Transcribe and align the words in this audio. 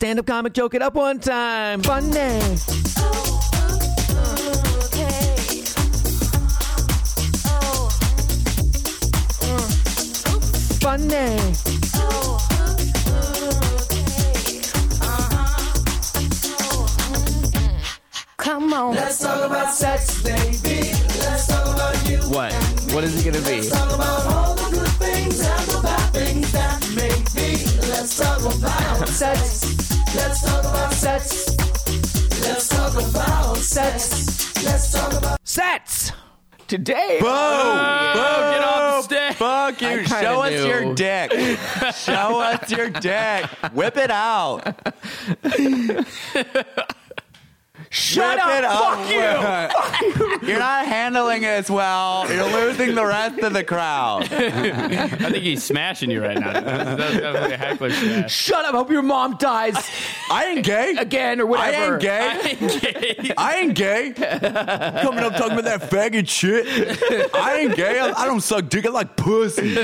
Stand 0.00 0.18
up 0.18 0.24
comic, 0.24 0.54
joke 0.54 0.72
it 0.72 0.80
up 0.80 0.94
one 0.94 1.20
time. 1.20 1.82
Funny. 1.82 2.40
Funny. 10.80 11.36
Come 18.38 18.72
on. 18.72 18.94
Let's 18.94 19.18
talk 19.18 19.44
about 19.44 19.74
sex, 19.74 20.22
baby. 20.22 20.92
Let's 21.18 21.46
talk 21.46 21.74
about 21.74 22.08
you. 22.08 22.16
What? 22.30 22.54
What 22.94 23.04
is 23.04 23.20
it 23.20 23.30
gonna 23.30 23.44
be? 23.44 23.56
Let's 23.56 23.68
talk 23.68 23.94
about 23.94 24.26
all 24.32 24.54
the 24.54 24.78
good 24.78 24.88
things 24.92 25.40
and 25.40 25.68
the 25.68 25.80
bad 25.82 26.12
things 26.14 26.52
that 26.52 26.88
make 26.96 27.34
me. 27.34 27.90
Let's 27.90 28.16
talk 28.16 28.40
about 28.40 29.06
sex. 29.08 29.79
Let's 30.20 30.42
talk 30.42 30.60
about 30.64 30.92
sex. 30.92 31.56
Let's 32.42 32.68
talk 32.68 32.92
about 32.92 33.56
sex. 33.56 34.64
Let's 34.64 34.92
talk 34.92 35.12
about 35.14 35.38
Sets. 35.44 36.12
Today. 36.68 37.18
Boo! 37.20 37.26
Oh, 37.26 38.12
Boo! 38.12 38.20
get 38.20 38.62
off 38.62 39.08
the 39.08 39.14
stage. 39.14 39.36
Fuck 39.36 39.80
you! 39.80 39.88
I 39.88 39.96
kinda 40.04 40.20
Show 40.20 40.42
us 40.42 40.50
knew. 40.52 40.66
your 40.66 40.94
dick. 40.94 41.32
Show 41.94 42.40
us 42.40 42.70
your 42.70 42.90
dick. 42.90 43.46
Whip 43.72 43.96
it 43.96 44.10
out. 44.10 44.76
Shut 47.92 48.36
Whip 48.36 48.46
up. 48.46 48.98
it 49.00 49.72
Fuck 49.72 50.42
you. 50.42 50.48
You're 50.48 50.60
not 50.60 50.86
handling 50.86 51.42
it 51.42 51.48
as 51.48 51.68
well. 51.68 52.24
You're 52.32 52.44
losing 52.44 52.94
the 52.94 53.04
rest 53.04 53.40
of 53.40 53.52
the 53.52 53.64
crowd. 53.64 54.28
I 54.32 55.08
think 55.16 55.42
he's 55.42 55.64
smashing 55.64 56.08
you 56.08 56.22
right 56.22 56.38
now. 56.38 56.52
That's, 56.52 56.64
that's 56.64 57.16
definitely 57.16 57.52
a 57.52 57.56
heckler 57.56 57.90
smash. 57.90 58.32
Shut 58.32 58.64
up. 58.64 58.76
Hope 58.76 58.92
your 58.92 59.02
mom 59.02 59.38
dies 59.38 59.74
I 60.30 60.46
ain't 60.46 60.64
gay. 60.64 60.94
again 60.98 61.40
or 61.40 61.46
whatever. 61.46 61.94
I 61.94 61.96
whatever. 61.96 62.64
ain't 62.64 62.82
gay. 62.82 63.34
I 63.36 63.56
ain't 63.56 63.74
gay. 63.74 64.12
Coming 64.12 65.24
up 65.24 65.34
talking 65.34 65.58
about 65.58 65.64
that 65.64 65.90
faggot 65.90 66.28
shit. 66.28 66.66
I 67.34 67.56
ain't 67.56 67.74
gay. 67.74 67.98
I, 67.98 68.12
I 68.12 68.26
don't 68.26 68.40
suck 68.40 68.68
dick. 68.68 68.86
I 68.86 68.90
like 68.90 69.16
pussy. 69.16 69.76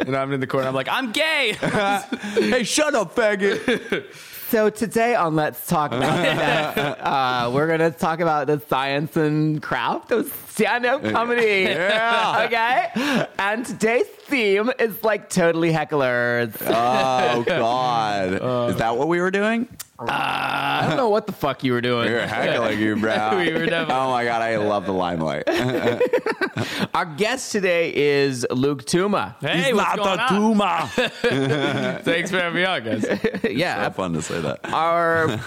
And 0.00 0.14
I'm 0.14 0.30
in 0.32 0.40
the 0.40 0.46
corner. 0.46 0.68
I'm 0.68 0.74
like, 0.74 0.88
I'm 0.90 1.12
gay. 1.12 1.54
hey, 1.60 2.62
shut 2.64 2.94
up, 2.94 3.14
faggot. 3.14 4.04
So 4.52 4.68
today 4.68 5.14
on 5.14 5.34
Let's 5.34 5.66
Talk 5.66 5.92
About 5.92 6.76
uh, 6.76 7.50
we're 7.54 7.66
gonna 7.68 7.90
talk 7.90 8.20
about 8.20 8.48
the 8.48 8.60
science 8.68 9.16
and 9.16 9.62
craft 9.62 10.12
of 10.12 10.30
stand-up 10.50 11.02
comedy. 11.04 11.62
Yeah. 11.62 12.42
Okay. 12.44 13.26
And 13.38 13.64
today's 13.64 14.04
theme 14.32 14.70
is 14.78 15.04
like 15.04 15.28
totally 15.28 15.70
hecklers. 15.72 16.52
Oh 17.34 17.42
God. 17.46 18.70
Is 18.70 18.76
that 18.76 18.96
what 18.96 19.08
we 19.08 19.20
were 19.20 19.30
doing? 19.30 19.68
Uh, 19.98 20.06
I 20.10 20.84
don't 20.88 20.96
know 20.96 21.10
what 21.10 21.26
the 21.26 21.32
fuck 21.32 21.62
you 21.62 21.72
were 21.72 21.80
doing. 21.80 22.08
We 22.08 22.14
were 22.14 22.26
heckling 22.26 22.80
you, 22.80 22.96
bro. 22.96 23.36
We 23.36 23.52
were 23.52 23.66
definitely- 23.66 23.94
oh 23.94 24.10
my 24.10 24.24
God, 24.24 24.42
I 24.42 24.56
love 24.56 24.84
the 24.86 24.92
limelight. 24.92 25.44
Our 26.94 27.04
guest 27.06 27.52
today 27.52 27.94
is 27.94 28.44
Luke 28.50 28.84
Tuma. 28.84 29.36
Hey, 29.40 29.72
what's 29.72 29.96
going 29.96 30.18
on? 30.18 30.28
tumor. 30.28 31.98
Thanks 32.02 32.30
for 32.30 32.38
having 32.40 32.56
me 32.56 32.64
on, 32.64 32.84
guys. 32.84 33.06
yeah. 33.48 33.88
fun 33.90 34.12
to 34.14 34.22
say 34.22 34.40
that. 34.40 34.60
our 34.72 35.38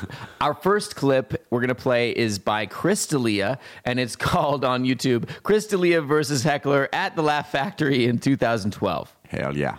our 0.41 0.53
first 0.53 0.95
clip 0.95 1.45
we're 1.49 1.61
gonna 1.61 1.75
play 1.75 2.11
is 2.11 2.39
by 2.39 2.65
Chris 2.65 3.05
D'Elia, 3.07 3.59
and 3.83 3.99
it's 3.99 4.15
called 4.15 4.63
on 4.65 4.83
YouTube 4.85 5.27
Chris 5.43 5.67
D'Elia 5.67 6.01
versus 6.01 6.43
Heckler 6.43 6.87
at 6.93 7.15
the 7.15 7.21
Laugh 7.23 7.51
Factory 7.51 8.05
in 8.05 8.19
2012. 8.75 9.15
Hell 9.29 9.55
yeah. 9.55 9.77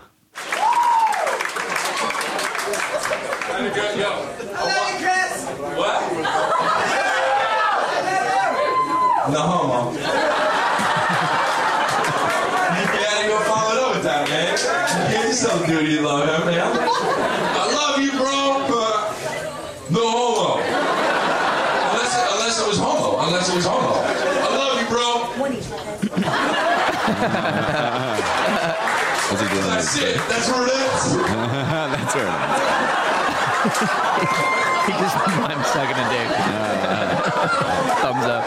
No 9.28 9.40
homo. 9.42 9.92
you 9.92 9.98
gotta 12.86 13.28
go 13.28 13.38
follow 13.44 13.72
it 13.72 13.80
over 13.84 14.02
time, 14.02 14.24
man. 14.30 14.52
Give 15.10 15.24
yourself 15.24 15.66
duty, 15.66 15.90
you 15.92 16.00
love 16.00 16.26
him, 16.28 16.46
man. 16.46 16.60
I 16.60 17.64
love 17.74 18.00
you, 18.00 18.12
bro, 18.12 18.66
but 18.66 19.12
no 19.90 20.10
homo. 20.10 20.62
Unless, 21.92 22.12
unless 22.32 22.60
it 22.60 22.66
was 22.68 22.78
homo. 22.78 23.18
Unless 23.26 23.48
it 23.50 23.56
was 23.56 23.66
homo. 23.66 23.92
I 23.92 24.48
love 24.56 24.80
you, 24.80 24.86
bro. 24.88 25.06
What's 29.28 29.42
he 29.42 29.48
doing? 29.48 29.60
That's 29.66 29.96
it. 29.98 30.16
That's 30.28 30.48
what 30.50 30.68
it 30.68 30.74
is. 30.74 31.16
That's 31.96 32.14
right. 32.14 32.52
He 34.86 34.92
just 34.92 35.16
I'm 35.18 35.64
sucking 35.74 35.98
a 35.98 36.06
dick. 36.14 36.28
Thumbs 37.98 38.22
up. 38.22 38.46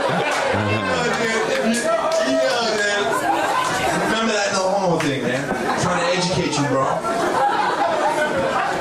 Yeah, 2.23 2.79
man. 2.79 3.03
Remember 4.07 4.31
that 4.31 4.49
no 4.53 4.69
homo 4.71 4.95
thing, 4.99 5.23
man. 5.23 5.43
trying 5.81 5.99
to 5.99 6.05
educate 6.15 6.55
you, 6.57 6.65
bro. 6.69 6.85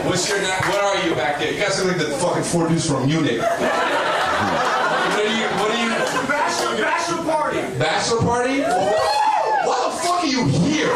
What's 0.07 0.29
your 0.29 0.39
name? 0.39 0.51
What 0.71 0.85
are 0.85 0.99
you 1.05 1.17
back 1.17 1.41
there? 1.41 1.51
You 1.53 1.59
guys 1.59 1.83
look 1.85 1.97
like 1.97 2.07
the 2.07 2.15
fucking 2.19 2.45
four 2.45 2.69
dudes 2.69 2.87
from 2.89 3.07
Munich. 3.07 3.41
What 3.41 3.51
are 3.51 5.27
you? 5.27 5.49
What 5.59 5.71
are 5.75 5.83
you? 5.83 5.91
Bachelor, 6.31 6.77
bachelor 6.79 7.25
party. 7.25 7.61
Bachelor 7.77 8.21
party? 8.23 8.61
Why 8.63 9.75
the 9.83 9.91
fuck 9.99 10.23
are 10.23 10.27
you 10.27 10.47
here? 10.47 10.95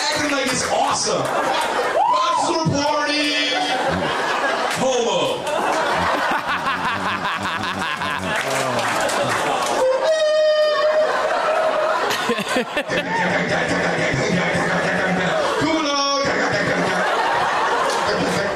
Acting 0.00 0.30
like 0.32 0.46
it's 0.46 0.64
awesome. 0.72 1.22
Bachelor 1.22 2.66
party. 2.82 3.54
Homo. 4.80 5.44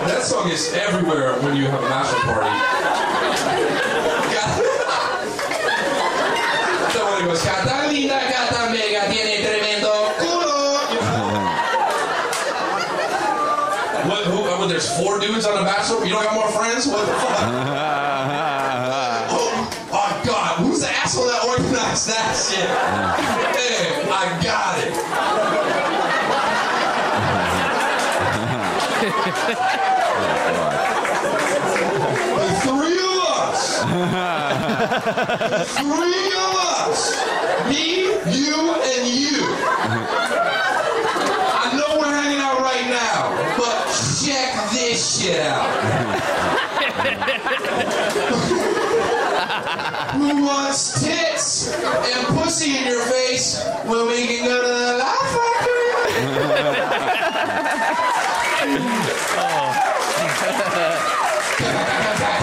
That 0.08 0.22
song 0.24 0.50
is 0.50 0.72
everywhere 0.74 1.34
when 1.40 1.54
you 1.56 1.66
have 1.66 1.82
a 1.84 1.88
bachelor 1.88 2.18
party. 2.34 2.50
Someone 6.92 7.24
goes, 7.24 7.42
Catalina, 7.42 7.71
don't 16.12 16.24
got 16.24 16.34
more 16.34 16.50
friends? 16.50 16.86
What 16.86 17.06
the 17.06 17.14
fuck? 17.14 17.38
Oh, 19.34 19.88
oh 19.92 20.22
God, 20.26 20.58
who's 20.58 20.80
the 20.80 20.88
asshole 20.88 21.26
that 21.26 21.44
organized 21.48 22.08
that 22.08 22.36
shit? 22.36 22.68
Hey, 23.56 24.04
I 24.10 24.42
got 24.42 24.78
it. 24.78 24.92
The 32.38 32.48
three 32.62 32.98
of 32.98 33.18
us. 33.26 33.60
The 35.50 35.64
three 35.80 36.26
of 36.36 36.52
us. 36.78 37.00
Me, 37.68 37.84
you, 38.30 38.58
and 38.74 39.04
you. 39.08 39.38
I 41.54 41.72
know 41.76 41.98
we're 41.98 42.14
hanging 42.14 42.40
out 42.40 42.60
right 42.60 42.86
now, 42.88 43.30
but 43.56 43.86
check 44.24 44.54
this 45.02 45.20
shit 45.20 45.40
out. 45.40 45.66
Who 50.14 50.44
wants 50.44 51.02
tits 51.02 51.74
and 51.74 52.26
pussy 52.38 52.76
in 52.78 52.84
your 52.86 53.02
face 53.06 53.60
when 53.84 54.06
we 54.06 54.26
can 54.28 54.44
go 54.44 54.62
to 54.62 54.68
the 54.68 54.96
Laugh 54.98 55.34
Factory? 55.34 56.92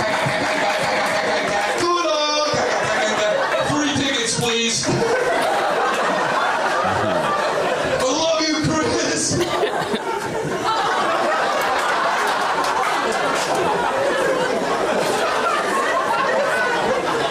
Kudo. 1.80 2.46
Free 3.70 3.94
tickets, 4.02 4.40
please. 4.40 4.86
I 8.00 8.04
love 8.04 8.42
you, 8.42 8.56
Chris. 8.68 9.38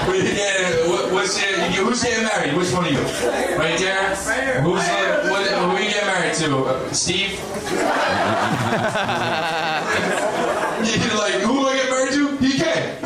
We 0.09 0.23
get, 0.23 0.89
what- 0.89 1.13
what's 1.13 1.39
your, 1.41 1.51
you- 1.69 1.85
who's 1.85 2.03
getting 2.03 2.25
married? 2.25 2.57
Which 2.57 2.73
one 2.73 2.87
of 2.87 2.93
you? 2.93 2.99
Right 3.59 3.79
there? 3.79 4.15
Who's 4.63 4.81
uh, 4.81 5.29
what, 5.31 5.47
who 5.47 5.85
you 5.85 5.91
get 5.93 6.07
married 6.07 6.35
to? 6.37 6.57
Uh, 6.65 6.78
Steve? 6.93 7.33
You're 10.89 11.19
like, 11.19 11.35
who 11.35 11.53
do 11.55 11.67
I 11.67 11.77
get 11.77 11.91
married 11.91 12.13
to? 12.13 12.37
He 12.39 12.53
can. 12.59 12.97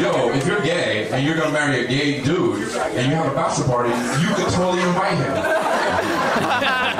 Yo, 0.00 0.30
if 0.34 0.46
you're 0.46 0.60
gay, 0.62 1.08
and 1.10 1.24
you're 1.24 1.36
gonna 1.36 1.52
marry 1.52 1.84
a 1.84 1.88
gay 1.88 2.20
dude, 2.22 2.68
and 2.76 3.08
you 3.08 3.14
have 3.14 3.30
a 3.30 3.34
bachelor 3.34 3.66
party, 3.66 3.90
you 4.20 4.34
could 4.34 4.52
totally 4.52 4.82
invite 4.82 5.16
him. 5.18 5.34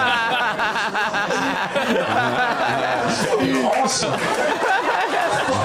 Awesome. 3.85 4.13
Fuck 4.13 4.21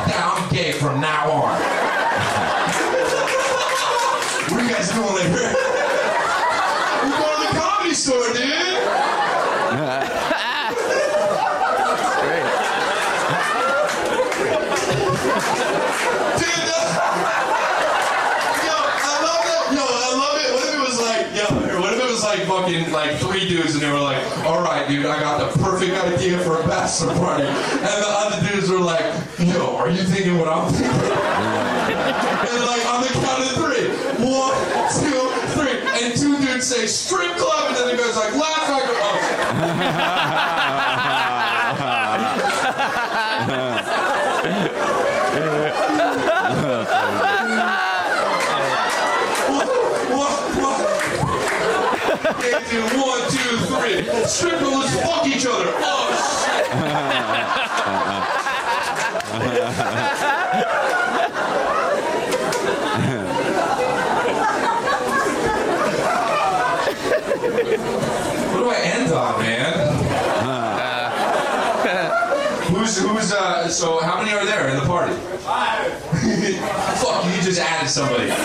that, 0.07 0.35
I'm 0.35 0.53
gay 0.53 0.73
from 0.73 0.99
now 0.99 1.31
on. 1.31 1.88
Guys 4.79 4.91
doing? 4.93 5.05
We're 5.33 5.51
going 7.19 7.41
to 7.41 7.53
the 7.53 7.59
comedy 7.59 7.93
store, 7.93 8.31
dude. 8.31 8.79
Dude, 15.29 16.65
that- 16.65 16.89
Yo, 18.65 18.73
I 18.73 19.15
love 19.21 19.45
it. 19.45 19.61
Yo, 19.75 19.83
I 19.83 20.09
love 20.17 20.37
it. 20.41 20.49
What 20.53 20.63
if 20.65 20.73
it 20.73 20.79
was 20.81 20.99
like, 20.99 21.25
yo, 21.35 21.45
what 21.81 21.93
if 21.93 21.99
it 21.99 22.09
was 22.09 22.23
like 22.23 22.39
fucking 22.47 22.91
like 22.91 23.17
three 23.19 23.47
dudes 23.47 23.73
and 23.75 23.83
they 23.83 23.91
were 23.91 23.99
like, 23.99 24.23
all 24.45 24.61
right, 24.63 24.87
dude, 24.87 25.05
I 25.05 25.19
got 25.19 25.39
the 25.53 25.59
perfect 25.61 25.93
idea 25.93 26.39
for 26.39 26.61
a 26.61 26.67
bachelor 26.67 27.13
party. 27.15 27.43
And 27.45 27.81
the 28.03 28.07
other 28.07 28.47
dudes 28.49 28.69
were 28.69 28.79
like, 28.79 29.05
yo, 29.39 29.75
are 29.77 29.89
you 29.89 30.03
thinking 30.03 30.37
what 30.39 30.47
I'm 30.47 30.71
thinking? 30.71 30.89
and 30.89 32.65
like 32.65 32.85
on 32.87 33.01
the 33.03 33.09
count 33.21 33.43
of 33.43 33.51
three. 33.55 33.68
One, 34.39 34.55
two, 34.95 35.27
three. 35.51 35.75
And 36.01 36.15
two 36.15 36.39
dudes 36.39 36.67
say 36.67 36.87
strip 36.87 37.35
club 37.35 37.67
and 37.67 37.75
then 37.75 37.87
the 37.89 38.01
guy's 38.01 38.15
like, 38.15 38.33
laugh. 38.35 38.69
Oh? 38.69 38.85
What? 50.15 50.33
They 52.39 52.51
do 52.71 52.81
one, 52.97 53.23
two, 53.29 53.53
three. 53.67 53.97
Strippers 54.25 54.91
fuck 55.01 55.27
each 55.27 55.45
other. 55.45 55.67
Oh 55.81 56.07
shit. 62.95 63.25
what 68.51 68.59
do 68.59 68.69
I 68.69 68.77
end 68.83 69.11
on, 69.11 69.39
man? 69.41 69.89
Who's 72.69 72.97
who's 73.01 73.33
uh? 73.33 73.67
So 73.67 73.99
how 74.01 74.21
many 74.21 74.31
are 74.37 74.45
there 74.45 74.69
in 74.69 74.75
the 74.77 74.85
party? 74.85 75.13
Five. 75.39 75.91
Fuck, 76.99 77.25
you 77.25 77.41
just 77.41 77.59
added 77.59 77.89
somebody. 77.89 78.29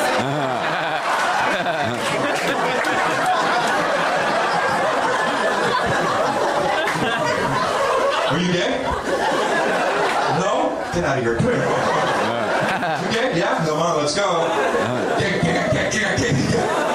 Are 8.34 8.40
you 8.40 8.52
gay? 8.52 8.82
No? 10.40 10.74
Get 10.92 11.04
out 11.04 11.18
of 11.18 11.24
here. 11.24 11.38
You 12.84 13.08
gay? 13.12 13.38
Yeah? 13.38 13.64
Come 13.66 13.78
on, 13.78 13.96
let's 13.98 14.14
go. 14.14 14.46
Get, 15.18 15.42
get, 15.42 15.72
get, 15.72 15.92
get, 15.92 16.18
get, 16.18 16.34
get. 16.50 16.94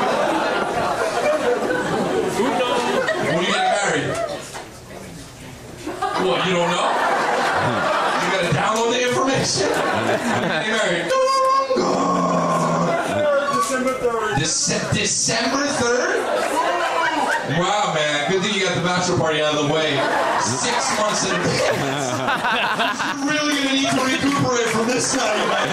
When 3.26 3.36
are 3.36 3.42
you 3.42 3.48
getting 3.48 3.74
married? 3.80 4.10
What, 6.26 6.46
you 6.48 6.54
don't 6.54 6.70
know? 6.70 6.88
You 8.20 8.28
gotta 8.36 8.52
download 8.54 8.92
the 8.94 9.02
information. 9.08 9.68
When 9.70 10.52
are 10.52 10.64
you 10.64 10.72
getting 10.72 10.72
married? 10.76 11.08
December 13.56 13.94
3rd. 14.00 14.36
Dece- 14.36 14.94
December 14.94 15.66
3rd? 15.68 16.20
Wow, 17.58 17.94
man. 17.96 18.30
Good 18.32 18.44
thing 18.44 18.54
you 18.54 18.62
got 18.66 18.76
the 18.76 18.82
bachelor 18.82 19.18
party 19.18 19.42
out 19.42 19.56
of 19.56 19.68
the 19.68 19.74
way 19.74 19.98
six 20.42 20.98
months 21.00 21.26
in 21.28 21.36
advance. 21.36 22.12
You're 23.18 23.26
really 23.32 23.58
to 23.64 23.72
need 23.74 23.90
to 23.90 24.02
recuperate 24.06 24.70
from 24.70 24.88
this 24.88 25.16
night, 25.16 25.38
man. 25.50 25.70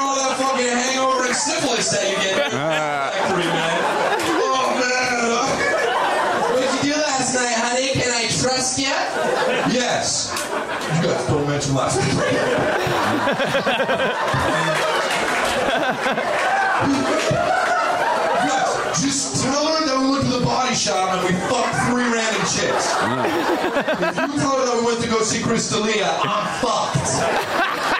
All 0.00 0.16
that 0.16 0.36
fucking 0.38 0.66
hangover 0.68 1.24
and 1.26 1.34
syphilis 1.34 1.90
that 1.92 2.04
you 2.10 2.16
get. 2.16 2.50
Factory, 2.52 3.44
man. 3.44 3.78
Oh, 4.36 4.68
man. 4.76 6.52
What 6.52 6.60
did 6.60 6.70
you 6.86 6.92
do 6.92 7.00
last 7.00 7.34
night, 7.34 7.56
honey? 7.56 7.88
Can 7.94 8.10
I 8.12 8.28
trust 8.28 8.78
you? 8.78 8.92
Yes. 9.72 10.28
You 11.02 11.08
guys 11.60 11.68
don't 11.68 11.74
mention 11.74 11.74
last 11.74 11.96
night. 11.98 13.40
Yes, 18.46 19.02
just 19.02 19.42
tell 19.44 19.66
her 19.66 19.86
that 19.86 19.98
we 20.00 20.10
went 20.10 20.24
to 20.24 20.30
the 20.38 20.44
body 20.44 20.74
shop 20.74 21.14
and 21.14 21.22
we 21.26 21.32
fucked 21.48 21.76
three 21.90 22.04
random 22.04 22.42
chicks. 22.42 22.94
if 22.96 24.16
you 24.16 24.40
tell 24.40 24.56
her 24.58 24.64
that 24.66 24.76
we 24.80 24.86
went 24.86 25.02
to 25.02 25.08
go 25.08 25.20
see 25.22 25.42
Chris 25.42 25.68
D'Elia, 25.70 26.08
I'm 26.22 26.46
fucked. 26.60 27.99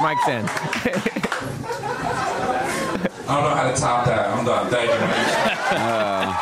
He 0.00 0.06
broke 0.06 0.08
the 0.08 0.08
mic 0.08 0.18
stand. 0.22 0.48
I 3.28 3.34
don't 3.34 3.44
know 3.44 3.54
how 3.54 3.70
to 3.70 3.76
top 3.80 4.04
that. 4.06 4.28
I'm 4.30 4.44
done. 4.44 4.68
Thank 4.70 4.90
you, 4.92 4.98
man. 5.00 6.36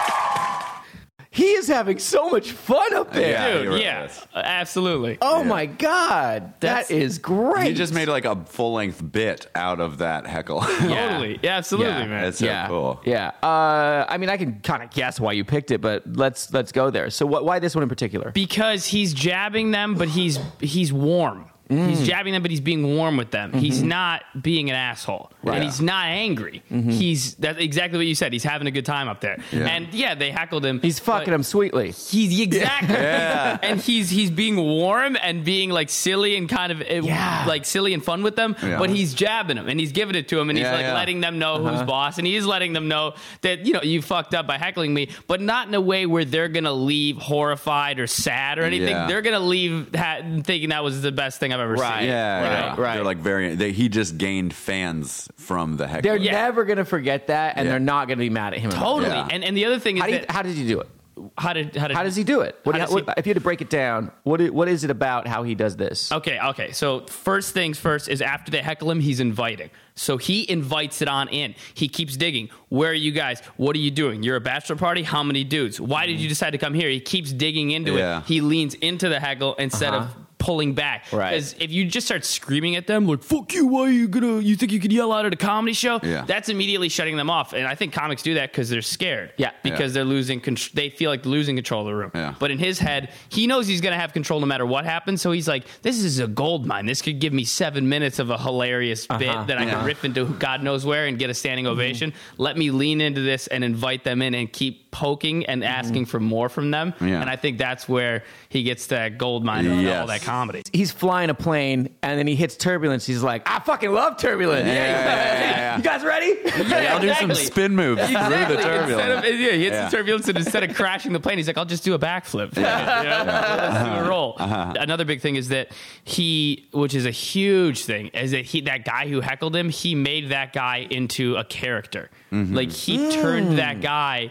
He 1.31 1.44
is 1.52 1.69
having 1.69 1.99
so 2.00 2.31
much 2.31 2.50
fun 2.50 2.94
up 2.94 3.12
there. 3.12 3.31
Yeah, 3.31 3.52
Dude, 3.52 3.64
you're 3.64 3.76
yeah, 3.76 4.00
right. 4.06 4.26
absolutely. 4.34 5.19
Oh 5.22 5.44
my 5.44 5.66
God. 5.66 6.55
That's- 6.58 6.88
that 6.88 6.94
is 6.94 7.19
great. 7.19 7.69
He 7.69 7.75
just 7.75 7.94
made 7.94 8.08
like 8.08 8.25
a 8.25 8.34
full 8.46 8.72
length 8.72 9.00
bit 9.12 9.46
out 9.55 9.78
of 9.81 9.99
that 9.99 10.26
heckle. 10.26 10.61
Totally. 10.81 11.38
Yeah, 11.40 11.58
absolutely, 11.58 11.93
Yeah, 11.93 12.06
man. 12.06 12.25
It's 12.25 12.38
so 12.38 12.46
yeah, 12.46 12.66
cool. 12.66 13.00
Yeah. 13.04 13.31
Uh, 13.40 14.04
I 14.08 14.16
mean, 14.19 14.31
I 14.31 14.37
can 14.37 14.58
kind 14.61 14.82
of 14.82 14.90
guess 14.90 15.20
why 15.20 15.31
you 15.32 15.44
picked 15.44 15.70
it, 15.70 15.81
but 15.81 16.02
let's 16.16 16.52
let's 16.52 16.72
go 16.72 16.90
there. 16.90 17.08
So, 17.11 17.25
what, 17.25 17.44
why 17.44 17.61
this 17.61 17.76
one 17.76 17.84
in 17.84 17.88
particular? 17.88 18.32
because 18.32 18.87
he's 18.87 19.14
jabbing 19.14 19.70
them, 19.70 19.94
but 19.94 20.08
he's 20.08 20.40
he's 20.58 20.93
warm. 20.93 21.44
He's 21.68 22.00
mm. 22.00 22.04
jabbing 22.04 22.32
them, 22.32 22.40
but 22.40 22.50
he's 22.50 22.62
being 22.62 22.96
warm 22.96 23.18
with 23.18 23.30
them. 23.30 23.52
He's 23.52 23.80
mm-hmm. 23.80 23.88
not 23.88 24.22
being 24.40 24.70
an 24.70 24.76
asshole, 24.76 25.30
and 25.44 25.62
he's 25.62 25.82
not 25.82 26.06
angry. 26.06 26.62
Mm-hmm. 26.70 26.90
He's 26.90 27.34
that's 27.34 27.58
exactly 27.58 27.98
what 27.98 28.06
you 28.06 28.14
said. 28.14 28.32
He's 28.32 28.44
having 28.44 28.66
a 28.66 28.70
good 28.70 28.86
time 28.86 29.06
up 29.06 29.20
there, 29.20 29.38
Yeah. 29.52 29.66
and 29.66 29.92
yeah, 29.92 30.14
they 30.14 30.30
heckled 30.30 30.64
him. 30.64 30.80
He's 30.80 30.98
fucking 30.98 31.32
him 31.32 31.42
sweetly. 31.42 31.90
He's 31.90 32.40
exactly, 32.40 32.96
and 32.96 33.80
he's 33.80 34.08
he's 34.08 34.30
being 34.30 34.56
warm 34.56 35.18
and 35.20 35.44
being 35.44 35.68
like 35.68 35.90
silly 35.90 36.37
and 36.37 36.48
kind 36.48 36.72
of 36.72 36.80
uh, 36.80 37.02
Yeah. 37.02 37.44
like 37.46 37.66
silly 37.66 37.92
and 37.92 38.02
fun 38.02 38.22
with 38.22 38.34
them. 38.34 38.56
Yeah. 38.62 38.78
But 38.78 38.88
he's 38.88 39.12
jabbing 39.12 39.56
them 39.56 39.68
and 39.68 39.78
he's 39.78 39.92
giving 39.92 40.16
it 40.16 40.28
to 40.28 40.40
him, 40.40 40.48
and 40.48 40.58
he's 40.58 40.66
like 40.66 40.80
yeah. 40.80 40.94
letting 40.94 41.20
them 41.20 41.38
know 41.38 41.58
who's 41.58 41.72
uh-huh. 41.72 41.84
boss, 41.84 42.16
and 42.16 42.26
he 42.26 42.34
is 42.34 42.46
letting 42.46 42.72
them 42.72 42.88
know 42.88 43.12
that 43.42 43.66
you 43.66 43.75
know 43.75 43.82
you 43.82 44.00
fucked 44.00 44.34
up 44.34 44.46
by 44.46 44.56
heckling 44.56 44.94
me, 44.94 45.10
but 45.26 45.42
not 45.42 45.68
in 45.68 45.75
a 45.75 45.80
way 45.82 46.06
where 46.06 46.25
they're 46.25 46.48
gonna 46.48 46.72
leave 46.72 47.18
horrified 47.18 47.98
or 47.98 48.06
sad 48.06 48.58
or 48.58 48.62
anything. 48.62 48.88
Yeah. 48.88 49.06
They're 49.06 49.22
gonna 49.22 49.38
leave 49.38 49.94
ha- 49.94 50.22
thinking 50.44 50.70
that 50.70 50.82
was 50.82 51.02
the 51.02 51.12
best 51.12 51.40
thing 51.40 51.52
I've 51.52 51.57
ever 51.58 51.74
Right. 51.74 52.00
seen. 52.00 52.08
Yeah, 52.08 52.42
Right, 52.42 52.50
yeah. 52.50 52.80
right. 52.80 52.94
They're 52.94 53.04
like 53.04 53.18
very. 53.18 53.54
They, 53.54 53.72
he 53.72 53.88
just 53.88 54.18
gained 54.18 54.54
fans 54.54 55.28
from 55.36 55.76
the 55.76 55.86
heckle. 55.86 56.02
They're 56.02 56.16
Yeah. 56.16 56.32
never 56.32 56.64
going 56.64 56.78
to 56.78 56.84
forget 56.84 57.28
that, 57.28 57.56
and 57.56 57.66
Yeah. 57.66 57.72
they're 57.72 57.80
not 57.80 58.08
going 58.08 58.18
to 58.18 58.24
be 58.24 58.30
mad 58.30 58.54
at 58.54 58.60
him. 58.60 58.70
about 58.70 58.82
Totally. 58.82 59.10
Yeah. 59.10 59.28
And 59.30 59.44
and 59.44 59.56
the 59.56 59.64
other 59.64 59.78
thing 59.78 59.96
is, 59.96 60.02
How, 60.02 60.08
do 60.08 60.14
you, 60.14 60.24
how 60.28 60.42
did 60.42 60.56
you 60.56 60.68
do 60.68 60.80
it? 60.80 60.88
how 61.36 61.52
did 61.52 61.74
how 61.74 61.88
did 61.88 61.96
How 61.96 62.02
does 62.02 62.16
he 62.16 62.24
do 62.24 62.42
it? 62.42 62.58
What, 62.64 62.74
How 62.76 62.82
how- 62.82 62.86
does 62.86 62.94
he- 62.94 63.12
if 63.16 63.26
you 63.26 63.30
had 63.30 63.36
to 63.36 63.42
break 63.42 63.60
it 63.60 63.70
down, 63.70 64.10
what 64.22 64.40
what 64.50 64.68
is 64.68 64.84
it 64.84 64.90
about 64.90 65.26
how 65.26 65.42
he 65.42 65.54
does 65.54 65.76
this? 65.76 66.12
Okay, 66.12 66.38
okay. 66.38 66.72
So 66.72 67.06
first 67.06 67.54
things 67.54 67.78
first 67.78 68.08
is 68.08 68.22
after 68.22 68.50
they 68.50 68.58
heckle 68.62 68.90
him, 68.90 69.00
he's 69.00 69.20
inviting. 69.20 69.70
So 69.94 70.16
he 70.16 70.48
invites 70.48 71.02
it 71.02 71.08
on 71.08 71.28
in. 71.28 71.56
He 71.74 71.88
keeps 71.88 72.16
digging. 72.16 72.50
Where 72.68 72.90
are 72.90 72.94
you 72.94 73.10
guys? 73.10 73.40
What 73.56 73.74
are 73.74 73.80
you 73.80 73.90
doing? 73.90 74.22
You're 74.22 74.36
a 74.36 74.40
bachelor 74.40 74.76
party? 74.76 75.02
How 75.02 75.22
many 75.24 75.42
dudes? 75.42 75.80
Why 75.80 76.06
did 76.06 76.12
you 76.12 76.18
mm-hmm. 76.20 76.28
decide 76.28 76.50
to 76.50 76.58
come 76.58 76.72
here? 76.74 76.88
He 76.88 77.00
keeps 77.00 77.32
digging 77.32 77.72
into 77.72 77.96
Yeah. 77.96 78.18
it. 78.18 78.26
He 78.26 78.40
leans 78.40 78.74
into 78.74 79.08
the 79.08 79.18
heckle 79.18 79.56
instead 79.56 79.94
of 79.94 80.02
uh-huh. 80.04 80.20
Pulling 80.38 80.75
back. 80.75 81.07
Right. 81.12 81.33
Because 81.33 81.54
if 81.59 81.71
you 81.71 81.85
just 81.85 82.07
start 82.07 82.25
screaming 82.25 82.76
at 82.76 82.87
them, 82.87 83.07
like, 83.07 83.23
fuck 83.23 83.52
you, 83.52 83.66
why 83.66 83.88
are 83.88 83.90
you 83.90 84.09
gonna, 84.09 84.38
you 84.38 84.57
think 84.57 84.73
you 84.73 84.80
could 84.80 84.92
yell 84.92 85.12
out 85.12 85.26
at 85.26 85.33
a 85.33 85.37
comedy 85.37 85.73
show? 85.73 86.00
Yeah. 86.02 86.25
That's 86.25 86.49
immediately 86.49 86.88
shutting 86.88 87.16
them 87.16 87.30
off. 87.30 87.52
And 87.52 87.66
I 87.66 87.75
think 87.75 87.92
comics 87.92 88.23
do 88.23 88.35
that 88.35 88.52
because 88.52 88.68
they're 88.68 88.83
scared. 88.83 89.33
Yeah. 89.37 89.50
Because 89.62 89.92
they're 89.92 90.04
losing, 90.04 90.40
con- 90.40 90.57
they 90.75 90.90
feel 90.90 91.11
like 91.11 91.26
losing 91.26 91.57
control 91.57 91.83
of 91.83 91.87
the 91.88 91.95
room. 91.95 92.11
Yeah. 92.14 92.35
But 92.38 92.50
in 92.50 92.59
his 92.59 92.78
head, 92.78 93.12
he 93.28 93.47
knows 93.47 93.66
he's 93.66 93.80
going 93.80 93.95
to 93.95 94.00
have 94.00 94.12
control 94.12 94.40
no 94.40 94.47
matter 94.47 94.66
what 94.66 94.85
happens. 94.85 95.21
So 95.21 95.33
he's 95.33 95.49
like, 95.49 95.66
this 95.83 95.99
is 95.99 96.18
a 96.18 96.26
gold 96.26 96.66
mine. 96.66 96.87
This 96.87 97.02
could 97.02 97.18
give 97.18 97.33
me 97.33 97.45
seven 97.45 97.88
minutes 97.88 98.18
of 98.18 98.30
a 98.30 98.38
hilarious 98.38 99.07
uh-huh. 99.09 99.18
bit 99.18 99.47
that 99.49 99.59
I 99.59 99.64
Yeah. 99.64 99.71
can 99.75 99.85
riff 99.85 100.04
into 100.04 100.25
God 100.25 100.62
knows 100.62 100.87
where 100.87 101.07
and 101.07 101.18
get 101.18 101.30
a 101.30 101.35
standing 101.35 101.64
mm-hmm. 101.64 101.73
ovation. 101.73 102.14
Let 102.37 102.57
me 102.57 102.71
lean 102.71 103.00
into 103.00 103.21
this 103.21 103.47
and 103.49 103.64
invite 103.64 104.04
them 104.04 104.23
in 104.23 104.35
and 104.35 104.52
keep 104.52 104.90
poking 104.90 105.47
and 105.47 105.62
mm-hmm. 105.62 105.71
asking 105.71 106.07
for 106.07 106.21
more 106.21 106.49
from 106.49 106.71
them. 106.71 106.95
Yeah. 107.00 107.21
And 107.21 107.28
I 107.28 107.37
think 107.37 107.59
that's 107.59 107.88
where 107.88 108.25
he 108.49 108.62
gets 108.62 108.87
that 108.88 109.18
gold 109.18 109.45
mine 109.45 109.66
of 109.66 109.73
all 109.73 109.78
Yes. 109.78 110.09
that 110.09 110.23
comedy. 110.28 110.58
comedy. 110.62 110.78
He's 110.78 110.92
flying 110.92 111.30
a 111.30 111.35
plane 111.35 111.94
and 112.02 112.18
then 112.18 112.26
he 112.26 112.35
hits 112.37 112.56
turbulence. 112.56 113.06
He's 113.06 113.23
like, 113.23 113.49
I 113.49 113.61
fucking 113.61 113.90
love 113.92 114.16
turbulence. 114.18 114.66
Yeah, 114.66 114.75
yeah, 114.75 115.04
yeah, 115.04 115.50
yeah. 115.50 115.76
You 115.78 115.82
guys 115.85 116.02
ready? 116.02 116.35
Yeah, 116.68 116.94
I'll 116.94 117.00
do 117.00 117.14
some 117.14 117.35
spin 117.35 117.76
moves 117.76 118.02
through 118.02 118.14
the 118.14 118.25
Instead 118.25 118.62
turbulence. 118.62 119.18
of, 119.18 119.25
yeah, 119.40 119.50
he 119.52 119.64
hits 119.64 119.75
Yeah. 119.75 119.88
the 119.88 119.97
turbulence 119.97 120.28
and 120.28 120.38
instead 120.38 120.64
of 120.64 120.75
crashing 120.75 121.12
the 121.12 121.20
plane, 121.20 121.37
he's 121.38 121.47
like, 121.47 121.56
I'll 121.58 121.64
just 121.64 121.85
do 121.85 121.94
a 121.94 121.99
backflip. 121.99 122.56
Yeah. 122.56 123.23
Let's 123.73 123.85
do 124.00 124.06
a 124.06 124.08
roll. 124.08 124.35
Uh-huh. 124.38 124.75
Another 124.78 125.04
big 125.04 125.20
thing 125.20 125.37
is 125.37 125.49
that 125.49 125.68
he, 126.04 126.68
which 126.73 126.94
is 126.94 127.06
a 127.06 127.11
huge 127.11 127.85
thing, 127.85 128.08
is 128.08 128.32
that 128.32 128.44
he, 128.44 128.62
that 128.62 128.85
guy 128.85 129.08
who 129.08 129.20
heckled 129.20 129.54
him, 129.54 129.68
he 129.68 129.94
made 129.94 130.30
that 130.30 130.52
guy 130.52 130.87
into 130.90 131.37
a 131.37 131.44
character. 131.44 132.11
Mm-hmm. 132.32 132.54
Like 132.54 132.70
he 132.73 133.12
turned 133.12 133.58
that 133.58 133.80
guy 133.80 134.30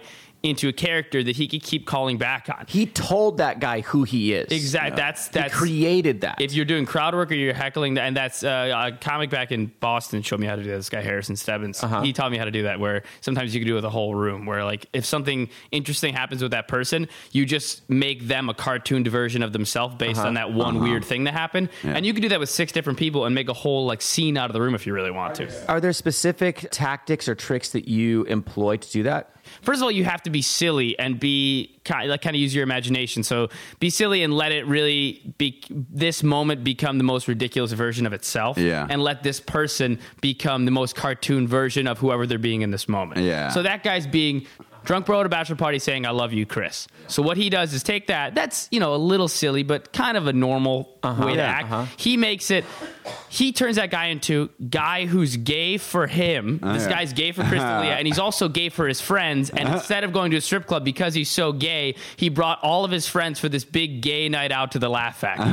into 0.49 0.67
a 0.67 0.73
character 0.73 1.23
that 1.23 1.35
he 1.35 1.47
could 1.47 1.63
keep 1.63 1.85
calling 1.85 2.17
back 2.17 2.49
on. 2.49 2.65
He 2.67 2.85
told 2.85 3.37
that 3.37 3.59
guy 3.59 3.81
who 3.81 4.03
he 4.03 4.33
is. 4.33 4.51
Exactly. 4.51 4.95
That's 4.95 5.27
He 5.27 5.33
that's 5.33 5.53
created 5.53 6.21
that. 6.21 6.41
if 6.41 6.53
you're 6.53 6.65
doing 6.65 6.85
crowd 6.85 7.13
work 7.15 7.31
or 7.31 7.35
you're 7.35 7.53
heckling, 7.53 7.97
and 7.97 8.15
that's 8.15 8.43
uh, 8.43 8.91
a 8.93 8.97
comic 8.97 9.29
back 9.29 9.51
in 9.51 9.71
Boston 9.79 10.21
showed 10.21 10.39
me 10.39 10.47
how 10.47 10.55
to 10.55 10.63
do 10.63 10.69
that. 10.69 10.77
This 10.77 10.89
guy 10.89 11.01
Harrison 11.01 11.35
Stebbins, 11.35 11.83
Uh-huh. 11.83 12.01
he 12.01 12.13
taught 12.13 12.31
me 12.31 12.37
how 12.37 12.45
to 12.45 12.51
do 12.51 12.63
that. 12.63 12.79
Where 12.79 13.03
sometimes 13.21 13.53
you 13.53 13.59
can 13.61 13.67
do 13.67 13.73
it 13.73 13.75
with 13.75 13.85
a 13.85 13.89
whole 13.89 14.15
room. 14.15 14.45
Where 14.45 14.63
like 14.63 14.85
if 14.93 15.05
something 15.05 15.49
interesting 15.71 16.13
happens 16.13 16.41
with 16.41 16.51
that 16.51 16.67
person, 16.67 17.07
you 17.31 17.45
just 17.45 17.87
make 17.89 18.27
them 18.27 18.49
a 18.49 18.53
cartooned 18.53 19.07
version 19.07 19.43
of 19.43 19.53
themselves 19.53 19.95
based 19.95 20.19
Uh-huh. 20.19 20.27
on 20.27 20.33
that 20.35 20.53
one 20.53 20.79
weird 20.79 21.03
thing 21.05 21.25
that 21.25 21.33
happened, 21.33 21.69
Yeah. 21.83 21.93
and 21.95 22.05
you 22.05 22.13
can 22.13 22.21
do 22.21 22.29
that 22.29 22.39
with 22.39 22.49
six 22.49 22.71
different 22.71 22.97
people 22.99 23.25
and 23.25 23.35
make 23.35 23.49
a 23.49 23.53
whole 23.53 23.85
like 23.85 24.01
scene 24.01 24.37
out 24.37 24.49
of 24.49 24.53
the 24.53 24.61
room 24.61 24.75
if 24.75 24.87
you 24.87 24.93
really 24.93 25.11
want 25.11 25.35
to. 25.35 25.47
Are 25.69 25.79
there 25.81 25.93
specific 25.93 26.67
tactics 26.71 27.27
or 27.27 27.35
tricks 27.35 27.69
that 27.71 27.87
you 27.87 28.23
employ 28.25 28.77
to 28.77 28.91
do 28.91 29.03
that? 29.03 29.31
First 29.61 29.79
of 29.79 29.83
all, 29.83 29.91
you 29.91 30.05
have 30.05 30.21
to 30.23 30.29
be 30.29 30.41
silly 30.41 30.97
and 30.99 31.19
be 31.19 31.79
kind 31.85 32.09
like 32.09 32.21
kind 32.21 32.35
of 32.35 32.41
use 32.41 32.53
your 32.53 32.63
imagination. 32.63 33.23
So 33.23 33.49
be 33.79 33.89
silly 33.89 34.23
and 34.23 34.33
let 34.33 34.51
it 34.51 34.65
really 34.67 35.33
be 35.37 35.63
this 35.69 36.23
moment 36.23 36.63
become 36.63 36.97
the 36.97 37.03
most 37.03 37.27
ridiculous 37.27 37.71
version 37.71 38.05
of 38.05 38.13
itself. 38.13 38.57
Yeah. 38.57 38.87
And 38.89 39.01
let 39.01 39.23
this 39.23 39.39
person 39.39 39.99
become 40.21 40.65
the 40.65 40.71
most 40.71 40.95
cartoon 40.95 41.47
version 41.47 41.87
of 41.87 41.99
whoever 41.99 42.27
they're 42.27 42.37
being 42.37 42.61
in 42.61 42.71
this 42.71 42.87
moment. 42.87 43.21
Yeah. 43.21 43.49
So 43.49 43.63
that 43.63 43.83
guy's 43.83 44.07
being 44.07 44.45
drunk 44.87 45.05
bro 45.05 45.19
at 45.19 45.25
a 45.25 45.29
bachelor 45.29 45.57
party 45.57 45.77
saying 45.79 46.05
"I 46.05 46.11
love 46.11 46.31
you, 46.33 46.45
Chris." 46.45 46.87
So 47.07 47.21
what 47.21 47.37
he 47.37 47.49
does 47.49 47.73
is 47.73 47.83
take 47.83 48.07
that. 48.07 48.33
That's 48.33 48.67
you 48.71 48.79
know 48.79 48.95
a 48.95 48.97
little 48.97 49.27
silly, 49.27 49.61
but 49.63 49.91
kind 49.93 50.15
of 50.17 50.25
a 50.27 50.33
normal 50.33 50.97
way 51.03 51.33
to 51.33 51.35
Yeah, 51.35 51.43
act. 51.45 51.65
uh-huh. 51.71 51.85
He 51.97 52.17
makes 52.17 52.49
it. 52.49 52.63
He 53.29 53.51
turns 53.53 53.75
that 53.75 53.89
guy 53.91 54.05
into 54.07 54.49
guy 54.69 55.05
who's 55.05 55.37
gay 55.37 55.77
for 55.77 56.07
him. 56.07 56.59
this 56.63 56.83
yeah. 56.83 56.89
guy's 56.89 57.13
gay 57.13 57.31
for 57.31 57.43
Chris 57.43 57.61
D'Elia, 57.61 57.93
and 57.93 58.07
he's 58.07 58.19
also 58.19 58.49
gay 58.49 58.69
for 58.69 58.87
his 58.87 58.99
friends. 58.99 59.49
And 59.49 59.67
instead 59.69 60.03
of 60.03 60.11
going 60.13 60.31
to 60.31 60.37
a 60.37 60.41
strip 60.41 60.65
club 60.65 60.83
because 60.83 61.13
he's 61.13 61.29
so 61.29 61.51
gay, 61.53 61.95
he 62.17 62.29
brought 62.29 62.59
all 62.63 62.83
of 62.85 62.91
his 62.91 63.07
friends 63.07 63.39
for 63.39 63.47
this 63.49 63.63
big 63.65 64.01
gay 64.01 64.27
night 64.29 64.51
out 64.51 64.71
to 64.73 64.79
the 64.79 64.89
Laugh 64.89 65.17
Factory. 65.19 65.45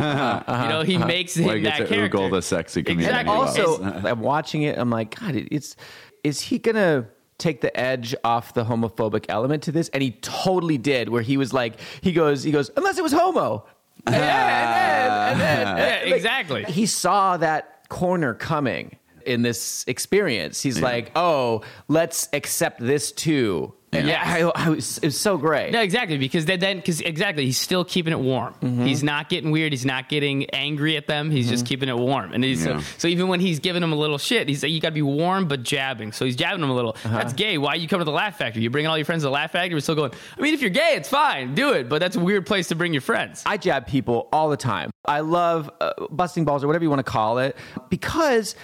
You 0.65 0.69
know, 0.69 0.83
he 0.83 0.97
makes 0.99 1.37
him 1.37 1.47
Like 1.47 1.63
that 1.65 1.81
it's 1.81 1.91
a 1.91 1.95
character. 1.95 2.19
Ugal 2.19 2.31
the 2.31 2.43
sexy 2.43 2.83
comedian. 2.83 3.11
Exactly. 3.11 3.35
he. 3.35 3.41
Also, 3.41 3.83
I'm 3.85 4.21
watching 4.21 4.63
it. 4.63 4.79
I'm 4.79 4.91
like, 4.91 5.19
God, 5.21 5.35
it- 5.37 5.49
it's 5.51 5.77
is 6.25 6.41
he 6.41 6.59
gonna 6.59 7.07
take 7.39 7.61
the 7.61 7.75
edge 7.79 8.15
off 8.25 8.55
the 8.55 8.65
homophobic 8.65 9.27
element 9.29 9.63
to 9.65 9.73
this? 9.73 9.89
And 9.91 10.03
he 10.03 10.13
totally 10.23 10.79
did. 10.79 11.09
Where 11.09 11.23
he 11.23 11.37
was 11.37 11.53
like, 11.53 11.75
he 12.01 12.13
goes, 12.13 12.43
he 12.43 12.53
goes, 12.53 12.71
unless 12.77 12.99
it 12.99 13.03
was 13.03 13.13
homo. 13.13 13.67
And 14.07 14.15
then, 14.15 14.23
and 14.23 15.41
then, 15.41 15.67
and 15.67 15.79
then, 15.79 16.09
Yeah, 16.09 16.15
exactly. 16.15 16.65
He 16.65 16.85
saw 16.85 17.39
that 17.39 17.89
corner 17.89 18.35
coming 18.35 18.97
in 19.25 19.41
this 19.43 19.85
experience. 19.87 20.61
He's 20.61 20.81
like, 20.81 21.11
oh, 21.17 21.63
let's 21.89 22.29
accept 22.35 22.81
this 22.81 23.13
too. 23.13 23.73
Yeah, 23.95 24.23
I, 24.55 24.67
I 24.67 24.69
was, 24.71 24.99
it 24.99 25.07
was 25.07 25.21
so 25.21 25.37
great. 25.39 25.73
No, 25.73 25.81
exactly. 25.81 26.19
Because 26.19 26.45
then, 26.47 26.77
because 26.77 27.01
exactly, 27.01 27.45
he's 27.47 27.59
still 27.59 27.85
keeping 27.85 28.13
it 28.13 28.19
warm. 28.19 28.55
Mm-hmm. 28.55 28.85
He's 28.85 29.03
not 29.03 29.29
getting 29.29 29.51
weird. 29.51 29.73
He's 29.73 29.85
not 29.87 30.09
getting 30.09 30.49
angry 30.51 30.97
at 30.97 31.07
them. 31.07 31.31
He's 31.31 31.49
just 31.49 31.67
keeping 31.67 31.89
it 31.89 31.97
warm. 31.97 32.33
And 32.33 32.43
he's, 32.43 32.65
Yeah. 32.65 32.81
so, 32.81 32.85
so 32.99 33.09
even 33.09 33.29
when 33.29 33.41
he's 33.41 33.61
giving 33.61 33.81
them 33.81 33.93
a 33.93 33.97
little 33.97 34.19
shit, 34.19 34.49
he's 34.49 34.63
like, 34.63 34.73
you 34.73 34.81
got 34.81 34.89
to 34.89 34.95
be 34.95 35.03
warm 35.03 35.47
but 35.49 35.63
jabbing. 35.63 36.13
So 36.13 36.25
he's 36.25 36.37
jabbing 36.37 36.61
them 36.61 36.71
a 36.71 36.75
little. 36.75 36.97
Uh-huh. 37.05 37.17
That's 37.19 37.33
gay. 37.33 37.59
Why 37.59 37.75
you 37.75 37.89
come 37.89 37.99
to 38.01 38.05
the 38.05 38.11
Laugh 38.13 38.37
Factory? 38.39 38.63
You're 38.63 38.71
bringing 38.71 38.89
all 38.89 38.99
your 38.99 39.05
friends 39.05 39.23
to 39.23 39.27
the 39.27 39.33
Laugh 39.33 39.53
Factory. 39.53 39.75
We're 39.75 39.81
still 39.81 39.95
going. 39.95 40.13
I 40.37 40.41
mean, 40.41 40.55
if 40.55 40.61
you're 40.61 40.71
gay, 40.71 40.95
it's 40.97 41.09
fine. 41.09 41.55
Do 41.55 41.73
it. 41.73 41.89
But 41.89 42.01
that's 42.01 42.17
a 42.17 42.21
weird 42.21 42.47
place 42.47 42.69
to 42.69 42.75
bring 42.75 42.93
your 42.93 43.03
friends. 43.03 43.43
I 43.47 43.57
jab 43.57 43.87
people 43.87 44.29
all 44.33 44.49
the 44.49 44.57
time. 44.57 44.91
I 45.05 45.21
love 45.21 45.71
uh, 45.81 45.93
busting 46.11 46.45
balls 46.45 46.65
or 46.65 46.67
whatever 46.67 46.83
you 46.85 46.91
want 46.91 47.01
to 47.01 47.11
call 47.11 47.39
it 47.39 47.57
because 47.91 48.55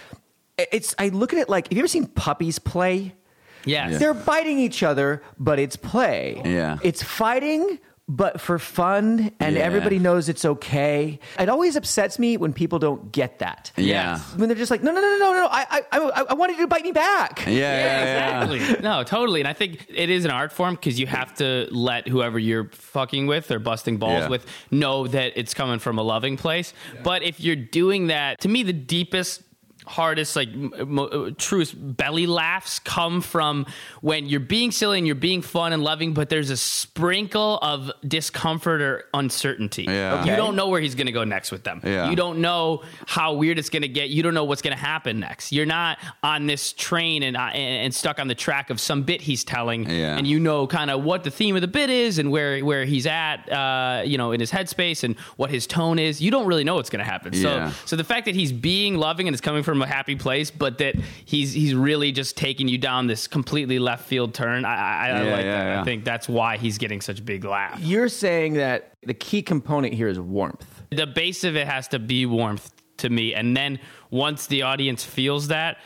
it's. 0.57 0.95
I 0.99 1.09
look 1.09 1.33
at 1.33 1.39
it 1.39 1.49
like. 1.49 1.69
Have 1.69 1.73
you 1.77 1.81
ever 1.81 1.89
seen 1.89 2.07
puppies 2.07 2.59
play? 2.59 3.15
Yes. 3.65 3.99
They're 3.99 4.15
biting 4.15 4.59
each 4.59 4.83
other, 4.83 5.23
but 5.39 5.59
it's 5.59 5.77
play. 5.77 6.41
Yeah. 6.45 6.79
It's 6.83 7.03
fighting, 7.03 7.79
but 8.09 8.41
for 8.41 8.59
fun, 8.59 9.31
and 9.39 9.55
Yeah. 9.55 9.63
everybody 9.63 10.01
knows 10.01 10.29
it's 10.29 10.45
okay. 10.45 11.21
It 11.39 11.49
always 11.49 11.77
upsets 11.77 12.19
me 12.19 12.37
when 12.37 12.53
people 12.53 12.81
don't 12.81 13.13
get 13.13 13.39
that. 13.39 13.71
Yeah. 13.77 14.19
When 14.37 14.49
they're 14.49 14.59
just 14.59 14.71
like, 14.73 14.83
no, 14.83 14.91
no, 14.91 15.01
no, 15.01 15.09
no, 15.19 15.19
no, 15.19 15.33
no. 15.35 15.47
I, 15.49 15.65
I, 15.71 15.83
I, 15.93 16.25
I 16.31 16.35
wanted 16.35 16.57
you 16.57 16.63
to 16.63 16.67
bite 16.67 16.83
me 16.83 16.91
back. 16.91 17.45
Yeah, 17.47 17.53
yeah, 17.53 17.61
yeah. 18.05 18.43
exactly. 18.53 18.83
No, 18.83 19.05
totally. 19.05 19.41
And 19.41 19.47
I 19.49 19.53
think 19.53 19.87
it 19.89 20.11
is 20.11 20.25
an 20.25 20.33
art 20.33 20.51
form 20.53 20.75
because 20.75 20.99
you 20.99 21.07
have 21.07 21.35
to 21.35 21.69
let 21.71 22.09
whoever 22.09 22.39
you're 22.41 22.69
fucking 22.73 23.29
with 23.29 23.49
or 23.53 23.61
busting 23.61 23.99
balls 23.99 24.23
Yeah. 24.23 24.29
with 24.29 24.45
know 24.73 25.07
that 25.07 25.35
it's 25.37 25.55
coming 25.55 25.79
from 25.79 25.97
a 25.99 26.03
loving 26.03 26.37
place. 26.37 26.73
But 27.05 27.23
if 27.23 27.39
you're 27.39 27.55
doing 27.55 28.09
that, 28.09 28.41
to 28.41 28.49
me, 28.49 28.65
the 28.65 28.73
deepest 28.73 29.43
hardest 29.91 30.37
like 30.37 30.49
mo- 30.55 31.07
uh, 31.07 31.31
truest 31.37 31.75
belly 31.97 32.27
laughs 32.27 32.79
come 32.79 33.21
from 33.21 33.67
when 34.01 34.27
you're 34.27 34.41
being 34.41 34.71
silly 34.71 34.99
and 34.99 35.07
you're 35.07 35.17
being 35.31 35.43
fun 35.43 35.73
and 35.73 35.83
loving 35.83 36.15
but 36.15 36.29
there's 36.29 36.51
a 36.51 36.57
sprinkle 36.57 37.59
of 37.63 37.91
discomfort 38.07 38.81
or 38.83 39.05
uncertainty 39.15 39.85
Yeah. 39.85 40.25
you 40.25 40.37
don't 40.37 40.55
know 40.57 40.69
where 40.69 40.81
he's 40.81 40.95
going 40.95 41.07
to 41.07 41.13
go 41.13 41.25
next 41.25 41.51
with 41.51 41.65
them 41.65 41.81
Yeah. 41.83 42.09
you 42.11 42.17
don't 42.17 42.39
know 42.41 42.83
how 43.07 43.35
weird 43.35 43.59
it's 43.59 43.69
going 43.71 43.83
to 43.83 43.89
get. 43.89 44.11
You 44.11 44.23
don't 44.23 44.35
know 44.35 44.45
what's 44.45 44.63
going 44.63 44.77
to 44.77 44.83
happen 44.83 45.21
next. 45.21 45.53
You're 45.53 45.67
not 45.67 45.99
on 46.23 46.47
this 46.47 46.73
train 46.73 47.23
and, 47.23 47.37
uh, 47.37 47.41
and 47.55 47.95
stuck 47.95 48.19
on 48.19 48.29
the 48.29 48.35
track 48.35 48.71
of 48.71 48.79
some 48.81 49.03
bit 49.03 49.21
he's 49.21 49.43
telling, 49.45 49.89
Yeah. 49.89 50.17
and 50.17 50.27
you 50.27 50.39
know 50.39 50.67
kind 50.67 50.91
of 50.91 51.03
what 51.03 51.25
the 51.25 51.31
theme 51.31 51.57
of 51.57 51.63
the 51.63 51.69
bit 51.69 51.91
is 51.91 52.19
and 52.19 52.31
where 52.31 52.61
where 52.65 52.85
he's 52.85 53.07
at, 53.07 53.51
uh, 53.51 54.03
you 54.05 54.19
know, 54.19 54.33
in 54.33 54.41
his 54.41 54.51
headspace 54.53 55.03
and 55.05 55.19
what 55.37 55.51
his 55.51 55.67
tone 55.67 55.99
is. 55.99 56.21
You 56.21 56.31
don't 56.31 56.47
really 56.47 56.65
know 56.65 56.75
what's 56.77 56.91
going 56.91 57.05
to 57.05 57.11
happen. 57.11 57.33
Yeah. 57.33 57.71
So 57.71 57.75
so 57.87 57.97
the 57.97 58.05
fact 58.05 58.27
that 58.27 58.35
he's 58.35 58.53
being 58.53 58.97
loving 58.97 59.27
and 59.29 59.35
it's 59.35 59.41
coming 59.41 59.63
from 59.63 59.80
a 59.83 59.87
happy 59.87 60.17
place, 60.17 60.51
but 60.51 60.79
that 60.79 60.95
he's 61.25 61.53
he's 61.53 61.75
really 61.75 62.13
just 62.13 62.37
taking 62.37 62.69
you 62.69 62.79
down 62.79 63.07
this 63.07 63.27
completely 63.27 63.79
left 63.79 64.07
field 64.07 64.35
turn. 64.35 64.65
I, 64.65 64.75
I, 64.75 65.09
I 65.09 65.09
Yeah, 65.09 65.15
like 65.15 65.25
yeah, 65.25 65.65
that. 65.65 65.71
yeah. 65.75 65.81
I 65.81 65.85
think 65.85 66.05
that's 66.05 66.29
why 66.29 66.57
he's 66.57 66.79
getting 66.79 67.01
such 67.01 67.19
a 67.21 67.23
big 67.23 67.45
laugh. 67.45 67.79
You're 67.81 68.09
saying 68.09 68.55
that 68.55 68.93
the 69.03 69.15
key 69.15 69.43
component 69.43 69.95
here 69.95 70.09
is 70.09 70.19
warmth. 70.21 70.83
the 70.91 71.07
base 71.07 71.45
of 71.45 71.57
it 71.57 71.67
has 71.67 71.89
to 71.89 71.99
be 71.99 72.27
warmth 72.27 72.71
to 72.99 73.09
me 73.09 73.33
and 73.35 73.57
then 73.57 73.79
once 74.11 74.47
the 74.49 74.61
audience 74.61 75.03
feels 75.03 75.49
that 75.49 75.79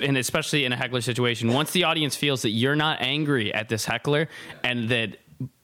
and 0.00 0.16
especially 0.16 0.64
in 0.64 0.72
a 0.72 0.76
heckler 0.76 1.00
situation 1.00 1.52
once 1.52 1.72
the 1.72 1.82
audience 1.82 2.14
feels 2.14 2.42
that 2.42 2.50
you're 2.50 2.76
not 2.76 3.00
angry 3.02 3.52
at 3.52 3.68
this 3.68 3.84
heckler 3.84 4.28
and 4.62 4.88
that 4.88 5.16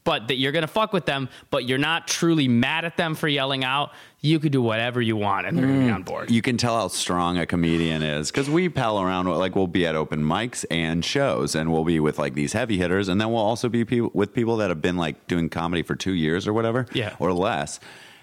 but 0.03 0.27
that 0.27 0.35
you're 0.37 0.51
gonna 0.51 0.67
fuck 0.67 0.93
with 0.93 1.07
them 1.07 1.29
but 1.51 1.65
you're 1.65 1.79
not 1.79 2.09
truly 2.09 2.49
mad 2.49 2.85
at 2.85 2.97
them 2.97 3.15
for 3.15 3.29
yelling 3.29 3.63
out 3.63 3.93
you 4.27 4.39
could 4.41 4.53
do 4.53 4.61
whatever 4.61 5.01
you 5.01 5.17
want 5.17 5.47
and 5.47 5.57
they're 5.57 5.67
gonna 5.67 5.79
be 5.79 5.87
mm. 5.87 5.95
on 5.95 6.03
board. 6.03 6.31
You 6.31 6.43
can 6.43 6.57
tell 6.57 6.77
how 6.77 6.89
strong 6.89 7.39
a 7.39 7.47
comedian 7.47 8.03
is 8.03 8.31
because 8.31 8.51
we 8.51 8.69
pal 8.69 9.01
around 9.01 9.27
like 9.27 9.55
we'll 9.55 9.67
be 9.67 9.87
at 9.87 9.95
open 9.95 10.23
mics 10.23 10.65
and 10.71 11.05
shows 11.05 11.55
and 11.55 11.73
we'll 11.73 11.85
be 11.85 12.01
with 12.01 12.19
like 12.19 12.35
these 12.35 12.53
heavy 12.53 12.77
hitters 12.77 13.09
and 13.09 13.21
then 13.21 13.31
we'll 13.31 13.43
also 13.43 13.69
be 13.69 13.85
people, 13.85 14.11
with 14.13 14.35
people 14.35 14.57
that 14.59 14.69
have 14.69 14.83
been 14.83 14.97
like 14.97 15.27
doing 15.27 15.49
comedy 15.49 15.83
for 15.83 15.95
two 15.95 16.13
years 16.13 16.47
or 16.47 16.53
whatever 16.53 16.87
Yeah. 16.93 17.15
or 17.19 17.33
less. 17.33 17.81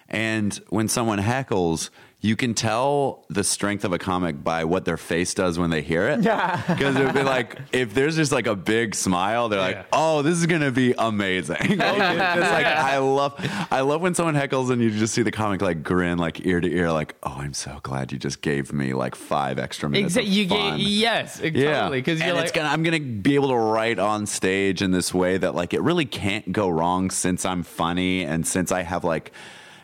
And 0.10 0.54
when 0.70 0.88
someone 0.88 1.20
heckles 1.20 1.90
you 2.26 2.38
can 2.38 2.54
tell 2.54 3.26
the 3.30 3.44
strength 3.44 3.84
of 3.84 3.92
a 3.92 3.98
comic 4.00 4.42
by 4.42 4.64
what 4.64 4.86
their 4.86 4.96
face 4.96 5.34
does 5.34 5.60
when 5.60 5.70
they 5.72 5.82
hear 5.82 6.08
it. 6.08 6.22
Yeah. 6.24 6.62
Because 6.74 6.96
it 6.96 7.04
would 7.04 7.14
be 7.14 7.22
like, 7.22 7.58
if 7.74 7.94
there's 7.94 8.16
just 8.16 8.32
like 8.32 8.48
a 8.48 8.56
big 8.56 8.96
smile, 8.96 9.50
they're 9.50 9.60
like, 9.60 9.76
Yeah. 9.76 9.86
oh, 9.92 10.22
this 10.22 10.38
is 10.38 10.46
going 10.46 10.62
to 10.62 10.72
be 10.72 10.94
amazing. 10.98 11.58
Like, 11.84 11.98
like, 12.00 12.66
I 12.66 12.98
love, 13.00 13.34
I 13.70 13.82
love 13.82 14.00
when 14.00 14.16
someone 14.16 14.36
heckles 14.36 14.72
and 14.72 14.82
you 14.82 14.90
just 14.90 15.14
see 15.14 15.22
the 15.22 15.32
comic 15.34 15.62
like 15.62 15.84
grin, 15.84 16.18
like 16.18 16.46
ear 16.46 16.62
to 16.62 16.72
ear, 16.74 16.94
like, 16.94 17.14
oh, 17.24 17.36
I'm 17.40 17.54
so 17.54 17.82
glad 17.84 18.14
you 18.14 18.18
just 18.18 18.40
gave 18.42 18.72
me 18.72 18.94
like 18.94 19.16
five 19.16 19.60
extra 19.60 19.90
minutes. 19.90 20.16
Exactly. 20.16 20.32
Of 20.32 20.38
You 20.38 20.48
fun. 20.48 20.78
get 20.78 20.88
yes, 20.88 21.42
Yeah, 21.44 21.82
totally. 21.82 22.00
Because 22.00 22.20
you're 22.20 22.30
and 22.30 22.38
like, 22.38 22.46
it's 22.46 22.54
gonna, 22.54 22.70
I'm 22.70 22.84
gonna 22.84 23.02
be 23.02 23.36
able 23.36 23.50
to 23.50 23.58
write 23.58 24.00
on 24.00 24.26
stage 24.28 24.82
in 24.82 24.92
this 24.92 25.14
way 25.14 25.38
that 25.38 25.56
like 25.56 25.74
it 25.74 25.82
really 25.82 26.06
can't 26.06 26.54
go 26.54 26.70
wrong 26.70 27.12
since 27.12 27.46
I'm 27.46 27.64
funny 27.64 28.24
and 28.24 28.48
since 28.48 28.72
I 28.72 28.84
have 28.84 29.04
like, 29.04 29.34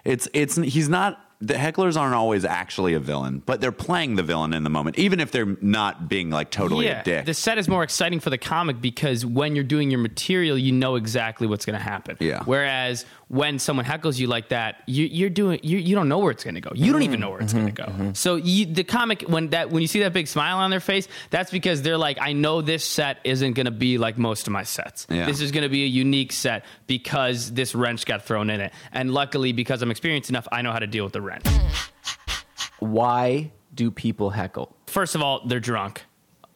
it's 0.05 0.29
it's 0.33 0.55
he's 0.55 0.87
not 0.87 1.19
the 1.41 1.53
hecklers 1.53 1.97
aren't 1.97 2.15
always 2.15 2.43
actually 2.43 2.93
a 2.95 2.99
villain, 2.99 3.41
but 3.45 3.61
they're 3.61 3.71
playing 3.71 4.15
the 4.15 4.23
villain 4.23 4.53
in 4.53 4.63
the 4.63 4.69
moment, 4.69 4.99
even 4.99 5.21
if 5.21 5.31
they're 5.31 5.55
not 5.61 6.09
being 6.09 6.29
like 6.29 6.51
totally 6.51 6.87
a 6.87 7.01
dick. 7.03 7.25
The 7.25 7.33
set 7.33 7.57
is 7.57 7.69
more 7.69 7.81
exciting 7.81 8.19
for 8.19 8.29
the 8.29 8.37
comic 8.37 8.81
because 8.81 9.25
when 9.25 9.55
you're 9.55 9.63
doing 9.63 9.89
your 9.89 10.01
material, 10.01 10.57
you 10.57 10.73
know 10.73 10.95
exactly 10.95 11.47
what's 11.47 11.65
going 11.65 11.77
to 11.77 11.83
happen. 11.83 12.17
Yeah. 12.19 12.43
Whereas 12.43 13.05
when 13.29 13.59
someone 13.59 13.85
heckles 13.85 14.19
you 14.19 14.25
like 14.25 14.49
that, 14.49 14.81
you, 14.87 15.05
you're 15.05 15.29
doing 15.29 15.59
you, 15.61 15.77
you 15.77 15.95
don't 15.95 16.09
know 16.09 16.17
where 16.17 16.31
it's 16.31 16.43
going 16.43 16.55
to 16.55 16.61
go. 16.61 16.71
You 16.73 16.91
don't 16.91 17.03
even 17.03 17.19
know 17.19 17.29
where 17.29 17.39
it's 17.39 17.53
mm-hmm. 17.53 17.61
going 17.61 17.75
to 17.75 17.81
go. 17.83 17.87
Mm-hmm. 17.87 18.01
Mm-hmm. 18.01 18.13
So 18.13 18.35
you, 18.35 18.65
the 18.65 18.83
comic 18.83 19.21
when 19.21 19.49
that 19.49 19.69
when 19.69 19.81
you 19.81 19.87
see 19.87 19.99
that 19.99 20.13
big 20.13 20.27
smile 20.27 20.57
on 20.57 20.71
their 20.71 20.79
face, 20.79 21.07
that's 21.29 21.51
because 21.51 21.83
they're 21.83 21.97
like, 21.97 22.17
I 22.19 22.33
know 22.33 22.61
this 22.61 22.83
set 22.83 23.19
isn't 23.23 23.53
going 23.53 23.67
to 23.67 23.71
be 23.71 23.99
like 23.99 24.17
most 24.17 24.47
of 24.47 24.53
my 24.53 24.63
sets. 24.63 25.05
Yeah. 25.09 25.25
This 25.25 25.41
is 25.41 25.51
going 25.51 25.61
to 25.61 25.69
be 25.69 25.83
a 25.83 25.87
unique 25.87 26.31
set 26.31 26.65
because 26.87 27.53
this 27.53 27.75
wrench 27.75 28.05
got 28.05 28.25
thrown 28.25 28.49
in 28.49 28.61
it, 28.61 28.73
and 28.91 29.13
luckily 29.13 29.53
because 29.53 29.83
I'm 29.83 29.91
experienced 29.91 30.31
enough, 30.31 30.47
I 30.51 30.63
know 30.63 30.71
how 30.71 30.79
to 30.79 30.87
deal 30.87 31.03
with 31.03 31.13
the 31.13 31.21
wrench. 31.21 31.45
Why 32.79 33.51
do 33.75 33.91
people 33.91 34.31
heckle? 34.31 34.75
First 34.87 35.13
of 35.13 35.21
all, 35.21 35.45
they're 35.45 35.59
drunk. 35.59 36.03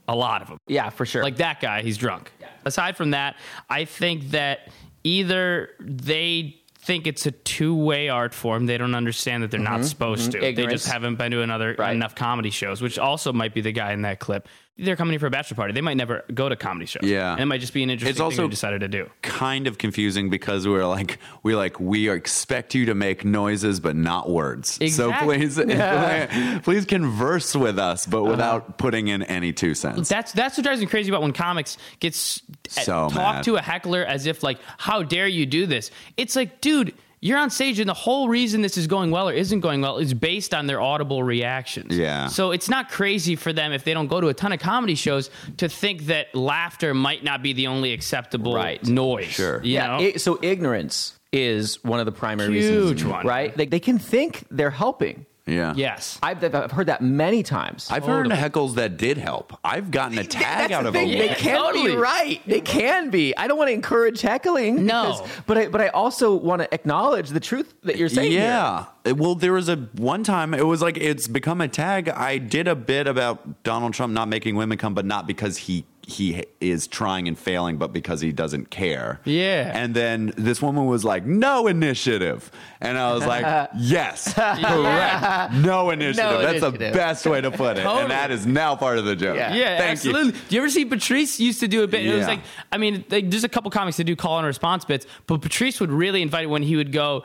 A 0.08 0.15
lot 0.15 0.42
of 0.42 0.50
them. 0.50 0.58
Yeah, 0.68 0.89
for 0.89 1.06
sure. 1.06 1.24
Like 1.24 1.38
that 1.38 1.62
guy, 1.62 1.82
he's 1.82 1.98
drunk. 1.98 2.32
Aside 2.65 2.98
from 2.98 3.12
that, 3.12 3.38
I 3.70 3.86
think 3.86 4.32
that 4.32 4.70
either 5.03 5.70
they 5.80 6.62
think 6.84 7.08
it's 7.08 7.25
a 7.25 7.32
two-way 7.32 8.10
art 8.10 8.34
form. 8.34 8.66
They 8.66 8.78
don't 8.78 8.96
understand 8.96 9.44
that 9.44 9.52
they're 9.52 9.60
not 9.60 9.75
mm-hmm. 9.75 9.84
supposed 9.84 10.32
mm-hmm. 10.32 10.42
to. 10.42 10.54
They 10.54 10.68
just 10.68 10.88
haven't 10.88 11.16
been 11.16 11.32
to 11.32 11.42
another 11.42 11.75
Right. 11.78 11.96
enough 11.96 12.13
comedy 12.13 12.50
shows, 12.50 12.82
which 12.82 13.00
also 13.00 13.32
might 13.32 13.54
be 13.54 13.62
the 13.62 13.72
guy 13.72 13.94
in 13.94 14.02
that 14.02 14.20
clip. 14.20 14.48
They're 14.75 14.96
coming 14.96 15.12
here 15.13 15.20
for 15.20 15.27
a 15.27 15.30
bachelor 15.30 15.56
party. 15.56 15.72
They 15.74 15.82
might 15.82 15.98
never 15.98 16.25
go 16.34 16.50
to 16.50 16.56
comedy 16.56 16.88
shows. 16.88 17.03
Yeah. 17.03 17.34
and 17.34 17.42
it 17.42 17.46
might 17.46 17.62
just 17.62 17.74
be 17.74 17.84
an 17.84 17.92
interesting 17.92 18.10
It's 18.10 18.18
thing 18.18 18.25
also- 18.25 18.48
decided 18.48 18.82
to 18.82 18.88
do. 18.88 19.08
kind 19.22 19.68
of 19.68 19.77
confusing 19.77 20.32
because 20.32 20.68
we're 20.68 20.86
like 20.88 21.20
we 21.44 21.56
like 21.56 21.80
we 21.80 22.10
expect 22.10 22.74
you 22.74 22.86
to 22.88 22.96
make 22.96 23.24
noises 23.24 23.80
but 23.80 23.96
not 23.96 24.32
words. 24.32 24.80
Exactly. 24.82 25.48
So 25.50 25.63
please 25.65 26.62
please 26.63 26.86
converse 26.86 27.56
with 27.56 27.77
us 27.77 28.08
but 28.08 28.22
uh-huh. 28.22 28.32
without 28.32 28.77
putting 28.80 29.10
in 29.10 29.22
any 29.24 29.53
two 29.53 29.75
cents. 29.75 30.10
That's 30.10 30.32
that's 30.32 30.58
what 30.58 30.63
drives 30.63 30.82
me 30.82 30.88
crazy 30.88 31.10
about 31.12 31.22
when 31.22 31.34
comics 31.34 31.77
gets 32.00 32.42
So 32.68 33.10
talk 33.10 33.36
mad. 33.36 33.44
to 33.44 33.56
a 33.58 33.62
heckler 33.62 34.03
as 34.03 34.25
if 34.25 34.42
like, 34.42 34.58
how 34.77 35.03
dare 35.03 35.27
you 35.27 35.46
do 35.46 35.68
this? 35.68 35.92
It's 36.18 36.36
like, 36.36 36.62
dude, 36.62 36.96
you're 37.24 37.38
on 37.39 37.50
stage, 37.50 37.80
and 37.80 37.88
the 37.88 37.94
whole 37.94 38.27
reason 38.27 38.62
this 38.62 38.77
is 38.77 38.86
going 38.86 39.10
well 39.10 39.30
or 39.30 39.34
isn't 39.34 39.62
going 39.62 39.80
well 39.82 39.98
is 39.98 40.13
based 40.13 40.53
on 40.53 40.68
their 40.68 40.82
audible 40.82 41.24
reactions. 41.24 41.98
Yeah. 41.98 42.27
So 42.27 42.51
it's 42.51 42.68
not 42.68 42.89
crazy 42.89 43.36
for 43.38 43.53
them 43.53 43.72
if 43.72 43.84
they 43.86 43.94
don't 43.94 44.08
go 44.08 44.20
to 44.20 44.27
a 44.27 44.34
ton 44.34 44.51
of 44.51 44.60
comedy 44.60 44.96
shows 44.96 45.30
to 45.58 45.70
think 45.70 46.08
that 46.08 46.36
laughter 46.36 46.94
might 46.94 47.24
not 47.24 47.42
be 47.42 47.53
the 47.53 47.68
only 47.68 47.94
acceptable 47.94 48.53
Right. 48.56 48.84
noise. 48.86 49.27
Sure. 49.32 49.62
You 49.63 49.72
yeah. 49.74 49.88
know? 49.88 49.98
i- 50.03 50.13
so 50.18 50.38
ignorance 50.42 51.18
is 51.32 51.84
one 51.84 52.00
of 52.00 52.06
the 52.06 52.12
primary 52.12 52.53
Huge 52.60 52.92
reasons, 52.92 53.06
one. 53.06 53.25
right? 53.25 53.56
They, 53.56 53.65
they 53.68 53.80
can 53.80 53.98
think 54.00 54.46
they're 54.51 54.70
helping. 54.70 55.25
Yeah. 55.46 55.74
yes. 55.76 56.20
I've, 56.24 56.44
I've 56.44 56.72
heard 56.72 56.88
that 56.88 57.02
many 57.02 57.44
times. 57.44 57.90
I've 57.92 58.06
heard 58.06 58.28
heckles 58.28 58.76
that 58.76 58.98
did 58.98 59.18
help. 59.18 59.58
I've 59.64 59.92
gotten 59.92 60.18
a 60.18 60.24
tag 60.24 60.70
That's 60.70 60.74
out 60.74 60.84
the 60.84 60.90
of 60.90 60.94
thing. 60.94 61.10
a 61.10 61.18
They 61.18 61.28
Yeah, 61.28 61.36
can 61.36 61.58
totally. 61.58 61.92
be 61.92 61.96
right. 61.98 62.42
They 62.48 62.62
can 62.62 63.10
be. 63.10 63.36
I 63.36 63.48
don't 63.48 63.58
want 63.58 63.68
to 63.70 63.74
encourage 63.74 64.22
heckling. 64.22 64.86
No. 64.86 65.12
because- 65.18 65.32
but 65.46 65.58
I, 65.58 65.68
but 65.68 65.82
I 65.82 65.88
also 65.90 66.34
want 66.34 66.62
to 66.62 66.74
acknowledge 66.74 67.30
the 67.30 67.40
truth 67.40 67.74
that 67.84 67.98
you're 67.98 68.10
saying. 68.10 68.32
Yeah. 68.32 68.86
It- 69.04 69.18
Well, 69.18 69.36
there 69.36 69.54
was 69.54 69.68
a 69.70 69.76
one 69.98 70.24
time 70.24 70.54
it 70.54 70.66
was 70.66 70.82
like 70.82 70.98
it's 70.98 71.28
become 71.28 71.60
a 71.62 71.68
tag. 71.68 72.08
I 72.10 72.38
did 72.38 72.68
a 72.68 72.76
bit 72.76 73.08
about 73.08 73.64
Donald 73.64 73.94
Trump 73.94 74.14
not 74.14 74.30
making 74.30 74.56
women 74.56 74.78
come, 74.78 74.94
but 74.94 75.06
not 75.06 75.28
because 75.28 75.58
he 75.58 75.86
he 76.05 76.43
is 76.60 76.86
trying 76.88 77.27
and 77.27 77.38
failing, 77.39 77.77
but 77.77 77.93
because 77.93 78.19
he 78.22 78.31
doesn't 78.31 78.69
care. 78.69 79.22
Yeah. 79.24 79.72
And 79.74 79.93
then 79.95 80.33
this 80.38 80.62
woman 80.62 80.86
was 80.86 81.05
like, 81.05 81.25
"No 81.25 81.67
initiative," 81.67 82.51
and 82.81 82.98
I 82.98 83.13
was 83.13 83.25
like, 83.25 83.69
"Yes, 83.77 84.33
correct. 84.33 85.53
No 85.63 85.89
initiative. 85.91 86.31
No 86.31 86.41
That's 86.41 86.62
the 86.62 86.72
best 86.72 87.25
way 87.25 87.41
to 87.41 87.51
put 87.51 87.77
it." 87.77 87.83
Totally. 87.83 88.01
And 88.03 88.12
that 88.12 88.31
is 88.31 88.45
now 88.45 88.75
part 88.75 88.98
of 88.98 89.05
the 89.05 89.15
joke. 89.15 89.36
Yeah. 89.38 89.53
Yeah, 89.53 89.77
Thank 89.77 89.91
absolutely. 89.91 90.33
you. 90.33 90.39
Do 90.50 90.55
you 90.55 90.62
ever 90.62 90.69
see 90.69 90.86
Patrice 90.86 91.39
used 91.39 91.60
to 91.62 91.67
do 91.67 91.83
a 91.83 91.88
bit? 91.88 92.05
It 92.05 92.15
was 92.15 92.27
like, 92.27 92.41
I 92.72 92.77
mean, 92.77 93.05
like, 93.10 93.29
there's 93.29 93.43
a 93.43 93.50
couple 93.50 93.72
comics 93.72 93.98
that 93.98 94.03
do 94.03 94.15
call 94.15 94.38
and 94.38 94.45
response 94.48 94.86
bits, 94.86 95.05
but 95.27 95.41
Patrice 95.41 95.79
would 95.79 95.91
really 95.91 96.22
invite 96.22 96.50
when 96.50 96.63
he 96.63 96.75
would 96.75 96.91
go. 96.91 97.24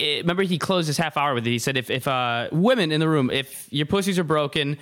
eh, 0.00 0.18
Remember, 0.18 0.42
he 0.42 0.58
closed 0.58 0.86
his 0.88 0.96
half 0.96 1.16
hour 1.16 1.34
with 1.34 1.46
it. 1.46 1.50
He 1.50 1.58
said, 1.58 1.76
"If 1.76 1.90
if 1.90 2.08
uh, 2.08 2.48
women 2.52 2.92
in 2.92 3.00
the 3.00 3.08
room, 3.08 3.30
if 3.30 3.68
your 3.72 3.86
pussies 3.86 4.18
are 4.18 4.24
broken." 4.24 4.78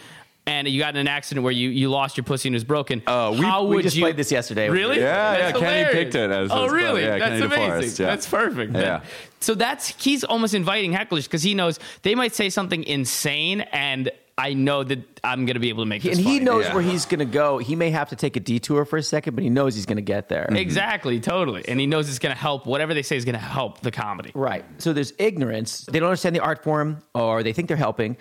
And 0.46 0.68
you 0.68 0.78
got 0.78 0.94
in 0.94 1.00
an 1.00 1.08
accident 1.08 1.42
where 1.42 1.52
you, 1.52 1.70
you 1.70 1.88
lost 1.90 2.18
your 2.18 2.24
pussy 2.24 2.48
and 2.48 2.54
it 2.54 2.56
was 2.56 2.64
broken. 2.64 3.02
Uh, 3.06 3.34
we- 3.38 3.46
how 3.46 3.64
we 3.64 3.76
would 3.76 3.82
just 3.82 3.96
you, 3.96 4.02
played 4.02 4.16
this 4.18 4.30
yesterday. 4.30 4.68
Really? 4.68 4.98
Yeah, 4.98 5.38
That's 5.38 5.58
yeah, 5.60 5.66
Kenny 5.84 5.92
picked 5.92 6.14
it 6.14 6.30
as 6.30 6.50
oh, 6.52 6.68
really? 6.68 7.02
yeah, 7.02 7.18
that's 7.18 7.40
Kenny 7.40 7.46
amazing. 7.46 7.70
DeForest, 7.70 7.98
yeah. 7.98 8.06
That's 8.06 8.28
perfect. 8.28 8.74
Yeah. 8.74 9.00
So 9.40 9.54
that's 9.54 9.88
he's 10.02 10.22
almost 10.22 10.52
inviting 10.52 10.92
hecklers 10.92 11.24
because 11.24 11.42
he 11.42 11.54
knows 11.54 11.78
they 12.02 12.14
might 12.14 12.34
say 12.34 12.50
something 12.50 12.84
insane, 12.84 13.62
and 13.72 14.10
I 14.36 14.52
know 14.54 14.82
that 14.82 15.20
I'm 15.22 15.46
going 15.46 15.54
to 15.54 15.60
be 15.60 15.68
able 15.68 15.84
to 15.84 15.88
make. 15.88 16.02
This 16.02 16.16
and 16.18 16.26
he 16.26 16.34
funny. 16.38 16.44
knows 16.44 16.64
Yeah. 16.64 16.74
where 16.74 16.82
he's 16.82 17.06
going 17.06 17.20
to 17.20 17.24
go. 17.24 17.58
He 17.58 17.76
may 17.76 17.90
have 17.90 18.08
to 18.08 18.16
take 18.16 18.36
a 18.36 18.40
detour 18.40 18.84
for 18.84 18.96
a 18.96 19.02
second, 19.02 19.36
but 19.36 19.44
he 19.44 19.48
knows 19.50 19.76
he's 19.76 19.86
going 19.86 19.96
to 19.96 20.02
get 20.02 20.28
there. 20.28 20.46
Mm-hmm. 20.46 20.56
Exactly, 20.56 21.20
totally. 21.20 21.64
And 21.68 21.78
he 21.78 21.86
knows 21.86 22.08
it's 22.08 22.18
going 22.18 22.34
to 22.34 22.40
help. 22.40 22.66
Whatever 22.66 22.94
they 22.94 23.02
say 23.02 23.16
is 23.16 23.24
going 23.24 23.34
to 23.36 23.38
help 23.40 23.80
the 23.82 23.92
comedy. 23.92 24.32
Right. 24.34 24.64
So 24.78 24.92
there's 24.92 25.12
ignorance. 25.18 25.86
They 25.86 26.00
don't 26.00 26.08
understand 26.08 26.34
the 26.34 26.40
art 26.40 26.64
form 26.64 26.98
or 27.14 27.44
they 27.44 27.52
think 27.52 27.68
they're 27.68 27.76
helping. 27.76 28.16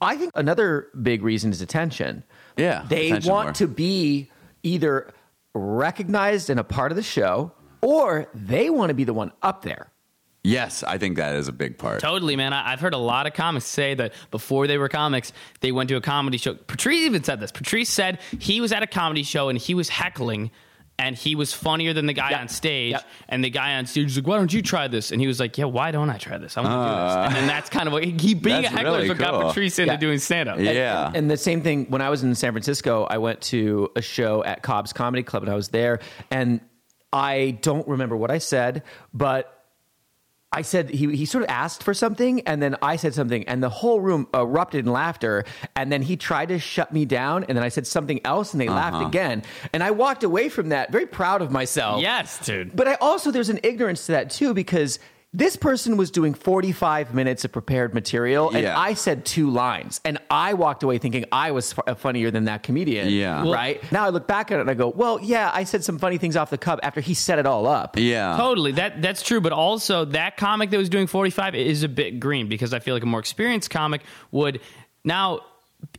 I 0.00 0.16
think 0.16 0.32
another 0.34 0.88
big 1.02 1.22
reason 1.22 1.50
is 1.50 1.60
attention. 1.60 2.24
Yeah, 2.56 2.86
They 2.88 3.08
attention 3.08 3.30
want 3.30 3.46
more. 3.48 3.52
to 3.54 3.66
be 3.68 4.30
either 4.62 5.12
recognized 5.54 6.50
and 6.50 6.58
a 6.58 6.64
part 6.64 6.92
of 6.92 6.96
the 6.96 7.02
show 7.02 7.52
or 7.82 8.28
they 8.34 8.70
want 8.70 8.88
to 8.90 8.94
be 8.94 9.04
the 9.04 9.14
one 9.14 9.32
up 9.42 9.62
there. 9.62 9.90
Yes, 10.44 10.82
I 10.84 10.98
think 10.98 11.16
that 11.16 11.34
is 11.34 11.48
a 11.48 11.52
big 11.52 11.78
part. 11.78 12.00
Totally, 12.00 12.36
man. 12.36 12.52
I, 12.52 12.72
I've 12.72 12.80
heard 12.80 12.94
a 12.94 12.98
lot 12.98 13.26
of 13.26 13.34
comics 13.34 13.66
say 13.66 13.94
that 13.94 14.12
before 14.30 14.66
they 14.66 14.78
were 14.78 14.88
comics, 14.88 15.32
they 15.60 15.72
went 15.72 15.88
to 15.90 15.96
a 15.96 16.00
comedy 16.00 16.38
show. 16.38 16.54
Patrice 16.54 17.00
even 17.00 17.22
said 17.24 17.40
this. 17.40 17.50
Patrice 17.52 17.90
said 17.90 18.20
he 18.38 18.60
was 18.60 18.72
at 18.72 18.82
a 18.82 18.86
comedy 18.86 19.24
show 19.24 19.48
and 19.48 19.58
he 19.58 19.74
was 19.74 19.88
heckling. 19.88 20.50
And 21.00 21.14
he 21.14 21.36
was 21.36 21.52
funnier 21.52 21.92
than 21.92 22.06
the 22.06 22.12
guy 22.12 22.30
Yep. 22.30 22.40
on 22.40 22.48
stage. 22.48 22.90
Yep. 22.90 23.06
And 23.28 23.44
the 23.44 23.50
guy 23.50 23.76
on 23.76 23.86
stage 23.86 24.06
was 24.06 24.16
like, 24.16 24.26
"Why 24.26 24.36
don't 24.36 24.52
you 24.52 24.62
try 24.62 24.88
this?" 24.88 25.12
And 25.12 25.20
he 25.20 25.28
was 25.28 25.38
like, 25.38 25.56
"Yeah, 25.56 25.66
why 25.66 25.92
don't 25.92 26.10
I 26.10 26.18
try 26.18 26.38
this? 26.38 26.56
I 26.56 26.60
want 26.60 26.72
to 26.72 26.76
do 26.76 27.04
this." 27.06 27.26
And 27.26 27.34
then 27.36 27.44
ah. 27.44 27.46
that's 27.54 27.70
kind 27.70 27.86
of 27.86 27.92
what 27.92 28.02
he 28.02 28.34
being 28.34 28.58
a 28.58 28.62
That's 28.62 28.74
heckler 28.74 28.98
is 28.98 29.08
really 29.08 29.08
what 29.10 29.18
got. 29.18 29.46
Patrice 29.54 29.78
into 29.78 29.92
Yeah. 29.92 29.96
doing 29.96 30.18
stand 30.18 30.48
up. 30.48 30.58
Yeah. 30.58 31.06
And, 31.06 31.16
and 31.16 31.30
the 31.30 31.36
same 31.36 31.62
thing 31.62 31.86
when 31.88 32.02
I 32.02 32.10
was 32.10 32.24
in 32.24 32.34
San 32.34 32.50
Francisco, 32.50 33.06
I 33.08 33.18
went 33.18 33.42
to 33.42 33.90
a 33.94 34.02
show 34.02 34.42
at 34.42 34.64
Cobb's 34.64 34.92
Comedy 34.92 35.22
Club 35.22 35.44
and 35.44 35.52
I 35.52 35.54
was 35.54 35.68
there 35.68 36.00
and 36.32 36.60
I 37.12 37.58
don't 37.62 37.86
remember 37.86 38.16
what 38.16 38.32
I 38.32 38.38
said, 38.38 38.82
but 39.14 39.57
I 40.50 40.62
said 40.62 40.88
he 40.88 41.14
he 41.14 41.26
sort 41.26 41.44
of 41.44 41.50
asked 41.50 41.82
for 41.82 41.92
something 41.92 42.40
and 42.42 42.62
then 42.62 42.74
I 42.80 42.96
said 42.96 43.12
something 43.12 43.46
and 43.46 43.62
the 43.62 43.68
whole 43.68 44.00
room 44.00 44.26
erupted 44.32 44.86
in 44.86 44.92
laughter 44.92 45.44
and 45.76 45.92
then 45.92 46.00
he 46.00 46.16
tried 46.16 46.48
to 46.48 46.58
shut 46.58 46.90
me 46.90 47.04
down 47.04 47.44
and 47.44 47.56
then 47.56 47.62
I 47.62 47.68
said 47.68 47.86
something 47.86 48.20
else 48.24 48.52
and 48.52 48.60
they 48.60 48.68
laughed 48.68 48.96
uh-huh. 48.96 49.08
again 49.08 49.42
and 49.74 49.82
I 49.82 49.90
walked 49.90 50.24
away 50.24 50.48
from 50.48 50.70
that 50.70 50.90
very 50.90 51.06
proud 51.06 51.42
of 51.42 51.50
myself. 51.50 52.00
Yes, 52.00 52.44
dude. 52.46 52.74
But 52.74 52.88
I 52.88 52.94
also 52.94 53.30
there's 53.30 53.50
an 53.50 53.60
ignorance 53.62 54.06
to 54.06 54.12
that 54.12 54.30
too 54.30 54.54
because 54.54 54.98
this 55.34 55.56
person 55.56 55.98
was 55.98 56.10
doing 56.10 56.32
45 56.32 57.12
minutes 57.14 57.44
of 57.44 57.52
prepared 57.52 57.92
material 57.92 58.48
and 58.48 58.62
Yeah. 58.62 58.78
I 58.78 58.94
said 58.94 59.26
two 59.26 59.50
lines 59.50 60.00
and 60.02 60.18
I 60.30 60.54
walked 60.54 60.82
away 60.82 60.96
thinking 60.96 61.26
I 61.30 61.50
was 61.50 61.72
f- 61.74 61.80
uh, 61.86 61.94
funnier 61.94 62.30
than 62.30 62.46
that 62.46 62.62
comedian. 62.62 63.10
Yeah. 63.10 63.42
Well- 63.42 63.52
right? 63.52 63.92
Now 63.92 64.04
I 64.04 64.08
look 64.08 64.26
back 64.26 64.50
at 64.50 64.56
it 64.58 64.62
and 64.62 64.70
I 64.70 64.74
go, 64.74 64.88
well, 64.88 65.18
yeah, 65.22 65.50
I 65.52 65.64
said 65.64 65.84
some 65.84 65.98
funny 65.98 66.16
things 66.16 66.34
off 66.34 66.48
the 66.48 66.56
cuff 66.56 66.80
after 66.82 67.02
he 67.02 67.12
set 67.12 67.38
it 67.38 67.44
all 67.44 67.66
up. 67.66 67.98
Yeah. 67.98 68.36
Totally. 68.38 68.72
That 68.72 69.02
that's 69.02 69.22
true. 69.22 69.40
But 69.42 69.52
also 69.52 70.06
that 70.06 70.38
comic 70.38 70.70
that 70.70 70.78
was 70.78 70.88
doing 70.88 71.06
45 71.06 71.54
is 71.54 71.82
a 71.82 71.88
bit 71.88 72.20
green 72.20 72.48
because 72.48 72.72
I 72.72 72.78
feel 72.78 72.94
like 72.94 73.02
a 73.02 73.06
more 73.06 73.20
experienced 73.20 73.68
comic 73.70 74.00
would 74.30 74.60
now 75.04 75.40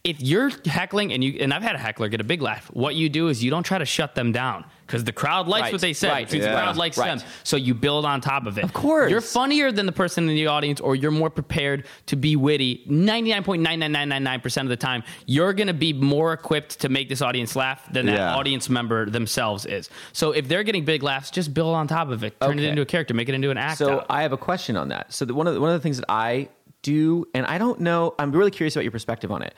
if 0.04 0.20
you're 0.22 0.52
heckling 0.66 1.14
and 1.14 1.24
you 1.24 1.38
and 1.40 1.54
I've 1.54 1.62
had 1.64 1.76
a 1.76 1.80
heckler 1.80 2.10
get 2.10 2.20
a 2.20 2.24
big 2.26 2.42
laugh, 2.42 2.66
what 2.74 2.96
you 2.96 3.10
do 3.10 3.28
is 3.30 3.44
you 3.44 3.50
don't 3.52 3.64
try 3.64 3.78
to 3.78 3.86
shut 3.86 4.16
them 4.16 4.32
down 4.32 4.66
because 4.90 5.04
the 5.04 5.12
crowd 5.14 5.48
likes 5.48 5.66
Right, 5.66 5.72
what 5.74 5.82
they 5.82 5.94
said. 5.94 6.10
right, 6.10 6.34
yeah, 6.34 6.42
the 6.42 6.48
crowd 6.48 6.76
likes 6.76 6.98
right. 6.98 7.20
them. 7.20 7.28
So 7.44 7.58
you 7.58 7.76
build 7.76 8.06
on 8.06 8.22
top 8.22 8.48
of 8.48 8.58
it. 8.58 8.64
Of 8.64 8.74
course. 8.74 9.12
You're 9.12 9.22
funnier 9.22 9.72
than 9.72 9.86
the 9.86 9.92
person 9.92 10.28
in 10.28 10.34
the 10.36 10.48
audience 10.48 10.80
or 10.82 10.96
you're 10.96 11.12
more 11.12 11.30
prepared 11.30 11.86
to 12.08 12.16
be 12.16 12.36
witty. 12.36 12.84
99.99999% 12.90 14.62
of 14.64 14.70
the 14.70 14.76
time, 14.78 15.04
you're 15.28 15.54
going 15.54 15.68
to 15.68 15.74
be 15.74 15.94
more 15.94 16.34
equipped 16.34 16.80
to 16.82 16.90
make 16.90 17.08
this 17.08 17.22
audience 17.22 17.56
laugh 17.56 17.86
than 17.94 18.08
that 18.08 18.16
Yeah. 18.16 18.36
audience 18.36 18.68
member 18.68 19.08
themselves 19.10 19.66
is. 19.68 19.90
So 20.14 20.32
if 20.32 20.48
they're 20.48 20.64
getting 20.64 20.86
big 20.86 21.04
laughs, 21.04 21.30
just 21.30 21.54
build 21.54 21.76
on 21.76 21.88
top 21.88 22.10
of 22.10 22.24
it. 22.24 22.40
Turn 22.42 22.58
it 22.58 22.66
into 22.66 22.82
a 22.82 22.86
character, 22.86 23.14
make 23.14 23.30
it 23.30 23.36
into 23.36 23.52
an 23.52 23.58
act. 23.58 23.78
So 23.78 24.00
out. 24.00 24.06
I 24.10 24.24
have 24.24 24.34
a 24.34 24.38
question 24.38 24.76
on 24.76 24.88
that. 24.90 25.14
So 25.14 25.26
the, 25.26 25.34
one 25.36 25.46
of 25.48 25.54
the, 25.54 25.62
one 25.62 25.70
of 25.70 25.80
the 25.80 25.84
things 25.84 25.98
that 25.98 26.10
I 26.10 26.50
do, 26.82 27.28
and 27.36 27.46
I 27.46 27.58
don't 27.60 27.80
know, 27.82 28.16
I'm 28.18 28.32
really 28.32 28.52
curious 28.52 28.76
about 28.76 28.84
your 28.86 28.92
perspective 28.92 29.32
on 29.32 29.44
it. 29.44 29.54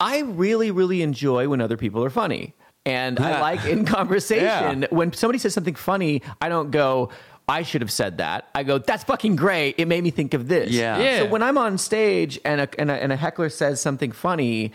I 0.00 0.20
really, 0.20 0.70
really 0.70 1.02
enjoy 1.02 1.48
when 1.48 1.60
other 1.60 1.76
people 1.76 2.04
are 2.04 2.10
funny, 2.10 2.54
and 2.86 3.18
I 3.20 3.40
like 3.40 3.64
in 3.66 3.84
conversation 3.96 4.82
Yeah. 4.82 4.88
when 4.90 5.12
somebody 5.12 5.38
says 5.38 5.52
something 5.52 5.74
funny. 5.74 6.22
I 6.40 6.48
don't 6.48 6.70
go. 6.70 7.10
I 7.48 7.62
should 7.62 7.80
have 7.82 7.92
said 7.92 8.18
that. 8.18 8.48
I 8.56 8.64
go, 8.64 8.78
that's 8.78 9.04
fucking 9.04 9.36
great. 9.36 9.76
It 9.78 9.86
made 9.86 10.02
me 10.02 10.10
think 10.10 10.34
of 10.34 10.48
this. 10.48 10.70
Yeah. 10.72 10.98
Yeah. 10.98 11.18
So 11.20 11.26
when 11.26 11.42
I'm 11.42 11.56
on 11.58 11.78
stage 11.78 12.40
and 12.44 12.62
a, 12.62 12.68
and 12.78 12.90
a, 12.90 12.94
and 12.94 13.12
a 13.12 13.16
heckler 13.16 13.50
says 13.50 13.80
something 13.80 14.10
funny, 14.10 14.72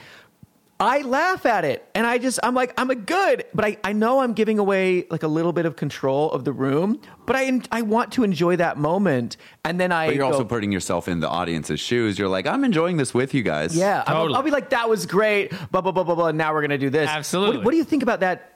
I 0.81 1.01
laugh 1.03 1.45
at 1.45 1.63
it 1.63 1.87
and 1.93 2.07
I 2.07 2.17
just, 2.17 2.39
I'm 2.41 2.55
like, 2.55 2.73
I'm 2.75 2.89
a 2.89 2.95
good, 2.95 3.45
but 3.53 3.63
I, 3.63 3.77
I 3.83 3.93
know 3.93 4.21
I'm 4.21 4.33
giving 4.33 4.57
away 4.57 5.05
like 5.11 5.21
a 5.21 5.27
little 5.27 5.53
bit 5.53 5.67
of 5.67 5.75
control 5.75 6.31
of 6.31 6.43
the 6.43 6.51
room, 6.51 6.99
but 7.27 7.35
I, 7.35 7.61
I 7.71 7.83
want 7.83 8.13
to 8.13 8.23
enjoy 8.23 8.55
that 8.55 8.77
moment. 8.77 9.37
And 9.63 9.79
then 9.79 9.91
I, 9.91 10.07
But 10.07 10.15
you're 10.15 10.25
go, 10.27 10.31
also 10.33 10.43
putting 10.43 10.71
yourself 10.71 11.07
in 11.07 11.19
the 11.19 11.29
audience's 11.29 11.79
shoes. 11.79 12.17
You're 12.17 12.29
like, 12.29 12.47
I'm 12.47 12.63
enjoying 12.63 12.97
this 12.97 13.13
with 13.13 13.35
you 13.35 13.43
guys. 13.43 13.75
yeah, 13.77 14.03
I'll- 14.07 14.21
Totally. 14.23 14.37
I'll, 14.37 14.43
be 14.43 14.49
like, 14.51 14.71
that 14.71 14.89
was 14.89 15.05
great, 15.05 15.51
blah, 15.71 15.81
blah, 15.81 15.91
blah, 15.91 16.03
blah, 16.03 16.15
blah. 16.15 16.31
Now 16.31 16.51
we're 16.51 16.61
going 16.61 16.71
to 16.71 16.77
do 16.79 16.89
this. 16.89 17.07
Absolutely. 17.09 17.57
What, 17.57 17.65
what 17.65 17.71
do 17.71 17.77
you 17.77 17.83
think 17.83 18.01
about 18.01 18.21
that? 18.21 18.50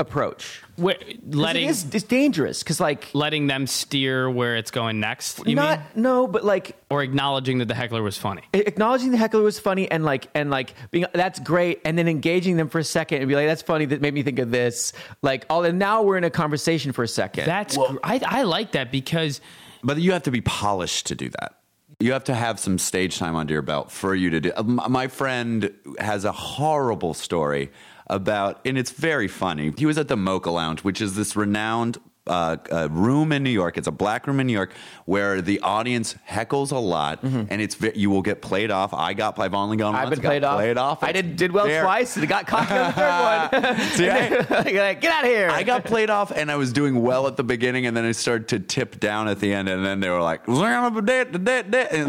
Approach. 0.00 0.62
Where, 0.76 0.94
'Cause 0.96 1.14
letting 1.34 1.66
it 1.66 1.70
is, 1.70 1.86
it's 1.94 2.04
dangerous 2.04 2.62
because 2.62 2.80
like 2.80 3.08
letting 3.12 3.46
them 3.46 3.66
steer 3.66 4.28
where 4.30 4.56
it's 4.56 4.70
going 4.70 4.98
next. 4.98 5.46
You 5.46 5.54
not 5.54 5.78
mean, 5.94 6.02
no, 6.02 6.26
but 6.26 6.44
like 6.44 6.76
or 6.88 7.02
acknowledging 7.02 7.58
that 7.58 7.68
the 7.68 7.74
heckler 7.74 8.02
was 8.02 8.16
funny. 8.16 8.42
acknowledging 8.54 9.10
the 9.10 9.18
heckler 9.18 9.42
was 9.42 9.58
funny 9.60 9.90
and 9.90 10.04
like 10.04 10.28
and 10.34 10.50
like 10.50 10.74
being 10.90 11.04
that's 11.12 11.38
great 11.38 11.80
and 11.84 11.96
then 11.98 12.08
engaging 12.08 12.56
them 12.56 12.68
for 12.68 12.78
a 12.78 12.84
second 12.84 13.18
and 13.20 13.28
be 13.28 13.34
like 13.34 13.46
that's 13.46 13.62
funny 13.62 13.84
that 13.84 14.00
made 14.00 14.14
me 14.14 14.22
think 14.22 14.38
of 14.38 14.50
this 14.50 14.92
like 15.22 15.44
all 15.50 15.64
and 15.64 15.78
now 15.78 16.02
we're 16.02 16.16
in 16.16 16.24
a 16.24 16.30
conversation 16.30 16.92
for 16.92 17.02
a 17.04 17.08
second 17.08 17.44
That's 17.44 17.76
gr- 17.76 17.98
I, 18.02 18.20
I 18.26 18.42
like 18.42 18.72
that 18.72 18.90
because 18.90 19.40
But 19.84 19.98
you 19.98 20.12
have 20.12 20.22
to 20.24 20.30
be 20.30 20.40
polished 20.40 21.06
to 21.06 21.14
do 21.14 21.28
that. 21.40 21.56
You 22.02 22.12
have 22.12 22.24
to 22.24 22.34
have 22.34 22.58
some 22.58 22.78
stage 22.78 23.18
time 23.18 23.36
under 23.36 23.52
your 23.52 23.60
belt 23.60 23.92
for 23.92 24.14
you 24.14 24.30
to 24.30 24.40
do. 24.40 24.52
My 24.64 25.06
friend 25.08 25.70
has 25.98 26.24
a 26.24 26.32
horrible 26.32 27.12
story 27.12 27.70
about, 28.10 28.60
and 28.66 28.76
it's 28.76 28.90
very 28.90 29.28
funny. 29.28 29.72
He 29.78 29.86
was 29.86 29.96
at 29.96 30.08
the 30.08 30.16
Mocha 30.16 30.50
Lounge, 30.50 30.80
which 30.84 31.00
is 31.00 31.14
this 31.16 31.34
renowned 31.36 31.98
uh, 32.26 32.56
uh, 32.70 32.88
room 32.90 33.32
in 33.32 33.42
New 33.42 33.50
York. 33.50 33.78
It's 33.78 33.88
a 33.88 33.92
black 33.92 34.26
room 34.26 34.38
in 34.40 34.46
New 34.46 34.52
York 34.52 34.72
where 35.06 35.40
the 35.40 35.58
audience 35.60 36.14
heckles 36.28 36.70
a 36.70 36.78
lot, 36.78 37.22
and 37.22 37.50
it's 37.60 37.76
you 37.96 38.10
will 38.10 38.22
get 38.22 38.42
played 38.42 38.70
off. 38.70 38.92
I 38.92 39.14
got 39.14 39.38
I've 39.38 39.54
only 39.54 39.78
gone. 39.78 39.94
I've 39.96 40.04
once, 40.04 40.18
been 40.18 40.26
played 40.28 40.44
off. 40.44 40.58
Played 40.58 40.76
off. 40.76 41.02
I 41.02 41.12
did 41.12 41.36
did 41.36 41.50
well 41.50 41.66
There. 41.66 41.82
twice 41.82 42.16
and 42.16 42.28
got 42.28 42.46
cocky 42.46 42.74
on 42.74 42.86
the 42.88 42.92
third 42.92 43.64
one. 43.76 43.80
See, 43.92 44.74
Like, 44.78 45.00
Get 45.00 45.12
out 45.12 45.24
of 45.24 45.30
here! 45.30 45.48
I 45.50 45.62
got 45.62 45.84
played 45.84 46.10
off 46.10 46.30
and 46.30 46.52
I 46.52 46.56
was 46.56 46.72
doing 46.72 47.00
well 47.00 47.26
at 47.26 47.36
the 47.36 47.42
beginning 47.42 47.86
and 47.86 47.96
then 47.96 48.04
I 48.04 48.12
started 48.12 48.48
to 48.48 48.60
tip 48.60 49.00
down 49.00 49.26
at 49.26 49.40
the 49.40 49.52
end 49.54 49.68
and 49.68 49.84
then 49.84 50.00
they 50.00 50.10
were 50.10 50.20
like, 50.22 50.46
and 50.46 50.56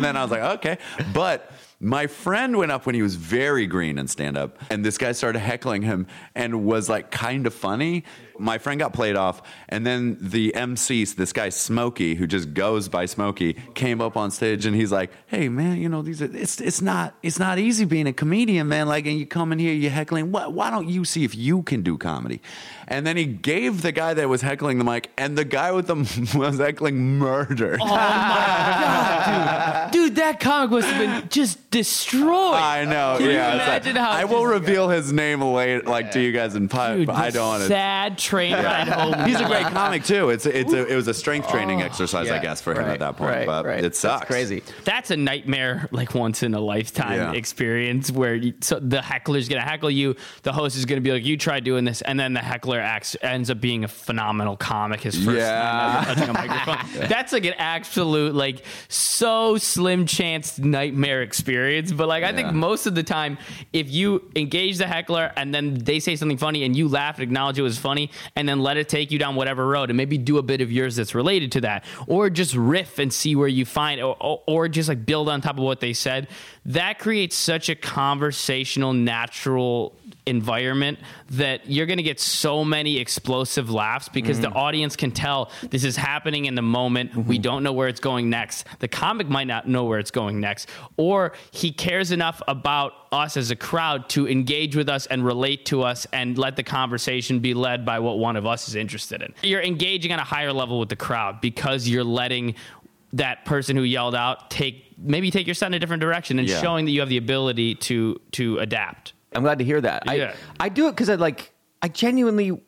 then 0.04 0.18
I 0.18 0.22
was 0.24 0.30
like, 0.32 0.42
okay. 0.58 0.78
But 1.14 1.50
my 1.82 2.06
friend 2.06 2.56
went 2.56 2.72
up 2.72 2.86
when 2.86 2.94
he 2.94 3.02
was 3.02 3.15
very 3.15 3.65
green 3.65 3.98
in 3.98 4.08
stand 4.08 4.38
up 4.38 4.60
and 4.70 4.86
this 4.86 5.00
guy 5.00 5.12
started 5.12 5.39
heckling 5.39 5.82
him 5.82 6.06
and 6.36 6.63
was 6.63 6.88
like 6.88 7.10
kind 7.10 7.48
of 7.48 7.54
funny. 7.54 8.04
My 8.39 8.58
friend 8.58 8.80
got 8.80 8.94
played 8.94 9.15
off 9.15 9.41
and 9.70 9.86
then 9.86 10.17
the 10.20 10.54
MC, 10.56 11.06
this 11.06 11.34
guy 11.34 11.50
Smokey, 11.50 12.15
who 12.15 12.28
just 12.28 12.54
goes 12.54 12.89
by 12.89 13.06
Smokey, 13.06 13.54
came 13.74 14.02
up 14.02 14.17
on 14.17 14.32
stage 14.32 14.65
and 14.65 14.76
he's 14.76 14.91
like, 14.91 15.12
hey 15.28 15.50
man, 15.50 15.78
you 15.78 15.89
know, 15.89 16.02
these 16.02 16.22
are, 16.22 16.36
it's, 16.36 16.60
it's 16.62 16.82
not, 16.82 17.15
it's 17.24 17.39
not 17.39 17.60
easy 17.60 17.86
being 17.86 18.08
a 18.08 18.13
comedian, 18.13 18.67
man. 18.67 18.88
Like, 18.88 19.06
and 19.06 19.17
you 19.17 19.26
come 19.26 19.52
in 19.52 19.60
here, 19.60 19.74
you're 19.74 19.91
heckling. 19.91 20.32
Why, 20.32 20.48
why 20.48 20.70
don't 20.70 20.89
you 20.89 21.06
see 21.06 21.24
if 21.24 21.36
you 21.36 21.63
can 21.63 21.82
do 21.82 21.98
comedy? 21.98 22.41
And 22.88 23.08
then 23.08 23.15
he 23.15 23.26
gave 23.26 23.82
the 23.84 23.91
guy 23.94 24.13
that 24.13 24.28
was 24.28 24.41
heckling 24.41 24.78
the 24.78 24.84
mic, 24.84 25.12
and 25.17 25.38
the 25.38 25.46
guy 25.46 25.72
with 25.72 25.88
the 25.88 25.96
was 26.38 26.58
heckling 26.58 27.17
murder. 27.17 27.78
oh 27.80 27.86
my 27.86 27.91
god, 27.96 29.91
dude, 29.91 30.02
dude, 30.10 30.15
that 30.17 30.39
comic 30.39 30.72
must 30.72 30.88
have 30.88 31.22
been 31.22 31.30
just 31.30 31.70
destroyed. 31.72 32.56
I 32.56 32.86
know. 32.86 33.15
Can 33.17 33.28
you 33.28 33.32
yeah, 33.34 33.82
like- 33.84 33.86
how 33.96 34.12
I 34.12 34.26
will 34.26 34.46
reveal 34.46 34.89
his 34.89 35.13
name 35.13 35.41
later, 35.41 35.84
like 35.84 36.12
to 36.12 36.20
you 36.20 36.32
guys 36.32 36.56
in 36.56 36.67
pipe. 36.67 36.98
Dude, 36.98 37.10
I 37.10 37.30
don't 37.30 37.48
want 37.48 37.62
to. 37.63 37.67
Sad 37.67 38.17
train 38.22 38.54
ride 38.54 38.88
home. 38.88 39.28
He's 39.28 39.40
a 39.40 39.46
great 39.46 39.66
comic 39.68 40.04
too. 40.04 40.30
It's 40.30 40.46
it's 40.46 40.74
a, 40.74 40.86
it 40.88 40.96
was 40.96 41.08
a 41.08 41.14
strength 41.14 41.50
training 41.50 41.82
exercise, 41.82 42.30
I 42.30 42.40
guess, 42.40 42.62
for 42.62 42.72
him 42.74 42.80
right, 42.86 42.90
at 42.94 43.00
that 43.00 43.18
point. 43.18 43.32
right, 43.32 43.46
but 43.46 43.66
right. 43.66 43.80
it 43.80 43.82
That's 43.84 44.00
sucks. 44.00 44.26
crazy. 44.28 44.64
That's 44.86 45.12
a 45.12 45.18
nightmare, 45.18 45.88
like 45.92 46.14
once 46.14 46.44
in 46.44 46.54
a 46.54 46.60
lifetime 46.60 47.18
Yeah. 47.18 47.34
experience 47.34 48.12
where 48.12 48.36
you, 48.36 48.54
so 48.62 48.80
the 48.80 49.02
heckler's 49.02 49.50
gonna 49.50 49.62
heckle 49.62 49.90
you, 49.92 50.16
the 50.44 50.54
host 50.54 50.76
is 50.78 50.86
gonna 50.86 51.02
be 51.02 51.12
like, 51.12 51.26
"You 51.26 51.38
try 51.38 51.60
doing 51.60 51.84
this," 51.86 52.02
and 52.02 52.20
then 52.20 52.34
the 52.34 52.40
heckler 52.42 52.80
acts 52.80 53.16
ends 53.22 53.50
up 53.50 53.60
being 53.60 53.84
a 53.84 53.88
phenomenal 53.88 54.56
comic. 54.58 55.02
His 55.02 55.16
first 55.16 55.38
Yeah. 55.38 56.04
time 56.06 56.16
touching 56.16 56.30
a 56.30 56.34
microphone. 56.34 57.08
That's 57.10 57.34
like 57.34 57.46
an 57.46 57.54
absolute, 57.58 58.36
like, 58.36 58.64
so 58.90 59.58
slim 59.58 60.06
chance 60.06 60.60
nightmare 60.60 61.22
experience. 61.24 61.92
But 61.92 62.08
like, 62.08 62.24
I 62.24 62.30
Yeah. 62.30 62.36
think 62.36 62.54
most 62.54 62.86
of 62.86 62.96
the 62.96 63.04
time, 63.04 63.38
if 63.74 63.90
you 63.90 64.30
engage 64.36 64.78
the 64.78 64.88
heckler 64.88 65.32
and 65.36 65.54
then 65.54 65.74
they 65.76 66.00
say 66.00 66.16
something 66.16 66.38
funny 66.38 66.64
and 66.64 66.76
you 66.76 66.88
laugh 66.88 67.16
and 67.16 67.24
acknowledge 67.24 67.58
it 67.58 67.64
was 67.64 67.78
funny, 67.78 68.11
and 68.36 68.47
then 68.47 68.60
let 68.62 68.78
it 68.78 68.89
take 68.89 69.12
you 69.12 69.19
down 69.19 69.36
whatever 69.36 69.67
road, 69.67 69.89
and 69.89 69.97
maybe 69.97 70.17
do 70.17 70.38
a 70.38 70.43
bit 70.43 70.62
of 70.62 70.71
yours 70.71 70.95
that's 70.95 71.15
related 71.15 71.52
to 71.54 71.62
that, 71.62 71.86
or 72.08 72.30
just 72.30 72.56
riff 72.56 73.00
and 73.00 73.13
see 73.13 73.36
where 73.36 73.47
you 73.47 73.65
find, 73.65 74.02
or, 74.02 74.15
or, 74.19 74.43
or 74.47 74.67
just 74.67 74.89
like 74.89 75.06
build 75.06 75.30
on 75.30 75.41
top 75.41 75.58
of 75.58 75.63
what 75.63 75.80
they 75.80 75.93
said. 75.93 76.28
That 76.65 77.00
creates 77.00 77.36
such 77.36 77.69
a 77.69 77.76
conversational, 77.76 78.93
natural 78.93 79.95
environment 80.32 80.98
that 81.30 81.70
you're 81.70 81.86
going 81.86 81.98
to 81.98 82.04
get 82.04 82.20
so 82.20 82.65
many 82.65 82.98
explosive 82.98 83.70
laughs 83.70 84.10
because 84.10 84.39
the 84.39 84.48
mm-hmm. 84.48 84.58
audience 84.58 84.96
can 84.96 85.12
tell 85.12 85.52
this 85.70 85.84
is 85.84 85.96
happening 85.96 86.46
in 86.46 86.56
the 86.56 86.63
moment. 86.63 87.15
We 87.15 87.36
mm-hmm. 87.36 87.41
don't 87.44 87.63
know 87.63 87.74
where 87.74 87.88
it's 87.88 88.00
going 88.00 88.32
next. 88.32 88.65
The 88.80 88.88
comic 88.88 89.30
might 89.30 89.46
not 89.46 89.67
know 89.67 89.86
where 89.86 90.00
it's 90.00 90.10
going 90.10 90.39
next, 90.39 90.70
or 90.98 91.34
he 91.52 91.72
cares 91.72 92.12
enough 92.12 92.41
about 92.48 92.94
us 93.12 93.38
as 93.38 93.52
a 93.52 93.56
crowd 93.56 94.10
to 94.10 94.28
engage 94.28 94.76
with 94.76 94.89
us 94.89 95.06
and 95.06 95.24
relate 95.24 95.65
to 95.65 95.84
us 95.84 96.08
and 96.13 96.38
let 96.38 96.56
the 96.56 96.63
conversation 96.63 97.39
be 97.39 97.54
led 97.54 97.86
by 97.86 98.00
what 98.00 98.17
one 98.17 98.36
of 98.36 98.46
us 98.48 98.67
is 98.67 98.76
interested 98.76 99.22
in. 99.22 99.34
You're 99.44 99.62
engaging 99.62 100.12
on 100.13 100.20
a 100.20 100.24
higher 100.24 100.54
level 100.54 100.80
with 100.80 100.89
the 100.89 100.96
crowd 100.96 101.41
because 101.41 101.88
you're 101.88 102.06
letting 102.06 102.56
that 103.13 103.44
person 103.46 103.76
who 103.76 103.84
yelled 103.84 104.15
out 104.15 104.50
take 104.50 104.86
maybe 104.98 105.32
take 105.32 105.48
your 105.48 105.54
son 105.54 105.74
in 105.74 105.78
a 105.78 105.80
different 105.80 106.02
direction 106.02 106.39
and 106.39 106.48
Yeah. 106.48 106.62
showing 106.62 106.86
that 106.86 106.91
you 106.91 107.00
have 107.00 107.10
the 107.10 107.17
ability 107.17 107.76
to 107.76 108.20
to 108.34 108.58
adapt. 108.60 109.13
I'm 109.34 109.44
glad 109.44 109.60
to 109.60 109.65
hear 109.65 109.82
that. 109.82 110.04
Yeah. 110.08 110.34
I 110.60 110.65
I 110.65 110.70
do 110.70 110.88
it 110.88 110.91
because 110.91 111.10
I 111.10 111.15
like 111.15 111.54
I 111.82 111.88
genuinely 111.88 112.62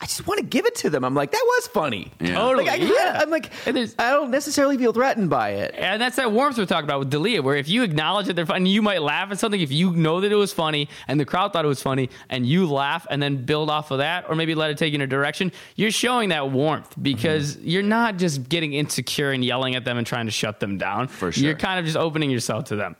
I 0.00 0.06
just 0.06 0.28
want 0.28 0.38
to 0.38 0.46
give 0.46 0.64
it 0.64 0.76
to 0.76 0.90
them. 0.90 1.04
I'm 1.04 1.14
like 1.16 1.32
that 1.32 1.42
was 1.44 1.66
funny. 1.66 2.12
Yeah. 2.20 2.36
Totally. 2.36 2.66
Like, 2.66 2.80
I, 2.80 2.84
yeah. 2.84 3.18
I'm 3.20 3.30
like 3.30 3.50
And 3.66 3.76
I 3.98 4.10
don't 4.10 4.30
necessarily 4.30 4.78
feel 4.78 4.92
threatened 4.92 5.28
by 5.28 5.50
it. 5.54 5.74
And 5.76 6.00
that's 6.00 6.14
that 6.14 6.30
warmth 6.30 6.56
we're 6.56 6.66
talking 6.66 6.84
about 6.84 7.00
with 7.00 7.10
D'Elia, 7.10 7.42
where 7.42 7.56
if 7.56 7.68
you 7.68 7.82
acknowledge 7.82 8.26
that 8.28 8.34
they're 8.36 8.46
funny, 8.46 8.70
you 8.70 8.80
might 8.80 9.02
laugh 9.02 9.32
at 9.32 9.40
something 9.40 9.60
if 9.60 9.72
you 9.72 9.90
know 9.96 10.20
that 10.20 10.30
it 10.30 10.36
was 10.36 10.52
funny 10.52 10.88
and 11.08 11.18
the 11.18 11.24
crowd 11.24 11.52
thought 11.52 11.64
it 11.64 11.68
was 11.68 11.82
funny 11.82 12.10
and 12.28 12.46
you 12.46 12.70
laugh 12.70 13.08
and 13.10 13.20
then 13.20 13.44
build 13.44 13.70
off 13.70 13.90
of 13.90 13.98
that 13.98 14.26
or 14.28 14.36
maybe 14.36 14.54
let 14.54 14.70
it 14.70 14.78
take 14.78 14.92
you 14.92 14.98
in 14.98 15.00
a 15.02 15.06
direction, 15.08 15.50
you're 15.74 15.90
showing 15.90 16.28
that 16.28 16.48
warmth 16.52 16.94
because 17.02 17.56
Mm-hmm. 17.56 17.68
you're 17.68 17.82
not 17.82 18.18
just 18.18 18.48
getting 18.48 18.74
insecure 18.74 19.32
and 19.32 19.44
yelling 19.44 19.74
at 19.74 19.84
them 19.84 19.98
and 19.98 20.06
trying 20.06 20.26
to 20.26 20.32
shut 20.32 20.60
them 20.60 20.78
down. 20.78 21.08
For 21.08 21.32
sure. 21.32 21.42
You're 21.44 21.56
kind 21.56 21.80
of 21.80 21.84
just 21.86 21.96
opening 21.96 22.30
yourself 22.30 22.66
to 22.66 22.76
them. 22.76 22.94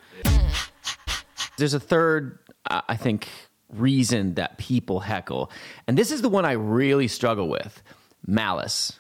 There's 1.58 1.74
a 1.74 1.80
third, 1.80 2.38
I 2.68 2.96
think, 2.96 3.28
reason 3.72 4.35
that 4.35 4.59
people 4.59 5.00
heckle, 5.00 5.50
and 5.87 5.96
this 5.96 6.11
is 6.11 6.22
the 6.22 6.28
one 6.28 6.44
I 6.44 6.52
really 6.52 7.09
struggle 7.09 7.48
with: 7.48 7.83
malice. 8.26 8.98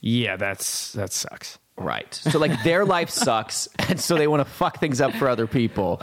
Yeah, 0.00 0.36
that's 0.36 0.92
that 0.92 1.12
sucks. 1.12 1.58
Right. 1.76 2.12
So 2.14 2.38
like 2.38 2.62
their 2.64 2.84
life 2.96 3.10
sucks, 3.10 3.68
and 3.78 4.00
so 4.00 4.16
they 4.16 4.28
want 4.28 4.46
to 4.46 4.50
fuck 4.50 4.78
things 4.78 5.00
up 5.00 5.12
for 5.14 5.28
other 5.28 5.46
people. 5.46 5.98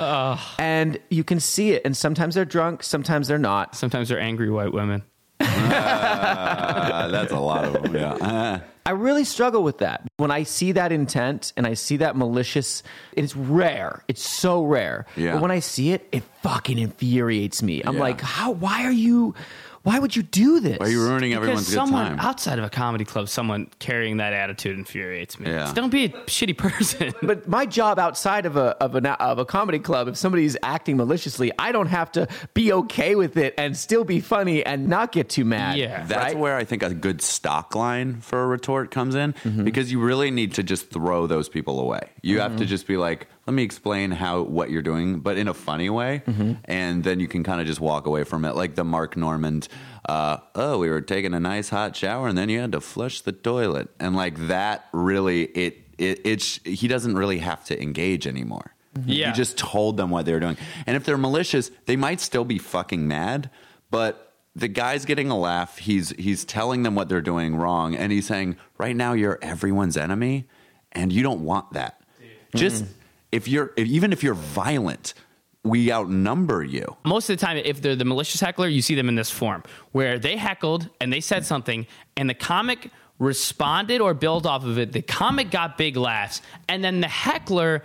And 0.58 1.00
you 1.10 1.24
can 1.24 1.40
see 1.40 1.72
it. 1.72 1.84
And 1.86 1.96
sometimes 1.96 2.36
they're 2.36 2.46
drunk, 2.46 2.84
sometimes 2.84 3.28
they're 3.28 3.38
not. 3.38 3.76
Sometimes 3.76 4.10
they're 4.10 4.20
angry 4.20 4.50
white 4.50 4.74
women. 4.74 5.04
Uh, 5.40 7.08
that's 7.10 7.32
a 7.32 7.40
lot 7.40 7.66
of 7.66 7.74
them. 7.74 7.96
Yeah. 7.96 8.14
Uh, 8.14 8.60
I 8.86 8.92
really 8.92 9.24
struggle 9.24 9.62
with 9.64 9.80
that. 9.80 10.02
When 10.18 10.32
I 10.32 10.44
see 10.44 10.72
that 10.72 10.92
intent 10.92 11.54
and 11.56 11.68
I 11.68 11.76
see 11.76 11.98
that 11.98 12.16
malicious, 12.16 12.82
it's 13.14 13.36
rare. 13.36 14.04
It's 14.08 14.28
so 14.28 14.64
rare. 14.64 15.06
Yeah. 15.16 15.34
But 15.34 15.42
when 15.44 15.52
I 15.52 15.60
see 15.60 15.92
it, 15.92 16.08
it 16.12 16.24
fucking 16.42 16.78
infuriates 16.80 17.62
me. 17.62 17.82
I'm 17.84 17.96
Yeah. 17.96 18.00
like, 18.00 18.22
how? 18.22 18.52
Why 18.52 18.86
are 18.86 18.92
you? 18.92 19.36
Why 19.84 19.98
would 20.00 20.16
you 20.16 20.24
do 20.24 20.60
this? 20.60 20.78
are 20.80 20.90
you 20.90 21.02
ruining 21.02 21.34
everyone's 21.34 21.62
Because 21.62 21.70
good 21.70 21.76
someone 21.76 22.06
time? 22.18 22.20
outside 22.20 22.60
of 22.60 22.66
a 22.66 22.70
comedy 22.70 23.06
club, 23.06 23.30
someone 23.30 23.70
carrying 23.80 24.18
that 24.18 24.34
attitude 24.34 24.78
infuriates 24.78 25.40
me. 25.40 25.50
Yeah. 25.50 25.72
Don't 25.74 25.90
be 25.90 26.06
a 26.06 26.10
shitty 26.10 26.58
person. 26.58 27.14
But 27.22 27.48
my 27.48 27.66
job 27.66 27.98
outside 28.00 28.46
of 28.46 28.56
a 28.58 28.76
of 28.84 28.96
a 28.96 29.24
of 29.24 29.40
a 29.40 29.46
comedy 29.46 29.80
club, 29.80 30.08
if 30.08 30.18
somebody's 30.18 30.58
acting 30.64 30.98
maliciously, 30.98 31.52
I 31.58 31.72
don't 31.72 31.88
have 31.88 32.12
to 32.14 32.28
be 32.54 32.74
okay 32.74 33.16
with 33.16 33.38
it 33.38 33.54
and 33.58 33.76
still 33.78 34.04
be 34.04 34.20
funny 34.20 34.66
and 34.66 34.88
not 34.88 35.12
get 35.12 35.30
too 35.30 35.46
mad. 35.46 35.78
Yeah. 35.78 36.04
That's 36.06 36.34
right? 36.34 36.38
where 36.38 36.56
I 36.58 36.66
think 36.66 36.84
a 36.84 36.94
good 36.94 37.22
stock 37.22 37.76
line 37.76 38.22
for 38.22 38.44
a 38.44 38.48
retort 38.48 38.92
comes 38.92 39.16
in 39.16 39.34
Mm-hmm. 39.34 39.64
because 39.64 39.92
you 39.92 40.00
really 40.02 40.32
need 40.32 40.56
to 40.56 40.64
just 40.64 40.90
throw 40.92 41.28
those 41.28 41.48
people 41.50 41.80
away. 41.80 42.10
You 42.22 42.40
have 42.42 42.52
to 42.58 42.64
Mm-hmm. 42.64 42.70
just 42.70 42.88
be 42.88 42.98
like, 42.98 43.28
let 43.48 43.54
me 43.54 43.64
explain 43.64 44.12
how 44.12 44.42
what 44.44 44.70
you're 44.70 44.82
doing, 44.82 45.20
but 45.20 45.38
in 45.38 45.48
a 45.48 45.54
funny 45.54 45.90
way, 45.90 46.22
Mm-hmm. 46.28 46.54
and 46.66 47.04
then 47.04 47.20
you 47.20 47.28
can 47.28 47.44
kind 47.44 47.60
of 47.62 47.68
just 47.68 47.80
walk 47.80 48.06
away 48.06 48.24
from 48.24 48.46
it, 48.46 48.56
like 48.56 48.76
the 48.76 48.84
Mark 48.84 49.18
Normand. 49.18 49.68
Uh, 50.08 50.38
oh, 50.56 50.78
we 50.80 50.90
were 50.90 51.02
taking 51.02 51.34
a 51.34 51.40
nice 51.40 51.70
hot 51.70 51.96
shower, 51.96 52.28
and 52.28 52.38
then 52.38 52.50
you 52.50 52.60
had 52.60 52.72
to 52.74 52.82
flush 52.82 53.22
the 53.22 53.32
toilet, 53.32 53.90
and 54.00 54.16
like 54.16 54.48
that 54.48 54.86
really 54.94 55.44
it 55.46 55.78
it 55.98 56.22
it's 56.26 56.60
he 56.64 56.88
doesn't 56.88 57.16
really 57.16 57.40
have 57.40 57.64
to 57.66 57.82
engage 57.82 58.28
anymore. 58.28 58.74
Yeah. 59.06 59.30
You 59.30 59.34
just 59.34 59.58
told 59.58 59.98
them 59.98 60.10
what 60.10 60.26
they 60.26 60.34
were 60.34 60.40
doing. 60.40 60.58
And 60.88 60.96
if 60.98 61.04
they're 61.06 61.18
malicious, 61.18 61.70
they 61.86 61.96
might 61.96 62.20
still 62.20 62.44
be 62.44 62.58
fucking 62.58 63.08
mad, 63.08 63.50
but 63.92 64.34
the 64.56 64.68
guy's 64.68 65.06
getting 65.06 65.30
a 65.30 65.38
laugh. 65.38 65.78
He's 65.78 66.10
he's 66.12 66.44
telling 66.44 66.84
them 66.84 66.96
what 66.96 67.08
they're 67.08 67.22
doing 67.22 67.56
wrong 67.56 67.96
and 67.96 68.12
he's 68.12 68.26
saying, 68.28 68.58
"Right 68.78 68.96
now 68.96 69.14
you're 69.14 69.38
everyone's 69.42 69.96
enemy 69.96 70.48
and 70.92 71.14
you 71.14 71.22
don't 71.24 71.42
want 71.46 71.74
that." 71.74 72.02
Just 72.56 72.84
if 73.32 73.48
you're 73.48 73.72
if, 73.76 73.88
even 73.88 74.14
if 74.14 74.24
you're 74.24 74.34
violent, 74.34 75.14
we 75.64 75.92
outnumber 75.92 76.64
you. 76.64 76.96
most 77.06 77.30
of 77.30 77.38
the 77.38 77.46
time, 77.46 77.58
if 77.58 77.82
they're 77.82 77.96
the 77.96 78.06
malicious 78.06 78.42
heckler, 78.42 78.68
you 78.68 78.82
see 78.82 78.96
them 78.96 79.10
in 79.10 79.16
this 79.16 79.30
form 79.30 79.64
where 79.92 80.18
they 80.18 80.38
heckled 80.38 80.90
and 81.02 81.12
they 81.12 81.22
said 81.22 81.46
something, 81.46 81.86
and 82.18 82.30
the 82.30 82.34
comic 82.34 82.92
responded 83.20 84.00
or 84.00 84.14
built 84.14 84.46
off 84.46 84.64
of 84.64 84.78
it. 84.78 84.94
The 84.94 85.02
comic 85.02 85.52
got 85.52 85.78
big 85.78 85.98
laughs, 85.98 86.42
and 86.68 86.84
then 86.84 87.02
the 87.02 87.08
heckler 87.08 87.84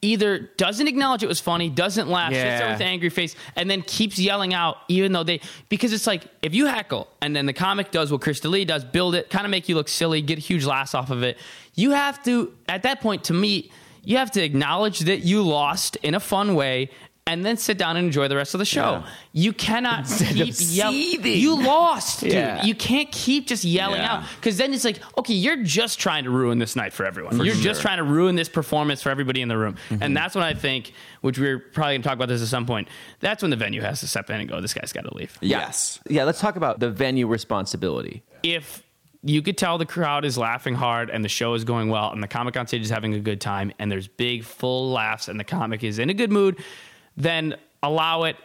either 0.00 0.38
doesn't 0.56 0.86
acknowledge 0.86 1.24
it 1.24 1.28
was 1.28 1.40
funny, 1.40 1.68
doesn't 1.68 2.08
laugh, 2.08 2.32
sits 2.32 2.60
there 2.60 2.70
with 2.70 2.80
an 2.80 2.86
angry 2.86 3.10
face, 3.10 3.34
and 3.56 3.68
then 3.68 3.82
keeps 3.82 4.18
yelling 4.18 4.54
out, 4.54 4.76
even 4.86 5.12
though 5.12 5.24
they 5.24 5.40
because 5.68 5.92
it's 5.92 6.06
like 6.06 6.28
if 6.42 6.54
you 6.54 6.66
heckle 6.66 7.08
and 7.20 7.34
then 7.34 7.46
the 7.46 7.52
comic 7.52 7.90
does 7.90 8.12
what 8.12 8.20
Chris 8.20 8.40
D'Elia 8.40 8.64
does, 8.64 8.84
build 8.84 9.14
it, 9.16 9.28
kind 9.28 9.44
of 9.44 9.50
make 9.50 9.68
you 9.68 9.74
look 9.74 9.88
silly, 9.88 10.22
get 10.22 10.38
a 10.38 10.40
huge 10.40 10.64
laughs 10.64 10.94
off 10.94 11.10
of 11.10 11.22
it. 11.22 11.36
You 11.74 11.90
have 11.90 12.22
to 12.24 12.54
at 12.68 12.84
that 12.84 13.00
point 13.00 13.24
to 13.24 13.34
me, 13.34 13.72
you 14.08 14.16
have 14.16 14.30
to 14.32 14.42
acknowledge 14.42 15.00
that 15.00 15.20
you 15.20 15.42
lost 15.42 15.96
in 16.02 16.14
a 16.14 16.20
fun 16.20 16.54
way. 16.54 16.90
And 17.30 17.44
then 17.44 17.58
sit 17.58 17.76
down 17.76 17.98
and 17.98 18.06
enjoy 18.06 18.26
the 18.28 18.36
rest 18.36 18.54
of 18.54 18.58
the 18.58 18.64
show. 18.64 19.02
Yeah. 19.04 19.06
You 19.34 19.52
cannot 19.52 20.06
keep 20.18 20.54
yelling. 20.58 20.96
You 21.22 21.62
lost, 21.62 22.20
dude. 22.20 22.32
Yeah. 22.32 22.64
You 22.64 22.74
can't 22.74 23.12
keep 23.12 23.46
just 23.46 23.64
yelling 23.64 24.00
Yeah. 24.00 24.14
out 24.14 24.24
because 24.36 24.56
then 24.56 24.72
it's 24.72 24.82
like, 24.82 24.98
okay, 25.18 25.34
you're 25.34 25.62
just 25.62 26.00
trying 26.00 26.24
to 26.24 26.30
ruin 26.30 26.58
this 26.58 26.74
night 26.74 26.94
for 26.94 27.04
everyone. 27.04 27.36
you're 27.36 27.48
just 27.48 27.60
sure. 27.62 27.72
Mm-hmm. 27.74 27.82
trying 27.82 27.96
to 27.98 28.04
ruin 28.04 28.34
this 28.34 28.48
performance 28.48 29.02
for 29.02 29.10
everybody 29.10 29.42
in 29.42 29.48
the 29.48 29.58
room. 29.58 29.76
And 29.90 30.16
that's 30.16 30.34
when 30.34 30.42
I 30.42 30.54
think, 30.54 30.94
which 31.20 31.38
we're 31.38 31.58
probably 31.58 31.96
going 31.96 32.02
to 32.02 32.08
talk 32.08 32.16
about 32.16 32.28
this 32.28 32.40
at 32.40 32.48
some 32.48 32.64
point, 32.64 32.88
that's 33.20 33.42
when 33.42 33.50
the 33.50 33.58
venue 33.58 33.82
has 33.82 34.00
to 34.00 34.06
step 34.08 34.30
in 34.30 34.40
and 34.40 34.48
go, 34.48 34.62
this 34.62 34.72
guy's 34.72 34.94
got 34.94 35.02
to 35.04 35.14
leave. 35.14 35.36
Yes. 35.42 36.00
Yeah, 36.08 36.24
let's 36.24 36.40
talk 36.40 36.56
about 36.56 36.80
the 36.80 36.88
venue 36.88 37.26
responsibility. 37.26 38.22
If 38.42 38.82
you 39.22 39.42
could 39.42 39.58
tell 39.58 39.78
the 39.78 39.86
crowd 39.86 40.24
is 40.24 40.38
laughing 40.38 40.74
hard 40.74 41.10
and 41.10 41.24
the 41.24 41.28
show 41.28 41.54
is 41.54 41.64
going 41.64 41.88
well 41.88 42.10
and 42.12 42.22
the 42.22 42.28
comic 42.28 42.56
on 42.56 42.66
stage 42.66 42.82
is 42.82 42.90
having 42.90 43.14
a 43.14 43.20
good 43.20 43.40
time 43.40 43.72
and 43.78 43.90
there's 43.90 44.08
big 44.08 44.44
full 44.44 44.90
laughs 44.90 45.28
and 45.28 45.38
the 45.38 45.44
comic 45.44 45.82
is 45.82 45.98
in 45.98 46.10
a 46.10 46.14
good 46.14 46.30
mood, 46.30 46.62
then 47.16 47.56
allow 47.82 48.24
it 48.24 48.36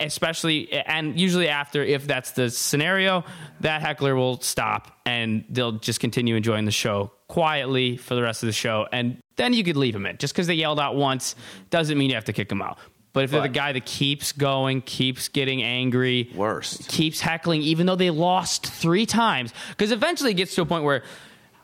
especially 0.00 0.72
and 0.72 1.20
usually 1.20 1.48
after 1.48 1.82
if 1.82 2.06
that's 2.06 2.30
the 2.32 2.48
scenario 2.48 3.22
that 3.60 3.82
heckler 3.82 4.16
will 4.16 4.40
stop 4.40 4.98
and 5.04 5.44
they'll 5.50 5.72
just 5.72 6.00
continue 6.00 6.34
enjoying 6.34 6.64
the 6.64 6.70
show 6.70 7.12
quietly 7.28 7.96
for 7.98 8.14
the 8.14 8.22
rest 8.22 8.42
of 8.42 8.46
the 8.46 8.54
show 8.54 8.86
and 8.90 9.18
then 9.36 9.52
you 9.52 9.62
could 9.62 9.76
leave 9.76 9.92
them 9.92 10.06
in. 10.06 10.16
Just 10.16 10.32
because 10.32 10.46
they 10.46 10.54
yelled 10.54 10.80
out 10.80 10.96
once 10.96 11.36
doesn't 11.68 11.98
mean 11.98 12.08
you 12.08 12.16
have 12.16 12.24
to 12.24 12.32
kick 12.32 12.48
them 12.48 12.62
out 12.62 12.78
but 13.16 13.24
if 13.24 13.30
they're 13.30 13.40
the 13.40 13.48
guy 13.48 13.72
that 13.72 13.86
keeps 13.86 14.32
going 14.32 14.82
keeps 14.82 15.28
getting 15.28 15.62
angry 15.62 16.30
Worst. 16.34 16.86
keeps 16.88 17.18
heckling 17.18 17.62
even 17.62 17.86
though 17.86 17.96
they 17.96 18.10
lost 18.10 18.66
three 18.66 19.06
times 19.06 19.54
because 19.70 19.90
eventually 19.90 20.32
it 20.32 20.34
gets 20.34 20.54
to 20.56 20.60
a 20.60 20.66
point 20.66 20.84
where 20.84 21.02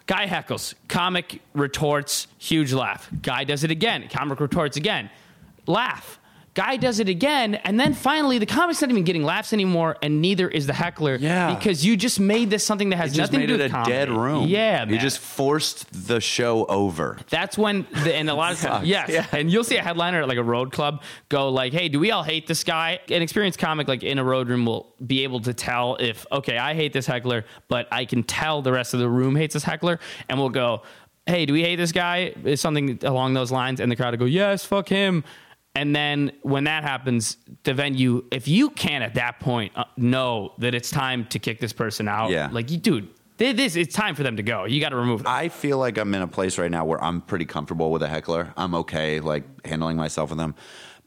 guy 0.07 0.27
heckles 0.27 0.73
comic 0.88 1.43
retorts 1.53 2.27
huge 2.38 2.73
laugh 2.73 3.07
guy 3.21 3.45
does 3.45 3.65
it 3.65 3.71
again 3.71 4.09
comic 4.11 4.41
retorts 4.41 4.79
again 4.79 5.11
laugh 5.67 6.19
guy 6.55 6.77
does 6.77 7.01
it 7.01 7.09
again 7.09 7.55
and 7.55 7.81
then 7.81 7.95
finally 7.95 8.38
the 8.38 8.45
comic's 8.45 8.83
not 8.83 8.91
even 8.91 9.05
getting 9.05 9.23
laughs 9.25 9.55
anymore 9.55 9.97
and 10.03 10.21
neither 10.21 10.49
is 10.49 10.67
the 10.67 10.73
heckler 10.75 11.17
Yeah. 11.17 11.55
because 11.55 11.85
you 11.85 11.97
just 11.97 12.21
made 12.21 12.51
this 12.51 12.62
something 12.62 12.91
that 12.91 12.97
has 12.97 13.17
nothing 13.17 13.41
made 13.41 13.47
to 13.47 13.57
do 13.57 13.61
it 13.61 13.62
with 13.65 13.73
a 13.73 13.75
comedy. 13.75 13.91
dead 13.93 14.11
room. 14.11 14.49
yeah 14.49 14.85
You 14.85 14.99
just 14.99 15.19
forced 15.19 15.87
the 16.09 16.21
show 16.21 16.67
over. 16.67 17.19
That's 17.31 17.57
when, 17.57 17.87
the, 18.05 18.15
and 18.15 18.29
a 18.29 18.35
lot 18.35 18.53
of 18.53 18.61
times, 18.69 18.87
yes, 18.87 19.29
and 19.33 19.51
you'll 19.51 19.65
see 19.65 19.77
a 19.79 19.83
headliner 19.83 20.21
at 20.23 20.29
like 20.29 20.37
a 20.38 20.43
road 20.43 20.73
club 20.73 21.03
go 21.31 21.49
like, 21.49 21.73
"Hey, 21.73 21.88
do 21.88 21.99
we 21.99 22.11
all 22.11 22.23
hate 22.23 22.47
this 22.47 22.65
guy?" 22.65 23.01
An 23.09 23.23
experienced 23.23 23.59
comic 23.59 23.88
like 23.88 24.03
in 24.03 24.19
a 24.19 24.25
road 24.25 24.49
room 24.49 24.67
will 24.67 24.95
be 25.07 25.25
able 25.25 25.41
to 25.41 25.55
tell 25.55 25.97
if, 25.97 26.27
okay, 26.31 26.59
I 26.59 26.75
hate 26.75 26.93
this 26.93 27.07
heckler, 27.07 27.45
but 27.69 27.88
I 27.91 28.05
can 28.05 28.23
tell 28.25 28.61
the 28.62 28.73
rest 28.73 28.93
of 28.95 29.01
the 29.01 29.09
room 29.09 29.37
hates 29.37 29.55
this 29.55 29.65
heckler, 29.65 29.99
and 30.29 30.38
we'll 30.38 30.51
go, 30.51 30.83
"Hey, 31.27 31.47
do 31.47 31.53
we 31.55 31.62
hate 31.62 31.77
this 31.77 31.93
guy?" 31.93 32.35
Is 32.45 32.61
something 32.61 32.99
along 33.03 33.33
those 33.35 33.51
lines, 33.51 33.81
and 33.81 33.91
the 33.91 33.97
crowd 33.97 34.11
will 34.12 34.19
go, 34.19 34.25
"Yes, 34.27 34.65
fuck 34.65 34.88
him." 34.88 35.25
And 35.74 35.96
then 35.96 36.32
when 36.42 36.64
that 36.64 36.82
happens, 36.85 37.38
the 37.64 37.72
venue, 37.72 38.24
if 38.30 38.46
you 38.46 38.70
can't 38.70 39.02
at 39.02 39.14
that 39.14 39.40
point 39.40 39.72
uh, 39.74 39.85
know 39.96 40.52
that 40.58 40.74
it's 40.74 40.90
time 40.90 41.26
to 41.28 41.38
kick 41.38 41.61
this 41.61 41.72
person 41.72 42.08
out, 42.08 42.30
Yeah. 42.30 42.48
like 42.52 42.70
you, 42.70 42.76
dude, 42.76 43.08
this 43.38 43.74
it's 43.74 43.94
time 43.94 44.14
for 44.14 44.22
them 44.22 44.37
to 44.37 44.42
go. 44.42 44.64
You 44.66 44.80
got 44.80 44.90
to 44.90 44.96
remove 44.96 45.22
them. 45.22 45.32
I 45.32 45.48
feel 45.48 45.78
like 45.78 45.96
I'm 45.98 46.14
in 46.14 46.22
a 46.22 46.28
place 46.28 46.58
right 46.58 46.70
now 46.70 46.85
where 46.85 47.02
I'm 47.02 47.22
pretty 47.22 47.46
comfortable 47.46 47.90
with 47.90 48.02
a 48.02 48.08
heckler. 48.08 48.52
I'm 48.56 48.74
okay, 48.76 49.20
like 49.20 49.44
handling 49.66 49.96
myself 49.96 50.30
with 50.30 50.38
them. 50.38 50.54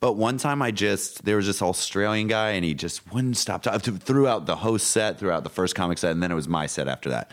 But 0.02 0.14
one 0.14 0.38
time 0.38 0.62
I 0.62 0.72
just, 0.72 1.24
there 1.24 1.38
was 1.38 1.46
this 1.46 1.62
Australian 1.62 2.28
guy 2.28 2.52
and 2.52 2.66
he 2.66 2.74
just 2.74 3.12
wouldn't 3.14 3.38
stop 3.38 3.64
talking 3.64 3.98
throughout 3.98 4.46
the 4.46 4.56
host 4.58 4.88
set, 4.88 5.18
throughout 5.20 5.44
the 5.44 5.50
first 5.50 5.76
comic 5.76 5.98
set, 6.00 6.12
and 6.12 6.22
then 6.22 6.32
it 6.32 6.36
was 6.36 6.48
my 6.48 6.66
set 6.66 6.88
after 6.88 7.10
that. 7.12 7.32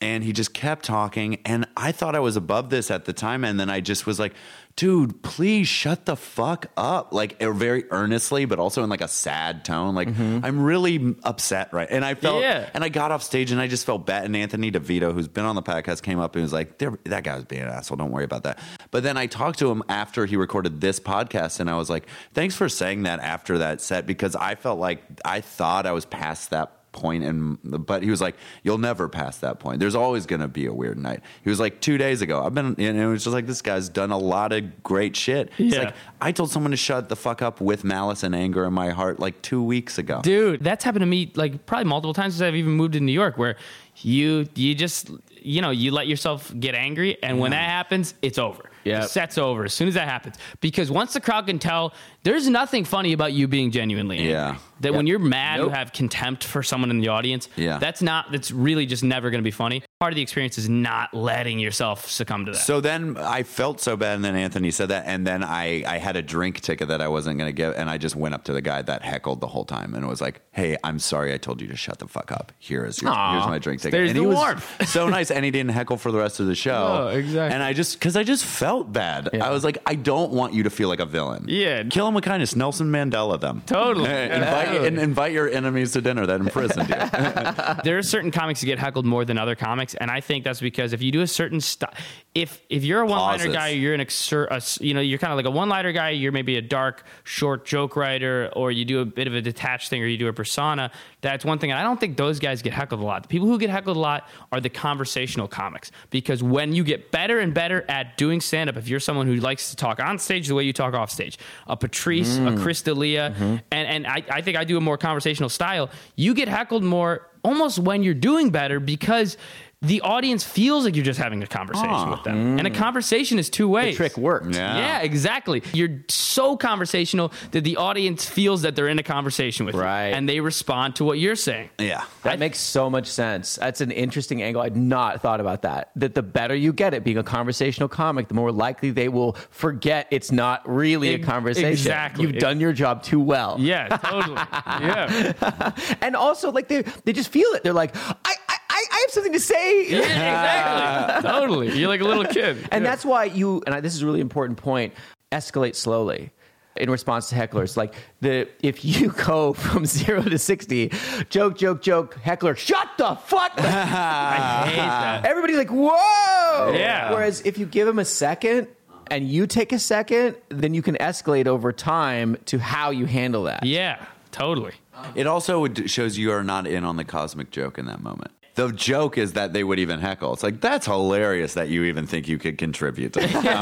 And 0.00 0.22
he 0.22 0.32
just 0.34 0.52
kept 0.52 0.84
talking. 0.84 1.38
And 1.46 1.66
I 1.74 1.90
thought 1.90 2.14
I 2.14 2.20
was 2.20 2.36
above 2.36 2.68
this 2.68 2.90
at 2.90 3.06
the 3.06 3.14
time. 3.14 3.44
And 3.44 3.58
then 3.58 3.70
I 3.70 3.80
just 3.80 4.04
was 4.04 4.18
like, 4.18 4.34
dude, 4.76 5.22
please 5.22 5.66
shut 5.66 6.04
the 6.04 6.16
fuck 6.16 6.66
up. 6.76 7.14
Like, 7.14 7.42
er, 7.42 7.54
very 7.54 7.84
earnestly, 7.90 8.44
but 8.44 8.58
also 8.58 8.84
in 8.84 8.90
like 8.90 9.00
a 9.00 9.08
sad 9.08 9.64
tone. 9.64 9.94
Like, 9.94 10.08
I'm 10.08 10.62
really 10.62 11.16
upset, 11.22 11.72
right? 11.72 11.88
And 11.90 12.04
I 12.04 12.12
felt, 12.12 12.42
Yeah. 12.42 12.68
and 12.74 12.84
I 12.84 12.90
got 12.90 13.10
off 13.10 13.22
stage 13.22 13.52
and 13.52 13.58
I 13.60 13.68
just 13.68 13.86
felt 13.86 14.04
bad. 14.04 14.26
And 14.26 14.36
Anthony 14.36 14.70
DeVito, 14.70 15.14
who's 15.14 15.28
been 15.28 15.46
on 15.46 15.54
the 15.54 15.62
podcast, 15.62 16.02
came 16.02 16.18
up 16.18 16.34
and 16.36 16.42
was 16.42 16.52
like, 16.52 16.76
that 16.76 17.24
guy 17.24 17.34
was 17.34 17.46
being 17.46 17.62
an 17.62 17.68
asshole. 17.68 17.96
Don't 17.96 18.10
worry 18.10 18.24
about 18.24 18.42
that. 18.42 18.58
But 18.90 19.02
then 19.02 19.16
I 19.16 19.26
talked 19.28 19.58
to 19.60 19.70
him 19.70 19.82
after 19.88 20.26
he 20.26 20.36
recorded 20.36 20.82
this 20.82 21.00
podcast 21.00 21.58
and 21.58 21.70
I 21.70 21.76
was 21.78 21.88
like, 21.88 22.06
thanks 22.34 22.54
for 22.54 22.68
saying 22.68 23.04
that 23.04 23.20
after 23.20 23.56
that 23.58 23.80
set 23.80 24.06
because 24.06 24.36
I 24.36 24.56
felt 24.56 24.78
like 24.78 25.02
I 25.24 25.40
thought 25.40 25.86
I 25.86 25.92
was 25.92 26.04
past 26.04 26.50
that 26.50 26.75
point 26.96 27.22
and 27.22 27.58
but 27.62 28.02
he 28.02 28.10
was 28.10 28.20
like 28.20 28.34
you'll 28.64 28.78
never 28.78 29.08
pass 29.08 29.38
that 29.38 29.60
point. 29.60 29.78
There's 29.78 29.94
always 29.94 30.26
going 30.26 30.40
to 30.40 30.48
be 30.48 30.66
a 30.66 30.72
weird 30.72 30.98
night. 30.98 31.20
He 31.44 31.50
was 31.50 31.60
like 31.60 31.80
two 31.80 31.98
days 31.98 32.22
ago 32.22 32.42
i've 32.44 32.54
been 32.54 32.74
and 32.78 32.98
it 32.98 33.06
was 33.06 33.22
just 33.22 33.34
like 33.34 33.46
this 33.46 33.62
guy's 33.62 33.88
done 33.88 34.10
a 34.10 34.18
lot 34.18 34.52
of 34.52 34.82
great 34.82 35.14
shit. 35.14 35.50
He's 35.56 35.74
Yeah. 35.74 35.80
like 35.84 35.94
i 36.20 36.32
told 36.32 36.50
someone 36.50 36.70
to 36.70 36.76
shut 36.76 37.08
the 37.08 37.16
fuck 37.16 37.42
up 37.42 37.60
with 37.60 37.84
malice 37.84 38.22
and 38.22 38.34
anger 38.34 38.64
in 38.64 38.72
my 38.72 38.90
heart 38.90 39.20
like 39.20 39.40
two 39.42 39.62
weeks 39.62 39.98
ago. 39.98 40.20
Dude 40.22 40.64
that's 40.64 40.82
happened 40.84 41.02
to 41.02 41.06
me 41.06 41.30
like 41.36 41.66
probably 41.66 41.84
multiple 41.84 42.14
times 42.14 42.34
since 42.34 42.42
i've 42.42 42.56
even 42.56 42.72
moved 42.72 42.94
to 42.94 43.00
new 43.00 43.12
york 43.12 43.36
where 43.38 43.56
you 43.98 44.46
you 44.54 44.74
just 44.74 45.10
you 45.40 45.62
know 45.62 45.70
you 45.70 45.90
let 45.90 46.06
yourself 46.06 46.52
get 46.58 46.74
angry 46.74 47.16
and 47.22 47.38
when 47.38 47.50
that 47.52 47.68
happens 47.68 48.14
it's 48.22 48.38
over. 48.38 48.70
Yeah, 48.84 49.00
the 49.00 49.08
set's 49.08 49.36
over 49.36 49.64
as 49.64 49.74
soon 49.74 49.88
as 49.88 49.94
that 49.94 50.06
happens. 50.08 50.36
Because 50.60 50.90
once 50.92 51.12
the 51.12 51.20
crowd 51.20 51.46
can 51.46 51.58
tell 51.58 51.92
there's 52.22 52.48
nothing 52.48 52.84
funny 52.84 53.12
about 53.12 53.32
you 53.32 53.48
being 53.48 53.70
genuinely 53.72 54.18
angry. 54.18 54.30
Yeah. 54.32 54.58
that 54.80 54.94
when 54.94 55.06
you're 55.08 55.18
mad 55.18 55.58
Nope. 55.58 55.70
you 55.70 55.74
have 55.74 55.92
contempt 55.92 56.44
for 56.44 56.62
someone 56.62 56.90
in 56.90 57.00
the 57.00 57.08
audience 57.08 57.48
Yeah. 57.56 57.78
that's 57.78 58.00
not 58.02 58.30
that's 58.30 58.52
really 58.52 58.86
just 58.86 59.02
never 59.02 59.30
going 59.30 59.40
to 59.42 59.44
be 59.44 59.50
funny 59.50 59.82
part 59.98 60.12
of 60.12 60.16
the 60.16 60.20
experience 60.20 60.58
is 60.58 60.68
not 60.68 61.14
letting 61.14 61.58
yourself 61.58 62.06
succumb 62.10 62.44
to 62.44 62.52
that 62.52 62.58
So 62.58 62.82
then 62.82 63.16
I 63.16 63.44
felt 63.44 63.80
so 63.80 63.96
bad, 63.96 64.16
and 64.16 64.24
then 64.24 64.36
Anthony 64.36 64.70
said 64.70 64.90
that, 64.90 65.04
and 65.06 65.26
then 65.26 65.42
I, 65.42 65.84
I 65.86 65.96
had 65.96 66.16
a 66.16 66.22
drink 66.22 66.60
ticket 66.60 66.88
that 66.88 67.00
I 67.00 67.08
wasn't 67.08 67.38
going 67.38 67.48
to 67.48 67.54
give, 67.54 67.74
and 67.74 67.88
I 67.88 67.96
just 67.96 68.14
went 68.14 68.34
up 68.34 68.44
to 68.44 68.52
the 68.52 68.60
guy 68.60 68.82
that 68.82 69.00
heckled 69.00 69.40
the 69.40 69.46
whole 69.46 69.64
time, 69.64 69.94
and 69.94 70.04
it 70.04 70.06
was 70.06 70.20
like, 70.20 70.42
"Hey, 70.52 70.76
I'm 70.84 70.98
sorry, 70.98 71.32
I 71.32 71.38
told 71.38 71.62
you 71.62 71.68
to 71.68 71.76
shut 71.76 71.98
the 71.98 72.08
fuck 72.08 72.30
up. 72.30 72.52
Here 72.58 72.84
is 72.84 73.00
your, 73.00 73.10
Aw. 73.10 73.32
here's 73.32 73.46
my 73.46 73.58
drink 73.58 73.80
ticket." 73.80 73.92
There's 73.92 74.10
and 74.10 74.18
he 74.18 74.24
the 74.24 74.28
was 74.28 74.36
warmth. 74.36 74.88
so 74.88 75.08
nice, 75.08 75.30
and 75.30 75.46
he 75.46 75.50
didn't 75.50 75.70
heckle 75.70 75.96
for 75.96 76.12
the 76.12 76.18
rest 76.18 76.40
of 76.40 76.46
the 76.46 76.54
show. 76.54 77.08
Oh, 77.12 77.16
exactly. 77.16 77.54
And 77.54 77.62
I 77.62 77.72
just 77.72 77.98
because 77.98 78.16
I 78.16 78.22
just 78.22 78.44
felt 78.44 78.92
bad. 78.92 79.30
I 79.40 79.50
was 79.50 79.64
like, 79.64 79.78
I 79.86 79.94
don't 79.94 80.32
want 80.32 80.52
you 80.52 80.64
to 80.64 80.70
feel 80.70 80.88
like 80.88 81.00
a 81.00 81.06
villain. 81.06 81.46
Yeah. 81.48 81.84
kill 81.84 82.06
him 82.06 82.12
with 82.12 82.24
kindness. 82.24 82.54
Nelson 82.54 82.92
Mandela 82.92 83.40
them. 83.40 83.62
Totally. 83.64 84.10
invite, 84.10 84.82
and 84.84 84.98
invite 84.98 85.32
your 85.32 85.48
enemies 85.48 85.92
to 85.92 86.02
dinner 86.02 86.26
that 86.26 86.40
imprisoned 86.40 86.90
you. 86.90 86.96
there 87.84 87.96
are 87.96 88.02
certain 88.02 88.30
comics 88.30 88.60
that 88.60 88.66
get 88.66 88.78
heckled 88.78 89.06
more 89.06 89.24
than 89.24 89.38
other 89.38 89.54
comics, 89.54 89.85
and 89.94 90.10
I 90.10 90.20
think 90.20 90.44
that's 90.44 90.60
because 90.60 90.92
if 90.92 91.02
you 91.02 91.12
do 91.12 91.20
a 91.20 91.26
certain 91.26 91.60
style, 91.60 91.92
if 92.34 92.60
if 92.68 92.84
you're 92.84 93.00
a 93.00 93.06
one 93.06 93.18
liner 93.18 93.52
guy, 93.52 93.68
you're 93.68 93.94
an 93.94 94.00
exer, 94.00 94.46
a 94.50 94.84
you 94.84 94.92
know, 94.92 95.00
you're 95.00 95.18
kind 95.18 95.32
of 95.32 95.36
like 95.36 95.46
a 95.46 95.50
one 95.50 95.68
liner 95.68 95.92
guy. 95.92 96.10
You're 96.10 96.32
maybe 96.32 96.56
a 96.56 96.62
dark, 96.62 97.04
short 97.24 97.64
joke 97.64 97.96
writer, 97.96 98.50
or 98.54 98.70
you 98.70 98.84
do 98.84 99.00
a 99.00 99.04
bit 99.04 99.26
of 99.26 99.34
a 99.34 99.40
detached 99.40 99.88
thing, 99.88 100.02
or 100.02 100.06
you 100.06 100.18
do 100.18 100.28
a 100.28 100.32
persona. 100.32 100.90
That's 101.22 101.44
one 101.44 101.58
thing. 101.58 101.70
And 101.70 101.80
I 101.80 101.82
don't 101.82 101.98
think 101.98 102.16
those 102.16 102.38
guys 102.38 102.62
get 102.62 102.72
heckled 102.72 103.00
a 103.00 103.04
lot. 103.04 103.22
The 103.22 103.28
people 103.28 103.48
who 103.48 103.58
get 103.58 103.70
heckled 103.70 103.96
a 103.96 104.00
lot 104.00 104.28
are 104.52 104.60
the 104.60 104.68
conversational 104.68 105.48
comics, 105.48 105.90
because 106.10 106.42
when 106.42 106.74
you 106.74 106.84
get 106.84 107.10
better 107.10 107.38
and 107.38 107.54
better 107.54 107.84
at 107.88 108.16
doing 108.18 108.40
stand 108.40 108.68
up, 108.68 108.76
if 108.76 108.88
you're 108.88 109.00
someone 109.00 109.26
who 109.26 109.36
likes 109.36 109.70
to 109.70 109.76
talk 109.76 109.98
on 110.00 110.18
stage 110.18 110.48
the 110.48 110.54
way 110.54 110.64
you 110.64 110.72
talk 110.72 110.94
off 110.94 111.10
stage, 111.10 111.38
a 111.66 111.76
Patrice, 111.76 112.36
a 112.36 112.40
mm. 112.40 112.62
Chris 112.62 112.82
D'Elia, 112.82 113.30
mm-hmm. 113.30 113.56
and 113.70 113.88
and 113.88 114.06
I, 114.06 114.22
I 114.30 114.42
think 114.42 114.56
I 114.56 114.64
do 114.64 114.76
a 114.76 114.80
more 114.80 114.98
conversational 114.98 115.48
style. 115.48 115.90
You 116.16 116.34
get 116.34 116.48
heckled 116.48 116.82
more 116.82 117.28
almost 117.46 117.78
when 117.78 118.02
you're 118.02 118.12
doing 118.12 118.50
better 118.50 118.80
because 118.80 119.36
the 119.82 120.00
audience 120.00 120.42
feels 120.42 120.84
like 120.84 120.96
you're 120.96 121.04
just 121.04 121.20
having 121.20 121.42
a 121.42 121.46
conversation 121.46 121.90
Ah. 121.90 122.10
with 122.10 122.24
them. 122.24 122.58
And 122.58 122.66
a 122.66 122.70
conversation 122.70 123.38
is 123.38 123.50
two 123.50 123.68
ways. 123.68 123.94
trick 123.96 124.16
works. 124.16 124.56
Yeah. 124.56 124.76
Yeah, 124.78 125.00
exactly. 125.02 125.62
You're 125.74 126.00
so 126.08 126.56
conversational 126.56 127.30
that 127.50 127.62
the 127.62 127.76
audience 127.76 128.24
feels 128.26 128.62
that 128.62 128.74
they're 128.74 128.88
in 128.88 128.98
a 128.98 129.02
conversation 129.02 129.66
with 129.66 129.74
Right. 129.74 130.08
you. 130.08 130.14
And 130.14 130.26
they 130.28 130.40
respond 130.40 130.96
to 130.96 131.04
what 131.04 131.18
you're 131.18 131.36
saying. 131.36 131.68
yeah. 131.78 132.04
That 132.22 132.38
makes 132.38 132.58
so 132.58 132.88
much 132.88 133.06
sense. 133.06 133.56
That's 133.56 133.80
an 133.82 133.90
interesting 133.90 134.42
angle. 134.42 134.62
I'd 134.62 134.76
not 134.76 135.20
thought 135.20 135.40
about 135.40 135.62
that. 135.62 135.90
That 135.96 136.14
the 136.14 136.22
better 136.22 136.54
you 136.54 136.72
get 136.72 136.94
at 136.94 137.04
being 137.04 137.18
a 137.18 137.22
conversational 137.22 137.88
comic, 137.90 138.28
the 138.28 138.34
more 138.34 138.50
likely 138.50 138.90
they 138.90 139.08
will 139.08 139.36
forget 139.50 140.08
it's 140.10 140.32
not 140.32 140.62
really 140.68 141.14
a 141.14 141.18
conversation. 141.18 141.68
exactly. 141.70 142.24
You've 142.24 142.38
done 142.38 142.60
your 142.60 142.72
job 142.72 143.02
too 143.02 143.20
well. 143.20 143.56
Yeah, 143.60 143.88
totally. 143.88 144.36
yeah. 144.80 145.72
And 146.00 146.16
also, 146.16 146.50
like 146.50 146.68
they 146.68 146.82
they 147.04 147.12
just 147.12 147.28
feel 147.30 147.48
it. 147.52 147.62
They're 147.62 147.72
like, 147.72 147.94
I 148.24 148.34
I, 148.76 148.84
I 148.90 148.96
I 148.96 149.00
have 149.06 149.10
something 149.10 149.32
to 149.32 149.40
say. 149.40 149.88
Yeah, 149.90 149.98
exactly. 150.00 151.30
totally. 151.30 151.78
You're 151.78 151.88
like 151.88 152.00
a 152.00 152.04
little 152.04 152.24
kid. 152.24 152.56
And 152.70 152.84
Yeah. 152.84 152.90
that's 152.90 153.04
why 153.04 153.24
you 153.24 153.62
and 153.66 153.74
I, 153.74 153.80
this 153.80 153.94
is 153.94 154.02
a 154.02 154.06
really 154.06 154.20
important 154.20 154.58
point. 154.58 154.92
Escalate 155.32 155.74
slowly 155.74 156.30
in 156.76 156.90
response 156.90 157.28
to 157.30 157.34
hecklers. 157.34 157.76
Like 157.76 157.94
the 158.20 158.48
if 158.62 158.84
you 158.84 159.08
go 159.26 159.52
from 159.54 159.86
zero 159.86 160.22
to 160.22 160.38
sixty, 160.38 160.92
joke, 161.30 161.56
joke, 161.58 161.82
joke, 161.82 162.14
heckler, 162.22 162.54
shut 162.54 162.88
the 162.98 163.14
fuck. 163.16 163.52
up. 163.58 163.64
I 163.64 164.66
hate 164.68 164.76
that. 164.76 165.24
Everybody's 165.24 165.56
like, 165.58 165.70
whoa. 165.70 166.72
Yeah. 166.72 167.12
Whereas 167.12 167.40
if 167.42 167.58
you 167.58 167.66
give 167.66 167.86
them 167.86 167.98
a 167.98 168.04
second. 168.04 168.68
and 169.10 169.28
you 169.28 169.46
take 169.46 169.72
a 169.72 169.78
second, 169.78 170.36
then 170.48 170.74
you 170.74 170.82
can 170.82 170.96
escalate 170.96 171.46
over 171.46 171.72
time 171.72 172.36
to 172.46 172.58
how 172.58 172.90
you 172.90 173.06
handle 173.06 173.44
that. 173.44 173.64
Yeah, 173.64 174.04
totally. 174.32 174.72
It 175.14 175.26
also 175.26 175.66
shows 175.86 176.16
you 176.18 176.32
are 176.32 176.42
not 176.42 176.66
in 176.66 176.82
on 176.84 176.96
the 176.96 177.04
cosmic 177.04 177.50
joke 177.50 177.78
in 177.78 177.86
that 177.86 178.00
moment. 178.02 178.32
The 178.56 178.72
joke 178.72 179.18
is 179.18 179.34
that 179.34 179.52
they 179.52 179.62
would 179.62 179.78
even 179.78 180.00
heckle. 180.00 180.32
It's 180.32 180.42
like 180.42 180.60
that's 180.62 180.86
hilarious 180.86 181.52
that 181.54 181.68
you 181.68 181.84
even 181.84 182.06
think 182.06 182.26
you 182.26 182.38
could 182.38 182.56
contribute 182.56 183.12
to 183.12 183.20
the 183.20 183.28
conversation, 183.32 183.52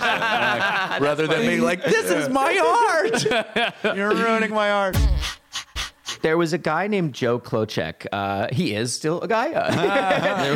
Like, 0.00 1.00
rather 1.00 1.26
than 1.26 1.40
being 1.40 1.62
like, 1.62 1.82
"This 1.82 2.10
is 2.10 2.28
my 2.28 2.58
art. 3.84 3.96
You're 3.96 4.14
ruining 4.14 4.50
my 4.50 4.70
art." 4.70 4.96
There 6.24 6.38
was 6.38 6.54
a 6.54 6.58
guy 6.58 6.86
named 6.86 7.12
Joe 7.12 7.38
Klocek. 7.38 8.06
Uh, 8.10 8.48
he 8.50 8.74
is 8.74 8.94
still 8.94 9.20
a 9.20 9.28
guy. 9.28 9.44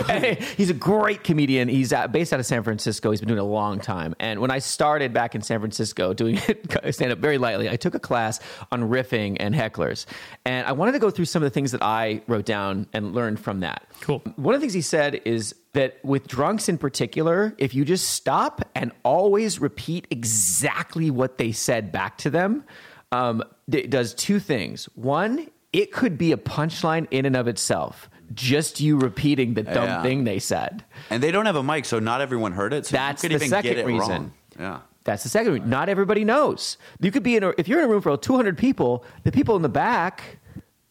Uh, 0.09 0.35
he's 0.57 0.71
a 0.71 0.75
great 0.75 1.23
comedian. 1.23 1.69
He's 1.69 1.93
uh 1.93 2.09
based 2.09 2.33
out 2.33 2.41
of 2.41 2.47
San 2.47 2.63
Francisco. 2.63 3.11
He's 3.11 3.21
been 3.21 3.29
doing 3.29 3.39
it 3.39 3.43
a 3.43 3.45
long 3.45 3.79
time. 3.79 4.15
And 4.19 4.41
when 4.41 4.51
I 4.51 4.59
started 4.59 5.13
back 5.13 5.35
in 5.35 5.43
San 5.43 5.61
Francisco 5.61 6.15
doing 6.15 6.39
stand 6.91 7.13
up 7.13 7.19
very 7.19 7.37
lightly, 7.37 7.69
I 7.69 7.77
took 7.77 7.95
a 7.95 7.99
class 7.99 8.41
on 8.73 8.83
riffing 8.83 9.37
and 9.41 9.55
hecklers. 9.55 10.07
And 10.45 10.67
I 10.67 10.73
wanted 10.73 10.93
to 10.93 10.99
go 10.99 11.11
through 11.11 11.27
some 11.27 11.43
of 11.43 11.47
the 11.47 11.51
things 11.51 11.73
that 11.73 11.83
I 11.83 12.23
wrote 12.27 12.47
down 12.47 12.87
and 12.93 13.15
learned 13.15 13.41
from 13.41 13.61
that. 13.61 13.87
Cool. 14.01 14.23
One 14.37 14.55
of 14.55 14.61
the 14.61 14.65
things 14.65 14.75
he 14.75 14.81
said 14.81 15.21
is 15.25 15.55
that 15.75 16.03
with 16.03 16.27
drunks 16.27 16.69
in 16.69 16.79
particular, 16.79 17.55
if 17.59 17.75
you 17.75 17.85
just 17.85 18.11
stop 18.11 18.63
and 18.75 18.93
always 19.05 19.61
repeat 19.61 20.07
exactly 20.11 21.11
what 21.11 21.37
they 21.39 21.53
said 21.53 21.93
back 21.93 22.17
to 22.19 22.31
them, 22.31 22.65
um, 23.13 23.43
it 23.71 23.91
does 23.91 24.15
two 24.15 24.39
things. 24.41 24.87
One, 24.95 25.49
it 25.73 25.93
could 25.93 26.17
be 26.19 26.33
a 26.33 26.37
punchline 26.37 27.07
in 27.11 27.27
and 27.27 27.37
of 27.37 27.47
itself, 27.49 28.09
just 28.35 28.81
you 28.81 28.99
repeating 28.99 29.55
the 29.55 29.63
dumb 29.63 29.85
Yeah. 29.85 30.03
thing 30.03 30.25
they 30.25 30.39
said. 30.39 30.85
And 31.11 31.23
they 31.23 31.31
don't 31.31 31.47
have 31.47 31.57
a 31.57 31.63
mic, 31.63 31.85
so 31.85 31.99
not 31.99 32.21
everyone 32.21 32.53
heard 32.53 32.73
it. 32.73 32.87
So 32.87 32.97
That's 32.97 33.23
you 33.23 33.29
could 33.31 33.41
the 33.41 33.45
even 33.45 33.49
second 33.51 33.71
get 33.75 33.79
it 33.79 33.87
reason. 33.87 34.09
wrong. 34.09 34.33
Yeah. 34.59 34.79
That's 35.05 35.23
the 35.23 35.29
second 35.29 35.53
reason. 35.53 35.71
Not 35.71 35.89
everybody 35.89 36.25
knows. 36.25 36.77
You 37.01 37.11
could 37.11 37.23
be 37.23 37.37
in 37.37 37.43
a, 37.45 37.53
if 37.59 37.69
you're 37.69 37.79
in 37.79 37.85
a 37.87 37.89
room 37.89 38.03
for 38.03 38.17
200 38.17 38.59
people, 38.59 39.05
the 39.25 39.33
people 39.33 39.57
in 39.57 39.63
the 39.63 39.69
back, 39.69 40.39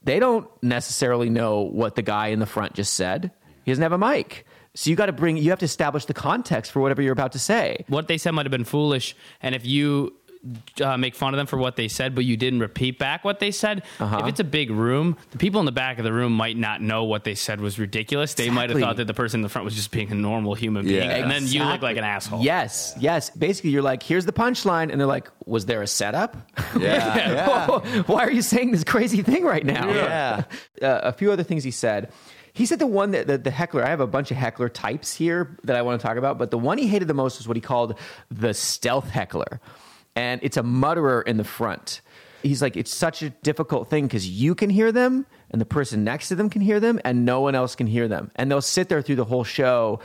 they 0.04 0.20
don't 0.20 0.48
necessarily 0.64 1.30
know 1.30 1.62
what 1.62 1.96
the 1.96 2.02
guy 2.02 2.28
in 2.28 2.40
the 2.40 2.46
front 2.46 2.74
just 2.74 2.94
said. 2.94 3.32
He 3.64 3.72
doesn't 3.72 3.82
have 3.84 3.92
a 3.92 3.98
mic. 3.98 4.46
So 4.74 4.90
you 4.90 4.96
got 4.96 5.08
to 5.08 5.12
bring, 5.12 5.38
you 5.38 5.50
have 5.50 5.60
to 5.60 5.66
establish 5.66 6.06
the 6.06 6.14
context 6.14 6.72
for 6.72 6.80
whatever 6.82 7.02
you're 7.02 7.12
about 7.14 7.32
to 7.34 7.40
say. 7.40 7.84
What 7.88 8.08
they 8.08 8.18
said 8.18 8.32
might 8.32 8.46
have 8.46 8.52
been 8.52 8.64
foolish, 8.64 9.16
and 9.42 9.54
if 9.56 9.66
you 9.66 10.14
uh, 10.82 10.98
make 10.98 11.16
fun 11.16 11.34
of 11.34 11.38
them 11.38 11.48
for 11.48 11.58
what 11.58 11.76
they 11.76 11.88
said, 11.88 12.16
but 12.16 12.26
you 12.26 12.38
didn't 12.38 12.60
repeat 12.60 13.00
back 13.00 13.24
what 13.24 13.40
they 13.40 13.52
said, 13.52 13.84
Uh-huh. 14.00 14.20
if 14.22 14.28
it's 14.28 14.40
a 14.40 14.44
big 14.44 14.70
room, 14.72 15.18
the 15.32 15.38
people 15.38 15.60
in 15.60 15.66
the 15.66 15.72
back 15.72 15.98
of 15.98 16.04
the 16.04 16.14
room 16.14 16.34
might 16.34 16.58
not 16.58 16.82
know 16.82 17.04
what 17.04 17.24
they 17.24 17.36
said 17.36 17.60
was 17.62 17.80
ridiculous. 17.80 18.34
They 18.34 18.50
might 18.50 18.70
have 18.70 18.80
thought 18.80 18.98
that 18.98 19.06
the 19.08 19.14
person 19.14 19.40
in 19.40 19.42
the 19.44 19.50
front 19.50 19.66
was 19.66 19.76
just 19.76 19.92
being 19.92 20.12
a 20.12 20.16
normal 20.16 20.54
human 20.54 20.86
being, 20.86 21.10
Yeah. 21.10 21.16
and 21.18 21.30
then 21.32 21.48
you 21.48 21.64
look 21.64 21.82
like 21.82 21.98
an 21.98 22.04
asshole. 22.04 22.42
Yes, 22.44 22.96
yes. 23.00 23.30
Basically, 23.32 23.72
you're 23.72 23.82
like, 23.82 24.04
here's 24.04 24.26
the 24.26 24.34
punchline, 24.34 24.92
and 24.92 25.00
they're 25.00 25.08
like, 25.08 25.30
was 25.46 25.66
there 25.66 25.82
a 25.82 25.88
setup? 25.88 26.36
Yeah. 26.78 27.16
yeah. 27.88 28.02
Why 28.06 28.24
are 28.24 28.32
you 28.32 28.42
saying 28.42 28.72
this 28.72 28.84
crazy 28.84 29.22
thing 29.24 29.44
right 29.44 29.66
now? 29.66 29.90
Yeah. 29.90 30.44
Uh, 30.80 31.00
a 31.06 31.12
few 31.12 31.32
other 31.32 31.42
things 31.42 31.64
he 31.64 31.72
said. 31.72 32.12
He 32.54 32.68
said 32.68 32.78
the 32.78 32.86
one 32.86 33.10
that 33.12 33.26
the, 33.26 33.40
the 33.40 33.50
heckler. 33.50 33.84
I 33.84 33.90
have 33.90 34.00
a 34.00 34.06
bunch 34.06 34.30
of 34.30 34.38
heckler 34.38 34.70
types 34.70 35.12
here 35.12 35.58
that 35.64 35.76
I 35.76 35.82
want 35.82 36.00
to 36.00 36.06
talk 36.08 36.18
about, 36.18 36.38
but 36.38 36.52
the 36.52 36.58
one 36.60 36.78
he 36.78 36.86
hated 36.88 37.08
the 37.08 37.16
most 37.16 37.40
was 37.40 37.48
what 37.48 37.58
he 37.58 37.62
called 37.62 37.98
the 38.30 38.54
stealth 38.54 39.10
heckler, 39.10 39.60
and 40.18 40.42
it's 40.44 40.58
a 40.58 40.64
mutterer 40.64 41.22
in 41.22 41.38
the 41.38 41.44
front. 41.44 42.02
He's 42.42 42.62
like, 42.62 42.76
it's 42.76 42.94
such 42.94 43.22
a 43.22 43.30
difficult 43.30 43.90
thing 43.90 44.08
because 44.08 44.28
you 44.28 44.56
can 44.56 44.70
hear 44.70 44.92
them, 44.92 45.28
and 45.52 45.62
the 45.62 45.66
person 45.66 46.04
next 46.04 46.30
to 46.30 46.36
them 46.36 46.50
can 46.50 46.62
hear 46.62 46.80
them, 46.80 47.00
and 47.06 47.24
no 47.24 47.42
one 47.42 47.54
else 47.54 47.76
can 47.76 47.88
hear 47.88 48.08
them, 48.08 48.32
and 48.36 48.50
they'll 48.50 48.62
sit 48.62 48.90
there 48.90 49.02
through 49.02 49.18
the 49.18 49.26
whole 49.26 49.44
show 49.44 50.00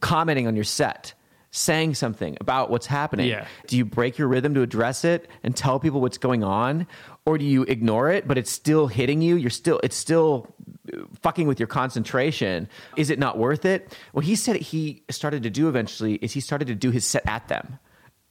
commenting 0.00 0.46
on 0.46 0.54
your 0.54 0.64
set, 0.64 1.12
saying 1.50 1.94
something 1.94 2.38
about 2.40 2.70
what's 2.70 2.86
happening. 2.86 3.28
Yeah. 3.28 3.46
Do 3.66 3.76
you 3.76 3.84
break 3.84 4.16
your 4.16 4.28
rhythm 4.28 4.54
to 4.54 4.62
address 4.62 5.04
it 5.04 5.28
and 5.42 5.54
tell 5.54 5.78
people 5.78 6.00
what's 6.00 6.18
going 6.18 6.42
on, 6.42 6.86
or 7.26 7.36
do 7.36 7.44
you 7.44 7.64
ignore 7.64 8.10
it, 8.10 8.26
but 8.26 8.38
it's 8.38 8.50
still 8.50 8.86
hitting 8.86 9.20
you? 9.20 9.36
You're 9.36 9.50
still 9.50 9.78
it's 9.82 9.96
still 9.96 10.54
uh, 10.92 11.02
fucking 11.20 11.46
with 11.46 11.60
your 11.60 11.66
concentration. 11.66 12.68
Is 12.96 13.10
it 13.10 13.18
not 13.18 13.36
worth 13.36 13.64
it? 13.64 13.94
What 14.12 14.24
he 14.24 14.36
said 14.36 14.56
he 14.56 15.02
started 15.10 15.42
to 15.42 15.50
do 15.50 15.68
eventually 15.68 16.14
is 16.14 16.32
he 16.32 16.40
started 16.40 16.68
to 16.68 16.74
do 16.74 16.90
his 16.90 17.04
set 17.04 17.26
at 17.26 17.48
them. 17.48 17.78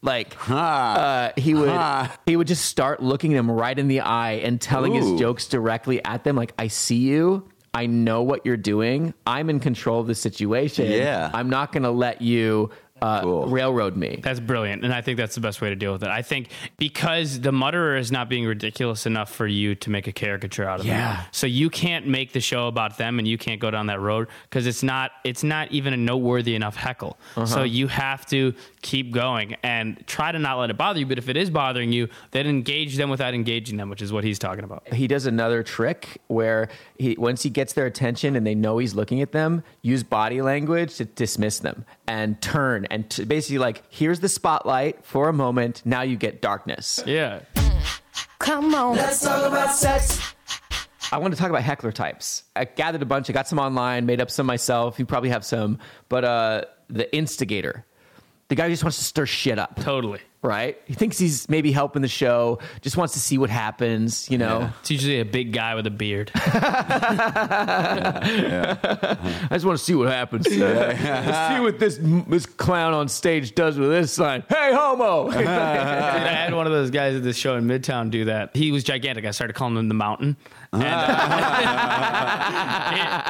Like 0.02 0.36
uh, 0.50 1.32
he 1.38 1.54
would, 1.56 1.70
Huh. 1.70 2.08
he 2.26 2.36
would 2.36 2.48
just 2.48 2.66
start 2.66 3.02
looking 3.02 3.34
them 3.34 3.50
right 3.50 3.78
in 3.78 3.88
the 3.88 4.02
eye 4.02 4.34
and 4.44 4.62
telling 4.62 4.96
Ooh. 4.96 5.12
his 5.12 5.20
jokes 5.20 5.48
directly 5.48 6.04
at 6.06 6.24
them. 6.24 6.36
Like, 6.36 6.54
I 6.60 6.68
see 6.68 6.98
you. 6.98 7.48
I 7.74 7.86
know 7.86 8.24
what 8.24 8.46
you're 8.46 8.58
doing. 8.58 9.14
I'm 9.28 9.50
in 9.50 9.60
control 9.60 10.00
of 10.00 10.08
the 10.08 10.16
situation. 10.16 10.90
Yeah. 10.92 11.30
I'm 11.34 11.50
not 11.50 11.72
going 11.72 11.84
to 11.84 11.92
let 11.92 12.22
you 12.22 12.70
uh, 13.02 13.22
Cool. 13.22 13.48
railroad 13.48 13.96
me. 13.96 14.20
That's 14.24 14.40
brilliant, 14.40 14.84
and 14.84 14.94
I 14.94 15.02
think 15.02 15.18
that's 15.18 15.36
the 15.36 15.42
best 15.42 15.62
way 15.62 15.70
to 15.70 15.76
deal 15.76 15.92
with 15.92 16.04
it. 16.04 16.10
I 16.10 16.22
think 16.22 16.50
because 16.78 17.40
the 17.42 17.52
mutterer 17.52 17.98
is 17.98 18.12
not 18.12 18.30
being 18.30 18.46
ridiculous 18.46 19.06
enough 19.06 19.32
for 19.34 19.48
you 19.48 19.76
to 19.76 19.90
make 19.90 20.08
a 20.08 20.12
caricature 20.12 20.68
out 20.68 20.80
of 20.80 20.86
Yeah. 20.86 21.16
them. 21.18 21.26
So 21.32 21.48
you 21.48 21.70
can't 21.70 22.08
make 22.08 22.34
the 22.34 22.40
show 22.40 22.68
about 22.68 22.98
them, 22.98 23.20
and 23.20 23.28
you 23.28 23.38
can't 23.38 23.60
go 23.60 23.72
down 23.72 23.88
that 23.88 24.00
road 24.00 24.28
because 24.44 24.68
it's 24.68 24.84
not 24.84 25.12
it's 25.24 25.44
not 25.44 25.72
even 25.72 25.94
a 25.94 25.98
noteworthy 25.98 26.56
enough 26.56 26.76
heckle. 26.76 27.18
So 27.46 27.64
you 27.64 27.88
have 27.88 28.26
to 28.28 28.54
keep 28.82 29.12
going 29.12 29.56
and 29.64 30.04
try 30.08 30.32
to 30.32 30.40
not 30.40 30.58
let 30.60 30.70
it 30.70 30.78
bother 30.78 31.00
you. 31.00 31.06
But 31.06 31.18
if 31.18 31.30
it 31.30 31.38
is 31.38 31.50
bothering 31.50 31.92
you, 31.92 32.08
then 32.32 32.48
engage 32.48 32.96
them 32.98 33.10
without 33.10 33.34
engaging 33.34 33.78
them, 33.78 33.90
which 33.90 34.02
is 34.02 34.12
what 34.14 34.24
he's 34.24 34.40
talking 34.40 34.64
about. 34.64 34.88
he 34.94 35.08
does 35.08 35.26
another 35.26 35.64
trick 35.64 36.20
where 36.28 36.70
he 36.98 37.16
once 37.18 37.44
he 37.44 37.50
gets 37.50 37.74
their 37.74 37.86
attention 37.86 38.36
and 38.36 38.46
they 38.48 38.56
know 38.56 38.78
he's 38.78 38.96
looking 38.96 39.22
at 39.22 39.32
them, 39.32 39.64
use 39.82 40.04
body 40.04 40.42
language 40.42 40.96
to 40.96 41.06
dismiss 41.06 41.60
them 41.60 41.86
and 42.08 42.42
turn 42.42 42.86
and 42.89 43.10
to 43.12 43.26
basically 43.26 43.58
like 43.58 43.84
here's 43.89 44.19
the 44.19 44.30
spotlight 44.30 45.06
for 45.06 45.30
a 45.30 45.34
moment. 45.34 45.82
Now 45.86 46.02
you 46.02 46.15
get 46.15 46.41
darkness. 46.41 47.02
Yeah. 47.06 47.41
Come 48.39 48.73
on. 48.76 48.95
Let's 48.95 49.21
talk 49.21 49.45
about 49.45 49.76
sex. 49.76 50.21
I 51.12 51.17
want 51.19 51.34
to 51.34 51.39
talk 51.39 51.50
about 51.50 51.63
heckler 51.63 51.91
types. 51.91 52.43
I 52.56 52.65
gathered 52.65 53.02
a 53.02 53.06
bunch. 53.06 53.30
I 53.30 53.34
got 53.34 53.47
some 53.47 53.60
online, 53.60 54.06
made 54.06 54.19
up 54.19 54.30
some 54.30 54.45
myself. 54.45 55.00
You 55.00 55.06
probably 55.06 55.30
have 55.30 55.45
some, 55.45 55.80
but 56.10 56.26
uh, 56.26 56.62
the 56.89 57.13
instigator, 57.15 57.86
the 58.50 58.56
guy 58.56 58.65
who 58.65 58.73
just 58.73 58.84
wants 58.84 58.97
to 58.97 59.04
stir 59.04 59.26
shit 59.26 59.58
up. 59.58 59.78
Totally. 59.78 60.19
Right? 60.48 60.82
He 60.86 60.94
thinks 60.94 61.18
he's 61.18 61.50
maybe 61.50 61.74
helping 61.74 62.02
the 62.02 62.08
show, 62.08 62.60
just 62.80 62.96
wants 62.96 63.14
to 63.16 63.20
see 63.20 63.38
what 63.38 63.50
happens, 63.50 64.32
you 64.32 64.38
know? 64.38 64.72
It's 64.80 64.90
usually 64.90 65.20
a 65.20 65.26
big 65.26 65.52
guy 65.52 65.76
with 65.76 65.86
a 65.88 65.92
beard. 65.92 66.32
I 66.36 66.48
just 69.52 69.66
want 69.66 69.78
to 69.78 69.84
see 69.84 69.94
what 69.94 70.08
happens. 70.08 70.48
Let's 70.48 71.54
see 71.54 71.60
what 71.60 71.80
this 71.80 72.00
this 72.28 72.46
clown 72.46 72.94
on 72.94 73.10
stage 73.10 73.56
does 73.56 73.78
with 73.78 73.90
this 73.90 74.14
sign. 74.14 74.46
Hey, 74.48 74.72
homo! 74.74 75.32
Dude, 75.32 75.46
I 75.46 76.32
had 76.32 76.54
one 76.54 76.66
of 76.66 76.72
those 76.72 76.92
guys 76.92 77.18
at 77.18 77.24
this 77.24 77.36
show 77.36 77.58
in 77.58 77.66
Midtown 77.66 78.10
do 78.10 78.24
that. 78.26 78.56
He 78.56 78.72
was 78.72 78.86
gigantic. 78.86 79.26
I 79.26 79.32
started 79.32 79.54
calling 79.54 79.76
him 79.76 79.90
the 79.90 79.96
Mountain. 79.96 80.38
And, 80.74 80.84
uh, 80.84 80.98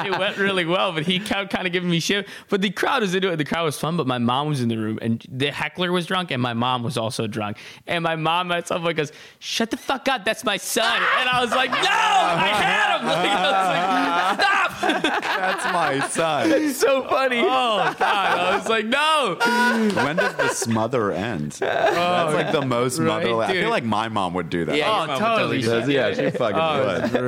it, 0.06 0.08
it 0.14 0.20
went 0.20 0.38
really 0.38 0.66
well, 0.66 0.92
but 0.92 1.04
he 1.04 1.20
kept 1.20 1.52
kind 1.52 1.66
of 1.68 1.74
giving 1.74 1.90
me 1.90 2.00
shit. 2.00 2.28
But 2.50 2.62
the 2.62 2.70
crowd 2.70 3.02
was 3.02 3.14
into 3.16 3.32
it. 3.32 3.38
The 3.38 3.46
crowd 3.46 3.66
was 3.66 3.80
fun, 3.80 3.98
but 3.98 4.08
my 4.08 4.18
mom 4.18 4.48
was 4.50 4.62
in 4.62 4.70
the 4.70 4.78
room, 4.78 4.98
and 5.02 5.24
the 5.30 5.52
heckler 5.52 5.92
was 5.92 6.06
drunk, 6.08 6.32
and 6.32 6.42
my 6.42 6.54
mom 6.54 6.84
was 6.84 6.98
also 6.98 7.28
drunk. 7.28 7.58
And 7.86 8.04
my 8.04 8.16
mom 8.16 8.52
at 8.52 8.68
some 8.68 8.82
point 8.82 8.98
goes, 8.98 9.12
"Shut 9.40 9.70
the 9.72 9.78
fuck 9.78 10.08
up, 10.08 10.26
that's 10.26 10.44
my 10.44 10.58
son." 10.58 11.02
And 11.20 11.30
I 11.30 11.42
was 11.42 11.52
like, 11.52 11.72
"No, 11.72 11.78
I 11.82 12.48
had 12.54 13.00
him." 13.00 13.08
Like, 13.18 13.32
I 13.32 13.48
was 13.48 14.38
like, 14.38 14.40
"Stop!" 14.40 14.72
That's 15.38 15.66
my 15.74 16.00
son. 16.08 16.70
so 16.74 17.04
funny. 17.08 17.40
Oh 17.40 17.94
God! 17.98 18.02
I 18.02 18.58
was 18.58 18.68
like, 18.68 18.86
"No." 18.86 19.38
when 20.04 20.16
does 20.16 20.34
the 20.36 20.50
smother 20.50 21.12
end? 21.12 21.58
Oh, 21.62 21.66
That's 21.66 22.34
like 22.34 22.52
the 22.52 22.66
most 22.66 23.00
right, 23.00 23.08
motherly. 23.08 23.46
I 23.46 23.52
feel 23.54 23.70
like 23.70 23.84
my 23.84 24.08
mom 24.10 24.34
would 24.34 24.50
do 24.50 24.66
that. 24.66 24.76
Yeah, 24.76 24.92
Oh, 24.92 24.98
your 25.00 25.08
mom 25.08 25.22
would 25.22 25.28
totally. 25.38 25.62
do 25.62 25.68
that. 25.70 25.90
Yeah, 25.90 26.14
she 26.14 26.30
fucking 26.38 26.58
would. 27.14 27.27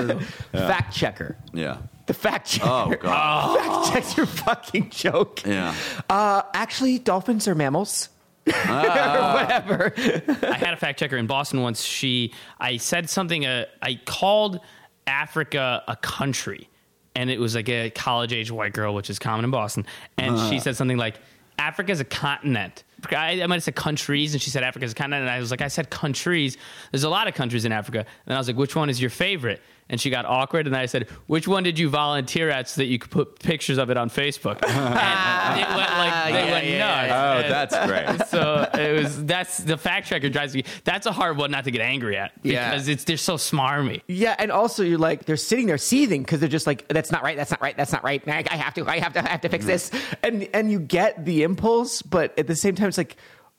Fact 0.52 0.96
checker. 0.96 1.38
Yeah. 1.54 1.78
The 2.06 2.14
fact 2.16 2.48
checker. 2.48 2.68
Oh 2.68 2.94
god. 3.00 3.60
Fact 3.84 3.94
checks 3.94 4.18
your 4.18 4.26
fucking 4.26 4.90
joke. 4.90 5.46
Yeah. 5.46 5.76
Uh, 6.10 6.42
actually, 6.54 6.98
dolphins 7.00 7.48
are 7.48 7.54
mammals. 7.56 8.10
or 8.48 8.52
whatever. 8.52 9.94
I 9.96 10.56
had 10.58 10.74
a 10.74 10.78
fact 10.78 11.00
checker 11.00 11.18
in 11.18 11.28
Boston 11.28 11.62
once. 11.62 11.84
She, 11.84 12.34
I 12.60 12.78
said 12.78 13.10
something. 13.12 13.46
Uh, 13.46 13.66
I 13.82 14.00
called 14.06 14.60
Africa 15.06 15.84
a 15.88 15.96
country, 15.96 16.68
and 17.16 17.30
it 17.30 17.40
was 17.40 17.54
like 17.54 17.70
a 17.70 17.92
college 17.92 18.34
age 18.34 18.50
white 18.50 18.74
girl, 18.74 18.96
which 18.96 19.12
is 19.12 19.20
common 19.20 19.46
in 19.46 19.52
Boston. 19.52 19.86
And 20.18 20.40
she 20.50 20.60
said 20.60 20.76
something 20.76 20.98
like, 20.98 21.20
"Africa's 21.60 22.00
a 22.00 22.06
continent." 22.06 22.84
I, 23.12 23.42
I 23.42 23.48
might 23.48 23.56
have 23.56 23.64
said 23.64 23.76
countries, 23.76 24.34
and 24.34 24.42
she 24.42 24.50
said 24.50 24.64
Africa's 24.64 24.92
a 24.92 24.96
continent. 24.96 25.22
And 25.24 25.32
I 25.32 25.40
was 25.40 25.52
like, 25.52 25.62
I 25.62 25.68
said 25.68 25.90
countries. 25.90 26.58
There's 26.92 27.04
a 27.04 27.10
lot 27.10 27.28
of 27.28 27.34
countries 27.34 27.66
in 27.66 27.72
Africa. 27.72 28.06
And 28.26 28.36
I 28.36 28.38
was 28.38 28.48
like, 28.48 28.58
which 28.58 28.76
one 28.76 28.90
is 28.90 29.00
your 29.00 29.10
favorite? 29.10 29.62
And 29.92 30.00
she 30.00 30.12
got 30.12 30.26
awkward, 30.26 30.68
and 30.68 30.76
I 30.76 30.86
said, 30.86 31.08
which 31.26 31.48
one 31.48 31.64
did 31.64 31.80
you 31.80 31.90
volunteer 31.90 32.50
at 32.52 32.70
so 32.70 32.82
that 32.82 32.86
you 32.86 33.00
could 33.00 33.10
put 33.10 33.40
pictures 33.40 33.80
of 33.80 33.90
it 33.90 33.98
on 33.98 34.10
Facebook? 34.12 34.64
and 34.68 35.60
it 35.60 35.68
went 35.68 35.92
like 35.92 36.32
they 36.32 36.46
Yeah, 36.46 36.52
went 36.52 36.66
yeah, 36.68 36.78
nuts. 36.78 37.12
Oh, 37.12 37.44
And- 37.44 37.52
that's 37.52 37.88
great. 37.88 38.28
so 38.30 38.70
it 38.74 39.02
was 39.02 39.26
that's 39.26 39.58
the 39.58 39.78
fact 39.78 40.08
checker 40.08 40.30
drives 40.30 40.54
me. 40.54 40.64
That's 40.84 41.08
a 41.08 41.12
hard 41.12 41.38
one 41.38 41.50
not 41.50 41.64
to 41.64 41.72
get 41.72 41.82
angry 41.82 42.18
at 42.18 42.34
Yeah. 42.44 42.70
because 42.70 42.88
it's 42.88 43.04
they're 43.04 43.18
so 43.18 43.36
smarmy. 43.36 44.02
Yeah, 44.08 44.36
and 44.38 44.52
also 44.52 44.84
you're 44.84 45.00
like 45.00 45.26
they're 45.26 45.38
sitting 45.38 45.66
there 45.66 45.80
seething 45.80 46.22
because 46.22 46.40
they're 46.40 46.50
just 46.50 46.68
like 46.68 46.88
that's 46.88 47.12
not 47.12 47.24
right, 47.24 47.36
that's 47.36 47.50
not 47.50 47.62
right, 47.62 47.76
that's 47.76 47.92
not 47.92 48.04
right. 48.04 48.22
I, 48.28 48.44
I 48.50 48.58
have 48.58 48.76
to, 48.76 48.88
I 48.88 49.00
have 49.00 49.14
to, 49.14 49.26
I 49.26 49.30
have 49.30 49.42
to 49.42 49.50
fix 49.50 49.64
mm-hmm. 49.66 49.72
this, 49.72 49.92
and 50.22 50.48
and 50.54 50.72
you 50.72 50.80
get 50.80 51.26
the 51.26 51.42
impulse, 51.42 52.04
but 52.04 52.38
at 52.38 52.46
the 52.46 52.56
same 52.56 52.76
time 52.76 52.90
it's 52.90 52.98
like, 52.98 53.16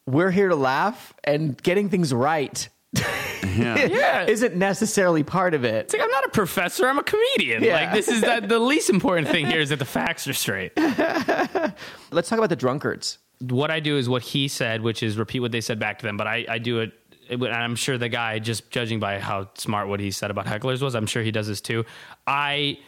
we're 0.07 0.31
here 0.31 0.49
to 0.49 0.57
laugh 0.57 1.13
and 1.25 1.61
getting 1.61 1.89
things 1.89 2.15
right. 2.15 2.69
Yeah. 3.43 4.27
isn't 4.27 4.55
necessarily 4.57 5.23
part 5.23 5.55
of 5.55 5.65
it. 5.65 5.75
It's 5.87 5.93
like 5.93 6.03
I'm 6.03 6.11
not 6.11 6.25
a 6.25 6.29
professor. 6.31 6.89
I'm 6.89 6.99
a 6.99 7.03
comedian. 7.03 7.63
Yeah. 7.63 7.75
Like 7.75 7.93
this 7.93 8.09
is 8.09 8.21
the, 8.23 8.43
the 8.47 8.59
least 8.59 8.89
important 8.91 9.29
thing 9.29 9.47
here 9.47 9.61
is 9.61 9.69
that 9.71 9.79
the 9.79 9.85
facts 9.85 10.27
are 10.29 10.33
straight. 10.33 10.73
Let's 10.77 12.29
talk 12.29 12.39
about 12.39 12.49
the 12.49 12.57
drunkards. 12.57 13.19
What 13.41 13.71
I 13.71 13.81
do 13.81 13.97
is 13.97 14.09
what 14.09 14.23
he 14.23 14.49
said, 14.49 14.83
which 14.83 15.03
is 15.03 15.17
repeat 15.19 15.41
what 15.41 15.53
they 15.53 15.61
said 15.61 15.79
back 15.79 15.99
to 16.01 16.07
them. 16.07 16.17
But 16.17 16.27
I, 16.27 16.45
I 16.49 16.59
do 16.59 16.81
it. 16.81 16.93
And 17.29 17.45
I'm 17.45 17.77
sure 17.77 17.97
the 17.99 18.09
guy, 18.09 18.39
just 18.41 18.71
judging 18.71 18.99
by 19.01 19.19
how 19.21 19.51
smart 19.55 19.89
what 19.89 20.01
he 20.01 20.11
said 20.11 20.31
about 20.31 20.47
hecklers 20.47 20.83
was, 20.83 20.95
I'm 20.95 21.07
sure 21.07 21.23
he 21.23 21.31
does 21.31 21.47
this 21.47 21.61
too. 21.61 21.85
I 22.27 22.79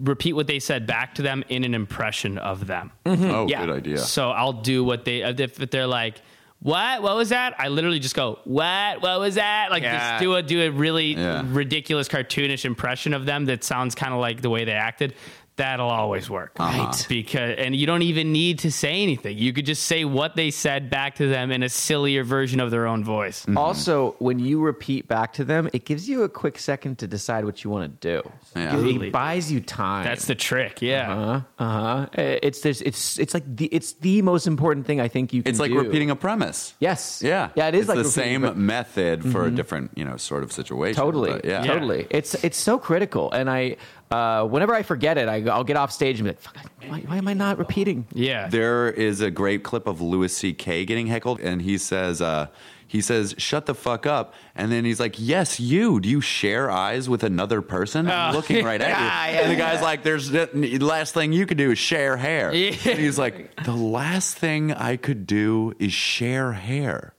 repeat 0.00 0.32
what 0.34 0.46
they 0.46 0.58
said 0.60 0.86
back 0.86 1.14
to 1.16 1.22
them 1.22 1.44
in 1.48 1.64
an 1.64 1.74
impression 1.74 2.38
of 2.38 2.66
them. 2.66 2.90
Mm-hmm. 3.04 3.24
Oh, 3.30 3.46
Yeah. 3.48 3.64
good 3.66 3.76
idea. 3.76 3.98
So 3.98 4.30
I'll 4.30 4.52
do 4.54 4.82
what 4.84 5.04
they 5.04 5.22
if 5.22 5.56
they're 5.56 5.86
like, 5.86 6.20
"What? 6.62 7.02
What 7.02 7.16
was 7.16 7.30
that?" 7.30 7.54
I 7.58 7.68
literally 7.68 7.98
just 7.98 8.14
go, 8.14 8.38
"What? 8.44 9.02
What 9.02 9.18
was 9.20 9.36
that?" 9.36 9.70
Like 9.70 9.82
Yeah. 9.82 10.10
just 10.12 10.22
do 10.22 10.34
a 10.34 10.42
do 10.42 10.62
a 10.62 10.68
really 10.70 11.14
Yeah. 11.14 11.42
ridiculous 11.46 12.08
cartoonish 12.08 12.64
impression 12.64 13.14
of 13.14 13.26
them 13.26 13.46
that 13.46 13.64
sounds 13.64 13.94
kind 13.94 14.12
of 14.12 14.20
like 14.20 14.42
the 14.42 14.50
way 14.50 14.64
they 14.64 14.72
acted. 14.72 15.14
That'll 15.60 15.90
always 15.90 16.30
work, 16.30 16.52
uh-huh. 16.58 16.84
Right. 16.84 17.06
Because 17.06 17.56
and 17.58 17.76
you 17.76 17.86
don't 17.86 18.00
even 18.00 18.32
need 18.32 18.60
to 18.60 18.72
say 18.72 19.02
anything. 19.02 19.36
You 19.36 19.52
could 19.52 19.66
just 19.66 19.82
say 19.82 20.06
what 20.06 20.34
they 20.34 20.50
said 20.50 20.88
back 20.88 21.16
to 21.16 21.28
them 21.28 21.52
in 21.52 21.62
a 21.62 21.68
sillier 21.68 22.24
version 22.24 22.60
of 22.60 22.70
their 22.70 22.86
own 22.86 23.04
voice. 23.04 23.42
Mm-hmm. 23.42 23.58
Also, 23.58 24.16
when 24.20 24.38
you 24.38 24.62
repeat 24.62 25.06
back 25.06 25.34
to 25.34 25.44
them, 25.44 25.68
it 25.74 25.84
gives 25.84 26.08
you 26.08 26.22
a 26.22 26.30
quick 26.30 26.58
second 26.58 26.98
to 27.00 27.06
decide 27.06 27.44
what 27.44 27.62
you 27.62 27.68
want 27.68 28.00
to 28.00 28.22
do. 28.22 28.30
Yeah. 28.56 28.74
It- 28.74 29.12
buys 29.12 29.52
you 29.52 29.60
time. 29.60 30.04
That's 30.04 30.24
the 30.24 30.34
trick, 30.34 30.80
yeah. 30.80 31.12
Uh-huh. 31.12 31.40
uh 31.58 32.06
huh. 32.06 32.06
It's 32.14 32.62
there's 32.62 32.80
it's 32.80 33.18
it's 33.18 33.34
like 33.34 33.44
the 33.54 33.66
it's 33.66 33.92
the 33.94 34.22
most 34.22 34.46
important 34.46 34.86
thing 34.86 34.98
I 34.98 35.08
think 35.08 35.34
you 35.34 35.42
can. 35.42 35.44
Do. 35.44 35.50
It's 35.50 35.60
like 35.60 35.72
do. 35.72 35.78
repeating 35.78 36.10
a 36.10 36.16
premise. 36.16 36.72
Yes. 36.80 37.20
Yeah. 37.22 37.50
Yeah. 37.54 37.68
It 37.68 37.74
is 37.74 37.80
It's 37.82 37.88
like 37.90 37.98
the 37.98 38.04
same 38.04 38.44
a- 38.44 38.54
method 38.54 39.22
for 39.30 39.42
a 39.42 39.46
mm-hmm. 39.46 39.56
different, 39.56 39.90
you 39.94 40.06
know, 40.06 40.16
sort 40.16 40.42
of 40.42 40.52
situation. 40.52 40.96
Totally. 40.96 41.32
but 41.32 41.44
yeah. 41.44 41.64
Totally. 41.64 42.06
It's 42.08 42.32
it's 42.42 42.56
so 42.56 42.78
critical, 42.78 43.30
and 43.32 43.50
I 43.50 43.76
uh, 44.10 44.44
whenever 44.44 44.74
I 44.74 44.82
forget 44.82 45.18
it, 45.18 45.28
I, 45.28 45.42
I'll 45.50 45.64
get 45.64 45.76
off 45.76 45.92
stage 45.92 46.18
and 46.20 46.24
be 46.26 46.30
like, 46.30 46.40
Fuck, 46.40 46.56
why, 46.88 47.00
why 47.06 47.16
am 47.16 47.28
I 47.28 47.34
not 47.34 47.58
repeating? 47.58 48.06
Yeah. 48.12 48.48
There 48.48 48.90
is 48.90 49.20
a 49.20 49.30
great 49.30 49.62
clip 49.62 49.86
of 49.86 50.00
Louis 50.00 50.34
C.K. 50.34 50.84
getting 50.84 51.06
heckled, 51.06 51.40
and 51.40 51.62
he 51.62 51.78
says, 51.78 52.20
uh, 52.20 52.48
he 52.88 53.00
says, 53.02 53.36
"Shut 53.38 53.66
the 53.66 53.74
fuck 53.76 54.04
up," 54.04 54.34
and 54.56 54.72
then 54.72 54.84
he's 54.84 54.98
like, 54.98 55.14
"Yes, 55.16 55.60
you. 55.60 56.00
Do 56.00 56.08
you 56.08 56.20
share 56.20 56.68
eyes 56.72 57.08
with 57.08 57.22
another 57.22 57.62
person? 57.62 58.10
I'm 58.10 58.34
Oh. 58.34 58.36
looking 58.36 58.64
right 58.64 58.80
at 58.80 58.88
you." 58.88 58.94
Yeah, 59.06 59.30
yeah, 59.30 59.40
and 59.42 59.52
the 59.52 59.54
guy's 59.56 59.80
like, 59.80 60.02
"There's 60.02 60.28
the 60.30 60.48
last 60.80 61.14
thing 61.14 61.32
you 61.32 61.46
could 61.46 61.56
do 61.56 61.70
is 61.70 61.78
share 61.78 62.16
hair." 62.16 62.52
Yeah. 62.52 62.74
And 62.86 62.98
he's 62.98 63.16
like, 63.16 63.54
"The 63.64 63.76
last 63.76 64.36
thing 64.36 64.72
I 64.72 64.96
could 64.96 65.24
do 65.24 65.72
is 65.78 65.92
share 65.92 66.54
hair." 66.54 67.14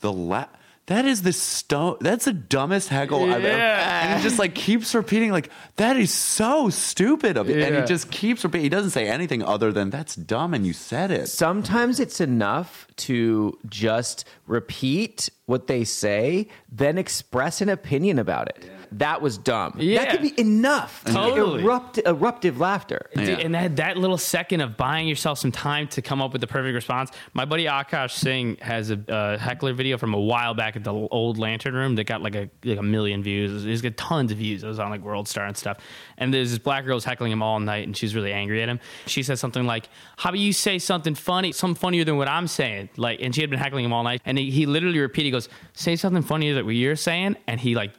The 0.00 0.12
la- 0.12 0.48
that 0.86 1.04
is 1.04 1.22
the 1.22 1.32
sto- 1.32 1.98
That's 2.00 2.26
the 2.26 2.32
dumbest 2.32 2.88
heckle 2.88 3.24
I've 3.24 3.44
ever. 3.44 3.48
Yeah. 3.58 4.06
And 4.12 4.18
he 4.18 4.22
just 4.28 4.38
like 4.38 4.54
keeps 4.54 4.94
repeating, 4.94 5.32
like 5.32 5.50
that 5.76 5.96
is 5.96 6.12
so 6.12 6.70
stupid 6.70 7.36
of 7.36 7.48
you. 7.48 7.60
And 7.60 7.74
he 7.76 7.82
just 7.82 8.10
keeps 8.10 8.44
repeating. 8.44 8.64
He 8.64 8.68
doesn't 8.68 8.90
say 8.90 9.08
anything 9.08 9.42
other 9.42 9.72
than 9.72 9.90
that's 9.90 10.14
dumb, 10.14 10.54
and 10.54 10.66
you 10.66 10.72
said 10.72 11.10
it. 11.10 11.28
Sometimes 11.28 11.98
it's 12.00 12.20
enough 12.20 12.85
to 12.96 13.58
just 13.68 14.24
repeat 14.46 15.28
what 15.46 15.66
they 15.68 15.84
say, 15.84 16.48
then 16.72 16.98
express 16.98 17.60
an 17.60 17.68
opinion 17.68 18.18
about 18.18 18.48
it. 18.48 18.68
That 18.92 19.20
was 19.20 19.36
dumb. 19.38 19.74
Yeah. 19.78 20.04
That 20.04 20.10
could 20.12 20.22
be 20.22 20.40
enough. 20.40 21.02
Totally. 21.04 21.62
Erupt, 21.62 21.98
eruptive 22.06 22.58
laughter. 22.58 23.10
Dude, 23.14 23.28
Yeah. 23.28 23.34
and 23.38 23.54
that, 23.54 23.76
that 23.76 23.96
little 23.96 24.18
second 24.18 24.60
of 24.60 24.76
buying 24.76 25.06
yourself 25.08 25.38
some 25.38 25.52
time 25.52 25.88
to 25.88 26.02
come 26.02 26.20
up 26.22 26.32
with 26.32 26.40
the 26.40 26.46
perfect 26.46 26.74
response. 26.74 27.10
My 27.34 27.44
buddy 27.44 27.64
Akash 27.66 28.12
Singh 28.12 28.56
has 28.60 28.90
a, 28.90 29.00
a 29.08 29.38
heckler 29.38 29.72
video 29.72 29.98
from 29.98 30.14
a 30.14 30.20
while 30.20 30.54
back 30.54 30.76
at 30.76 30.84
the 30.84 30.92
old 30.92 31.38
Lantern 31.38 31.74
Room 31.74 31.96
that 31.96 32.04
got 32.04 32.22
like 32.22 32.34
a 32.34 32.48
like 32.64 32.78
a 32.78 32.82
million 32.82 33.22
views. 33.22 33.64
He's 33.64 33.82
got 33.82 33.96
tons 33.96 34.32
of 34.32 34.38
views. 34.38 34.62
It 34.64 34.68
was 34.68 34.78
on 34.78 34.90
like 34.90 35.02
World 35.02 35.28
Star 35.28 35.44
and 35.46 35.56
stuff. 35.56 35.78
And 36.16 36.32
there's 36.32 36.50
this 36.50 36.58
black 36.58 36.84
girl 36.84 36.96
who's 36.96 37.04
heckling 37.04 37.32
him 37.32 37.42
all 37.42 37.58
night, 37.60 37.86
and 37.86 37.96
she's 37.96 38.14
really 38.14 38.32
angry 38.32 38.62
at 38.62 38.68
him. 38.68 38.80
She 39.06 39.22
says 39.22 39.38
something 39.40 39.64
like, 39.66 39.88
"How 40.16 40.30
about 40.30 40.38
you 40.38 40.52
say 40.52 40.78
something 40.78 41.14
funny, 41.14 41.52
something 41.52 41.78
funnier 41.80 42.04
than 42.04 42.16
what 42.16 42.28
I'm 42.28 42.46
saying?" 42.46 42.85
Like, 42.96 43.20
and 43.22 43.34
she 43.34 43.40
had 43.40 43.50
been 43.50 43.58
heckling 43.58 43.84
him 43.84 43.92
all 43.92 44.02
night, 44.02 44.22
and 44.24 44.38
he, 44.38 44.50
he 44.50 44.66
literally 44.66 44.98
repeated, 44.98 45.26
"He 45.26 45.30
goes, 45.32 45.48
say 45.72 45.96
something 45.96 46.22
funnier 46.22 46.54
that 46.54 46.64
what 46.64 46.74
you're 46.74 46.96
saying," 46.96 47.36
and 47.46 47.60
he 47.60 47.74
like 47.74 47.92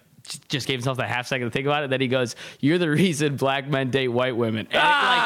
just 0.50 0.68
gave 0.68 0.80
himself 0.80 0.98
that 0.98 1.08
half 1.08 1.26
second 1.26 1.48
to 1.48 1.52
think 1.52 1.66
about 1.68 1.84
it. 1.84 1.90
Then 1.90 2.02
he 2.02 2.08
goes, 2.08 2.36
"You're 2.60 2.78
the 2.78 2.90
reason 2.90 3.38
black 3.38 3.68
men 3.70 3.90
date 3.92 4.10
white 4.10 4.36
women." 4.36 4.68
And 4.72 4.76
it 4.76 4.80
like 4.80 5.22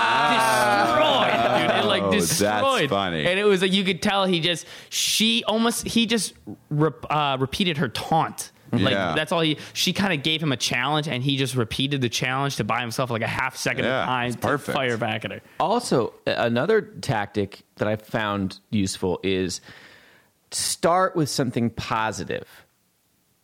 destroyed, 0.49 1.61
dude. 1.61 1.71
It 1.77 1.85
like 1.85 2.03
Oh, 2.03 2.75
that's 2.77 2.89
funny. 2.89 3.25
And 3.25 3.39
it 3.39 3.43
was 3.43 3.61
like 3.61 3.71
you 3.71 3.83
could 3.83 4.01
tell 4.01 4.25
he 4.25 4.39
just 4.39 4.65
she 4.89 5.43
almost 5.45 5.87
he 5.87 6.05
just 6.05 6.33
rep, 6.69 7.05
uh, 7.09 7.37
repeated 7.39 7.77
her 7.77 7.89
taunt. 7.89 8.51
Like 8.71 8.93
Yeah. 8.93 9.13
that's 9.15 9.31
all 9.31 9.41
he. 9.41 9.57
She 9.73 9.91
kind 9.93 10.13
of 10.13 10.23
gave 10.23 10.41
him 10.41 10.51
a 10.51 10.57
challenge, 10.57 11.07
and 11.07 11.21
he 11.23 11.37
just 11.37 11.55
repeated 11.55 12.01
the 12.01 12.09
challenge 12.09 12.55
to 12.57 12.63
buy 12.63 12.79
himself 12.81 13.09
like 13.09 13.21
a 13.21 13.27
half 13.27 13.55
second 13.57 13.83
Yeah, 13.85 14.01
of 14.01 14.05
time 14.05 14.31
to 14.33 14.37
perfect. 14.37 14.75
fire 14.75 14.97
back 14.97 15.25
at 15.25 15.31
her. 15.31 15.41
Also, 15.59 16.13
another 16.25 16.81
tactic 16.81 17.63
that 17.75 17.87
I 17.87 17.95
found 17.97 18.59
useful 18.69 19.19
is 19.23 19.59
start 20.51 21.15
with 21.15 21.29
something 21.29 21.69
positive 21.69 22.47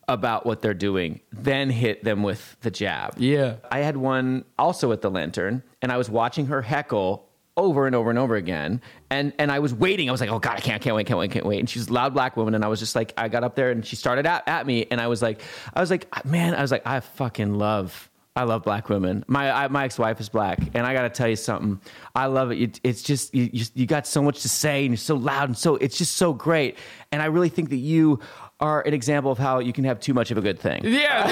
about 0.10 0.46
what 0.46 0.62
they're 0.62 0.74
doing, 0.74 1.20
then 1.34 1.70
hit 1.70 2.04
them 2.04 2.24
with 2.24 2.56
the 2.62 2.72
jab. 2.72 3.14
Yeah. 3.18 3.56
I 3.70 3.80
had 3.80 3.98
one 3.98 4.46
also 4.58 4.94
at 4.94 5.02
the 5.02 5.12
lantern, 5.12 5.64
and 5.82 5.92
I 5.92 5.98
was 5.98 6.10
watching 6.10 6.46
her 6.48 6.62
heckle 6.62 7.27
over 7.58 7.88
and 7.88 7.96
over 7.96 8.10
and 8.10 8.18
over 8.20 8.36
again. 8.36 8.82
And 9.10 9.34
and 9.40 9.52
I 9.52 9.60
was 9.60 9.74
waiting. 9.74 10.08
I 10.08 10.12
was 10.12 10.22
like, 10.22 10.30
oh 10.30 10.40
God, 10.40 10.58
I 10.58 10.62
can't, 10.62 10.82
can't 10.82 10.96
wait, 10.96 11.08
can't 11.08 11.20
wait, 11.20 11.32
can't 11.32 11.46
wait. 11.46 11.60
And 11.60 11.70
she's 11.70 11.88
a 11.88 11.94
loud 11.94 12.14
black 12.14 12.38
woman, 12.38 12.56
and 12.56 12.64
I 12.64 12.68
was 12.68 12.80
just 12.80 12.96
like, 12.96 13.14
I 13.18 13.28
got 13.28 13.44
up 13.44 13.56
there 13.56 13.72
and 13.72 13.86
she 13.86 13.96
started 13.96 14.26
at, 14.26 14.48
at 14.48 14.66
me, 14.66 14.86
and 14.90 15.02
I 15.02 15.08
was 15.08 15.22
like, 15.22 15.42
I 15.74 15.82
was 15.82 15.90
like, 15.92 16.08
man, 16.26 16.54
I 16.54 16.62
was 16.62 16.72
like, 16.72 16.86
I 16.88 17.00
fucking 17.02 17.56
love. 17.56 18.10
I 18.36 18.44
love 18.44 18.64
black 18.64 18.88
women. 18.88 19.26
My 19.28 19.50
I, 19.50 19.68
my 19.70 19.86
ex 19.86 19.98
wife 19.98 20.20
is 20.20 20.30
black, 20.30 20.60
and 20.76 20.86
I 20.86 20.94
got 20.94 21.02
to 21.02 21.10
tell 21.10 21.28
you 21.28 21.36
something. 21.36 21.82
I 22.14 22.28
love 22.28 22.52
it. 22.52 22.60
It- 22.62 22.80
It's 22.84 23.02
just 23.02 23.34
you, 23.34 23.50
you. 23.52 23.66
You 23.74 23.86
got 23.88 24.06
so 24.06 24.22
much 24.22 24.44
to 24.44 24.50
say, 24.50 24.82
and 24.86 24.90
you're 24.92 24.98
so 24.98 25.16
loud, 25.16 25.50
and 25.50 25.58
so 25.58 25.76
it's 25.78 25.98
just 25.98 26.16
so 26.18 26.34
great. 26.34 26.78
And 27.12 27.24
I 27.24 27.26
really 27.26 27.50
think 27.50 27.70
that 27.72 27.78
you 27.78 28.20
are 28.60 28.82
an 28.82 28.94
example 28.94 29.32
of 29.32 29.38
how 29.38 29.60
you 29.60 29.72
can 29.72 29.84
have 29.84 30.00
too 30.00 30.14
much 30.14 30.32
of 30.32 30.38
a 30.38 30.42
good 30.42 30.60
thing. 30.60 30.82
Yeah, 30.84 31.24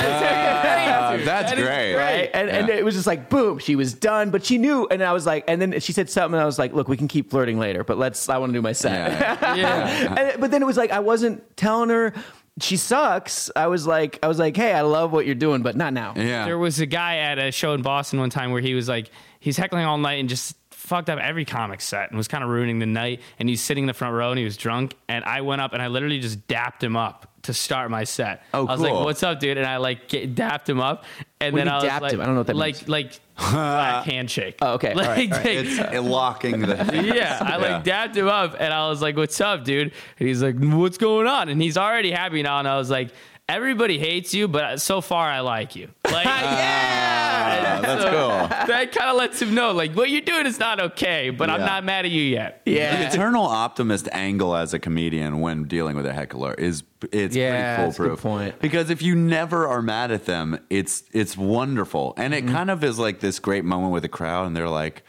Uh, 1.16 1.18
that's 1.26 1.50
That 1.52 1.58
is 1.58 1.66
great. 1.66 1.96
Right. 1.96 2.30
And, 2.34 2.50
and 2.50 2.70
it 2.70 2.86
was 2.86 2.94
just 2.94 3.08
like, 3.08 3.30
boom, 3.30 3.58
she 3.58 3.76
was 3.76 3.94
done, 3.94 4.30
but 4.30 4.46
she 4.46 4.58
knew. 4.58 4.88
And 4.90 5.04
I 5.04 5.12
was 5.12 5.26
like, 5.26 5.44
and 5.48 5.60
then 5.62 5.80
she 5.80 5.92
said 5.92 6.10
something, 6.10 6.36
and 6.36 6.42
I 6.42 6.46
was 6.46 6.60
like, 6.60 6.74
look, 6.74 6.88
we 6.88 6.98
can 6.98 7.08
keep 7.08 7.32
flirting 7.32 7.58
later, 7.58 7.84
but 7.84 7.98
let's, 7.98 8.30
I 8.30 8.38
want 8.38 8.52
to 8.52 8.58
do 8.58 8.62
my 8.62 8.74
set. 8.74 9.20
Yeah. 9.20 9.56
yeah. 9.56 10.16
and, 10.20 10.42
but 10.42 10.52
then 10.52 10.62
it 10.62 10.66
was 10.66 10.78
like, 10.78 10.92
I 10.92 11.00
wasn't 11.00 11.58
telling 11.58 11.90
her 11.90 12.14
she 12.62 12.78
sucks. 12.78 13.50
I 13.56 13.68
was 13.68 13.86
like, 13.86 14.20
I 14.24 14.28
was 14.28 14.40
like, 14.40 14.56
hey, 14.56 14.74
I 14.74 14.82
love 14.82 15.12
what 15.12 15.26
you're 15.26 15.36
doing, 15.36 15.62
but 15.62 15.76
not 15.76 15.94
now. 15.94 16.14
Yeah. 16.16 16.46
There 16.46 16.58
was 16.58 16.80
a 16.80 16.86
guy 16.86 17.18
at 17.18 17.40
a 17.40 17.52
show 17.52 17.74
in 17.74 17.82
Boston 17.82 18.20
one 18.20 18.30
time 18.30 18.52
where 18.52 18.62
he 18.62 18.76
was 18.76 18.88
like, 18.88 19.10
he's 19.40 19.58
heckling 19.58 19.86
all 19.86 19.98
night 19.98 20.20
and 20.20 20.30
just 20.30 20.56
fucked 20.86 21.10
up 21.10 21.20
every 21.20 21.46
comic 21.46 21.82
set 21.82 22.10
and 22.10 22.18
was 22.18 22.28
kind 22.28 22.44
of 22.44 22.50
ruining 22.50 22.80
the 22.80 22.86
night. 22.86 23.22
And 23.40 23.50
he's 23.50 23.62
sitting 23.62 23.84
in 23.84 23.88
the 23.88 23.94
front 23.94 24.14
row 24.14 24.30
and 24.30 24.40
he 24.40 24.46
was 24.46 24.58
drunk. 24.58 24.96
And 25.10 25.26
I 25.26 25.42
went 25.42 25.62
up 25.62 25.74
and 25.74 25.82
I 25.82 25.88
literally 25.88 26.20
just 26.20 26.48
dapped 26.48 26.84
him 26.84 26.96
up 26.96 27.28
to 27.44 27.54
start 27.54 27.92
my 27.92 28.04
set. 28.06 28.42
Oh, 28.54 28.66
I 28.66 28.72
was 28.72 28.82
like, 28.82 28.94
"What's 28.94 29.22
up, 29.22 29.40
dude?" 29.40 29.58
And 29.60 29.68
I 29.68 29.78
like 29.78 30.08
get, 30.08 30.34
dapped 30.34 30.68
him 30.68 30.80
up. 30.80 31.04
And 31.40 31.54
do 31.54 31.60
then 31.60 31.68
I 31.68 31.76
was 31.76 31.84
like, 31.84 32.12
him? 32.14 32.22
I 32.22 32.26
don't 32.26 32.34
know 32.34 32.40
what 32.40 32.48
that 32.48 32.56
like, 32.56 32.76
means. 32.76 32.88
Like 32.90 33.20
black 33.38 34.06
handshake. 34.06 34.58
Oh, 34.62 34.74
okay. 34.74 34.94
Like, 34.96 35.08
right, 35.08 35.32
all 35.32 35.38
right. 35.40 35.48
It's 35.48 35.80
uh, 35.80 36.02
locking 36.02 36.62
the 36.62 36.76
yeah, 37.16 37.38
I 37.42 37.58
like 37.58 37.70
Yeah. 37.70 37.82
dapped 37.84 38.16
him 38.18 38.28
up 38.28 38.56
and 38.60 38.74
I 38.74 38.88
was 38.90 39.02
like, 39.02 39.16
"What's 39.16 39.40
up, 39.42 39.64
dude?" 39.64 39.92
And 40.20 40.28
he's 40.28 40.42
like, 40.42 40.56
"What's 40.58 40.98
going 40.98 41.28
on?" 41.28 41.50
And 41.50 41.62
he's 41.62 41.78
already 41.78 42.10
happy 42.12 42.42
now. 42.42 42.58
And 42.58 42.68
I 42.68 42.78
was 42.78 42.90
like, 42.90 43.12
"Everybody 43.48 44.00
hates 44.00 44.34
you, 44.34 44.48
but 44.48 44.82
so 44.82 45.00
far 45.02 45.30
I 45.30 45.42
like 45.42 45.76
you." 45.76 45.90
Like, 46.04 46.26
Ah, 46.26 46.40
cool. 46.40 46.95
that 48.68 48.92
kind 48.92 49.10
of 49.10 49.18
lets 49.18 49.42
him 49.42 49.54
know, 49.54 49.72
like, 49.72 49.94
what 49.96 50.10
you're 50.10 50.22
doing 50.22 50.46
is 50.46 50.60
not 50.60 50.80
okay, 50.80 51.30
but 51.30 51.50
I'm 51.50 51.62
not 51.62 51.84
mad 51.84 52.06
at 52.06 52.12
you 52.12 52.22
yet. 52.24 52.62
Yeah. 52.66 52.96
The 52.98 53.08
eternal 53.14 53.44
optimist 53.46 54.08
angle 54.12 54.56
as 54.56 54.74
a 54.74 54.80
comedian 54.80 55.40
when 55.40 55.66
dealing 55.66 55.96
with 55.96 56.06
a 56.06 56.14
heckler 56.14 56.54
is 56.54 56.84
it's 57.12 57.36
Yeah, 57.36 57.76
pretty 57.78 57.90
a 57.90 57.94
foolproof. 57.94 58.22
point. 58.22 58.60
Because 58.60 58.90
if 58.90 59.02
you 59.02 59.16
never 59.16 59.68
are 59.68 59.82
mad 59.82 60.12
at 60.12 60.26
them, 60.26 60.60
it's 60.70 61.04
it's 61.12 61.38
wonderful, 61.38 62.14
and 62.18 62.34
Mm-hmm. 62.34 62.50
it 62.50 62.52
kind 62.52 62.72
of 62.72 62.84
is 62.84 62.98
like 63.00 63.20
this 63.20 63.40
great 63.40 63.64
moment 63.66 63.94
with 63.94 64.04
the 64.04 64.10
crowd, 64.10 64.48
and 64.48 64.56
they're 64.56 64.70
like. 64.70 65.04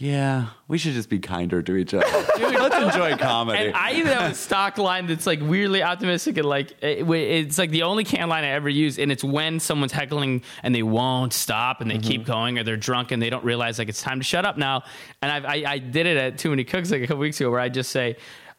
Yeah, 0.00 0.46
we 0.66 0.78
should 0.78 0.94
just 0.94 1.10
be 1.10 1.18
kinder 1.18 1.60
to 1.60 1.76
each 1.76 1.92
other. 1.92 2.06
Let's 2.38 2.74
enjoy 2.74 3.18
comedy. 3.18 3.66
And 3.66 3.76
I 3.76 3.92
even 3.92 4.12
have 4.12 4.32
a 4.32 4.34
stock 4.34 4.78
line 4.78 5.06
that's 5.06 5.26
like 5.26 5.40
weirdly 5.42 5.82
optimistic 5.82 6.38
and 6.38 6.46
like 6.46 6.72
it- 6.80 7.06
it's 7.06 7.58
like 7.58 7.68
the 7.68 7.82
only 7.82 8.04
can 8.04 8.30
line 8.30 8.42
I 8.42 8.48
ever 8.48 8.70
use, 8.70 8.98
and 8.98 9.12
it's 9.12 9.22
when 9.22 9.60
someone's 9.60 9.92
heckling 9.92 10.42
and 10.62 10.74
they 10.74 10.82
won't 10.82 11.34
stop 11.34 11.82
and 11.82 11.90
they 11.90 11.96
mm-hmm. 11.98 12.08
keep 12.08 12.24
going, 12.24 12.58
or 12.58 12.64
they're 12.64 12.78
drunk 12.78 13.12
and 13.12 13.20
they 13.20 13.28
don't 13.28 13.44
realize 13.44 13.78
like 13.78 13.90
it's 13.90 14.00
time 14.00 14.20
to 14.20 14.24
shut 14.24 14.46
up 14.46 14.56
now. 14.56 14.84
And 15.20 15.30
I've, 15.30 15.44
I 15.44 15.70
I 15.70 15.78
did 15.78 16.06
it 16.06 16.16
at 16.16 16.38
Too 16.38 16.48
Many 16.48 16.64
Cooks 16.64 16.90
like 16.90 17.02
a 17.02 17.06
couple 17.06 17.20
weeks 17.20 17.38
ago, 17.38 17.50
where 17.50 17.60
I 17.60 17.68
just 17.68 17.90
say, 17.90 18.16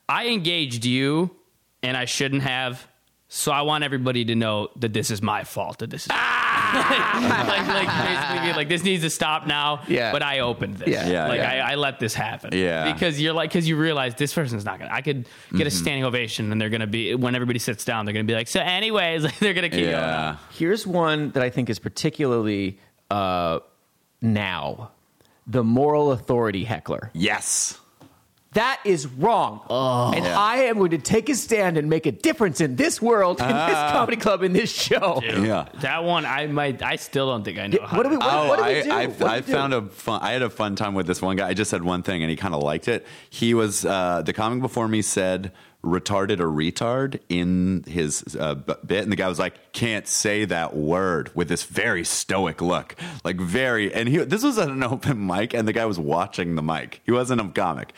I 0.07 0.27
engaged 0.27 0.85
you, 0.85 1.35
and 1.81 1.97
I 1.97 2.05
shouldn't 2.05 2.43
have. 2.43 2.87
So 3.33 3.53
I 3.53 3.61
want 3.61 3.85
everybody 3.85 4.25
to 4.25 4.35
know 4.35 4.71
that 4.75 4.91
this 4.91 5.09
is 5.09 5.21
my 5.21 5.45
fault. 5.45 5.77
That 5.77 5.89
this 5.89 6.03
is 6.03 6.09
like, 6.09 6.17
like 7.65 7.87
basically 8.05 8.49
be 8.49 8.53
like 8.57 8.67
this 8.67 8.83
needs 8.83 9.03
to 9.03 9.09
stop 9.09 9.47
now. 9.47 9.83
Yeah. 9.87 10.11
But 10.11 10.21
I 10.21 10.39
opened 10.39 10.75
this. 10.75 10.89
Yeah. 10.89 11.07
Yeah, 11.07 11.27
Like 11.29 11.37
yeah. 11.39 11.65
I, 11.65 11.71
I 11.71 11.75
let 11.75 11.97
this 12.01 12.13
happen. 12.13 12.49
Yeah. 12.51 12.91
Because 12.91 13.21
you're 13.21 13.31
like 13.31 13.49
because 13.49 13.69
you 13.69 13.77
realize 13.77 14.15
this 14.15 14.33
person's 14.33 14.65
not 14.65 14.79
gonna. 14.79 14.91
I 14.91 15.01
could 15.01 15.29
get 15.55 15.65
a 15.65 15.71
standing 15.71 16.03
ovation 16.03 16.51
and 16.51 16.59
they're 16.59 16.69
gonna 16.69 16.87
be 16.87 17.15
when 17.15 17.33
everybody 17.33 17.57
sits 17.59 17.85
down 17.85 18.05
they're 18.05 18.11
gonna 18.13 18.25
be 18.25 18.33
like 18.33 18.49
so 18.49 18.59
anyways 18.59 19.23
like 19.25 19.39
they're 19.39 19.53
gonna 19.53 19.69
keep 19.69 19.79
going. 19.79 19.91
Yeah. 19.91 20.35
Here's 20.51 20.85
one 20.85 21.31
that 21.31 21.41
I 21.41 21.49
think 21.49 21.69
is 21.69 21.79
particularly 21.79 22.79
uh, 23.09 23.59
now 24.21 24.91
the 25.47 25.63
moral 25.63 26.11
authority 26.11 26.65
heckler. 26.65 27.11
Yes. 27.13 27.79
That 28.53 28.81
is 28.83 29.07
wrong. 29.07 29.61
and 30.13 30.25
Yeah. 30.25 30.37
I 30.37 30.63
am 30.63 30.77
going 30.77 30.91
to 30.91 30.97
take 30.97 31.29
a 31.29 31.35
stand 31.35 31.77
and 31.77 31.89
make 31.89 32.05
a 32.05 32.11
difference 32.11 32.59
in 32.59 32.75
this 32.75 33.01
world, 33.01 33.39
in 33.39 33.47
this 33.47 33.55
comedy 33.93 34.17
club, 34.17 34.43
in 34.43 34.51
this 34.51 34.69
show. 34.69 35.21
Yeah. 35.23 35.67
That 35.81 36.03
one 36.03 36.25
I 36.25 36.47
might 36.47 36.83
I 36.83 36.97
still 36.97 37.27
don't 37.27 37.43
think 37.45 37.57
I 37.59 37.67
know. 37.67 37.77
how 37.85 37.95
What 37.97 38.03
do 38.03 38.09
we? 38.09 38.15
to- 38.17 38.19
What, 38.19 38.33
oh, 38.33 38.47
what 38.49 38.57
do 38.57 38.63
we 38.65 38.69
I, 38.79 38.81
do? 38.83 38.91
I, 38.91 39.05
What 39.07 39.17
do 39.19 39.23
we 39.25 39.29
I 39.31 39.39
do? 39.39 39.51
found 39.53 39.73
a 39.73 39.81
fun. 39.83 40.21
I 40.21 40.31
had 40.31 40.41
a 40.41 40.49
fun 40.49 40.75
time 40.75 40.93
with 40.95 41.07
this 41.07 41.21
one 41.21 41.37
guy. 41.37 41.47
I 41.47 41.53
just 41.53 41.71
said 41.71 41.81
one 41.83 42.03
thing, 42.03 42.23
and 42.23 42.29
he 42.29 42.35
kind 42.35 42.53
of 42.53 42.61
liked 42.61 42.87
it. 42.89 43.07
He 43.29 43.53
was 43.53 43.85
uh, 43.85 44.21
the 44.25 44.33
comic 44.33 44.61
before 44.61 44.87
me 44.89 45.01
said 45.01 45.53
retarded 45.83 46.39
or 46.39 46.47
retard 46.47 47.19
in 47.27 47.83
his 47.87 48.35
uh, 48.39 48.53
b- 48.55 48.73
bit, 48.85 49.01
and 49.03 49.11
the 49.11 49.15
guy 49.15 49.27
was 49.29 49.39
like, 49.39 49.71
"Can't 49.71 50.07
say 50.07 50.43
that 50.45 50.75
word" 50.75 51.31
with 51.33 51.47
this 51.47 51.63
very 51.63 52.03
stoic 52.03 52.61
look, 52.61 52.95
like 53.23 53.37
very. 53.39 53.93
And 53.93 54.09
he 54.09 54.17
this 54.17 54.43
was 54.43 54.57
at 54.57 54.67
an 54.69 54.83
open 54.93 55.25
mic, 55.25 55.53
and 55.53 55.65
the 55.67 55.73
guy 55.73 55.85
was 55.85 55.97
watching 55.97 56.55
the 56.55 56.61
mic. 56.61 56.99
He 57.05 57.11
wasn't 57.13 57.39
a 57.41 57.47
comic. 57.47 57.93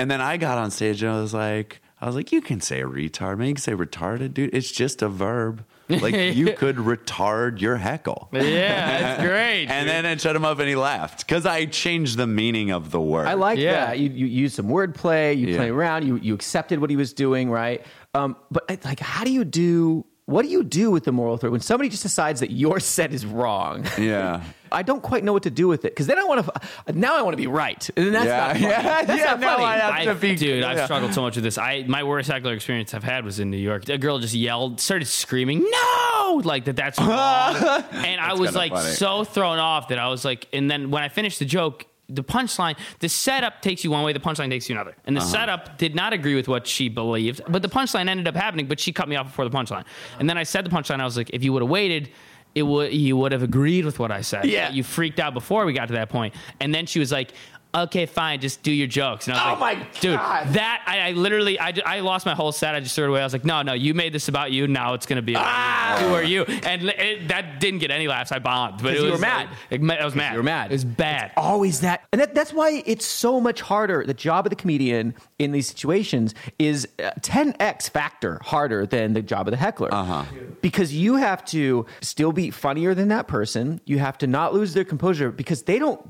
And 0.00 0.10
then 0.10 0.20
I 0.20 0.36
got 0.36 0.58
on 0.58 0.70
stage, 0.70 1.02
and 1.02 1.12
I 1.12 1.20
was 1.20 1.34
like, 1.34 1.80
I 2.00 2.06
was 2.06 2.14
like, 2.16 2.32
"You 2.32 2.40
can 2.40 2.60
say 2.60 2.80
retard, 2.82 3.38
man. 3.38 3.48
You 3.48 3.54
can 3.54 3.62
say 3.62 3.72
retarded, 3.72 4.32
dude. 4.34 4.54
It's 4.54 4.70
just 4.70 5.02
a 5.02 5.08
verb." 5.08 5.64
Like 5.88 6.14
you 6.36 6.52
could 6.54 6.76
retard 6.76 7.60
your 7.60 7.76
heckle. 7.76 8.28
Yeah, 8.32 9.00
that's 9.00 9.22
great. 9.28 9.66
And 9.66 9.88
then 9.88 10.06
it 10.06 10.20
shut 10.20 10.34
him 10.36 10.44
up 10.44 10.58
and 10.60 10.68
he 10.68 10.76
laughed 10.76 11.26
because 11.26 11.44
I 11.46 11.66
changed 11.66 12.16
the 12.16 12.26
meaning 12.28 12.70
of 12.70 12.90
the 12.92 13.00
word. 13.00 13.26
I 13.26 13.34
like 13.34 13.58
Yeah. 13.58 13.86
that. 13.86 13.98
You, 13.98 14.08
you 14.10 14.26
use 14.26 14.54
some 14.54 14.66
wordplay. 14.68 15.36
You 15.36 15.48
Yeah. 15.48 15.56
play 15.56 15.68
around. 15.70 16.06
You 16.06 16.16
you 16.16 16.32
accepted 16.34 16.78
what 16.80 16.90
he 16.90 16.96
was 16.96 17.12
doing, 17.12 17.50
right? 17.50 17.84
Um, 18.14 18.36
but 18.52 18.68
like, 18.84 19.00
how 19.00 19.24
do 19.24 19.32
you 19.32 19.44
do? 19.44 20.06
What 20.26 20.42
do 20.42 20.48
you 20.48 20.62
do 20.62 20.92
with 20.92 21.02
the 21.04 21.10
moral 21.12 21.34
authority 21.34 21.50
when 21.52 21.60
somebody 21.60 21.90
just 21.90 22.04
decides 22.04 22.38
that 22.38 22.52
your 22.52 22.78
set 22.78 23.12
is 23.12 23.26
wrong? 23.26 23.84
Yeah. 23.98 24.42
I 24.72 24.82
don't 24.82 25.02
quite 25.02 25.24
know 25.24 25.32
what 25.32 25.42
to 25.44 25.50
do 25.50 25.68
with 25.68 25.84
it 25.84 25.92
because 25.92 26.06
then 26.06 26.18
I 26.18 26.24
want 26.24 26.44
to. 26.46 26.92
Now 26.92 27.16
I 27.18 27.22
want 27.22 27.32
to 27.32 27.36
be 27.36 27.46
right, 27.46 27.88
and 27.96 28.14
that's 28.14 28.26
Yeah. 28.26 28.36
not 28.38 28.52
funny. 28.52 28.62
Yeah. 28.64 29.02
That's 29.04 29.18
Yeah, 29.20 29.24
not 29.26 29.40
no, 29.40 29.46
funny. 29.48 29.64
I 29.64 29.76
have 29.78 29.94
I, 29.94 30.04
to 30.06 30.14
be- 30.14 30.36
dude, 30.36 30.64
I've 30.64 30.76
yeah. 30.78 30.84
struggled 30.84 31.14
so 31.14 31.22
much 31.22 31.34
with 31.36 31.44
this. 31.44 31.58
I 31.58 31.84
my 31.86 32.02
worst 32.02 32.30
heckler 32.30 32.52
experience 32.54 32.94
I've 32.94 33.04
had 33.04 33.24
was 33.24 33.40
in 33.40 33.50
New 33.50 33.56
York. 33.56 33.88
A 33.88 33.98
girl 33.98 34.18
just 34.18 34.34
yelled, 34.34 34.80
started 34.80 35.06
screaming, 35.06 35.60
"No!" 35.68 36.40
Like 36.44 36.64
that. 36.66 36.76
That's 36.76 36.98
wrong. 36.98 37.56
and 37.92 38.20
I 38.20 38.34
was 38.34 38.54
like 38.54 38.72
funny. 38.72 38.90
so 38.92 39.24
thrown 39.24 39.58
off 39.58 39.88
that 39.88 39.98
I 39.98 40.08
was 40.08 40.24
like, 40.24 40.46
and 40.52 40.70
then 40.70 40.90
when 40.90 41.02
I 41.02 41.08
finished 41.08 41.38
the 41.38 41.44
joke. 41.44 41.86
The 42.12 42.24
punchline, 42.24 42.76
the 42.98 43.08
setup 43.08 43.62
takes 43.62 43.84
you 43.84 43.92
one 43.92 44.02
way, 44.02 44.12
the 44.12 44.18
punchline 44.18 44.50
takes 44.50 44.68
you 44.68 44.74
another. 44.74 44.96
And 45.06 45.14
the 45.16 45.20
uh-huh. 45.20 45.30
setup 45.30 45.78
did 45.78 45.94
not 45.94 46.12
agree 46.12 46.34
with 46.34 46.48
what 46.48 46.66
she 46.66 46.88
believed, 46.88 47.40
but 47.48 47.62
the 47.62 47.68
punchline 47.68 48.08
ended 48.08 48.26
up 48.26 48.34
happening, 48.34 48.66
but 48.66 48.80
she 48.80 48.92
cut 48.92 49.08
me 49.08 49.14
off 49.14 49.26
before 49.26 49.48
the 49.48 49.56
punchline. 49.56 49.84
And 50.18 50.28
then 50.28 50.36
I 50.36 50.42
said 50.42 50.64
the 50.66 50.70
punchline, 50.70 50.98
I 50.98 51.04
was 51.04 51.16
like, 51.16 51.30
if 51.30 51.44
you 51.44 51.52
would 51.52 51.62
have 51.62 51.70
waited, 51.70 52.10
it 52.54 52.62
would 52.62 52.92
you 52.92 53.16
would 53.16 53.32
have 53.32 53.42
agreed 53.42 53.84
with 53.84 53.98
what 53.98 54.10
I 54.10 54.22
said. 54.22 54.46
Yeah. 54.46 54.70
You 54.70 54.82
freaked 54.82 55.20
out 55.20 55.34
before 55.34 55.64
we 55.64 55.72
got 55.72 55.88
to 55.88 55.94
that 55.94 56.08
point. 56.08 56.34
And 56.58 56.74
then 56.74 56.86
she 56.86 56.98
was 56.98 57.12
like, 57.12 57.32
okay, 57.74 58.06
fine, 58.06 58.40
just 58.40 58.62
do 58.62 58.72
your 58.72 58.86
jokes. 58.86 59.28
And 59.28 59.36
I 59.36 59.50
was 59.52 59.58
Oh 59.58 59.60
like, 59.60 59.78
my 59.78 59.86
dude, 60.00 60.14
that 60.54 60.82
I, 60.86 61.00
I 61.08 61.12
literally, 61.12 61.58
I, 61.58 61.72
I 61.84 62.00
lost 62.00 62.26
my 62.26 62.34
whole 62.34 62.52
set. 62.52 62.74
I 62.74 62.80
just 62.80 62.94
threw 62.94 63.04
it 63.04 63.08
away. 63.10 63.20
I 63.20 63.24
was 63.24 63.32
like, 63.32 63.44
no, 63.44 63.62
no, 63.62 63.72
you 63.72 63.94
made 63.94 64.12
this 64.12 64.28
about 64.28 64.52
you. 64.52 64.66
Now 64.66 64.94
it's 64.94 65.06
gonna 65.06 65.22
be 65.22 65.32
about 65.34 65.46
Ah. 65.46 66.00
you. 66.00 66.06
Who 66.08 66.14
are 66.14 66.22
you? 66.22 66.42
And 66.44 66.82
it, 66.90 67.28
that 67.28 67.60
didn't 67.60 67.80
get 67.80 67.90
any 67.90 68.08
laughs. 68.08 68.32
I 68.32 68.38
bombed, 68.38 68.82
but 68.82 68.92
it 68.94 68.96
'Cause 68.96 69.04
you 69.06 69.12
were 69.12 69.18
mad. 69.18 69.48
Like, 69.70 69.80
it, 69.82 70.00
I 70.00 70.04
was 70.04 70.14
mad. 70.14 70.32
you 70.32 70.38
were 70.38 70.42
mad. 70.42 70.70
It 70.70 70.74
was 70.74 70.84
bad. 70.84 71.32
always 71.36 71.80
that 71.80 72.02
and 72.12 72.20
that, 72.20 72.34
that's 72.34 72.52
why 72.52 72.82
it's 72.86 73.06
so 73.06 73.40
much 73.40 73.60
harder 73.60 74.04
the 74.06 74.14
job 74.14 74.46
of 74.46 74.50
the 74.50 74.56
comedian 74.56 75.14
in 75.38 75.52
these 75.52 75.68
situations 75.68 76.34
is 76.58 76.88
uh, 77.02 77.10
10x 77.20 77.88
factor 77.90 78.40
harder 78.42 78.86
than 78.86 79.12
the 79.12 79.22
job 79.22 79.46
of 79.46 79.52
the 79.52 79.56
heckler 79.56 79.92
uh-huh. 79.92 80.24
because 80.60 80.92
you 80.94 81.16
have 81.16 81.44
to 81.44 81.86
still 82.00 82.32
be 82.32 82.50
funnier 82.50 82.94
than 82.94 83.08
that 83.08 83.28
person 83.28 83.80
you 83.84 83.98
have 83.98 84.18
to 84.18 84.26
not 84.26 84.52
lose 84.54 84.74
their 84.74 84.84
composure 84.84 85.30
because 85.30 85.62
they 85.64 85.78
don't 85.78 86.00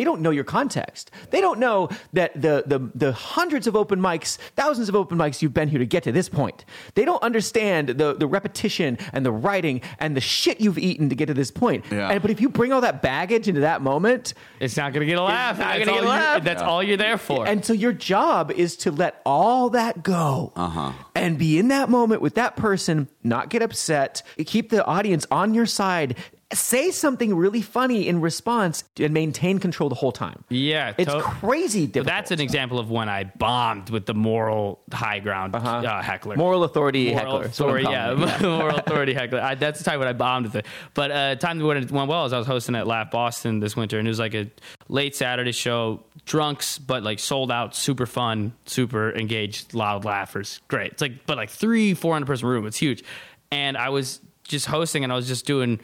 they 0.00 0.04
don't 0.04 0.22
know 0.22 0.30
your 0.30 0.44
context. 0.44 1.10
They 1.28 1.42
don't 1.42 1.58
know 1.60 1.90
that 2.14 2.32
the, 2.32 2.64
the, 2.66 2.90
the 2.94 3.12
hundreds 3.12 3.66
of 3.66 3.76
open 3.76 4.00
mics, 4.00 4.38
thousands 4.56 4.88
of 4.88 4.96
open 4.96 5.18
mics 5.18 5.42
you've 5.42 5.52
been 5.52 5.68
here 5.68 5.78
to 5.78 5.84
get 5.84 6.04
to 6.04 6.12
this 6.12 6.26
point. 6.26 6.64
They 6.94 7.04
don't 7.04 7.22
understand 7.22 7.90
the, 7.90 8.14
the 8.14 8.26
repetition 8.26 8.96
and 9.12 9.26
the 9.26 9.30
writing 9.30 9.82
and 9.98 10.16
the 10.16 10.22
shit 10.22 10.58
you've 10.58 10.78
eaten 10.78 11.10
to 11.10 11.14
get 11.14 11.26
to 11.26 11.34
this 11.34 11.50
point. 11.50 11.84
Yeah. 11.90 12.08
And, 12.08 12.22
but 12.22 12.30
if 12.30 12.40
you 12.40 12.48
bring 12.48 12.72
all 12.72 12.80
that 12.80 13.02
baggage 13.02 13.46
into 13.46 13.60
that 13.60 13.82
moment, 13.82 14.32
It's 14.58 14.74
not 14.74 14.94
gonna 14.94 15.04
get 15.04 15.18
a 15.18 15.22
laugh. 15.22 15.58
not 15.58 15.74
gonna 15.74 15.84
get 15.84 15.88
a 15.88 15.92
all 15.92 16.02
you- 16.02 16.08
laugh. 16.08 16.44
That's 16.44 16.62
all 16.62 16.82
you're 16.82 16.96
there 16.96 17.18
for. 17.18 17.46
and 17.46 17.62
so 17.62 17.74
your 17.74 17.92
job 17.92 18.50
is 18.50 18.78
to 18.78 18.90
let 18.90 19.20
all 19.26 19.68
that 19.68 20.02
go 20.02 20.54
uh-huh. 20.56 20.92
and 21.14 21.36
be 21.36 21.58
in 21.58 21.68
that 21.68 21.90
moment 21.90 22.22
with 22.22 22.36
that 22.36 22.56
person, 22.56 23.06
not 23.22 23.50
get 23.50 23.60
upset, 23.60 24.22
keep 24.46 24.70
the 24.70 24.82
audience 24.86 25.26
on 25.30 25.52
your 25.52 25.66
side, 25.66 26.16
say 26.52 26.90
something 26.90 27.34
really 27.36 27.62
funny 27.62 28.08
in 28.08 28.20
response, 28.20 28.82
and 28.98 29.14
maintain 29.14 29.58
control 29.58 29.88
the 29.88 29.94
whole 29.94 30.10
time. 30.10 30.44
Yeah, 30.48 30.94
It's 30.98 31.12
to- 31.12 31.20
crazy 31.20 31.86
difficult. 31.86 32.06
that's 32.06 32.30
an 32.32 32.40
example 32.40 32.78
of 32.80 32.90
when 32.90 33.08
I 33.08 33.24
bombed 33.24 33.90
with 33.90 34.06
the 34.06 34.14
moral 34.14 34.80
high 34.92 35.20
ground 35.20 35.54
uh 35.54 36.02
heckler. 36.02 36.36
Moral 36.36 36.64
authority 36.64 37.12
moral 37.14 37.18
heckler. 37.18 37.42
That's 37.44 37.60
what 37.60 37.68
I'm 37.70 37.86
authority, 37.86 38.32
yeah, 38.32 38.38
moral 38.42 38.76
authority 38.76 39.14
heckler. 39.14 39.40
I, 39.40 39.54
that's 39.54 39.78
the 39.78 39.84
time 39.84 39.98
when 40.00 40.08
I 40.08 40.12
bombed 40.12 40.46
with 40.46 40.56
it. 40.56 40.66
But 40.94 41.10
uh, 41.12 41.36
time 41.36 41.60
when 41.60 41.76
it 41.76 41.90
went 41.90 42.08
well 42.08 42.24
is 42.26 42.32
I 42.32 42.38
was 42.38 42.46
hosting 42.48 42.74
at 42.74 42.86
Laugh 42.86 43.10
Boston 43.12 43.60
this 43.60 43.76
winter, 43.76 43.98
and 43.98 44.08
it 44.08 44.10
was 44.10 44.18
like 44.18 44.34
a 44.34 44.50
late 44.88 45.14
Saturday 45.14 45.52
show, 45.52 46.02
drunks, 46.26 46.78
but 46.78 47.02
like 47.04 47.20
sold 47.20 47.52
out, 47.52 47.76
super 47.76 48.06
fun, 48.06 48.52
super 48.66 49.14
engaged, 49.16 49.72
loud 49.72 50.04
laughers, 50.04 50.60
great. 50.68 50.92
It's 50.92 51.02
like 51.02 51.26
but 51.26 51.36
like 51.36 51.50
three, 51.50 51.94
four 51.94 52.12
hundred 52.14 52.26
person 52.26 52.48
room. 52.48 52.66
It's 52.66 52.78
huge, 52.78 53.04
and 53.52 53.76
I 53.76 53.90
was 53.90 54.20
just 54.42 54.66
hosting, 54.66 55.04
and 55.04 55.12
I 55.12 55.16
was 55.16 55.28
just 55.28 55.46
doing. 55.46 55.78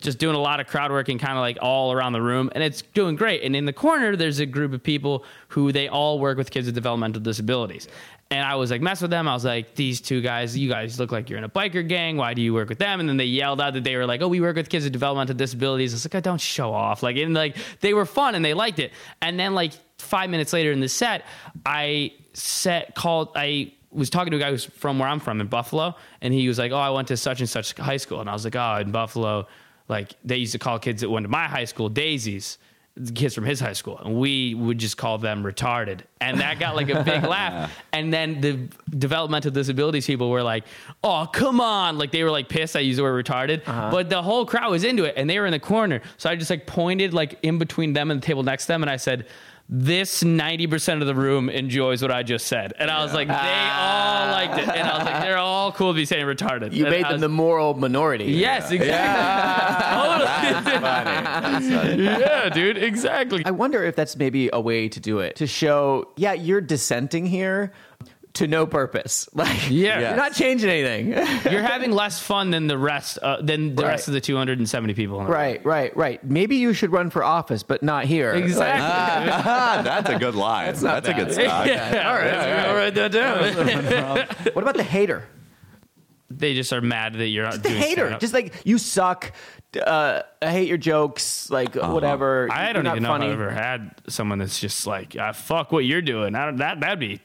Just 0.00 0.18
doing 0.18 0.34
a 0.34 0.40
lot 0.40 0.60
of 0.60 0.66
crowd 0.66 0.90
work 0.90 1.08
and 1.08 1.18
kind 1.18 1.32
of 1.32 1.40
like 1.40 1.58
all 1.62 1.92
around 1.92 2.12
the 2.12 2.22
room, 2.22 2.50
and 2.54 2.62
it's 2.62 2.82
doing 2.82 3.16
great. 3.16 3.42
And 3.42 3.56
in 3.56 3.64
the 3.64 3.72
corner, 3.72 4.16
there's 4.16 4.38
a 4.38 4.46
group 4.46 4.72
of 4.72 4.82
people 4.82 5.24
who 5.48 5.72
they 5.72 5.88
all 5.88 6.18
work 6.18 6.36
with 6.36 6.50
kids 6.50 6.66
with 6.66 6.74
developmental 6.74 7.22
disabilities. 7.22 7.88
And 8.30 8.44
I 8.44 8.56
was 8.56 8.72
like, 8.72 8.80
mess 8.80 9.00
with 9.00 9.12
them. 9.12 9.28
I 9.28 9.34
was 9.34 9.44
like, 9.44 9.76
these 9.76 10.00
two 10.00 10.20
guys, 10.20 10.56
you 10.56 10.68
guys 10.68 10.98
look 10.98 11.12
like 11.12 11.30
you're 11.30 11.38
in 11.38 11.44
a 11.44 11.48
biker 11.48 11.86
gang. 11.86 12.16
Why 12.16 12.34
do 12.34 12.42
you 12.42 12.52
work 12.52 12.68
with 12.68 12.78
them? 12.78 12.98
And 12.98 13.08
then 13.08 13.16
they 13.16 13.24
yelled 13.24 13.60
out 13.60 13.74
that 13.74 13.84
they 13.84 13.94
were 13.94 14.04
like, 14.04 14.20
oh, 14.20 14.26
we 14.28 14.40
work 14.40 14.56
with 14.56 14.68
kids 14.68 14.84
with 14.84 14.92
developmental 14.92 15.36
disabilities. 15.36 15.92
I 15.92 15.96
was 15.96 16.04
like, 16.06 16.14
oh, 16.16 16.20
don't 16.20 16.40
show 16.40 16.74
off. 16.74 17.04
Like, 17.04 17.16
and 17.16 17.34
like 17.34 17.56
they 17.80 17.94
were 17.94 18.04
fun 18.04 18.34
and 18.34 18.44
they 18.44 18.52
liked 18.52 18.80
it. 18.80 18.92
And 19.22 19.38
then 19.38 19.54
like 19.54 19.72
five 19.98 20.28
minutes 20.28 20.52
later 20.52 20.72
in 20.72 20.80
the 20.80 20.88
set, 20.88 21.24
I 21.64 22.14
set 22.32 22.94
called 22.96 23.30
I 23.36 23.72
was 23.92 24.10
talking 24.10 24.32
to 24.32 24.36
a 24.36 24.40
guy 24.40 24.50
who's 24.50 24.64
from 24.64 24.98
where 24.98 25.08
I'm 25.08 25.20
from 25.20 25.40
in 25.40 25.46
Buffalo, 25.46 25.94
and 26.20 26.34
he 26.34 26.46
was 26.48 26.58
like, 26.58 26.72
"Oh, 26.72 26.76
I 26.76 26.90
went 26.90 27.08
to 27.08 27.16
such 27.16 27.40
and 27.40 27.48
such 27.48 27.74
high 27.74 27.96
school," 27.96 28.20
and 28.20 28.28
I 28.28 28.32
was 28.32 28.44
like, 28.44 28.54
"Oh, 28.56 28.76
in 28.80 28.90
Buffalo, 28.90 29.46
like 29.88 30.14
they 30.24 30.36
used 30.36 30.52
to 30.52 30.58
call 30.58 30.78
kids 30.78 31.00
that 31.00 31.10
went 31.10 31.24
to 31.24 31.28
my 31.28 31.46
high 31.46 31.64
school 31.64 31.88
daisies." 31.88 32.58
Kids 33.14 33.34
from 33.34 33.44
his 33.44 33.60
high 33.60 33.74
school, 33.74 33.98
and 33.98 34.16
we 34.16 34.54
would 34.54 34.78
just 34.78 34.96
call 34.96 35.18
them 35.18 35.44
retarded, 35.44 36.00
and 36.18 36.40
that 36.40 36.58
got 36.58 36.74
like 36.74 36.88
a 36.88 37.04
big 37.04 37.24
laugh. 37.28 37.70
And 37.92 38.10
then 38.10 38.40
the 38.40 38.68
developmental 38.96 39.50
disabilities 39.50 40.06
people 40.06 40.30
were 40.30 40.42
like, 40.42 40.64
"Oh, 41.04 41.28
come 41.30 41.60
on!" 41.60 41.98
Like 41.98 42.10
they 42.10 42.24
were 42.24 42.30
like 42.30 42.48
pissed 42.48 42.74
I 42.74 42.80
used 42.80 42.98
the 42.98 43.02
word 43.02 43.22
retarded, 43.22 43.68
uh-huh. 43.68 43.90
but 43.90 44.08
the 44.08 44.22
whole 44.22 44.46
crowd 44.46 44.70
was 44.70 44.82
into 44.82 45.04
it, 45.04 45.12
and 45.18 45.28
they 45.28 45.38
were 45.38 45.44
in 45.44 45.52
the 45.52 45.60
corner. 45.60 46.00
So 46.16 46.30
I 46.30 46.36
just 46.36 46.48
like 46.48 46.66
pointed 46.66 47.12
like 47.12 47.38
in 47.42 47.58
between 47.58 47.92
them 47.92 48.10
and 48.10 48.22
the 48.22 48.26
table 48.26 48.42
next 48.42 48.64
to 48.64 48.68
them, 48.68 48.82
and 48.82 48.88
I 48.88 48.96
said, 48.96 49.26
this 49.68 50.22
90% 50.22 51.00
of 51.00 51.06
the 51.08 51.14
room 51.14 51.48
enjoys 51.48 52.00
what 52.00 52.12
I 52.12 52.22
just 52.22 52.46
said. 52.46 52.72
And 52.78 52.88
I 52.90 53.02
was 53.02 53.12
like, 53.12 53.26
they 53.26 53.34
all 53.34 54.30
liked 54.30 54.58
it. 54.58 54.68
And 54.68 54.88
I 54.88 54.96
was 54.98 55.04
like, 55.06 55.22
they're 55.22 55.38
all 55.38 55.72
cool 55.72 55.92
to 55.92 55.96
be 55.96 56.04
saying 56.04 56.24
retarded. 56.24 56.72
You 56.72 56.86
And 56.86 56.92
made 56.94 57.04
I 57.04 57.08
them 57.08 57.14
was- 57.14 57.20
the 57.22 57.28
moral 57.28 57.74
minority. 57.74 58.26
Yes, 58.26 58.70
exactly. 58.70 58.96
Totally. 61.76 62.04
yeah, 62.04 62.48
dude, 62.48 62.78
exactly. 62.78 63.42
I 63.44 63.50
wonder 63.50 63.82
if 63.84 63.96
that's 63.96 64.16
maybe 64.16 64.50
a 64.52 64.60
way 64.60 64.88
to 64.88 65.00
do 65.00 65.18
it 65.20 65.36
to 65.36 65.46
show, 65.46 66.08
yeah, 66.16 66.32
you're 66.32 66.60
dissenting 66.60 67.26
here 67.26 67.72
to 68.36 68.46
no 68.46 68.66
purpose. 68.66 69.28
Like, 69.34 69.70
Yeah. 69.70 70.00
you're 70.00 70.16
not 70.16 70.32
changing 70.34 70.70
anything. 70.70 71.08
You're 71.52 71.62
having 71.62 71.90
less 71.92 72.18
fun 72.20 72.50
than 72.50 72.66
the 72.68 72.78
rest, 72.78 73.18
uh, 73.18 73.40
than 73.42 73.74
the 73.74 73.82
Right. 73.82 73.90
rest 73.90 74.08
of 74.08 74.14
the 74.14 74.20
270 74.20 74.94
people. 74.94 75.18
In 75.20 75.24
the 75.26 75.30
room. 75.30 75.38
right, 75.38 75.64
right, 75.64 75.96
right. 75.96 76.24
Maybe 76.24 76.56
you 76.56 76.72
should 76.72 76.90
run 76.92 77.10
for 77.10 77.22
office, 77.22 77.62
but 77.62 77.82
not 77.82 78.04
here. 78.06 78.32
Exactly. 78.32 78.82
Ah, 78.86 79.82
that's 79.84 80.08
a 80.10 80.18
good 80.18 80.34
line. 80.34 80.74
That's, 80.74 81.08
a 81.08 81.14
good 81.14 81.32
stock. 81.32 81.66
yeah, 81.66 82.08
all 82.08 82.14
right. 82.14 82.34
I'll 82.66 82.74
write 82.74 82.94
that 82.94 83.12
down. 83.12 84.26
What 84.54 84.62
about 84.62 84.76
the 84.76 84.82
hater? 84.84 85.24
they 86.28 86.54
just 86.54 86.72
are 86.72 86.80
mad 86.80 87.14
that 87.14 87.28
you're 87.28 87.44
not 87.44 87.54
The 87.62 87.68
doing 87.68 87.76
hater, 87.80 88.00
stand-up. 88.02 88.20
just 88.20 88.34
like 88.34 88.52
you 88.64 88.78
suck. 88.78 89.32
Uh, 89.80 90.22
I 90.42 90.50
hate 90.50 90.68
your 90.68 90.76
jokes. 90.78 91.48
Like 91.50 91.74
whatever. 91.76 92.48
I 92.50 92.72
don't 92.72 92.84
not 92.84 92.92
even 92.92 93.02
know 93.04 93.08
funny. 93.10 93.26
if 93.26 93.32
I've 93.32 93.40
ever 93.40 93.50
had 93.50 93.94
someone 94.08 94.38
that's 94.38 94.58
just 94.58 94.86
like, 94.86 95.16
ah, 95.18 95.32
fuck 95.32 95.70
what 95.72 95.84
you're 95.84 96.02
doing. 96.02 96.34
I 96.34 96.46
don't, 96.46 96.56
that 96.56 96.80
that'd 96.80 96.98
be 96.98 97.20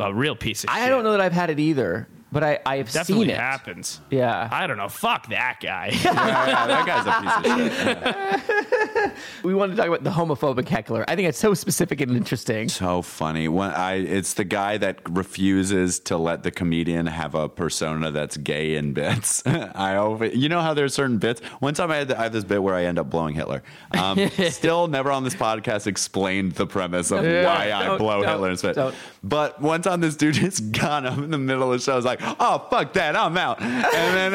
a 0.00 0.12
real 0.12 0.36
piece 0.36 0.64
of 0.64 0.70
shit. 0.70 0.78
I 0.78 0.88
don't 0.88 1.04
know 1.04 1.12
that 1.12 1.20
I've 1.20 1.32
had 1.32 1.50
it 1.50 1.58
either. 1.60 2.08
But 2.32 2.42
I 2.42 2.58
I 2.66 2.76
have 2.78 2.90
Definitely 2.90 3.26
seen 3.26 3.30
it. 3.34 3.38
happens. 3.38 4.00
Yeah. 4.10 4.48
I 4.50 4.66
don't 4.66 4.76
know. 4.78 4.88
Fuck 4.88 5.28
that 5.28 5.58
guy. 5.62 5.90
Yeah, 5.92 6.12
yeah, 6.46 6.66
that 6.66 6.86
guy's 6.86 7.06
a 7.06 7.52
piece 7.52 7.68
of 7.76 9.06
shit. 9.06 9.12
we 9.44 9.54
want 9.54 9.72
to 9.72 9.76
talk 9.76 9.86
about 9.86 10.02
the 10.04 10.10
homophobic 10.10 10.68
heckler. 10.68 11.04
I 11.08 11.14
think 11.16 11.28
it's 11.28 11.38
so 11.38 11.54
specific 11.54 12.00
and 12.00 12.16
interesting. 12.16 12.68
So 12.68 13.02
funny. 13.02 13.48
When 13.48 13.70
I, 13.70 13.94
it's 13.94 14.34
the 14.34 14.44
guy 14.44 14.78
that 14.78 15.00
refuses 15.10 16.00
to 16.00 16.16
let 16.16 16.42
the 16.42 16.50
comedian 16.50 17.06
have 17.06 17.34
a 17.34 17.48
persona 17.48 18.10
that's 18.10 18.36
gay 18.36 18.74
in 18.76 18.92
bits. 18.92 19.42
I 19.46 19.96
always, 19.96 20.34
you 20.34 20.48
know 20.48 20.60
how 20.60 20.74
there's 20.74 20.94
certain 20.94 21.18
bits. 21.18 21.40
One 21.60 21.74
time 21.74 21.90
I 21.90 21.96
had, 21.96 22.12
I 22.12 22.24
have 22.24 22.32
this 22.32 22.44
bit 22.44 22.62
where 22.62 22.74
I 22.74 22.84
end 22.84 22.98
up 22.98 23.10
blowing 23.10 23.34
Hitler. 23.34 23.62
Um, 23.98 24.28
still, 24.50 24.88
never 24.88 25.10
on 25.10 25.24
this 25.24 25.34
podcast 25.34 25.86
explained 25.86 26.52
the 26.52 26.66
premise 26.66 27.10
of 27.10 27.24
Yeah. 27.24 27.44
why 27.44 27.72
I 27.72 27.96
blow 27.98 28.22
don't- 28.22 28.28
Hitler 28.30 28.50
in 28.50 28.56
spit. 28.56 28.74
don't. 28.76 28.94
But 29.22 29.60
one 29.60 29.82
time 29.82 30.00
this 30.00 30.16
dude 30.16 30.34
just 30.34 30.72
got 30.72 31.04
up 31.06 31.18
in 31.18 31.30
the 31.30 31.38
middle 31.38 31.72
of 31.72 31.78
the 31.78 31.84
show. 31.84 31.92
I 31.92 31.96
was 31.96 32.04
like, 32.04 32.21
"Oh 32.40 32.66
fuck 32.70 32.92
that, 32.94 33.16
I'm 33.16 33.36
out." 33.36 33.60
And 33.60 34.34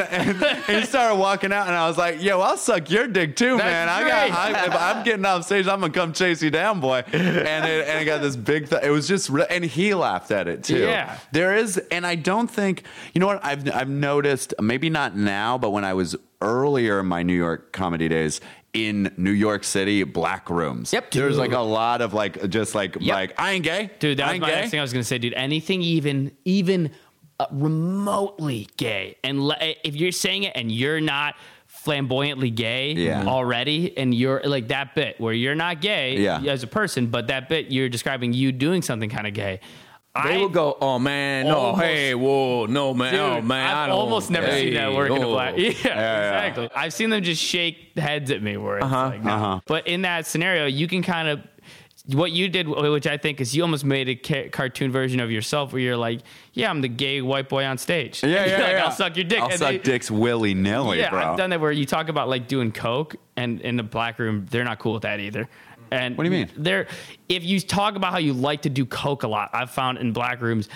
and 0.68 0.80
he 0.80 0.86
started 0.86 1.16
walking 1.16 1.52
out, 1.52 1.66
and 1.66 1.76
I 1.76 1.88
was 1.88 1.96
like, 1.98 2.22
"Yo, 2.22 2.40
I'll 2.40 2.56
suck 2.56 2.90
your 2.90 3.06
dick 3.08 3.36
too, 3.36 3.56
That's 3.56 3.64
man. 3.64 3.88
I 3.88 4.00
great. 4.02 4.10
got, 4.10 4.30
I, 4.38 4.66
if 4.66 4.74
I'm 4.74 5.04
getting 5.04 5.24
off 5.24 5.44
stage, 5.44 5.66
I'm 5.66 5.80
gonna 5.80 5.92
come 5.92 6.12
chase 6.12 6.42
you 6.42 6.50
down, 6.50 6.80
boy." 6.80 7.02
And 7.12 7.66
it, 7.66 7.88
and 7.88 8.00
it 8.00 8.04
got 8.04 8.20
this 8.20 8.36
big. 8.36 8.68
Th- 8.70 8.82
it 8.82 8.90
was 8.90 9.08
just, 9.08 9.28
re- 9.30 9.46
and 9.50 9.64
he 9.64 9.94
laughed 9.94 10.30
at 10.30 10.48
it 10.48 10.64
too. 10.64 10.78
Yeah. 10.78 11.18
there 11.32 11.56
is, 11.56 11.76
and 11.90 12.06
I 12.06 12.14
don't 12.14 12.48
think 12.50 12.84
you 13.14 13.20
know 13.20 13.26
what 13.26 13.44
I've 13.44 13.68
I've 13.74 13.88
noticed. 13.88 14.54
Maybe 14.60 14.90
not 14.90 15.16
now, 15.16 15.58
but 15.58 15.70
when 15.70 15.84
I 15.84 15.94
was 15.94 16.16
earlier 16.40 17.00
in 17.00 17.06
my 17.06 17.22
New 17.22 17.34
York 17.36 17.72
comedy 17.72 18.08
days. 18.08 18.40
In 18.74 19.12
New 19.16 19.30
York 19.32 19.64
City, 19.64 20.04
black 20.04 20.50
rooms. 20.50 20.92
Yep. 20.92 21.10
There's 21.12 21.38
like 21.38 21.52
a 21.52 21.58
lot 21.58 22.02
of 22.02 22.12
like, 22.12 22.48
just 22.50 22.74
like, 22.74 22.96
Yep. 23.00 23.14
like 23.14 23.40
I 23.40 23.52
ain't 23.52 23.64
gay, 23.64 23.90
Dude, 23.98 24.18
that 24.18 24.28
I 24.28 24.32
was 24.32 24.40
my 24.42 24.50
gay. 24.50 24.54
next 24.56 24.70
thing 24.70 24.78
I 24.78 24.82
was 24.82 24.92
to 24.92 25.02
say, 25.02 25.16
dude. 25.18 25.32
Anything 25.32 25.80
even 25.80 26.32
even 26.44 26.90
uh, 27.40 27.46
remotely 27.52 28.68
gay, 28.76 29.16
and 29.22 29.46
le- 29.46 29.56
if 29.84 29.94
you're 29.94 30.12
saying 30.12 30.42
it 30.44 30.52
and 30.56 30.72
you're 30.72 31.00
not 31.00 31.34
flamboyantly 31.66 32.50
gay 32.50 32.92
Yeah. 32.92 33.24
already, 33.26 33.96
and 33.96 34.14
you're 34.14 34.42
like 34.44 34.68
that 34.68 34.94
bit 34.94 35.20
where 35.20 35.32
you're 35.32 35.54
not 35.54 35.80
gay 35.80 36.18
Yeah. 36.18 36.40
as 36.40 36.62
a 36.62 36.66
person, 36.66 37.06
but 37.06 37.28
that 37.28 37.48
bit 37.48 37.70
you're 37.70 37.88
describing 37.88 38.32
you 38.32 38.52
doing 38.52 38.82
something 38.82 39.08
kind 39.10 39.26
of 39.26 39.34
gay. 39.34 39.60
They 40.24 40.34
I, 40.34 40.38
will 40.38 40.48
go, 40.48 40.76
oh 40.80 40.98
man, 40.98 41.46
no, 41.46 41.76
hey, 41.76 42.12
whoa, 42.14 42.66
no 42.66 42.92
man, 42.92 43.12
Dude, 43.12 43.20
oh 43.20 43.40
man, 43.40 43.76
I 43.76 43.84
I've 43.84 43.92
almost 43.92 44.30
never 44.30 44.48
hey, 44.48 44.64
seen 44.64 44.74
that 44.74 44.92
work 44.92 45.10
in 45.10 45.22
a 45.22 45.28
oh. 45.28 45.32
black. 45.32 45.54
Yeah, 45.58 45.70
exactly. 45.70 46.68
I've 46.74 46.92
seen 46.92 47.10
them 47.10 47.22
just 47.22 47.40
shake 47.40 47.96
heads 47.96 48.32
at 48.32 48.42
me 48.42 48.56
where 48.56 48.78
it's 48.78 48.90
like, 48.90 49.22
no. 49.22 49.30
uh-huh. 49.30 49.60
But 49.66 49.86
in 49.86 50.02
that 50.02 50.26
scenario, 50.26 50.66
you 50.66 50.88
can 50.88 51.02
kind 51.02 51.28
of 51.28 51.42
what 52.12 52.32
you 52.32 52.48
did, 52.48 52.66
which 52.68 53.06
I 53.06 53.16
think 53.18 53.40
is 53.40 53.54
you 53.54 53.62
almost 53.62 53.84
made 53.84 54.08
a 54.08 54.14
ca- 54.14 54.48
cartoon 54.48 54.90
version 54.90 55.20
of 55.20 55.30
yourself, 55.30 55.72
where 55.72 55.82
you're 55.82 55.96
like, 55.96 56.20
"Yeah, 56.54 56.70
I'm 56.70 56.80
the 56.80 56.88
gay 56.88 57.20
white 57.20 57.48
boy 57.48 57.64
on 57.64 57.76
stage. 57.78 58.22
Yeah, 58.22 58.28
yeah, 58.46 58.52
like, 58.58 58.72
yeah. 58.72 58.84
I'll 58.84 58.90
suck 58.90 59.16
your 59.16 59.24
dick. 59.24 59.40
I'll 59.40 59.50
And 59.50 59.58
suck 59.58 59.70
they- 59.72 59.78
dicks 59.78 60.10
willy 60.10 60.54
nilly, 60.54 60.98
Yeah, 61.00 61.10
bro. 61.10 61.20
I've 61.32 61.36
done 61.36 61.50
that 61.50 61.60
where 61.60 61.70
you 61.72 61.84
talk 61.86 62.08
about 62.08 62.28
like 62.28 62.48
doing 62.48 62.72
coke, 62.72 63.16
and 63.36 63.60
in 63.60 63.76
the 63.76 63.82
black 63.82 64.18
room, 64.18 64.46
they're 64.50 64.64
not 64.64 64.78
cool 64.78 64.94
with 64.94 65.02
that 65.02 65.20
either. 65.20 65.48
And 65.90 66.16
What 66.18 66.24
do 66.24 66.30
you 66.30 66.36
mean? 66.36 66.50
They're 66.56 66.86
if 67.28 67.44
you 67.44 67.60
talk 67.60 67.96
about 67.96 68.12
how 68.12 68.18
you 68.18 68.32
like 68.32 68.62
to 68.62 68.70
do 68.70 68.84
coke 68.86 69.22
a 69.22 69.28
lot, 69.28 69.50
I've 69.52 69.70
found 69.70 69.98
in 69.98 70.12
black 70.12 70.40
rooms. 70.40 70.68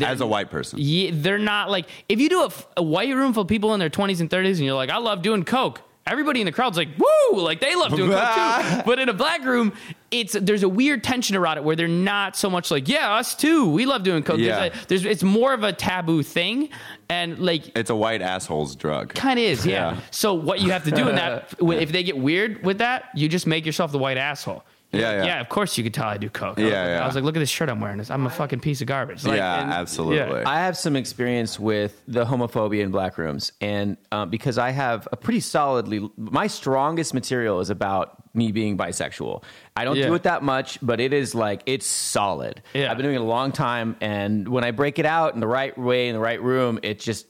As 0.00 0.20
a 0.20 0.26
white 0.26 0.50
person. 0.50 0.78
yeah, 0.80 1.10
they're 1.12 1.36
not 1.36 1.68
like 1.68 1.86
if 2.08 2.20
you 2.20 2.28
do 2.28 2.48
a 2.76 2.82
white 2.82 3.12
room 3.14 3.32
full 3.32 3.42
of 3.42 3.48
people 3.48 3.74
in 3.74 3.80
their 3.80 3.90
20s 3.90 4.20
and 4.20 4.30
30s 4.30 4.50
and 4.50 4.58
you're 4.60 4.74
like, 4.76 4.88
I 4.88 4.98
love 4.98 5.20
doing 5.20 5.42
coke. 5.44 5.82
Everybody 6.06 6.40
in 6.40 6.46
the 6.46 6.52
crowd's 6.52 6.76
like, 6.76 6.88
woo, 6.98 7.40
like 7.40 7.60
they 7.60 7.74
love 7.76 7.94
doing 7.94 8.10
coke 8.10 8.34
too. 8.74 8.82
But 8.86 8.98
in 8.98 9.08
a 9.08 9.12
black 9.12 9.44
room, 9.44 9.72
it's 10.10 10.32
there's 10.32 10.62
a 10.62 10.68
weird 10.68 11.04
tension 11.04 11.36
around 11.36 11.58
it 11.58 11.64
where 11.64 11.76
they're 11.76 11.86
not 11.86 12.36
so 12.36 12.50
much 12.50 12.70
like, 12.70 12.88
yeah, 12.88 13.14
us 13.14 13.34
too, 13.34 13.70
we 13.70 13.86
love 13.86 14.02
doing 14.02 14.22
coke. 14.22 14.38
Yeah. 14.40 14.70
There's, 14.70 14.72
a, 14.84 14.86
there's 14.88 15.04
it's 15.04 15.22
more 15.22 15.52
of 15.52 15.62
a 15.62 15.72
taboo 15.72 16.22
thing, 16.22 16.70
and 17.08 17.38
like 17.38 17.76
It's 17.76 17.90
a 17.90 17.94
white 17.96 18.22
asshole's 18.22 18.74
drug. 18.74 19.14
kind 19.14 19.38
of 19.38 19.44
is, 19.44 19.64
yeah. 19.66 19.92
Yeah. 19.92 20.00
So 20.10 20.34
what 20.34 20.60
you 20.60 20.72
have 20.72 20.84
to 20.84 20.90
do 20.90 21.08
in 21.08 21.14
that, 21.16 21.54
if 21.60 21.92
they 21.92 22.02
get 22.02 22.18
weird 22.18 22.64
with 22.64 22.78
that, 22.78 23.04
you 23.14 23.28
just 23.28 23.46
make 23.46 23.64
yourself 23.66 23.92
the 23.92 23.98
white 23.98 24.16
asshole. 24.16 24.64
Yeah, 24.92 25.12
yeah. 25.12 25.24
Yeah, 25.24 25.40
of 25.40 25.48
course 25.48 25.78
you 25.78 25.84
could 25.84 25.94
tell 25.94 26.06
I 26.08 26.16
do 26.16 26.28
coke. 26.28 26.58
I 26.58 26.62
was 26.62 26.70
Yeah, 26.72 26.80
like- 26.80 26.88
yeah. 26.88 27.02
I 27.02 27.06
was 27.06 27.14
like, 27.14 27.24
look 27.24 27.36
at 27.36 27.40
this 27.40 27.48
shirt 27.48 27.68
I'm 27.68 27.80
wearing. 27.80 28.04
I'm 28.10 28.26
a 28.26 28.30
fucking 28.30 28.60
piece 28.60 28.80
of 28.80 28.88
garbage. 28.88 29.24
Like, 29.24 29.36
yeah, 29.36 29.62
and- 29.62 29.72
absolutely. 29.72 30.40
yeah. 30.40 30.48
I 30.48 30.60
have 30.60 30.76
some 30.76 30.96
experience 30.96 31.60
with 31.60 32.02
the 32.08 32.24
homophobia 32.24 32.82
in 32.82 32.90
black 32.90 33.16
rooms, 33.16 33.52
and 33.60 33.96
um, 34.10 34.30
because 34.30 34.58
I 34.58 34.70
have 34.70 35.06
a 35.12 35.16
pretty 35.16 35.40
solidly, 35.40 36.10
my 36.16 36.46
strongest 36.48 37.14
material 37.14 37.60
is 37.60 37.70
about 37.70 38.16
me 38.34 38.52
being 38.52 38.76
bisexual. 38.76 39.42
I 39.76 39.84
don't 39.84 39.96
Yeah. 39.96 40.06
do 40.06 40.14
it 40.14 40.22
that 40.24 40.42
much, 40.42 40.78
but 40.82 41.00
it 41.00 41.12
is 41.12 41.34
like 41.34 41.62
it's 41.66 41.86
solid. 41.86 42.62
Yeah. 42.74 42.90
I've 42.90 42.96
been 42.96 43.04
doing 43.04 43.16
it 43.16 43.20
a 43.20 43.24
long 43.24 43.52
time, 43.52 43.96
and 44.00 44.48
when 44.48 44.64
I 44.64 44.70
break 44.72 44.98
it 44.98 45.06
out 45.06 45.34
in 45.34 45.40
the 45.40 45.46
right 45.48 45.76
way 45.78 46.08
in 46.08 46.14
the 46.14 46.20
right 46.20 46.40
room, 46.42 46.78
it 46.82 46.98
just 47.00 47.26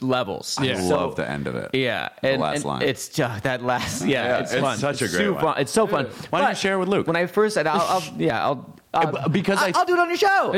levels. 0.00 0.56
I 0.58 0.64
Yeah. 0.64 0.80
love 0.82 1.16
the 1.16 1.28
end 1.28 1.46
of 1.46 1.54
it. 1.54 1.70
Yeah, 1.74 2.08
The 2.22 2.30
and, 2.30 2.42
last 2.42 2.56
and 2.56 2.64
line. 2.64 2.82
It's 2.82 3.08
just 3.08 3.42
that 3.44 3.62
last. 3.62 4.04
Yeah, 4.04 4.24
Yeah, 4.26 4.38
it's, 4.40 4.52
it's 4.52 4.60
fun. 4.60 4.78
such 4.78 4.96
a 5.02 5.08
great 5.08 5.10
super 5.18 5.32
one. 5.34 5.42
fun. 5.42 5.54
It's 5.58 5.72
so 5.72 5.86
fun. 5.86 6.06
Why 6.30 6.40
don't 6.40 6.50
you 6.50 6.54
share 6.56 6.74
it 6.74 6.78
with 6.78 6.88
Luke? 6.88 7.06
When 7.06 7.16
I 7.16 7.26
first, 7.26 7.56
I'll, 7.56 7.68
I'll 7.68 8.02
yeah, 8.18 8.44
I'll. 8.44 8.73
Uh, 8.94 9.28
because 9.28 9.58
I- 9.58 9.72
I'll 9.74 9.84
do 9.84 9.94
it 9.94 10.00
on 10.00 10.08
your 10.08 10.18
show. 10.18 10.52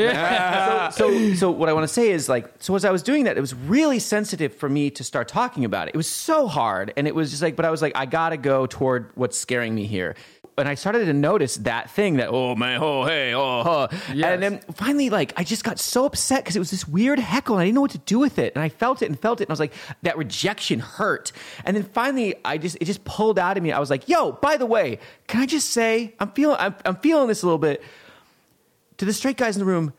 so, 0.90 0.90
so, 1.10 1.34
so 1.34 1.50
what 1.50 1.68
I 1.68 1.72
want 1.72 1.84
to 1.84 1.92
say 1.92 2.10
is 2.10 2.28
like, 2.28 2.52
so 2.58 2.74
as 2.74 2.84
I 2.84 2.90
was 2.90 3.02
doing 3.02 3.24
that, 3.24 3.36
it 3.36 3.40
was 3.40 3.54
really 3.54 3.98
sensitive 3.98 4.54
for 4.54 4.68
me 4.68 4.90
to 4.90 5.04
start 5.04 5.28
talking 5.28 5.64
about 5.64 5.88
it. 5.88 5.94
It 5.94 5.96
was 5.96 6.08
so 6.08 6.46
hard, 6.46 6.92
and 6.96 7.06
it 7.06 7.14
was 7.14 7.30
just 7.30 7.42
like, 7.42 7.56
but 7.56 7.64
I 7.64 7.70
was 7.70 7.82
like, 7.82 7.92
I 7.96 8.06
gotta 8.06 8.36
go 8.36 8.66
toward 8.66 9.10
what's 9.14 9.38
scaring 9.38 9.74
me 9.74 9.86
here. 9.86 10.14
And 10.58 10.66
I 10.66 10.74
started 10.74 11.04
to 11.04 11.12
notice 11.12 11.56
that 11.58 11.90
thing 11.90 12.16
that 12.16 12.30
oh 12.30 12.54
man 12.56 12.80
oh 12.82 13.04
hey 13.04 13.34
oh 13.34 13.62
huh. 13.62 13.88
and 14.08 14.42
then 14.42 14.60
finally 14.72 15.10
like 15.10 15.34
I 15.36 15.44
just 15.44 15.64
got 15.64 15.78
so 15.78 16.06
upset 16.06 16.42
because 16.42 16.56
it 16.56 16.60
was 16.60 16.70
this 16.70 16.88
weird 16.88 17.18
heckle 17.18 17.56
and 17.56 17.60
I 17.60 17.66
didn't 17.66 17.74
know 17.74 17.82
what 17.82 17.90
to 17.90 17.98
do 17.98 18.18
with 18.18 18.38
it 18.38 18.54
and 18.54 18.62
I 18.64 18.70
felt 18.70 19.02
it 19.02 19.06
and 19.10 19.20
felt 19.20 19.42
it 19.42 19.44
and 19.44 19.50
I 19.50 19.52
was 19.52 19.60
like 19.60 19.74
that 20.00 20.16
rejection 20.16 20.78
hurt 20.78 21.30
and 21.66 21.76
then 21.76 21.82
finally 21.84 22.36
I 22.42 22.56
just 22.56 22.78
it 22.80 22.86
just 22.86 23.04
pulled 23.04 23.38
out 23.38 23.58
of 23.58 23.62
me 23.62 23.70
I 23.70 23.78
was 23.78 23.90
like 23.90 24.08
yo 24.08 24.32
by 24.32 24.56
the 24.56 24.64
way 24.64 24.98
can 25.26 25.42
I 25.42 25.46
just 25.46 25.68
say 25.72 26.14
I'm 26.20 26.30
feeling 26.30 26.56
I'm, 26.58 26.74
I'm 26.86 26.96
feeling 26.96 27.28
this 27.28 27.42
a 27.42 27.46
little 27.46 27.58
bit 27.58 27.82
to 28.98 29.04
the 29.04 29.12
straight 29.12 29.36
guys 29.36 29.56
in 29.56 29.60
the 29.60 29.66
room, 29.66 29.92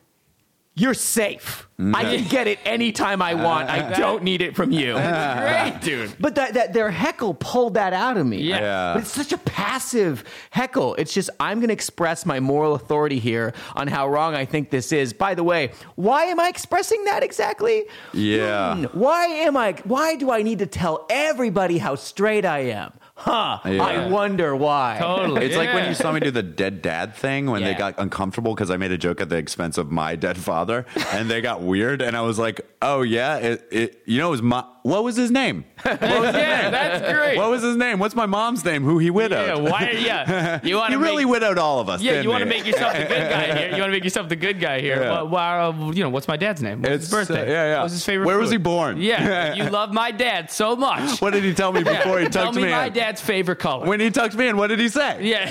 you're 0.75 0.93
safe. 0.93 1.67
I 1.79 2.03
can 2.03 2.27
get 2.27 2.45
it 2.45 2.59
anytime 2.63 3.19
I 3.19 3.33
want. 3.33 3.67
I 3.67 3.93
don't 3.97 4.21
need 4.21 4.41
it 4.43 4.55
from 4.55 4.71
you. 4.71 4.93
Great, 4.93 5.77
dude. 5.81 6.15
But 6.19 6.35
that, 6.35 6.53
that 6.53 6.73
their 6.73 6.91
heckle 6.91 7.33
pulled 7.33 7.73
that 7.75 7.93
out 7.93 8.15
of 8.15 8.27
me. 8.27 8.43
Yeah. 8.43 8.59
Yeah. 8.59 8.93
But 8.93 9.01
it's 9.01 9.11
such 9.11 9.31
a 9.31 9.39
passive 9.39 10.23
heckle. 10.51 10.93
It's 10.95 11.13
just 11.13 11.31
I'm 11.39 11.57
going 11.59 11.69
to 11.69 11.73
express 11.73 12.27
my 12.27 12.39
moral 12.39 12.75
authority 12.75 13.17
here 13.17 13.53
on 13.75 13.87
how 13.87 14.07
wrong 14.07 14.35
I 14.35 14.45
think 14.45 14.69
this 14.69 14.91
is. 14.91 15.13
By 15.13 15.33
the 15.33 15.43
way, 15.43 15.71
why 15.95 16.25
am 16.25 16.39
I 16.39 16.47
expressing 16.47 17.03
that 17.05 17.23
exactly? 17.23 17.85
Yeah. 18.13 18.75
Hmm, 18.75 18.99
why 18.99 19.25
am 19.25 19.57
I? 19.57 19.73
Why 19.83 20.15
do 20.15 20.29
I 20.29 20.43
need 20.43 20.59
to 20.59 20.67
tell 20.67 21.07
everybody 21.09 21.79
how 21.79 21.95
straight 21.95 22.45
I 22.45 22.59
am? 22.59 22.93
Huh? 23.19 23.59
Yeah. 23.65 23.83
I 23.83 24.07
wonder 24.07 24.55
why. 24.55 24.97
Totally. 24.99 25.43
It's 25.45 25.57
like 25.57 25.73
when 25.73 25.87
you 25.87 25.95
saw 25.95 26.11
me 26.11 26.19
do 26.19 26.29
the 26.29 26.43
dead 26.43 26.83
dad 26.83 27.15
thing 27.15 27.47
when 27.49 27.63
they 27.63 27.73
got 27.73 27.95
uncomfortable 27.97 28.53
because 28.53 28.69
I 28.69 28.77
made 28.77 28.91
a 28.91 28.97
joke 28.97 29.19
at 29.21 29.29
the 29.29 29.37
expense 29.37 29.79
of 29.79 29.91
my 29.91 30.15
dead 30.15 30.37
father, 30.37 30.85
and 31.11 31.27
they 31.29 31.41
got 31.41 31.61
weird. 31.61 32.03
And 32.03 32.15
I 32.15 32.21
was 32.21 32.37
like, 32.37 32.61
"Oh 32.79 33.01
yeah, 33.01 33.37
it, 33.37 33.67
it 33.71 34.01
you 34.05 34.19
know, 34.19 34.27
it 34.27 34.31
was 34.31 34.41
my 34.43 34.63
what 34.87 35.03
was 35.03 35.15
his 35.15 35.31
name? 35.31 35.65
What 35.83 36.01
was 36.01 36.09
his 36.09 36.35
Yeah, 36.35 36.61
name? 36.63 36.71
that's 36.71 37.13
great. 37.13 37.37
What 37.37 37.49
was 37.49 37.61
his 37.61 37.75
name? 37.75 37.99
What's 37.99 38.15
my 38.15 38.25
mom's 38.25 38.63
name? 38.65 38.83
Who 38.83 38.97
he 38.99 39.09
widowed? 39.09 39.47
Yeah, 39.47 39.69
why? 39.71 39.91
Yeah, 39.91 40.59
you 40.63 40.75
want 40.77 40.89
he 40.89 40.95
to 40.95 40.99
really 41.03 41.25
make, 41.25 41.31
widowed 41.33 41.57
all 41.57 41.79
of 41.79 41.89
us. 41.89 42.01
Yeah, 42.01 42.11
didn't 42.13 42.23
you 42.23 42.29
want 42.29 42.41
to 42.41 42.45
make 42.49 42.65
yourself 42.65 42.93
the 42.93 43.05
good 43.05 43.29
guy 43.29 43.57
here. 43.57 43.67
You 43.75 43.81
want 43.81 43.89
to 43.89 43.91
make 43.91 44.03
yourself 44.03 44.29
the 44.29 44.35
good 44.35 44.59
guy 44.59 44.79
here. 44.81 44.95
Yeah. 45.01 45.11
Well, 45.11 45.27
well, 45.29 45.71
uh, 45.87 45.91
you 45.91 46.03
know, 46.03 46.09
what's 46.09 46.27
my 46.27 46.37
dad's 46.37 46.61
name? 46.61 46.81
What's 46.81 46.91
his 46.93 47.03
It's, 47.03 47.11
birthday? 47.11 47.41
uh, 47.41 47.45
yeah, 47.51 47.65
yeah. 47.65 47.77
What 47.77 47.83
was 47.83 47.91
his 47.93 48.05
favorite? 48.05 48.25
Where 48.25 48.37
was 48.39 48.49
he 48.51 48.57
born? 48.57 48.97
Yeah, 49.01 49.53
you 49.59 49.63
love 49.69 49.93
my 49.93 50.11
dad 50.11 50.49
so 50.51 50.75
much. 50.75 51.21
What 51.21 51.33
did 51.33 51.43
he 51.43 51.53
tell 51.53 51.71
me 51.71 51.83
before 51.83 52.19
he 52.19 52.27
Tell 52.29 52.45
tucked 52.45 52.55
me 52.55 52.63
in? 52.63 52.69
Tell 52.69 52.77
me, 52.77 52.81
my 52.83 52.87
in? 52.87 52.93
dad's 52.93 53.21
favorite 53.21 53.59
color. 53.59 53.85
When 53.87 53.99
he 53.99 54.09
tucked 54.09 54.35
me 54.35 54.47
in, 54.47 54.57
what 54.57 54.67
did 54.67 54.79
he 54.79 54.89
say? 54.89 55.23
yeah, 55.23 55.43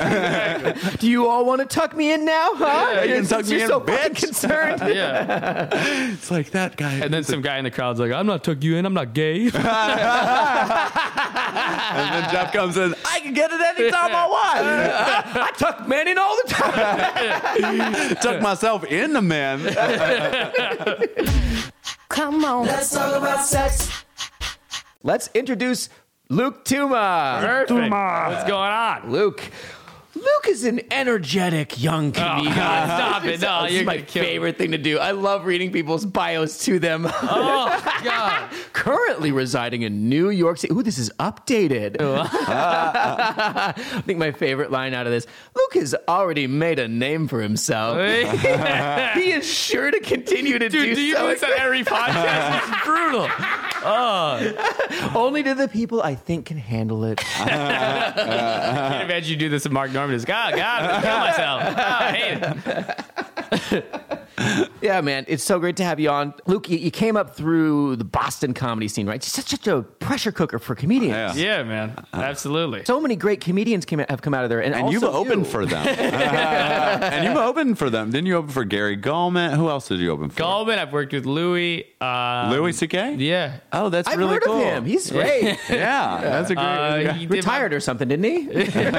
exactly. 0.62 0.96
Do 0.98 1.08
you 1.10 1.28
all 1.28 1.44
want 1.44 1.60
to 1.60 1.66
tuck 1.66 1.94
me 1.96 2.12
in 2.12 2.24
now? 2.24 2.52
Huh? 2.54 3.02
you 3.02 3.14
can 3.14 3.26
tuck 3.26 3.44
me 3.44 3.52
you're 3.52 3.60
in, 3.62 3.68
so 3.68 3.80
fucking 3.80 4.14
bitch. 4.14 4.22
concerned. 4.24 4.80
yeah. 4.94 5.68
It's 6.12 6.30
like 6.30 6.50
that 6.52 6.76
guy. 6.76 6.94
And 6.94 7.12
then 7.12 7.22
some 7.24 7.42
guy 7.42 7.58
in 7.58 7.64
the 7.64 7.70
crowd's 7.70 8.00
like, 8.00 8.12
"I'm 8.12 8.26
not 8.26 8.42
took 8.44 8.62
you 8.64 8.76
in. 8.76 8.86
I'm 8.86 8.94
not 8.94 9.12
gay." 9.14 9.25
and 9.54 9.54
then 12.14 12.30
Jeff 12.30 12.52
comes 12.52 12.76
in. 12.76 12.94
I 13.04 13.20
can 13.20 13.32
get 13.34 13.50
it 13.52 13.60
anytime 13.60 14.14
I 14.14 14.26
want. 14.26 14.66
I 15.36 15.50
tuck 15.56 15.88
men 15.88 16.08
in 16.08 16.18
all 16.18 16.36
the 16.44 16.48
time. 16.48 18.16
Tuck 18.22 18.40
myself 18.42 18.84
in 18.84 19.12
the 19.12 19.22
man. 19.22 19.60
Come 22.08 22.44
on. 22.44 22.66
Let's 22.66 22.92
talk 22.92 23.16
about 23.16 23.44
sex. 23.44 23.90
Let's 25.02 25.30
introduce 25.34 25.88
Luke 26.28 26.64
Tuma. 26.64 27.40
Perfect. 27.40 27.70
What's 27.70 28.44
going 28.44 28.72
on? 28.72 29.10
Luke, 29.10 29.42
Luke 30.16 30.46
is 30.48 30.64
an 30.64 30.80
energetic 30.90 31.78
young 31.80 32.08
oh, 32.08 32.12
comedian. 32.12 32.54
God, 32.56 32.86
stop 32.86 33.24
it. 33.26 33.40
No, 33.42 33.62
this 33.64 33.72
you're 33.72 33.80
is 33.82 33.86
my 33.86 33.96
gonna 33.96 34.06
kill 34.06 34.22
me. 34.22 34.28
favorite 34.28 34.56
thing 34.56 34.72
to 34.72 34.78
do. 34.78 34.98
I 34.98 35.10
love 35.10 35.44
reading 35.44 35.70
people's 35.72 36.06
bios 36.06 36.64
to 36.64 36.78
them. 36.78 37.06
Oh 37.06 38.00
God. 38.04 38.50
Currently 38.72 39.30
residing 39.32 39.82
in 39.82 40.08
New 40.08 40.30
York 40.30 40.56
City. 40.56 40.72
Ooh, 40.72 40.82
this 40.82 40.96
is 40.96 41.10
updated. 41.20 41.96
I 42.00 43.74
think 44.06 44.18
my 44.18 44.32
favorite 44.32 44.70
line 44.70 44.94
out 44.94 45.06
of 45.06 45.12
this 45.12 45.26
Luke 45.54 45.74
has 45.74 45.94
already 46.08 46.46
made 46.46 46.78
a 46.78 46.88
name 46.88 47.28
for 47.28 47.42
himself. 47.42 47.98
he 47.98 49.32
is 49.32 49.46
sure 49.46 49.90
to 49.90 50.00
continue 50.00 50.58
to 50.58 50.68
Dude, 50.70 50.80
do, 50.80 50.94
do 50.94 51.02
you 51.02 51.14
so. 51.14 51.28
this 51.28 51.42
on 51.42 51.50
every 51.58 51.84
podcast? 51.84 52.58
It's 52.72 52.84
brutal. 52.84 53.28
Only 55.14 55.42
to 55.42 55.54
the 55.54 55.68
people 55.68 56.02
I 56.02 56.14
think 56.14 56.46
can 56.46 56.56
handle 56.56 57.04
it. 57.04 57.20
I 57.40 58.12
can't 58.16 59.02
imagine 59.04 59.30
you 59.30 59.36
do 59.36 59.48
this 59.48 59.64
with 59.64 59.72
Mark 59.72 59.92
Normand. 59.92 60.16
Just, 60.16 60.26
God, 60.26 60.54
God, 60.56 60.82
I'm 60.82 60.90
gonna 60.90 61.06
kill 61.06 61.18
myself. 61.18 61.62
Oh, 61.66 61.74
I 61.78 62.12
hate 63.62 63.72
it. 63.72 64.22
Yeah, 64.82 65.00
man, 65.00 65.24
it's 65.28 65.42
so 65.42 65.58
great 65.58 65.76
to 65.76 65.84
have 65.84 65.98
you 65.98 66.10
on. 66.10 66.34
Luke, 66.46 66.68
you, 66.68 66.76
you 66.78 66.90
came 66.90 67.16
up 67.16 67.34
through 67.34 67.96
the 67.96 68.04
Boston 68.04 68.52
comedy 68.54 68.88
scene, 68.88 69.06
right? 69.06 69.16
It's 69.16 69.32
such, 69.32 69.46
such 69.46 69.66
a 69.66 69.82
pressure 69.82 70.30
cooker 70.32 70.58
for 70.58 70.74
comedians. 70.74 71.36
Yeah. 71.36 71.56
Yeah, 71.56 71.62
man. 71.62 72.04
Absolutely. 72.12 72.84
So 72.84 73.00
many 73.00 73.16
great 73.16 73.40
comedians 73.40 73.84
came, 73.84 73.98
have 74.00 74.20
come 74.22 74.34
out 74.34 74.44
of 74.44 74.50
there, 74.50 74.62
and, 74.62 74.74
And 74.74 74.92
you've 74.92 75.04
opened 75.04 75.46
you. 75.46 75.50
for 75.50 75.64
them. 75.64 75.86
and 75.98 77.24
you've 77.24 77.36
opened 77.36 77.78
for 77.78 77.88
them. 77.88 78.10
Didn't 78.10 78.26
you 78.26 78.36
open 78.36 78.50
for 78.50 78.64
Gary 78.64 78.96
Gulman? 78.96 79.54
Who 79.56 79.68
else 79.70 79.88
did 79.88 80.00
you 80.00 80.10
open 80.10 80.28
for? 80.30 80.42
Gulman, 80.42 80.78
I've 80.78 80.92
worked 80.92 81.12
with 81.12 81.24
Louis. 81.26 81.86
Uh, 82.00 82.48
Louis 82.52 82.72
C.K.? 82.74 83.14
Yeah. 83.14 83.58
Oh, 83.72 83.88
that's 83.88 84.06
I've 84.08 84.18
really 84.18 84.34
heard 84.34 84.42
cool. 84.44 84.56
of 84.56 84.60
him. 84.62 84.84
He's 84.84 85.10
great. 85.10 85.58
yeah, 85.70 86.20
that's 86.22 86.50
a 86.50 86.54
great. 86.54 86.64
Uh, 86.64 87.12
he 87.14 87.26
did 87.26 87.30
Retired 87.36 87.72
or 87.72 87.80
something, 87.80 88.06
didn't 88.08 88.24
he? 88.24 88.48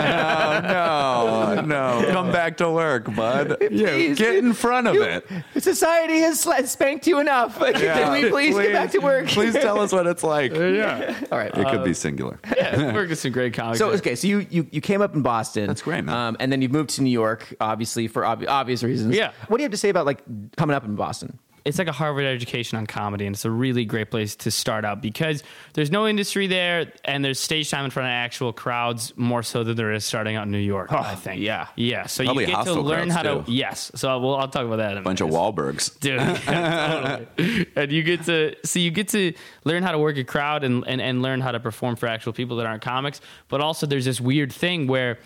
oh, 0.08 1.54
no, 1.56 1.62
no. 1.66 2.06
Come 2.12 2.32
back 2.32 2.58
to 2.58 2.72
work, 2.72 3.14
bud. 3.16 3.58
Please. 3.60 4.18
Get 4.18 4.36
in 4.36 4.54
front 4.54 4.88
of 4.88 4.96
You- 4.96 5.04
it. 5.04 5.27
Society 5.58 6.20
has 6.20 6.44
sla- 6.44 6.68
spanked 6.68 7.08
you 7.08 7.20
enough. 7.20 7.58
Can 7.60 8.12
we 8.12 8.30
please, 8.30 8.56
get 8.56 8.74
back 8.74 8.92
to 8.92 9.00
work? 9.00 9.28
Please 9.28 9.54
tell 9.54 9.80
us 9.80 9.92
what 9.92 10.08
it's 10.08 10.24
like. 10.24 10.54
Yeah. 10.54 11.16
All 11.32 11.38
right. 11.38 11.52
It 11.56 11.68
could 11.70 11.84
be 11.84 11.94
singular. 11.94 12.40
yeah. 12.56 12.94
Worked 12.94 13.10
with 13.10 13.20
some 13.20 13.32
great 13.32 13.54
comics. 13.54 13.80
So 13.80 13.92
okay, 13.92 14.16
so 14.16 14.28
you, 14.28 14.46
you 14.50 14.68
you 14.72 14.82
came 14.82 15.02
up 15.02 15.16
in 15.16 15.22
Boston. 15.22 15.68
That's 15.68 15.82
great, 15.82 16.04
man. 16.04 16.16
Um, 16.16 16.38
and 16.40 16.52
then 16.52 16.62
you 16.62 16.70
moved 16.70 16.92
to 16.92 17.04
New 17.04 17.10
York, 17.10 17.54
obviously 17.60 18.08
for 18.08 18.26
ob- 18.26 18.46
obvious 18.48 18.84
reasons. 18.84 19.16
Yeah. 19.16 19.32
What 19.48 19.58
do 19.58 19.64
you 19.64 19.66
have 19.66 19.72
to 19.72 19.78
say 19.78 19.90
about 19.90 20.06
like 20.06 20.22
coming 20.56 20.76
up 20.76 20.86
in 20.86 20.96
Boston? 20.96 21.40
It's 21.68 21.78
like 21.78 21.88
a 21.88 21.91
Harvard 21.91 22.26
education 22.26 22.78
on 22.78 22.88
comedy, 22.88 23.26
and 23.28 23.36
it's 23.36 23.45
a 23.45 23.51
really 23.51 23.86
great 23.86 24.09
place 24.09 24.36
to 24.38 24.51
start 24.51 24.86
out 24.86 25.01
because 25.01 25.43
there's 25.74 25.91
no 25.91 26.07
industry 26.07 26.47
there, 26.47 26.91
and 27.05 27.24
there's 27.24 27.39
stage 27.39 27.70
time 27.70 27.86
in 27.86 27.91
front 27.91 28.07
of 28.07 28.11
actual 28.11 28.53
crowds 28.53 29.13
more 29.18 29.43
so 29.43 29.63
than 29.63 29.76
there 29.76 29.91
is 29.93 30.05
starting 30.05 30.36
out 30.36 30.43
in 30.45 30.51
New 30.51 30.57
York. 30.57 30.91
Oh, 30.91 30.97
I 30.97 31.15
think. 31.15 31.41
yeah. 31.41 31.68
yeah. 31.76 32.05
So 32.07 32.24
Probably 32.24 32.45
you 32.45 32.55
get 32.55 32.63
to 32.65 32.74
learn 32.82 33.09
crowds, 33.09 33.28
how 33.28 33.41
to. 33.43 33.51
Yes. 33.51 33.91
So 33.95 34.20
well, 34.20 34.36
I'll 34.36 34.47
talk 34.47 34.65
about 34.65 34.78
that. 34.78 34.93
In 34.93 34.97
a 34.99 35.01
Bunch 35.01 35.22
of 35.22 35.28
minute. 35.28 35.39
Wahlbergs. 35.39 35.99
dude. 35.99 36.18
Yeah, 36.47 37.26
totally. 37.36 37.68
And 37.76 37.91
you 37.91 38.03
get 38.03 38.24
to 38.24 38.55
so 38.63 38.80
you 38.80 38.89
get 38.91 39.09
to 39.09 39.34
learn 39.65 39.84
how 39.84 39.91
to 39.91 39.99
work 39.99 40.18
a 40.18 40.24
crowd 40.24 40.63
and, 40.63 40.88
and 40.88 41.01
and 41.01 41.22
learn 41.22 41.41
how 41.41 41.51
to 41.51 41.59
perform 41.59 41.95
for 41.97 42.07
actual 42.07 42.34
people 42.34 42.57
that 42.57 42.65
aren't 42.65 42.82
comics. 42.82 43.20
But 43.49 43.61
also, 43.61 43.86
there's 43.86 44.05
this 44.05 44.22
weird 44.22 44.53
thing 44.53 44.88
where 44.88 45.20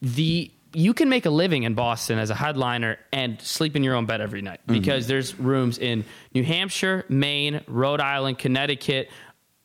the 0.00 0.50
you 0.72 0.94
can 0.94 1.08
make 1.08 1.26
a 1.26 1.30
living 1.30 1.62
in 1.62 1.74
Boston 1.74 2.18
as 2.18 2.30
a 2.30 2.34
headliner 2.34 2.98
and 3.12 3.40
sleep 3.40 3.76
in 3.76 3.84
your 3.84 3.94
own 3.94 4.06
bed 4.06 4.20
every 4.20 4.42
night 4.42 4.60
mm-hmm. 4.60 4.78
because 4.78 5.06
there's 5.06 5.38
rooms 5.38 5.78
in 5.78 6.04
New 6.34 6.44
Hampshire, 6.44 7.04
Maine, 7.08 7.62
Rhode 7.66 8.00
Island, 8.00 8.38
Connecticut, 8.38 9.10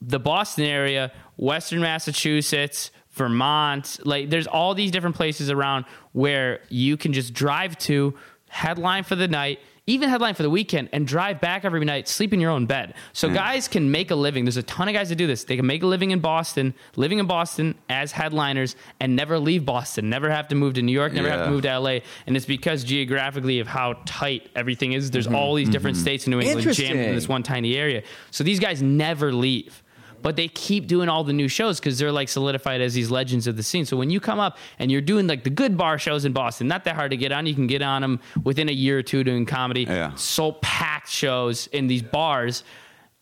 the 0.01 0.19
Boston 0.19 0.65
area, 0.65 1.11
Western 1.37 1.81
Massachusetts, 1.81 2.91
Vermont. 3.11 3.99
Like 4.03 4.29
there's 4.29 4.47
all 4.47 4.73
these 4.73 4.91
different 4.91 5.15
places 5.15 5.49
around 5.49 5.85
where 6.13 6.61
you 6.69 6.97
can 6.97 7.13
just 7.13 7.33
drive 7.33 7.77
to, 7.79 8.15
headline 8.47 9.03
for 9.03 9.15
the 9.15 9.27
night, 9.27 9.59
even 9.91 10.09
headline 10.09 10.33
for 10.33 10.43
the 10.43 10.49
weekend, 10.49 10.89
and 10.93 11.05
drive 11.05 11.41
back 11.41 11.65
every 11.65 11.83
night, 11.83 12.07
sleep 12.07 12.33
in 12.33 12.39
your 12.39 12.51
own 12.51 12.65
bed. 12.65 12.93
So 13.13 13.27
hmm. 13.27 13.35
guys 13.35 13.67
can 13.67 13.91
make 13.91 14.11
a 14.11 14.15
living. 14.15 14.45
There's 14.45 14.57
a 14.57 14.63
ton 14.63 14.87
of 14.87 14.93
guys 14.93 15.09
that 15.09 15.15
do 15.15 15.27
this. 15.27 15.43
They 15.43 15.55
can 15.55 15.65
make 15.65 15.83
a 15.83 15.87
living 15.87 16.11
in 16.11 16.19
Boston, 16.19 16.73
living 16.95 17.19
in 17.19 17.27
Boston 17.27 17.75
as 17.89 18.11
headliners, 18.11 18.75
and 18.99 19.15
never 19.15 19.37
leave 19.37 19.65
Boston, 19.65 20.09
never 20.09 20.29
have 20.29 20.47
to 20.49 20.55
move 20.55 20.75
to 20.75 20.81
New 20.81 20.91
York, 20.91 21.13
never 21.13 21.29
have 21.29 21.45
to 21.45 21.51
move 21.51 21.63
to 21.63 21.79
LA. 21.79 21.99
And 22.25 22.37
it's 22.37 22.45
because 22.45 22.83
geographically 22.83 23.59
of 23.59 23.67
how 23.67 23.97
tight 24.05 24.49
everything 24.55 24.93
is. 24.93 25.11
There's 25.11 25.27
mm-hmm. 25.27 25.35
all 25.35 25.55
these 25.55 25.69
different 25.69 25.97
mm-hmm. 25.97 26.03
states 26.03 26.25
in 26.25 26.31
New 26.31 26.39
England 26.41 26.73
jammed 26.73 26.99
in 26.99 27.15
this 27.15 27.27
one 27.27 27.43
tiny 27.43 27.75
area. 27.75 28.03
So 28.31 28.43
these 28.43 28.59
guys 28.59 28.81
never 28.81 29.33
leave. 29.33 29.83
But 30.21 30.35
they 30.35 30.47
keep 30.47 30.87
doing 30.87 31.09
all 31.09 31.23
the 31.23 31.33
new 31.33 31.47
shows 31.47 31.79
because 31.79 31.97
they're 31.97 32.11
like 32.11 32.29
solidified 32.29 32.81
as 32.81 32.93
these 32.93 33.09
legends 33.11 33.47
of 33.47 33.57
the 33.57 33.63
scene. 33.63 33.85
So 33.85 33.97
when 33.97 34.09
you 34.09 34.19
come 34.19 34.39
up 34.39 34.57
and 34.79 34.91
you're 34.91 35.01
doing 35.01 35.27
like 35.27 35.43
the 35.43 35.49
good 35.49 35.77
bar 35.77 35.97
shows 35.97 36.25
in 36.25 36.33
Boston, 36.33 36.67
not 36.67 36.83
that 36.85 36.95
hard 36.95 37.11
to 37.11 37.17
get 37.17 37.31
on. 37.31 37.45
You 37.45 37.55
can 37.55 37.67
get 37.67 37.81
on 37.81 38.01
them 38.01 38.19
within 38.43 38.69
a 38.69 38.73
year 38.73 38.99
or 38.99 39.03
two 39.03 39.23
doing 39.23 39.45
comedy. 39.45 39.83
Yeah. 39.83 40.13
So 40.15 40.53
packed 40.61 41.09
shows 41.09 41.67
in 41.67 41.87
these 41.87 42.01
bars. 42.01 42.63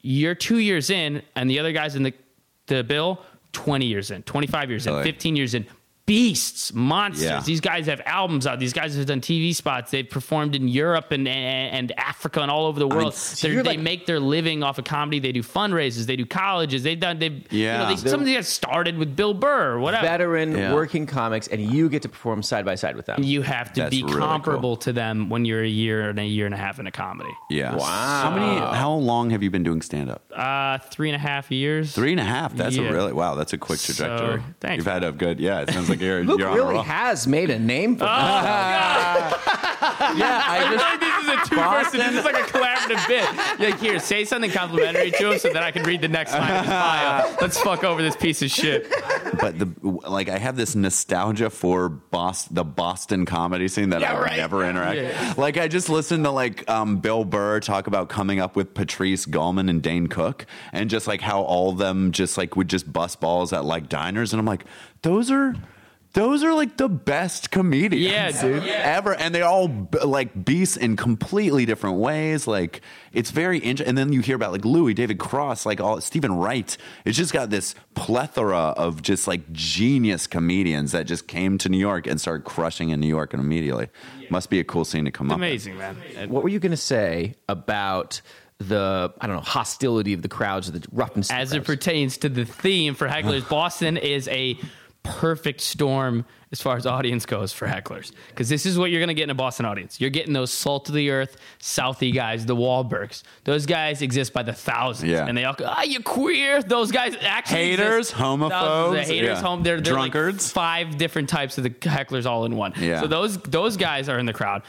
You're 0.01 0.35
two 0.35 0.59
years 0.59 0.89
in, 0.89 1.21
and 1.35 1.49
the 1.49 1.59
other 1.59 1.71
guys 1.71 1.95
in 1.95 2.03
the 2.03 2.13
the 2.67 2.83
bill, 2.83 3.21
20 3.53 3.85
years 3.85 4.11
in, 4.11 4.23
25 4.23 4.69
years 4.69 4.87
in, 4.87 5.03
15 5.03 5.35
years 5.35 5.53
in. 5.55 5.65
Beasts, 6.09 6.73
monsters. 6.73 7.23
Yeah. 7.23 7.41
These 7.45 7.61
guys 7.61 7.85
have 7.85 8.01
albums 8.03 8.47
out. 8.47 8.59
These 8.59 8.73
guys 8.73 8.95
have 8.95 9.05
done 9.05 9.21
TV 9.21 9.53
spots. 9.55 9.91
They've 9.91 10.09
performed 10.09 10.55
in 10.55 10.67
Europe 10.67 11.11
and 11.11 11.27
and, 11.27 11.75
and 11.75 11.99
Africa 11.99 12.41
and 12.41 12.49
all 12.49 12.65
over 12.65 12.79
the 12.79 12.87
world. 12.87 13.13
so 13.13 13.47
They're- 13.47 13.61
they 13.61 13.69
like- 13.71 13.79
make 13.79 14.05
their 14.07 14.19
living 14.19 14.63
off 14.63 14.79
of 14.79 14.85
comedy. 14.85 15.19
They 15.19 15.31
do 15.31 15.43
fundraisers. 15.43 16.07
They 16.07 16.15
do 16.15 16.25
colleges. 16.25 16.81
They've 16.81 16.99
done. 16.99 17.19
They 17.19 17.43
Yeah. 17.51 17.89
You 17.89 17.95
know, 17.95 18.01
they, 18.01 18.09
some 18.09 18.19
of 18.21 18.25
these 18.25 18.37
guys 18.37 18.47
started 18.47 18.97
with 18.97 19.15
Bill 19.15 19.35
Burr 19.35 19.73
or 19.73 19.79
whatever. 19.79 20.07
Veteran 20.07 20.57
Yeah. 20.57 20.73
working 20.73 21.05
comics, 21.05 21.47
and 21.47 21.61
you 21.61 21.89
get 21.89 22.01
to 22.01 22.09
perform 22.09 22.41
side 22.41 22.65
by 22.65 22.73
side 22.73 22.95
with 22.95 23.05
them. 23.05 23.21
You 23.21 23.43
have 23.43 23.71
to 23.73 23.81
That's 23.81 23.91
be 23.95 24.01
really 24.03 24.17
comparable 24.17 24.61
cool. 24.77 24.77
to 24.77 24.93
them 24.93 25.29
when 25.29 25.45
you're 25.45 25.63
a 25.63 25.67
year 25.67 26.09
and 26.09 26.17
a 26.19 26.25
year 26.25 26.47
and 26.47 26.55
a 26.55 26.57
half 26.57 26.79
in 26.79 26.87
a 26.87 26.91
comedy. 26.91 27.29
Yeah. 27.51 27.75
Wow. 27.75 27.85
How 27.85 28.31
many? 28.35 28.59
How 28.59 28.91
long 28.93 29.29
have 29.29 29.43
you 29.43 29.51
been 29.51 29.63
doing 29.63 29.83
stand 29.83 30.09
up? 30.09 30.23
Uh, 30.35 30.79
three 30.89 31.09
and 31.09 31.15
a 31.15 31.19
half 31.19 31.51
years. 31.51 31.93
Three 31.93 32.11
and 32.11 32.19
a 32.19 32.23
half. 32.23 32.55
That's 32.55 32.75
Yeah. 32.77 32.89
a 32.89 32.93
really 32.93 33.13
wow. 33.13 33.35
That's 33.35 33.53
a 33.53 33.57
quick 33.59 33.77
So, 33.79 33.93
trajectory. 33.93 34.41
thanks. 34.59 34.77
You've 34.77 34.91
had 34.91 35.03
a 35.03 35.11
good. 35.11 35.39
Yeah, 35.39 35.61
it 35.61 35.69
sounds 35.71 35.89
like 35.89 35.98
you're. 35.99 36.23
Luke 36.23 36.39
you're 36.39 36.53
really 36.53 36.83
has 36.83 37.27
made 37.27 37.49
a 37.49 37.59
name 37.59 37.97
for 37.97 38.05
himself. 38.05 39.45
Yeah, 40.15 40.41
I 40.45 40.57
I 40.57 40.71
just. 40.71 40.85
feel 40.85 40.89
like 40.89 40.99
this 40.99 41.23
is 41.23 41.27
a 41.29 41.49
two 41.49 41.61
person. 41.61 41.99
This 41.99 42.19
is 42.19 42.25
like 42.25 42.35
a 42.35 42.51
collaborative 42.51 43.07
bit. 43.07 43.59
You're 43.59 43.69
like, 43.71 43.79
here, 43.79 43.99
say 43.99 44.25
something 44.25 44.49
complimentary 44.49 45.11
to 45.11 45.31
him 45.33 45.39
so 45.39 45.51
that 45.53 45.61
I 45.61 45.71
can 45.71 45.83
read 45.83 46.01
the 46.01 46.07
next 46.07 46.33
line 46.33 46.51
of 46.51 46.59
his 46.61 46.69
bio. 46.69 47.35
Let's 47.41 47.59
fuck 47.59 47.83
over 47.83 48.01
this 48.01 48.15
piece 48.15 48.41
of 48.41 48.49
shit. 48.49 48.89
But 49.39 49.59
the 49.59 49.69
like, 49.83 50.29
I 50.29 50.37
have 50.37 50.55
this 50.57 50.75
nostalgia 50.75 51.49
for 51.49 51.89
Boston, 51.89 52.55
the 52.55 52.63
Boston 52.63 53.25
comedy 53.25 53.67
scene 53.67 53.89
that 53.91 54.01
Yeah, 54.01 54.11
I 54.11 54.15
would 54.15 54.23
right. 54.23 54.37
never 54.37 54.67
interact. 54.67 54.97
Yeah. 54.99 55.33
Like, 55.37 55.57
I 55.57 55.67
just 55.67 55.89
listened 55.89 56.23
to 56.25 56.31
like 56.31 56.67
um, 56.69 56.97
Bill 56.99 57.23
Burr 57.25 57.59
talk 57.59 57.87
about 57.87 58.09
coming 58.09 58.39
up 58.39 58.55
with 58.55 58.73
Patrice 58.73 59.25
Gulman 59.25 59.69
and 59.69 59.81
Dane 59.81 60.07
Cook, 60.07 60.45
and 60.73 60.89
just 60.89 61.07
like 61.07 61.21
how 61.21 61.41
all 61.41 61.69
of 61.71 61.77
them 61.77 62.11
just 62.11 62.37
like 62.37 62.55
would 62.55 62.67
just 62.69 62.91
bust 62.91 63.19
balls 63.21 63.53
at 63.53 63.63
like 63.65 63.89
diners, 63.89 64.33
and 64.33 64.39
I'm 64.39 64.45
like, 64.45 64.65
those 65.03 65.29
are. 65.29 65.55
Those 66.19 66.43
are 66.43 66.53
like 66.53 66.75
the 66.77 66.89
best 66.89 67.49
comedians, 67.49 68.03
Yeah, 68.05 68.41
dude, 68.41 68.63
yeah. 68.63 68.73
ever, 68.97 69.13
and 69.15 69.33
they 69.33 69.41
all 69.41 69.67
b- 69.69 69.99
like 69.99 70.43
beasts 70.45 70.75
in 70.75 70.95
completely 70.97 71.65
different 71.65 71.97
ways. 71.97 72.45
Like 72.45 72.81
it's 73.13 73.31
very 73.31 73.57
interesting. 73.59 73.87
And 73.89 73.97
then 73.97 74.11
you 74.11 74.19
hear 74.21 74.35
about 74.35 74.51
like 74.51 74.65
Louis, 74.65 74.93
David 74.93 75.17
Cross, 75.19 75.65
like 75.65 75.79
all 75.79 76.01
Steven 76.01 76.33
Wright. 76.33 76.75
It's 77.05 77.17
just 77.17 77.31
got 77.31 77.49
this 77.49 77.73
plethora 77.95 78.73
of 78.75 79.01
just 79.01 79.27
like 79.27 79.51
genius 79.53 80.27
comedians 80.27 80.91
that 80.91 81.07
just 81.07 81.27
came 81.27 81.57
to 81.59 81.69
New 81.69 81.77
York 81.77 82.05
and 82.07 82.19
started 82.19 82.43
crushing 82.43 82.89
in 82.89 82.99
New 82.99 83.07
York 83.07 83.33
and 83.33 83.41
immediately. 83.41 83.87
Must 84.29 84.49
be 84.49 84.59
a 84.59 84.63
cool 84.63 84.85
scene 84.85 85.05
to 85.05 85.11
come 85.11 85.31
up. 85.31 85.39
with. 85.39 85.47
Amazing, 85.47 85.77
man. 85.77 85.95
What 86.29 86.43
were 86.43 86.49
you 86.49 86.59
going 86.59 86.71
to 86.71 86.77
say 86.77 87.35
about 87.47 88.21
the 88.57 89.13
I 89.21 89.27
don't 89.27 89.37
know 89.37 89.41
hostility 89.41 90.11
of 90.13 90.21
the 90.21 90.27
crowds, 90.27 90.67
or 90.67 90.73
the 90.73 90.85
roughness? 90.91 91.29
of 91.29 91.35
the 91.35 91.41
As 91.41 91.51
it 91.53 91.55
crowds? 91.63 91.67
pertains 91.67 92.17
to 92.17 92.29
the 92.29 92.43
theme 92.45 92.93
for 92.93 93.07
hecklers, 93.07 93.47
Boston 93.47 93.95
is 93.95 94.27
a 94.27 94.57
perfect 95.03 95.61
storm 95.61 96.25
as 96.51 96.61
far 96.61 96.75
as 96.77 96.85
audience 96.85 97.25
goes 97.25 97.53
for 97.53 97.67
hecklers. 97.67 98.11
Because 98.29 98.49
this 98.49 98.65
is 98.65 98.77
what 98.77 98.89
you're 98.91 98.99
going 98.99 99.07
to 99.09 99.13
get 99.13 99.23
in 99.25 99.29
a 99.29 99.35
Boston 99.35 99.65
audience. 99.65 100.01
You're 100.01 100.09
getting 100.09 100.33
those 100.33 100.51
salt 100.51 100.89
of 100.89 100.95
the 100.95 101.09
earth, 101.11 101.37
Southie 101.59 102.13
guys, 102.13 102.45
the 102.45 102.55
Wahlbergs. 102.55 103.23
Those 103.43 103.65
guys 103.65 104.01
exist 104.01 104.33
by 104.33 104.43
the 104.43 104.53
thousands. 104.53 105.11
Yeah. 105.11 105.25
And 105.25 105.37
they 105.37 105.45
all 105.45 105.53
go, 105.53 105.65
ah, 105.67 105.83
you 105.83 106.01
queer. 106.01 106.61
Those 106.63 106.91
guys 106.91 107.15
actually 107.21 107.57
Haters, 107.71 108.09
exist. 108.09 108.13
homophobes, 108.15 108.91
The 108.93 109.03
haters, 109.03 109.27
yeah. 109.37 109.41
home. 109.41 109.63
They're, 109.63 109.79
they're 109.79 109.93
like 109.93 110.11
Drunkards. 110.11 110.51
five 110.51 110.97
different 110.97 111.29
types 111.29 111.57
of 111.57 111.63
the 111.63 111.69
hecklers 111.69 112.25
all 112.25 112.45
in 112.45 112.55
one. 112.55 112.73
Yeah. 112.77 113.01
So 113.01 113.07
those 113.07 113.37
those 113.37 113.77
guys 113.77 114.09
are 114.09 114.17
in 114.19 114.25
the 114.25 114.33
crowd. 114.33 114.63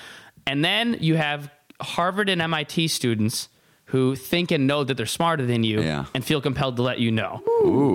And 0.46 0.64
then 0.64 0.98
you 1.00 1.16
have 1.16 1.50
Harvard 1.80 2.28
and 2.28 2.42
MIT 2.42 2.88
students 2.88 3.48
who 3.90 4.14
think 4.16 4.50
and 4.50 4.66
know 4.66 4.84
that 4.84 4.96
they're 4.96 5.06
smarter 5.06 5.44
than 5.46 5.64
you 5.64 5.80
Yeah. 5.82 6.04
and 6.14 6.24
feel 6.24 6.40
compelled 6.40 6.76
to 6.76 6.82
let 6.82 6.98
you 7.00 7.10
know. 7.10 7.42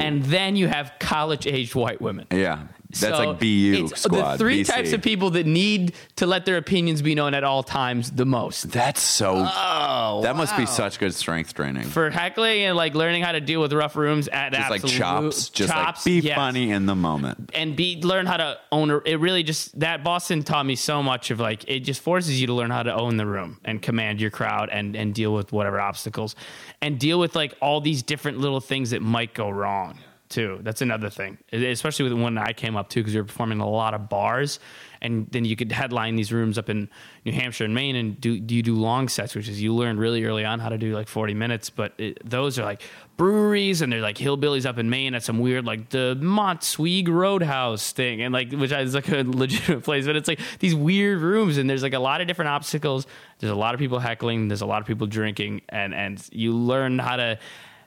And 0.02 0.24
then 0.26 0.56
you 0.56 0.68
have 0.68 0.92
college 1.00 1.48
aged 1.48 1.74
white 1.76 2.02
women. 2.02 2.28
Yeah. 2.32 2.60
That's 2.90 3.20
like 3.20 3.40
BU 3.40 3.88
it's 3.92 4.02
squad, 4.02 4.34
The 4.34 4.38
three 4.38 4.64
BC. 4.64 4.68
types 4.74 4.94
of 4.94 5.02
people 5.02 5.32
that 5.32 5.46
need 5.46 5.94
to 6.18 6.26
let 6.26 6.46
their 6.46 6.58
opinions 6.58 7.02
be 7.02 7.16
known 7.16 7.34
at 7.34 7.44
all 7.44 7.64
times 7.64 8.12
the 8.12 8.26
most. 8.26 8.72
That's 8.72 9.02
so. 9.02 9.36
Oh, 9.38 10.22
that 10.24 10.36
must 10.36 10.56
be 10.56 10.66
such 10.66 11.00
good 11.00 11.14
strength 11.14 11.54
training. 11.54 11.84
for 11.84 12.10
heckling 12.10 12.62
and 12.62 12.78
like 12.78 12.96
learning 12.96 13.24
how 13.24 13.32
to 13.32 13.42
deal 13.42 13.62
with 13.62 13.74
rough 13.74 13.96
rooms 13.96 14.28
at 14.28 14.54
just 14.54 14.70
like 14.70 14.86
chops, 14.86 15.50
just 15.50 15.72
chops, 15.72 16.00
like 16.00 16.06
be 16.06 16.20
yes. 16.20 16.36
funny 16.36 16.72
in 16.72 16.86
the 16.86 16.96
moment. 16.96 17.52
and 17.54 17.76
be 17.76 18.02
learn 18.02 18.26
how 18.26 18.38
to 18.38 18.58
own 18.72 18.92
a, 18.92 18.98
it 19.00 19.20
really 19.20 19.44
just 19.44 19.78
that 19.80 20.04
Boston 20.04 20.44
taught 20.44 20.66
me 20.66 20.76
so 20.76 21.02
much 21.04 21.32
of 21.32 21.40
like 21.40 21.66
it 21.68 21.82
just 21.82 22.02
forces 22.02 22.40
you 22.40 22.48
to 22.48 22.54
learn 22.54 22.70
how 22.72 22.84
to 22.84 22.94
own 22.94 23.18
the 23.18 23.26
room 23.26 23.60
and 23.66 23.82
command 23.82 24.22
your 24.22 24.32
crowd 24.32 24.70
and 24.70 24.96
and 24.96 25.14
deal 25.14 25.34
with 25.34 25.52
whatever 25.52 25.80
obstacles 25.80 26.36
and 26.82 27.00
deal 27.00 27.20
with 27.20 27.36
like 27.36 27.54
all 27.62 27.82
these 27.82 28.04
different 28.04 28.38
little 28.40 28.62
things 28.62 28.92
that 28.92 29.02
might 29.02 29.34
go 29.34 29.50
wrong 29.50 29.98
too. 30.30 30.60
That's 30.62 30.82
another 30.82 31.10
thing. 31.10 31.38
Especially 31.52 32.10
with 32.10 32.22
when 32.22 32.38
I 32.38 32.54
came 32.54 32.76
up 32.76 32.90
too 32.90 33.02
because 33.02 33.16
were 33.16 33.24
performing 33.24 33.60
a 33.60 33.70
lot 33.70 33.94
of 33.94 34.10
bars 34.10 34.60
and 35.02 35.28
then 35.32 35.46
you 35.46 35.56
could 35.56 35.72
headline 35.72 36.16
these 36.16 36.32
rooms 36.34 36.58
up 36.58 36.70
in 36.70 36.90
New 37.26 37.32
Hampshire 37.32 37.66
and 37.66 37.76
Maine 37.76 37.96
and 37.96 38.20
do, 38.20 38.32
you 38.32 38.64
do 38.64 38.76
long 38.76 39.08
sets 39.08 39.36
which 39.36 39.48
is 39.48 39.62
you 39.62 39.74
learn 39.74 39.98
really 39.98 40.24
early 40.26 40.46
on 40.46 40.60
how 40.60 40.70
to 40.70 40.78
do 40.78 40.94
like 40.96 41.08
40 41.08 41.34
minutes 41.34 41.70
but 41.70 41.94
it, 41.98 42.28
those 42.28 42.58
are 42.58 42.64
like 42.64 42.82
breweries 43.18 43.82
and 43.82 43.92
they're 43.94 44.02
like 44.02 44.18
hillbillies 44.18 44.66
up 44.66 44.78
in 44.78 44.90
Maine 44.90 45.14
at 45.14 45.24
some 45.24 45.40
weird 45.40 45.66
like 45.66 45.90
the 45.90 46.18
Montswig 46.20 47.08
Roadhouse 47.08 47.92
thing 47.92 48.22
and 48.22 48.34
like 48.34 48.52
which 48.52 48.72
is 48.72 48.96
like 48.96 49.10
a 49.10 49.24
legitimate 49.28 49.84
place 49.84 50.06
but 50.06 50.16
it's 50.16 50.28
like 50.28 50.40
these 50.60 50.76
weird 50.76 51.20
rooms 51.20 51.58
and 51.58 51.70
there's 51.70 51.84
like 51.84 51.94
a 51.94 52.00
lot 52.00 52.22
of 52.22 52.28
different 52.28 52.50
obstacles. 52.50 53.08
There's 53.40 53.52
a 53.52 53.56
lot 53.56 53.74
of 53.74 53.80
people 53.80 54.00
heckling. 54.00 54.48
There's 54.48 54.62
a 54.62 54.66
lot 54.66 54.82
of 54.82 54.88
people 54.88 55.08
drinking 55.08 55.62
and 55.70 55.94
and 55.94 56.28
you 56.32 56.54
learn 56.54 57.00
how 57.00 57.16
to 57.18 57.40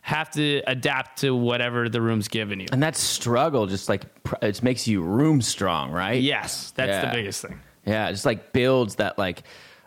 have 0.02 0.30
to 0.30 0.62
adapt 0.66 1.20
to 1.20 1.34
whatever 1.34 1.88
the 1.88 2.00
room's 2.00 2.28
giving 2.28 2.60
you 2.60 2.66
And 2.72 2.82
that 2.82 2.96
struggle 2.96 3.66
just 3.66 3.88
like 3.88 4.02
it 4.42 4.62
makes 4.62 4.86
you 4.88 5.02
room 5.02 5.42
strong, 5.42 5.90
right? 5.90 6.20
yes 6.22 6.72
that's 6.76 6.88
Yeah. 6.90 7.06
the 7.10 7.12
biggest 7.16 7.42
thing 7.42 7.60
Yeah, 7.86 8.10
just 8.10 8.24
like 8.26 8.52
builds 8.52 8.96
that 8.96 9.18
like 9.18 9.42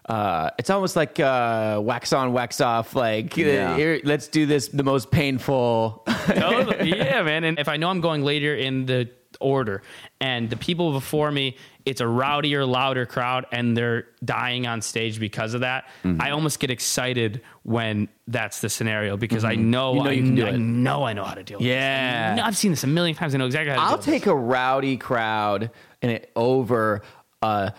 uh, 0.09 0.49
it's 0.57 0.69
almost 0.71 0.95
like 0.95 1.19
uh, 1.19 1.79
wax 1.81 2.11
on, 2.11 2.33
wax 2.33 2.59
off. 2.59 2.95
Like, 2.95 3.37
uh, 3.37 3.41
Yeah. 3.41 3.77
here, 3.77 4.01
let's 4.03 4.27
do 4.27 4.45
this 4.47 4.67
the 4.67 4.83
most 4.83 5.11
painful. 5.11 6.03
totally. 6.27 6.89
Yeah, 6.97 7.21
man. 7.21 7.43
And 7.43 7.59
if 7.59 7.69
I 7.69 7.77
know 7.77 7.87
I'm 7.89 8.01
going 8.01 8.23
later 8.23 8.53
in 8.55 8.87
the 8.87 9.09
order 9.41 9.81
and 10.19 10.49
the 10.49 10.55
people 10.57 10.91
before 10.93 11.31
me, 11.31 11.57
it's 11.85 11.99
a 11.99 12.05
rowdier, 12.05 12.67
louder 12.67 13.05
crowd 13.05 13.45
and 13.51 13.75
they're 13.75 14.07
dying 14.23 14.67
on 14.67 14.81
stage 14.81 15.19
because 15.19 15.53
of 15.53 15.61
that, 15.61 15.85
Mm-hmm. 16.03 16.21
I 16.21 16.31
almost 16.31 16.59
get 16.59 16.69
excited 16.69 17.41
when 17.63 18.07
that's 18.27 18.61
the 18.61 18.69
scenario 18.69 19.17
because 19.17 19.43
I 19.43 19.55
know, 19.55 19.95
Mm-hmm. 19.95 19.97
You 19.97 20.03
know 20.03 20.09
I, 20.09 20.13
you 20.13 20.23
can 20.23 20.35
do 20.35 20.45
I 20.45 20.49
it. 20.49 20.57
know 20.59 21.03
I 21.03 21.13
know 21.13 21.23
how 21.23 21.33
to 21.33 21.43
deal 21.43 21.57
with 21.59 21.65
it. 21.67 21.71
Yeah. 21.71 22.37
I 22.43 22.47
I've 22.47 22.57
seen 22.57 22.71
this 22.71 22.83
a 22.83 22.87
million 22.87 23.15
times. 23.15 23.33
I 23.35 23.37
know 23.39 23.45
exactly 23.47 23.71
how 23.71 23.77
to 23.77 23.81
do 23.81 23.87
it. 23.87 23.91
I'll 23.91 23.97
take 24.03 24.25
a 24.27 24.35
rowdy 24.35 24.97
crowd 24.97 25.71
and 26.01 26.11
it 26.11 26.31
over 26.35 27.01
a 27.41 27.73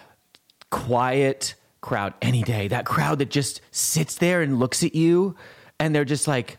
quiet 0.70 1.54
crowd 1.80 2.14
any 2.22 2.42
day. 2.42 2.68
That 2.68 2.86
crowd 2.86 3.18
that 3.18 3.30
just 3.30 3.60
sits 3.70 4.16
there 4.16 4.42
and 4.42 4.58
looks 4.58 4.82
at 4.82 4.94
you, 4.94 5.36
and 5.78 5.94
they're 5.94 6.04
just 6.04 6.26
like, 6.28 6.58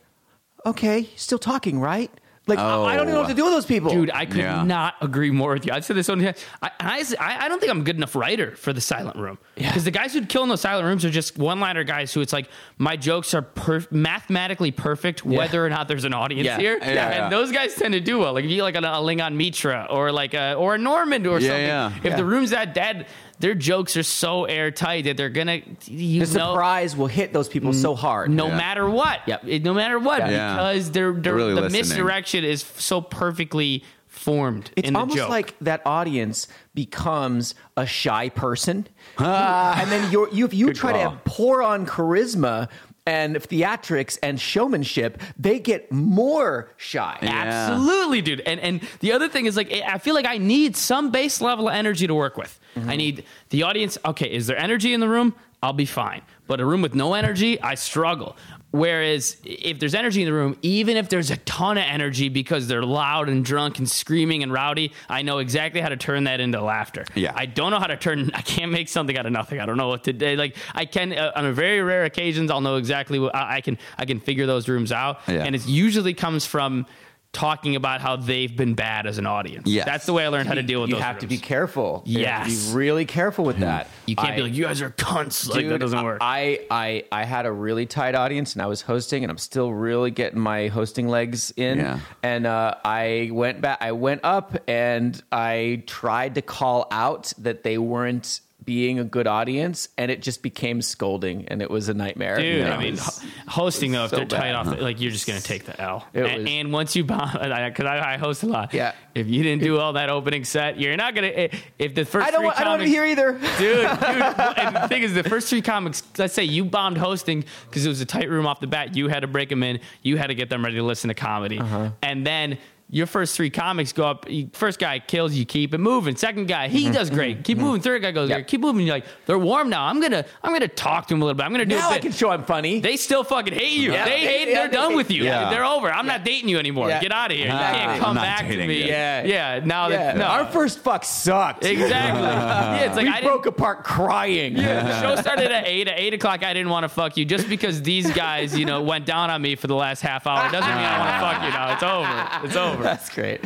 "Okay, 0.66 1.10
still 1.16 1.40
talking, 1.40 1.80
right?" 1.80 2.12
Like 2.46 2.60
I- 2.60 2.64
I 2.84 2.96
don't 2.98 3.06
even 3.08 3.14
know 3.14 3.22
what 3.22 3.28
to 3.28 3.34
oh. 3.34 3.36
do 3.38 3.44
with 3.46 3.54
those 3.54 3.66
people, 3.66 3.90
Dude, 3.90 4.12
I 4.12 4.26
could 4.26 4.38
Yeah. 4.38 4.64
not 4.64 4.96
agree 5.02 5.32
more 5.32 5.54
with 5.54 5.66
you. 5.66 5.72
I've 5.72 5.86
said 5.86 5.96
this 5.96 6.08
so 6.08 6.16
many 6.16 6.26
times. 6.34 6.46
I, 6.62 6.72
I, 7.20 7.46
I 7.46 7.48
don't 7.48 7.60
think 7.60 7.72
I'm 7.72 7.80
a 7.80 7.84
good 7.84 7.96
enough 7.96 8.16
writer 8.16 8.54
for 8.58 8.74
the 8.74 8.82
silent 8.82 9.16
room. 9.16 9.38
Yeah. 9.56 9.70
Because 9.70 9.86
the 9.86 9.92
guys 9.92 10.14
who'd 10.14 10.28
kill 10.28 10.44
in 10.44 10.50
those 10.50 10.60
silent 10.60 10.86
rooms 10.86 11.06
are 11.06 11.10
just 11.10 11.38
one 11.38 11.62
liner 11.62 11.86
guys 11.86 12.14
who 12.14 12.20
it's 12.20 12.34
like, 12.34 12.50
my 12.78 12.98
jokes 12.98 13.34
are 13.34 13.42
perf- 13.44 13.90
mathematically 13.92 14.72
perfect 14.72 15.24
whether 15.26 15.66
or 15.66 15.70
not 15.70 15.88
there's 15.88 16.04
an 16.04 16.14
audience 16.14 16.46
Yeah. 16.46 16.58
here. 16.60 16.78
Yeah, 16.82 16.92
yeah. 16.94 17.24
And 17.24 17.32
those 17.32 17.52
guys 17.54 17.76
tend 17.76 17.94
to 17.94 18.02
do 18.02 18.20
well. 18.20 18.34
Like 18.34 18.44
if 18.44 18.52
you 18.52 18.62
like 18.62 18.76
a, 18.76 18.80
a 18.80 18.82
Lingon 19.02 19.36
Mitra 19.36 19.88
or 19.90 20.12
like 20.12 20.34
a, 20.34 20.56
or 20.56 20.76
a 20.76 20.78
Normand 20.78 21.26
or 21.28 21.40
Yeah, 21.40 21.48
something. 21.48 21.66
yeah. 21.66 21.92
If 22.00 22.04
Yeah. 22.04 22.16
the 22.18 22.26
room's 22.26 22.50
that 22.50 22.74
dead, 22.74 23.08
their 23.44 23.54
jokes 23.54 23.98
are 23.98 24.04
so 24.04 24.46
airtight 24.46 25.04
that 25.04 25.18
they're 25.18 25.30
going 25.30 25.48
to, 25.82 25.92
you 25.94 26.26
the 26.26 26.40
know. 26.40 26.54
surprise 26.54 26.96
will 26.96 27.08
hit 27.08 27.34
those 27.34 27.50
people 27.50 27.74
so 27.74 27.94
hard. 27.94 28.30
No 28.32 28.48
Yeah. 28.48 28.56
matter 28.56 28.90
what, 28.90 29.20
Yep. 29.28 29.44
It- 29.46 29.64
no 29.66 29.74
matter 29.74 30.00
what, 30.00 30.20
Yeah. 30.32 30.54
because 30.54 30.92
they're, 30.92 31.12
they're, 31.12 31.36
really 31.36 31.54
the 31.54 31.62
listening. 31.62 31.82
misdirection 31.82 32.46
is 32.46 32.64
so 32.78 33.02
perfectly 33.02 33.84
formed 34.08 34.72
It's 34.78 34.88
in 34.88 34.94
the 34.94 35.00
almost 35.02 35.18
joke. 35.18 35.30
like 35.30 35.56
that 35.60 35.82
audience 35.86 36.48
becomes 36.74 37.54
a 37.76 37.86
shy 37.86 38.30
person, 38.30 38.88
ah. 39.20 39.78
and 39.82 39.92
then 39.92 40.10
you're, 40.10 40.30
you 40.30 40.46
if 40.46 40.54
you 40.54 40.68
Good 40.68 40.76
try 40.78 40.94
call. 41.04 41.12
to 41.12 41.18
pour 41.26 41.62
on 41.62 41.86
charisma 41.86 42.70
and 43.06 43.36
theatrics 43.36 44.18
and 44.24 44.40
showmanship, 44.40 45.22
they 45.38 45.60
get 45.60 45.92
more 45.92 46.72
shy. 46.78 47.18
Absolutely, 47.22 48.22
dude. 48.22 48.42
And 48.42 48.60
and 48.60 48.82
the 49.00 49.12
other 49.12 49.28
thing 49.28 49.46
is 49.46 49.58
like 49.58 49.72
I 49.72 49.98
feel 49.98 50.16
like 50.16 50.26
I 50.26 50.38
need 50.38 50.76
some 50.78 51.12
base 51.12 51.42
level 51.42 51.68
of 51.68 51.76
energy 51.76 52.08
to 52.08 52.16
work 52.16 52.38
with. 52.38 52.60
Mm-hmm. 52.76 52.90
I 52.90 52.96
need 52.96 53.26
the 53.50 53.64
audience. 53.64 53.98
Okay, 54.06 54.32
is 54.32 54.48
there 54.48 54.58
energy 54.58 54.94
in 54.94 55.00
the 55.00 55.10
room? 55.10 55.36
I'll 55.62 55.74
be 55.74 55.86
fine. 55.86 56.22
But 56.46 56.60
a 56.60 56.66
room 56.66 56.82
with 56.82 56.94
no 56.94 57.14
energy, 57.14 57.60
I 57.62 57.76
struggle. 57.76 58.36
Whereas 58.74 59.38
if 59.46 59.78
there's 59.78 59.94
energy 59.94 60.24
in 60.24 60.26
the 60.26 60.34
room, 60.34 60.58
even 60.64 60.98
if 60.98 61.08
there's 61.08 61.30
a 61.30 61.38
ton 61.38 61.78
of 61.78 61.84
energy 61.86 62.28
because 62.28 62.68
they're 62.68 62.84
loud 62.84 63.30
and 63.30 63.46
drunk 63.46 63.78
and 63.78 63.88
screaming 63.88 64.42
and 64.42 64.52
rowdy, 64.52 64.94
I 65.08 65.22
know 65.22 65.38
exactly 65.38 65.80
how 65.80 65.90
to 65.90 65.96
turn 65.96 66.24
that 66.24 66.40
into 66.40 66.60
laughter. 66.60 67.06
Yeah. 67.14 67.34
I 67.36 67.46
don't 67.46 67.70
know 67.70 67.78
how 67.78 67.86
to 67.86 67.98
turn. 67.98 68.32
I 68.34 68.42
can't 68.42 68.72
make 68.72 68.90
something 68.90 69.16
out 69.16 69.28
of 69.28 69.32
nothing. 69.32 69.60
I 69.60 69.68
don't 69.68 69.78
know 69.78 69.90
what 69.90 70.06
to 70.06 70.14
do. 70.14 70.36
Like 70.36 70.56
I 70.74 70.86
can 70.86 71.14
uh, 71.14 71.34
on 71.36 71.46
a 71.46 71.54
very 71.54 71.84
rare 71.84 72.04
occasions, 72.06 72.50
I'll 72.50 72.62
know 72.62 72.78
exactly 72.78 73.20
what 73.20 73.36
I, 73.36 73.58
I 73.58 73.62
can. 73.62 73.78
I 74.00 74.06
can 74.06 74.20
figure 74.20 74.48
those 74.48 74.68
rooms 74.68 74.92
out, 74.92 75.20
Yeah. 75.28 75.44
and 75.44 75.54
it 75.56 75.68
usually 75.68 76.16
comes 76.16 76.44
from 76.44 76.88
talking 77.34 77.76
about 77.76 78.00
how 78.00 78.16
they've 78.16 78.56
been 78.56 78.76
bad 78.76 79.08
as 79.08 79.18
an 79.18 79.26
audience. 79.26 79.68
Yes. 79.68 79.86
that's 79.86 80.06
the 80.06 80.14
way 80.14 80.24
I 80.24 80.28
learned 80.28 80.48
how 80.48 80.54
to 80.54 80.62
deal 80.62 80.82
with 80.82 80.90
you 80.92 80.96
those. 80.96 81.00
You 81.02 81.04
have 81.06 81.20
to 81.20 81.28
be 81.28 81.36
rooms. 81.36 81.42
careful. 81.46 82.04
You 82.06 82.26
have 82.28 82.46
to 82.46 82.52
Yes. 82.52 82.68
be 82.70 82.76
really 82.78 83.06
careful 83.06 83.44
with 83.44 83.58
that. 83.60 83.88
You 84.06 84.16
can't 84.16 84.36
be 84.36 84.44
like 84.44 84.54
you 84.54 84.64
guys 84.66 84.82
are 84.84 84.92
cunts. 84.92 85.50
Like 85.50 85.68
that 85.68 85.80
doesn't 85.80 86.04
work. 86.04 86.20
I, 86.22 86.60
I 86.70 87.06
I 87.12 87.24
had 87.26 87.46
a 87.48 87.52
really 87.52 87.88
tight 87.88 88.14
audience 88.14 88.54
and 88.54 88.62
I 88.62 88.68
was 88.68 88.82
hosting 88.82 89.24
and 89.24 89.32
I'm 89.32 89.40
still 89.40 89.74
really 89.74 90.12
getting 90.12 90.40
my 90.40 90.68
hosting 90.68 91.08
legs 91.08 91.52
in. 91.58 91.80
Yeah. 91.80 92.00
And 92.22 92.46
uh, 92.46 92.76
I 92.86 93.30
went 93.34 93.62
back 93.62 93.80
I 93.82 93.94
went 93.94 94.22
up 94.24 94.56
and 94.68 95.20
I 95.32 95.84
tried 95.88 96.36
to 96.36 96.42
call 96.44 96.86
out 96.92 97.34
that 97.40 97.64
they 97.64 97.80
weren't 97.80 98.42
being 98.66 99.00
a 99.00 99.04
good 99.04 99.28
audience 99.28 99.90
and 99.98 100.10
it 100.12 100.22
just 100.22 100.42
became 100.44 100.82
scolding 100.82 101.48
and 101.48 101.62
it 101.62 101.70
was 101.70 101.90
a 101.90 101.94
nightmare. 101.94 102.38
Dude, 102.38 102.58
You 102.60 102.64
know, 102.66 102.72
I 102.72 102.78
mean, 102.78 102.98
ho- 102.98 103.28
hosting 103.48 103.92
though, 103.92 104.06
if 104.06 104.10
so 104.12 104.18
they're 104.18 104.26
tight 104.26 104.54
off, 104.54 104.80
like 104.80 105.00
you're 105.02 105.12
just 105.12 105.28
gonna 105.28 105.40
take 105.42 105.66
the 105.66 105.80
L. 105.82 106.06
And, 106.14 106.24
was- 106.44 106.52
and 106.52 106.72
once 106.74 106.96
you 106.96 107.04
bomb, 107.04 107.32
because 107.34 107.86
I, 107.86 108.14
I 108.14 108.18
host 108.18 108.44
a 108.44 108.48
lot. 108.48 108.74
Yeah. 108.74 108.94
If 109.16 109.28
you 109.28 109.44
didn't 109.44 109.62
do 109.64 109.78
all 109.80 109.94
that 109.94 110.10
opening 110.10 110.44
set, 110.44 110.80
you're 110.80 110.98
not 110.98 111.14
gonna. 111.16 111.28
eh, 111.28 111.48
If 111.78 111.94
the 111.96 112.04
first 112.06 112.28
I 112.28 112.32
don't 112.32 112.40
three 112.42 112.46
want, 112.48 112.60
I 112.60 112.64
don't 112.64 112.80
want 112.80 112.82
to 112.82 112.86
comics- 112.88 112.92
hear 112.92 113.06
either. 113.06 113.32
dude, 113.60 114.00
dude. 114.00 114.58
And 114.58 114.76
the 114.76 114.88
thing 114.88 115.04
is, 115.04 115.14
the 115.14 115.24
first 115.24 115.50
three 115.50 115.62
comics, 115.62 116.02
let's 116.18 116.34
say 116.34 116.44
you 116.44 116.66
bombed 116.66 116.98
hosting 116.98 117.46
because 117.70 117.86
it 117.86 117.90
was 117.90 118.02
a 118.02 118.06
tight 118.06 118.30
room 118.30 118.48
off 118.48 118.60
the 118.60 118.68
bat. 118.68 118.96
You 118.96 119.08
had 119.10 119.20
to 119.22 119.28
break 119.28 119.50
them 119.50 119.62
in. 119.64 119.80
You 120.02 120.18
had 120.18 120.28
to 120.28 120.36
get 120.36 120.50
them 120.50 120.64
ready 120.64 120.78
to 120.78 120.84
listen 120.84 121.10
to 121.10 121.14
comedy, 121.14 121.60
Uh-huh. 121.60 121.90
and 122.02 122.26
then. 122.26 122.58
Your 122.94 123.08
first 123.08 123.36
three 123.36 123.50
comics 123.50 123.92
go 123.92 124.06
up. 124.06 124.30
you- 124.30 124.52
First 124.54 124.78
guy 124.78 125.00
kills 125.00 125.34
you, 125.34 125.46
keep 125.46 125.74
it 125.74 125.80
moving. 125.80 126.16
Second 126.16 126.48
guy, 126.48 126.68
he 126.68 126.84
Mm-hmm. 126.84 126.94
does 126.94 127.10
great. 127.10 127.44
Keep 127.44 127.58
moving. 127.58 127.82
Third 127.82 128.04
guy 128.04 128.12
goes, 128.12 128.30
Yep. 128.30 128.38
great. 128.38 128.48
keep 128.48 128.62
moving. 128.62 128.86
You're 128.86 128.98
like, 128.98 129.06
they're 129.26 129.40
warm 129.40 129.70
now. 129.70 129.86
I'm 129.86 130.00
gonna, 130.00 130.24
I'm 130.44 130.54
gonna 130.54 130.68
talk 130.68 131.08
to 131.08 131.16
him 131.16 131.22
a 131.24 131.26
little 131.26 131.36
bit. 131.36 131.44
I'm 131.44 131.52
gonna 131.52 131.66
do 131.66 131.76
Now 131.76 131.90
a 131.90 131.94
I 131.94 131.98
can 132.00 132.12
show 132.12 132.30
I'm 132.30 132.44
funny. 132.46 132.82
They 132.82 132.96
still 132.98 133.24
fucking 133.24 133.54
hate 133.54 133.72
you. 133.80 133.94
Yeah. 133.94 134.06
They 134.06 134.20
hate. 134.20 134.48
Yeah, 134.48 134.54
They're 134.54 134.68
they 134.68 134.74
done 134.78 134.90
hate- 134.92 134.96
with 134.98 135.10
you. 135.12 135.24
Yeah. 135.24 135.50
They're 135.50 135.66
over. 135.66 135.92
I'm 135.92 136.06
not 136.06 136.24
dating 136.24 136.50
you 136.50 136.60
anymore. 136.60 136.88
Get 136.90 137.12
out 137.12 137.32
of 137.32 137.38
here. 137.38 137.48
You 137.48 137.52
can't 137.52 138.00
come 138.00 138.16
back 138.16 138.48
to 138.48 138.56
me. 138.68 138.82
you. 138.84 138.86
Yeah. 138.88 139.24
yeah. 139.24 139.62
Now 139.66 139.90
that 139.90 140.16
no. 140.18 140.26
Our 140.26 140.46
first 140.46 140.78
fuck 140.80 141.04
sucked. 141.04 141.66
exactly. 141.66 142.22
yeah, 142.22 142.76
it's 142.86 142.96
like 142.96 143.06
we 143.08 143.12
I 143.12 143.22
broke 143.22 143.48
apart 143.48 143.84
crying. 143.84 144.56
Yeah, 144.56 144.84
the 144.84 145.02
show 145.02 145.16
started 145.22 145.52
at 145.52 145.66
eight. 145.68 145.88
At 145.88 145.98
eight 146.00 146.14
o'clock, 146.14 146.44
I 146.44 146.54
didn't 146.54 146.70
want 146.70 146.84
to 146.84 146.90
fuck 146.90 147.18
you 147.18 147.26
just 147.26 147.50
because 147.50 147.82
these 147.82 148.12
guys, 148.14 148.56
you 148.56 148.66
know, 148.66 148.82
went 148.84 149.06
down 149.08 149.32
on 149.32 149.42
me 149.42 149.56
for 149.56 149.66
the 149.66 149.76
last 149.76 150.02
half 150.02 150.28
hour. 150.28 150.52
Doesn't 150.52 150.70
mean 150.70 150.78
I 150.78 151.00
want 151.00 151.10
to 151.10 151.20
fuck 151.20 151.44
you 151.44 151.50
now. 151.50 151.74
It's 151.74 151.84
over. 151.84 152.48
It's 152.48 152.56
over. 152.56 152.83
That's 152.84 153.10
great. 153.10 153.42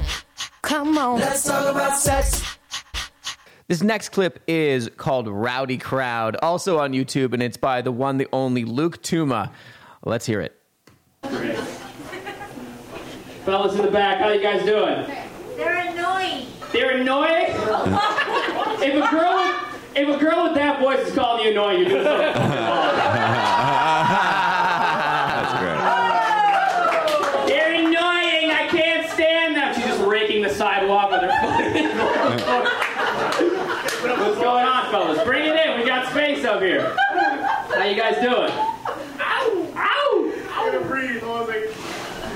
Come 0.62 0.98
on. 0.98 1.20
Let's 1.20 1.44
talk 1.44 1.70
about 1.70 1.98
sex. 1.98 2.42
This 3.68 3.82
next 3.82 4.08
clip 4.08 4.42
is 4.48 4.90
called 4.96 5.28
Rowdy 5.28 5.78
Crowd, 5.78 6.36
also 6.42 6.80
on 6.80 6.92
YouTube, 6.92 7.32
and 7.34 7.40
it's 7.42 7.56
by 7.56 7.82
the 7.82 7.92
one, 7.92 8.16
the 8.18 8.26
only 8.32 8.64
Luke 8.64 9.00
Tuma. 9.00 9.52
Let's 10.04 10.26
hear 10.26 10.40
it. 10.40 10.60
Fellas 13.44 13.74
in 13.76 13.82
the 13.82 13.90
back, 13.90 14.18
how 14.18 14.30
you 14.30 14.42
guys 14.42 14.64
doing? 14.64 15.06
They're 15.56 15.86
annoying. 15.88 16.46
They're 16.72 16.96
annoying. 16.96 17.46
if 18.82 18.94
a 18.94 19.10
girl, 19.10 19.36
with, 19.36 19.54
if 19.96 20.08
a 20.08 20.18
girl 20.18 20.44
with 20.44 20.54
that 20.54 20.80
voice 20.80 21.06
is 21.06 21.14
calling 21.14 21.44
you 21.44 21.52
annoying, 21.52 21.80
you're 21.80 21.90
doing 21.90 22.04
something. 22.04 22.32
That's 25.36 25.52
great. 25.60 25.78
They're 27.48 27.74
annoying. 27.74 28.50
I 28.50 28.66
can't 28.68 29.08
stand 29.10 29.56
them. 29.56 29.74
She's 29.74 29.84
just 29.84 30.02
raking 30.02 30.42
the 30.42 30.50
sidewalk 30.50 31.10
with 31.12 31.22
her 31.22 31.30
foot. 31.40 32.90
What's 34.18 34.38
going 34.38 34.66
on, 34.66 34.90
fellas? 34.90 35.22
Bring 35.24 35.44
it 35.46 35.56
in. 35.56 35.78
We 35.80 35.86
got 35.86 36.10
space 36.10 36.44
up 36.60 36.66
here. 36.66 36.94
How 37.74 37.84
you 37.84 37.96
guys 37.96 38.16
doing? 38.16 38.52
Ow! 38.52 39.72
Ow! 39.76 40.32
I 40.52 40.70
gotta 40.70 40.84
breathe. 40.84 41.22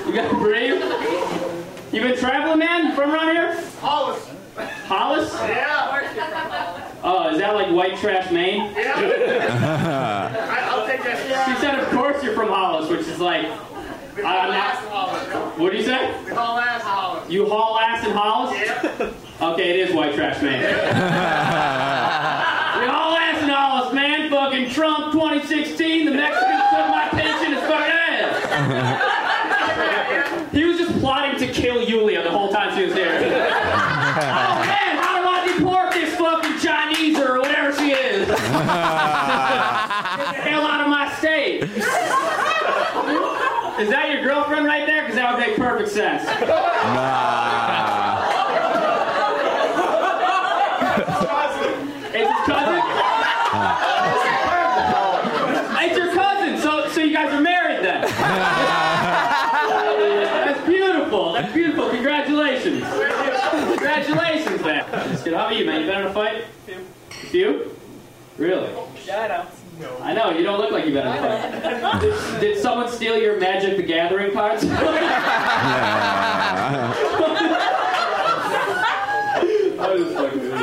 You 0.07 0.13
gotta 0.13 0.35
breathe. 0.37 0.81
You 1.93 2.01
been 2.01 2.17
traveling, 2.17 2.59
man? 2.59 2.95
From 2.95 3.11
around 3.11 3.35
here? 3.35 3.55
Hollis, 3.79 4.27
Hollis? 4.85 5.31
Yeah. 5.33 5.91
Oh, 7.03 7.29
is 7.31 7.37
that 7.37 7.53
like 7.53 7.71
white 7.71 7.97
trash 7.97 8.31
Maine? 8.31 8.61
I, 8.75 10.67
I'll 10.71 10.87
take 10.87 11.03
that. 11.03 11.47
She 11.47 11.55
said, 11.61 11.79
of 11.79 11.87
course 11.89 12.23
you're 12.23 12.33
from 12.33 12.47
Hollis, 12.49 12.89
which 12.89 13.01
is 13.01 13.19
like, 13.19 13.43
We 14.15 14.23
haul 14.23 14.49
now- 14.49 14.53
ass 14.53 14.83
in 14.83 14.89
Hollis. 14.89 15.59
what 15.59 15.71
do 15.71 15.77
you 15.77 15.83
say? 15.83 16.15
We 16.25 16.31
haul 16.31 16.57
ass 16.57 16.81
in 16.81 16.87
Hollis. 16.87 17.29
You 17.29 17.47
haul 17.47 17.77
ass 17.79 18.03
in 18.05 18.11
Hollis? 18.11 18.57
Yeah. 18.59 19.51
Okay, 19.53 19.69
it 19.79 19.89
is 19.89 19.95
white 19.95 20.15
trash 20.15 20.41
man. 20.41 20.61
we 20.61 20.65
Hollis, 23.55 23.93
man. 23.93 24.29
Fucking 24.29 24.69
Trump 24.71 25.13
2016, 25.13 26.05
the 26.05 26.11
Mexicans 26.11 26.63
took 26.69 26.87
my 26.89 27.07
pension 27.11 27.53
as 27.53 27.63
fucking. 27.69 27.95
He 30.51 30.63
was 30.65 30.77
just 30.77 30.99
plotting 30.99 31.37
to 31.39 31.47
kill 31.53 31.81
Yulia 31.87 32.21
the 32.23 32.31
whole 32.31 32.49
time 32.49 32.75
she 32.77 32.85
was 32.85 32.93
here. 32.93 33.11
oh 33.11 33.19
man, 33.19 34.97
how 34.97 35.21
do 35.21 35.27
I 35.27 35.45
deport 35.57 35.91
this 35.91 36.15
fucking 36.15 36.57
Chinese 36.59 37.17
or 37.19 37.39
whatever 37.39 37.73
she 37.77 37.91
is? 37.91 38.27
Get 38.27 38.37
the 38.37 38.43
hell 40.41 40.65
out 40.65 40.81
of 40.81 40.87
my 40.87 41.11
state. 41.17 41.63
Is 41.63 41.69
that 43.89 44.09
your 44.13 44.23
girlfriend 44.23 44.65
right 44.65 44.85
there? 44.87 45.01
Because 45.03 45.15
that 45.17 45.33
would 45.33 45.39
make 45.45 45.57
perfect 45.57 45.89
sense. 45.89 46.23
It's 52.13 52.29
his 52.29 52.45
cousin? 52.47 52.81
it's 55.85 55.97
your 55.97 56.13
cousin. 56.13 56.57
So, 56.59 56.87
so 56.89 57.01
you 57.01 57.13
guys 57.13 57.33
are 57.33 57.41
married 57.41 57.83
then? 57.83 58.01
That's 60.45 60.61
beautiful. 60.65 61.33
That's 61.33 61.53
beautiful. 61.53 61.89
Congratulations. 61.89 62.83
Congratulations, 62.83 64.61
man. 64.61 64.85
Just 65.09 65.23
kidding. 65.23 65.39
How 65.39 65.45
about 65.47 65.57
you, 65.57 65.65
man? 65.65 65.81
You 65.81 65.87
been 65.87 66.01
in 66.01 66.07
a 66.07 66.13
fight? 66.13 66.43
A 66.67 66.71
few. 67.27 67.71
Really? 68.37 68.69
Yeah, 69.05 69.45
I 70.01 70.13
know. 70.13 70.31
You 70.31 70.43
don't 70.43 70.59
look 70.59 70.71
like 70.71 70.85
you've 70.85 70.93
been 70.93 71.07
in 71.07 71.13
a 71.13 71.17
fight. 71.61 72.01
Did, 72.01 72.39
did 72.41 72.57
someone 72.61 72.89
steal 72.89 73.17
your 73.17 73.39
Magic 73.39 73.77
the 73.77 73.83
Gathering 73.83 74.33
cards? 74.33 74.63
I 79.77 79.93
was 79.93 80.13
fucking 80.13 80.39
with 80.39 80.49
you. 80.49 80.55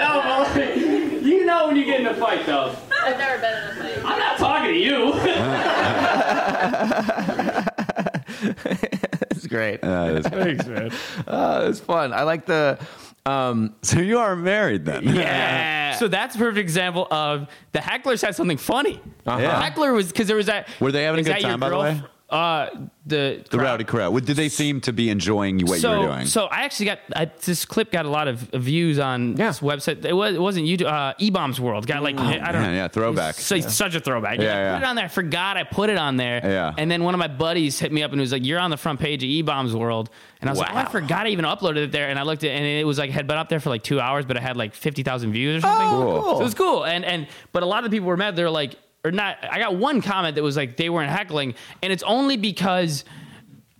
No, 0.00 0.10
but 0.24 0.56
like, 0.56 0.76
you 1.24 1.44
know 1.44 1.66
when 1.66 1.76
you 1.76 1.84
get 1.84 1.99
in 1.99 1.99
a 2.10 2.14
fight, 2.14 2.46
though. 2.46 2.74
I've 3.02 3.18
never 3.18 3.38
been 3.40 3.56
in 3.56 3.68
a 3.68 3.74
fight. 3.74 3.98
I'm 4.04 4.18
not 4.18 4.38
talking 4.38 4.72
to 4.72 4.78
you. 4.78 5.12
it's 9.30 9.46
great. 9.46 9.80
That 9.82 10.16
is- 10.16 10.26
Thanks, 10.26 10.66
man. 10.66 10.90
Uh, 11.26 11.66
it's 11.70 11.80
fun. 11.80 12.12
I 12.12 12.22
like 12.22 12.46
the. 12.46 12.78
Um, 13.26 13.74
so 13.82 14.00
you 14.00 14.18
are 14.18 14.34
married 14.34 14.86
then? 14.86 15.02
Yeah. 15.04 15.94
So 15.96 16.08
that's 16.08 16.34
a 16.34 16.38
perfect 16.38 16.58
example 16.58 17.06
of 17.10 17.48
the 17.72 17.78
hecklers 17.80 18.22
had 18.22 18.34
something 18.34 18.56
funny. 18.56 18.98
Uh-huh. 19.26 19.38
The 19.38 19.50
heckler 19.50 19.92
was 19.92 20.06
because 20.08 20.26
there 20.26 20.36
was 20.36 20.46
that. 20.46 20.68
Were 20.80 20.90
they 20.92 21.04
having 21.04 21.18
a 21.18 21.20
is 21.20 21.26
good 21.26 21.34
that 21.34 21.40
your 21.42 21.50
time, 21.50 21.60
by 21.60 21.68
the 21.68 21.74
girl- 21.74 21.82
way? 21.82 22.02
Uh, 22.30 22.70
the 23.06 23.44
The 23.50 23.58
rowdy 23.58 23.82
crowd. 23.84 24.24
Did 24.24 24.36
they 24.36 24.48
seem 24.48 24.80
to 24.82 24.92
be 24.92 25.10
enjoying 25.10 25.58
what 25.66 25.80
so, 25.80 25.92
you 25.94 26.00
were 26.00 26.14
doing? 26.14 26.26
So 26.26 26.44
I 26.44 26.62
actually 26.62 26.86
got 26.86 26.98
I, 27.16 27.24
this 27.24 27.64
clip 27.64 27.90
got 27.90 28.06
a 28.06 28.08
lot 28.08 28.28
of 28.28 28.38
views 28.38 28.98
on 29.00 29.36
Yeah. 29.36 29.48
this 29.48 29.60
website. 29.60 30.04
It 30.04 30.12
was 30.12 30.36
it 30.36 30.40
wasn't 30.40 30.66
YouTube. 30.66 30.86
Uh, 30.86 31.14
eBaum's 31.14 31.60
World 31.60 31.86
got 31.86 32.02
like 32.02 32.16
I 32.18 32.52
don't 32.52 32.56
Oh, 32.56 32.60
man, 32.60 32.74
yeah, 32.74 32.88
throwback. 32.88 33.34
So 33.34 33.58
such 33.60 33.94
a 33.96 34.00
throwback. 34.00 34.38
Yeah, 34.38 34.44
Yeah, 34.44 34.74
I 34.74 34.78
put 34.78 34.84
it 34.84 34.88
on 34.88 34.96
there. 34.96 35.04
I 35.06 35.08
forgot 35.08 35.56
I 35.56 35.64
put 35.64 35.90
it 35.90 35.98
on 35.98 36.16
there. 36.16 36.40
Yeah. 36.44 36.72
And 36.78 36.88
then 36.90 37.02
one 37.02 37.14
of 37.14 37.18
my 37.18 37.28
buddies 37.28 37.80
hit 37.80 37.90
me 37.90 38.02
up 38.02 38.12
and 38.12 38.20
was 38.20 38.30
like, 38.32 38.44
"You're 38.44 38.60
on 38.60 38.70
the 38.70 38.76
front 38.76 39.00
page 39.00 39.24
of 39.24 39.28
eBaum's 39.28 39.74
World." 39.74 40.10
And 40.40 40.48
I 40.48 40.52
was 40.52 40.60
like, 40.60 40.72
oh, 40.72 40.76
"I 40.78 40.84
forgot 40.84 41.26
I 41.26 41.30
even 41.30 41.44
uploaded 41.44 41.78
it 41.84 41.92
there." 41.92 42.08
And 42.08 42.18
I 42.18 42.22
looked 42.22 42.44
at 42.44 42.50
and 42.50 42.64
it 42.64 42.86
was 42.86 42.98
like 42.98 43.10
had 43.10 43.26
been 43.26 43.38
up 43.38 43.48
there 43.48 43.60
for 43.60 43.70
like 43.70 43.82
two 43.82 43.98
hours, 44.00 44.24
but 44.24 44.36
it 44.36 44.42
had 44.42 44.56
like 44.56 44.74
fifty 44.74 45.02
thousand 45.02 45.32
views 45.32 45.58
or 45.58 45.60
something. 45.66 45.86
Oh, 45.88 46.20
cool. 46.22 46.34
So 46.36 46.40
it 46.40 46.44
was 46.44 46.54
cool. 46.54 46.84
And 46.84 47.04
and 47.04 47.26
but 47.52 47.62
a 47.62 47.66
lot 47.66 47.84
of 47.84 47.90
the 47.90 47.96
people 47.96 48.06
were 48.06 48.16
mad. 48.16 48.36
They're 48.36 48.50
like, 48.50 48.76
or 49.04 49.10
not. 49.10 49.38
I 49.50 49.58
got 49.58 49.76
one 49.76 50.00
comment 50.02 50.34
that 50.36 50.42
was 50.42 50.56
like 50.56 50.76
they 50.76 50.90
weren't 50.90 51.10
heckling, 51.10 51.54
and 51.82 51.92
it's 51.92 52.02
only 52.02 52.36
because 52.36 53.04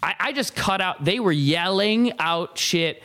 I, 0.03 0.15
I 0.19 0.33
just 0.33 0.55
cut 0.55 0.81
out. 0.81 1.05
They 1.05 1.21
were 1.21 1.33
yelling 1.33 2.13
out 2.19 2.57
shit 2.59 3.03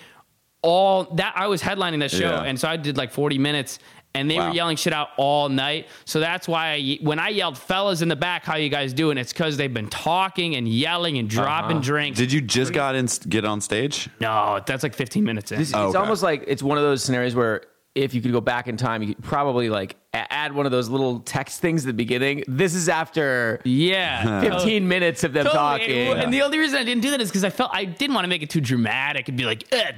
all 0.61 1.03
that. 1.15 1.33
I 1.35 1.47
was 1.47 1.61
headlining 1.61 1.99
that 1.99 2.11
show, 2.11 2.29
Yeah. 2.29 2.43
and 2.43 2.59
so 2.59 2.67
I 2.67 2.77
did 2.77 2.97
like 2.97 3.11
forty 3.11 3.37
minutes. 3.37 3.79
And 4.17 4.31
they 4.31 4.37
Wow. 4.37 4.47
were 4.47 4.55
yelling 4.55 4.77
shit 4.77 4.93
out 4.93 5.09
all 5.17 5.49
night. 5.49 5.89
So 6.05 6.21
that's 6.21 6.47
why 6.47 6.71
I, 6.71 6.97
when 7.01 7.19
I 7.19 7.27
yelled, 7.27 7.57
fellas 7.57 8.01
in 8.01 8.07
the 8.07 8.15
back, 8.15 8.45
how 8.45 8.55
you 8.55 8.69
guys 8.69 8.93
doing? 8.93 9.17
It's 9.17 9.33
because 9.33 9.57
they've 9.57 9.73
been 9.73 9.89
talking 9.89 10.55
and 10.55 10.69
yelling 10.69 11.17
and 11.17 11.29
dropping 11.29 11.79
uh-huh. 11.79 11.85
drinks. 11.85 12.17
Did 12.17 12.31
you 12.31 12.39
just 12.39 12.71
got 12.71 12.95
in, 12.95 13.09
get 13.27 13.43
on 13.43 13.59
stage? 13.59 14.07
no, 14.21 14.61
that's 14.65 14.83
like 14.83 14.93
15 14.95 15.21
minutes 15.21 15.51
in. 15.51 15.59
It's, 15.59 15.73
Oh, 15.73 15.89
okay. 15.89 15.97
almost 15.97 16.23
like 16.23 16.45
it's 16.47 16.63
one 16.63 16.77
of 16.77 16.85
those 16.85 17.03
scenarios 17.03 17.35
where 17.35 17.63
if 17.93 18.13
you 18.13 18.21
could 18.21 18.31
go 18.31 18.39
back 18.39 18.69
in 18.69 18.77
time, 18.77 19.03
you 19.03 19.15
could 19.15 19.21
probably 19.25 19.69
like 19.69 19.97
a- 19.97 19.97
add 20.29 20.53
one 20.53 20.65
of 20.65 20.71
those 20.71 20.89
little 20.89 21.19
text 21.19 21.61
things 21.61 21.83
at 21.85 21.87
the 21.87 21.93
beginning. 21.93 22.43
This 22.47 22.73
is 22.75 22.89
after 22.89 23.61
yeah. 23.63 24.41
15 24.49 24.87
minutes 24.87 25.23
of 25.23 25.33
them 25.33 25.45
Totally. 25.45 25.59
talking. 25.79 26.07
And 26.23 26.33
the 26.33 26.41
only 26.41 26.57
reason 26.57 26.77
I 26.79 26.83
didn't 26.83 27.01
do 27.01 27.11
that 27.11 27.21
is 27.21 27.29
because 27.29 27.43
I 27.43 27.49
felt 27.49 27.71
I 27.73 27.85
didn't 27.85 28.13
want 28.13 28.25
to 28.25 28.29
make 28.29 28.41
it 28.43 28.49
too 28.49 28.61
dramatic 28.61 29.27
and 29.27 29.37
be 29.37 29.45
like, 29.45 29.65
eh, 29.73 29.91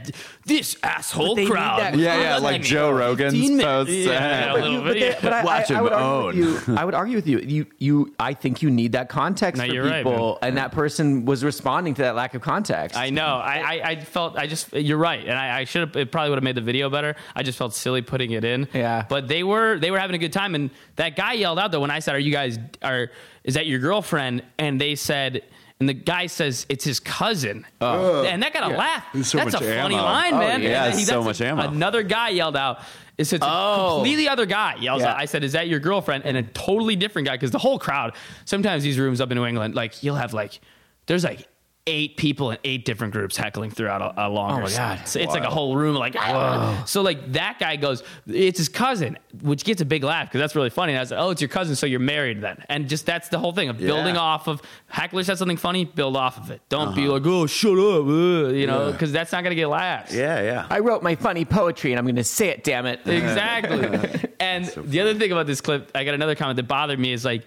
this 0.46 0.76
asshole 0.84 1.36
But 1.36 1.48
crowd. 1.48 1.80
that- 1.80 1.96
Yeah, 1.98 2.20
yeah, 2.22 2.34
Let 2.36 2.44
like 2.44 2.62
me 2.62 2.68
Joe 2.68 2.92
go 2.92 2.98
Rogan's 2.98 3.62
posts. 3.62 3.94
Yeah, 3.94 4.52
a 4.52 4.54
But 4.54 4.62
little 4.62 4.74
You- 4.78 4.82
bit, 4.82 4.88
but, 4.88 4.94
they- 5.00 5.18
but 5.22 5.34
I, 5.34 5.44
Watch 5.44 5.72
I, 5.72 5.76
I 5.76 5.78
him 5.78 5.84
would 5.84 5.94
argue 5.94 6.44
own. 6.46 6.54
with 6.54 6.68
you. 6.68 6.76
I 6.76 6.86
would 6.86 6.94
argue 6.94 7.16
with 7.16 7.28
you. 7.28 7.40
You, 7.40 7.66
you. 7.78 8.14
I 8.20 8.34
think 8.34 8.62
you 8.62 8.70
need 8.70 8.94
that 8.94 9.10
context 9.10 9.62
No, 9.62 9.68
for 9.68 9.74
you're 9.74 9.86
right, 9.86 10.04
people, 10.04 10.40
and 10.42 10.58
that 10.58 10.72
person 10.72 11.26
was 11.26 11.44
responding 11.44 11.94
to 11.96 12.02
that 12.04 12.16
lack 12.16 12.34
of 12.34 12.42
context. 12.42 12.98
I 12.98 13.10
know. 13.10 13.26
I, 13.38 13.56
I, 13.58 13.82
I 13.90 14.00
felt. 14.02 14.38
I 14.38 14.48
just. 14.48 14.74
You're 14.74 14.98
right, 14.98 15.22
and 15.26 15.38
I, 15.38 15.60
I 15.60 15.64
should 15.66 15.88
have. 15.88 15.96
It 15.96 16.12
probably 16.12 16.30
would 16.32 16.38
have 16.38 16.44
made 16.44 16.56
the 16.56 16.62
video 16.62 16.90
better. 16.90 17.16
I 17.36 17.44
just 17.44 17.58
felt 17.58 17.74
silly 17.74 18.02
putting 18.02 18.32
it 18.32 18.44
in. 18.44 18.68
Yeah. 18.74 19.06
But 19.08 19.28
they 19.28 19.44
were. 19.44 19.78
They 19.80 19.92
were 19.92 19.98
having 20.08 20.16
a 20.16 20.20
good 20.20 20.34
time, 20.34 20.56
and 20.56 20.70
that 20.96 21.16
guy 21.16 21.34
yelled 21.34 21.60
out 21.60 21.72
though 21.72 21.82
when 21.82 21.92
I 21.92 22.00
said, 22.00 22.16
"Are 22.16 22.20
you 22.20 22.32
guys? 22.32 22.58
Are 22.82 23.10
is 23.44 23.54
that 23.56 23.68
your 23.68 23.80
girlfriend?" 23.80 24.44
And 24.58 24.80
they 24.80 24.96
said. 24.96 25.44
And 25.80 25.88
the 25.88 25.94
guy 25.94 26.26
says 26.26 26.66
it's 26.70 26.84
his 26.84 27.00
cousin, 27.00 27.64
oh. 27.82 28.24
and 28.24 28.42
that 28.42 28.52
got 28.52 28.64
a 28.72 28.76
laugh. 28.76 29.04
So 29.24 29.38
that's 29.38 29.54
much 29.54 29.62
a 29.62 29.64
funny 29.80 29.94
ammo. 29.94 30.04
line, 30.06 30.34
Oh, 30.34 30.40
man. 30.40 30.64
yeah, 30.64 30.86
And 30.86 30.96
it's 30.96 31.06
so 31.08 31.24
much 31.24 31.40
ammo. 31.40 31.62
Another 31.68 32.02
guy 32.02 32.30
yelled 32.30 32.58
out. 32.58 32.80
It's 33.20 33.32
a 33.32 33.38
Oh. 33.40 33.98
completely 33.98 34.28
other 34.28 34.48
guy 34.48 34.78
yells 34.80 35.04
Yeah. 35.04 35.12
out. 35.12 35.18
I 35.20 35.26
said, 35.26 35.44
"Is 35.44 35.52
that 35.52 35.68
your 35.68 35.80
girlfriend?" 35.80 36.26
And 36.26 36.36
a 36.36 36.42
totally 36.42 36.96
different 36.96 37.28
guy 37.28 37.36
because 37.36 37.52
the 37.52 37.60
whole 37.60 37.78
crowd. 37.78 38.14
Sometimes 38.46 38.82
these 38.82 38.98
rooms 38.98 39.22
up 39.22 39.30
in 39.30 39.36
New 39.38 39.46
England, 39.46 39.76
like 39.76 40.02
you'll 40.02 40.16
have 40.16 40.34
like, 40.34 40.60
there's 41.06 41.24
like 41.24 41.48
eight 41.88 42.18
people 42.18 42.52
in 42.52 42.58
eight 42.64 42.86
different 42.86 43.14
groups 43.14 43.36
heckling 43.38 43.72
throughout 43.72 44.02
a, 44.02 44.28
a 44.28 44.30
longer. 44.30 44.62
Oh, 44.62 44.66
my 44.66 44.72
God. 44.72 45.08
So 45.08 45.20
it's 45.20 45.34
like 45.34 45.44
a 45.44 45.50
whole 45.50 45.76
room, 45.76 45.96
like 45.96 46.16
"Ah." 46.20 46.84
so. 46.86 47.02
Like 47.02 47.32
that 47.34 47.58
guy 47.60 47.78
goes, 47.78 48.04
"It's 48.28 48.60
his 48.60 48.70
cousin," 48.70 49.18
which 49.42 49.64
gets 49.64 49.82
a 49.82 49.86
big 49.86 50.04
laugh 50.04 50.28
because 50.28 50.40
that's 50.40 50.56
really 50.56 50.70
funny. 50.70 50.92
And 50.94 51.00
I 51.00 51.02
was 51.02 51.12
like, 51.12 51.20
"Oh, 51.20 51.30
it's 51.32 51.42
your 51.42 51.48
cousin, 51.50 51.76
so 51.76 51.86
you're 51.88 52.00
married 52.00 52.42
then." 52.42 52.64
And 52.70 52.88
just 52.90 53.06
that's 53.06 53.30
the 53.30 53.40
whole 53.40 53.54
thing 53.54 53.70
of 53.70 53.78
building 53.78 54.16
Yeah. 54.16 54.22
off 54.22 54.48
of 54.48 54.62
heckler 54.88 55.24
said 55.24 55.38
something 55.38 55.58
funny, 55.58 55.86
build 55.86 56.16
off 56.18 56.38
of 56.38 56.52
it. 56.52 56.62
Don't 56.70 56.94
be 56.94 57.08
like, 57.08 57.24
"Oh, 57.26 57.48
shut 57.48 57.72
up," 57.80 58.06
uh," 58.06 58.54
you 58.54 58.68
know, 58.68 58.92
because 58.92 59.12
that's 59.12 59.32
not 59.32 59.44
gonna 59.44 59.56
get 59.56 59.68
laughs. 59.70 60.14
Yeah, 60.14 60.42
yeah. 60.42 60.68
I 60.70 60.80
wrote 60.80 61.02
my 61.02 61.16
funny 61.16 61.46
poetry, 61.46 61.94
and 61.94 62.00
I'm 62.00 62.06
going 62.06 62.18
to 62.18 62.24
say 62.24 62.50
it. 62.50 62.64
Damn 62.64 62.86
it! 62.86 63.00
Exactly. 63.06 64.30
and 64.40 64.66
the 64.66 65.00
other 65.00 65.14
thing 65.16 65.32
about 65.32 65.48
this 65.48 65.62
clip, 65.62 65.92
I 65.96 66.04
got 66.04 66.14
another 66.14 66.36
comment 66.36 66.58
that 66.58 66.68
bothered 66.68 67.00
me 67.00 67.14
is 67.14 67.24
like 67.24 67.44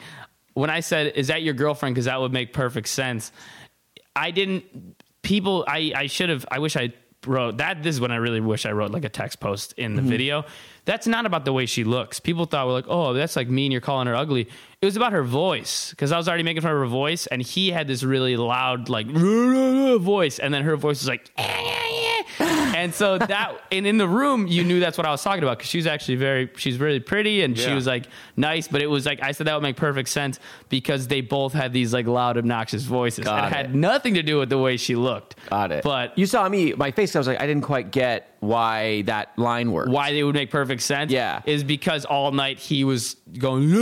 when 0.54 0.70
I 0.70 0.80
said, 0.80 1.12
"Is 1.14 1.26
that 1.28 1.42
your 1.42 1.54
girlfriend?" 1.54 1.94
Because 1.94 2.06
that 2.06 2.20
would 2.20 2.32
make 2.32 2.52
perfect 2.52 2.88
sense. 2.88 3.32
I 4.14 4.30
didn't. 4.30 4.64
People, 5.22 5.64
I 5.68 5.92
I 5.94 6.06
should 6.06 6.30
have. 6.30 6.46
I 6.50 6.58
wish 6.58 6.76
I 6.76 6.92
wrote 7.26 7.58
that. 7.58 7.82
This 7.82 7.96
is 7.96 8.00
when 8.00 8.10
I 8.10 8.16
really 8.16 8.40
wish 8.40 8.64
I 8.64 8.72
wrote 8.72 8.90
like 8.90 9.04
a 9.04 9.08
text 9.08 9.40
post 9.40 9.74
in 9.76 9.94
the 9.94 10.02
mm-hmm. 10.02 10.10
video. 10.10 10.44
That's 10.84 11.06
not 11.06 11.26
about 11.26 11.44
the 11.44 11.52
way 11.52 11.66
she 11.66 11.84
looks. 11.84 12.20
People 12.20 12.46
thought 12.46 12.66
we're 12.66 12.72
like, 12.72 12.86
oh, 12.88 13.12
that's 13.12 13.36
like 13.36 13.48
mean. 13.48 13.72
You're 13.72 13.80
calling 13.80 14.06
her 14.06 14.16
ugly. 14.16 14.48
It 14.80 14.86
was 14.86 14.96
about 14.96 15.12
her 15.12 15.22
voice 15.22 15.90
because 15.90 16.12
I 16.12 16.16
was 16.16 16.28
already 16.28 16.42
making 16.42 16.62
fun 16.62 16.72
of 16.72 16.78
her 16.78 16.86
voice, 16.86 17.26
and 17.26 17.42
he 17.42 17.70
had 17.70 17.86
this 17.86 18.02
really 18.02 18.36
loud 18.36 18.88
like 18.88 19.06
voice, 20.00 20.38
and 20.38 20.52
then 20.54 20.62
her 20.62 20.76
voice 20.76 21.00
was 21.00 21.08
like. 21.08 21.30
and 22.80 22.94
so 22.94 23.18
that 23.34 23.60
and 23.70 23.86
in 23.86 23.98
the 23.98 24.08
room 24.08 24.46
you 24.46 24.64
knew 24.64 24.80
that's 24.80 24.96
what 24.98 25.06
I 25.06 25.10
was 25.10 25.22
talking 25.22 25.42
about 25.42 25.58
because 25.58 25.70
she 25.70 25.78
was 25.78 25.86
actually 25.86 26.16
very 26.16 26.50
she's 26.56 26.78
really 26.78 27.00
pretty 27.00 27.42
and 27.42 27.56
she 27.58 27.72
was 27.72 27.86
like 27.86 28.06
nice 28.36 28.68
but 28.68 28.82
it 28.82 28.86
was 28.86 29.06
like 29.06 29.22
I 29.22 29.32
said 29.32 29.46
that 29.46 29.54
would 29.54 29.62
make 29.62 29.76
perfect 29.76 30.08
sense 30.08 30.38
because 30.68 31.06
they 31.08 31.20
both 31.20 31.52
had 31.52 31.72
these 31.72 31.92
like 31.92 32.06
loud 32.06 32.38
obnoxious 32.38 32.82
voices 32.82 33.24
Got 33.24 33.44
and 33.44 33.46
it 33.46 33.48
it. 33.48 33.56
had 33.66 33.74
nothing 33.74 34.14
to 34.14 34.22
do 34.22 34.38
with 34.38 34.48
the 34.48 34.58
way 34.58 34.76
she 34.76 34.96
looked 34.96 35.36
Got 35.48 35.72
it. 35.72 35.84
but 35.84 36.16
you 36.18 36.26
saw 36.26 36.48
me, 36.48 36.72
my 36.74 36.90
face. 36.90 37.14
I 37.14 37.18
was 37.18 37.26
like, 37.28 37.40
I 37.40 37.46
didn't 37.46 37.64
quite 37.64 37.90
get 37.90 38.29
why 38.40 39.02
that 39.02 39.38
line 39.38 39.70
worked. 39.72 39.90
why 39.90 40.12
they 40.12 40.22
would 40.22 40.34
make 40.34 40.50
perfect 40.50 40.82
sense 40.82 41.12
Yeah. 41.12 41.42
is 41.46 41.62
because 41.64 42.04
all 42.04 42.32
night 42.32 42.58
he 42.58 42.84
was 42.84 43.16
going 43.38 43.68
"Yeah, 43.68 43.76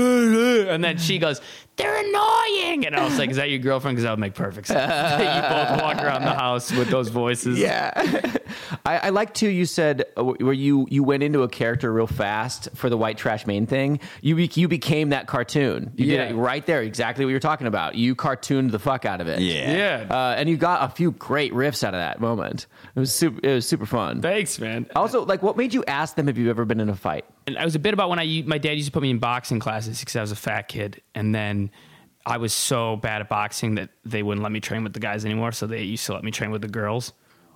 yeah," 0.64 0.72
and 0.74 0.82
then 0.84 0.98
she 0.98 1.18
goes 1.24 1.40
they're 1.76 1.96
annoying 1.96 2.86
and 2.86 2.96
i 2.96 3.04
was 3.04 3.16
like 3.20 3.30
is 3.30 3.36
that 3.36 3.48
your 3.50 3.60
girlfriend 3.60 3.94
because 3.94 4.02
that 4.02 4.10
would 4.10 4.18
make 4.18 4.34
perfect 4.34 4.66
sense 4.66 4.90
you 5.20 5.42
both 5.48 5.80
walk 5.80 5.96
around 5.98 6.22
the 6.24 6.34
house 6.34 6.72
with 6.72 6.88
those 6.90 7.08
voices 7.08 7.56
Yeah, 7.58 7.92
I, 8.84 8.98
I 8.98 9.08
like 9.10 9.34
too. 9.34 9.48
You 9.48 9.64
said 9.66 10.04
uh, 10.16 10.24
where 10.24 10.52
you 10.52 10.86
you 10.90 11.02
went 11.04 11.22
into 11.22 11.42
a 11.42 11.48
character 11.48 11.92
real 11.92 12.06
fast 12.06 12.68
for 12.74 12.88
the 12.90 12.96
white 12.96 13.16
trash 13.18 13.46
main 13.46 13.66
thing. 13.66 14.00
You 14.22 14.34
be, 14.36 14.50
you 14.54 14.66
became 14.68 15.10
that 15.10 15.26
cartoon. 15.26 15.92
You 15.96 16.06
Yeah. 16.06 16.24
did 16.28 16.30
it 16.32 16.34
right 16.36 16.64
there, 16.64 16.80
exactly 16.82 17.24
what 17.24 17.30
you're 17.30 17.40
talking 17.40 17.66
about. 17.66 17.94
You 17.94 18.14
cartooned 18.14 18.70
the 18.70 18.78
fuck 18.78 19.04
out 19.04 19.20
of 19.20 19.28
it. 19.28 19.40
Yeah. 19.40 20.06
yeah 20.08 20.14
uh, 20.14 20.34
and 20.38 20.48
you 20.48 20.56
got 20.56 20.90
a 20.90 20.94
few 20.94 21.12
great 21.12 21.52
riffs 21.52 21.84
out 21.84 21.92
of 21.94 22.00
that 22.00 22.20
moment. 22.20 22.66
It 22.96 23.00
was 23.00 23.12
super. 23.12 23.38
It 23.46 23.54
was 23.54 23.68
super 23.68 23.86
fun. 23.86 24.22
thanks 24.22 24.47
man 24.58 24.86
Also, 24.96 25.24
like, 25.24 25.42
what 25.42 25.56
made 25.56 25.74
you 25.74 25.84
ask 25.86 26.14
them 26.16 26.28
if 26.28 26.38
you've 26.38 26.48
ever 26.48 26.64
been 26.64 26.80
in 26.80 26.88
a 26.88 26.96
fight? 26.96 27.24
and 27.46 27.58
I 27.58 27.64
was 27.64 27.74
a 27.74 27.78
bit 27.78 27.94
about 27.94 28.08
when 28.10 28.18
I 28.18 28.42
my 28.46 28.58
dad 28.58 28.72
used 28.72 28.86
to 28.86 28.92
put 28.92 29.02
me 29.02 29.10
in 29.10 29.18
boxing 29.18 29.58
classes 29.58 29.98
because 30.00 30.16
I 30.16 30.20
was 30.20 30.32
a 30.32 30.36
fat 30.36 30.68
kid, 30.68 31.02
and 31.14 31.34
then 31.34 31.70
I 32.24 32.36
was 32.36 32.52
so 32.52 32.96
bad 32.96 33.20
at 33.20 33.28
boxing 33.28 33.76
that 33.76 33.90
they 34.04 34.22
wouldn't 34.22 34.42
let 34.42 34.52
me 34.52 34.60
train 34.60 34.84
with 34.84 34.92
the 34.92 35.00
guys 35.00 35.24
anymore. 35.24 35.52
So 35.52 35.66
they 35.66 35.82
used 35.82 36.04
to 36.06 36.12
let 36.12 36.22
me 36.24 36.30
train 36.30 36.50
with 36.50 36.62
the 36.62 36.68
girls, 36.68 37.12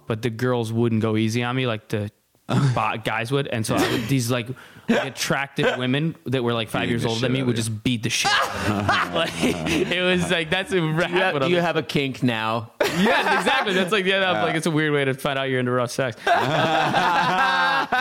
but 0.07 0.23
the 0.23 0.31
girls 0.31 0.73
wouldn't 0.73 1.03
go 1.03 1.17
easy 1.17 1.43
on 1.43 1.55
me 1.57 1.67
like 1.67 1.89
the 1.89 2.11
bo- 2.75 2.97
guys 3.05 3.31
would, 3.33 3.47
and 3.49 3.65
so 3.65 3.77
I 3.77 3.93
would, 3.93 4.09
these 4.09 4.31
like 4.31 4.49
attractive 4.89 5.77
women 5.79 6.17
that 6.27 6.43
were 6.43 6.53
like 6.53 6.69
five 6.69 6.83
Beat 6.83 6.91
years 6.91 7.03
the 7.03 7.09
older 7.09 7.21
than 7.21 7.33
me 7.33 7.41
out 7.41 7.47
would 7.47 7.57
you. 7.57 7.63
just 7.63 7.83
beat 7.85 8.03
the 8.03 8.11
shit. 8.11 8.31
out 8.31 8.69
of 8.69 9.13
me. 9.13 9.15
like 9.15 9.31
it 9.43 10.03
was 10.03 10.31
like 10.31 10.51
that's 10.51 10.73
a 10.73 10.81
rap. 10.81 11.11
You 11.11 11.17
have, 11.19 11.51
you 11.51 11.61
have 11.61 11.77
a 11.77 11.83
kink 11.83 12.23
now. 12.23 12.73
yeah, 12.81 13.39
exactly. 13.39 13.73
That's 13.75 13.93
like 13.93 14.05
yeah, 14.05 14.21
that's 14.21 14.45
like 14.47 14.57
it's 14.57 14.67
a 14.67 14.71
weird 14.71 14.93
way 14.93 15.05
to 15.05 15.15
find 15.15 15.39
out 15.39 15.45
you're 15.45 15.61
into 15.61 15.73
rough 15.73 15.91
sex. 15.91 16.17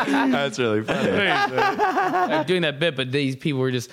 That's 0.02 0.58
really 0.58 0.84
funny. 0.84 1.12
I'm 1.30 2.46
doing 2.46 2.62
that 2.64 2.80
bit, 2.80 2.96
but 2.96 3.12
these 3.12 3.36
people 3.36 3.60
were 3.60 3.72
just 3.72 3.90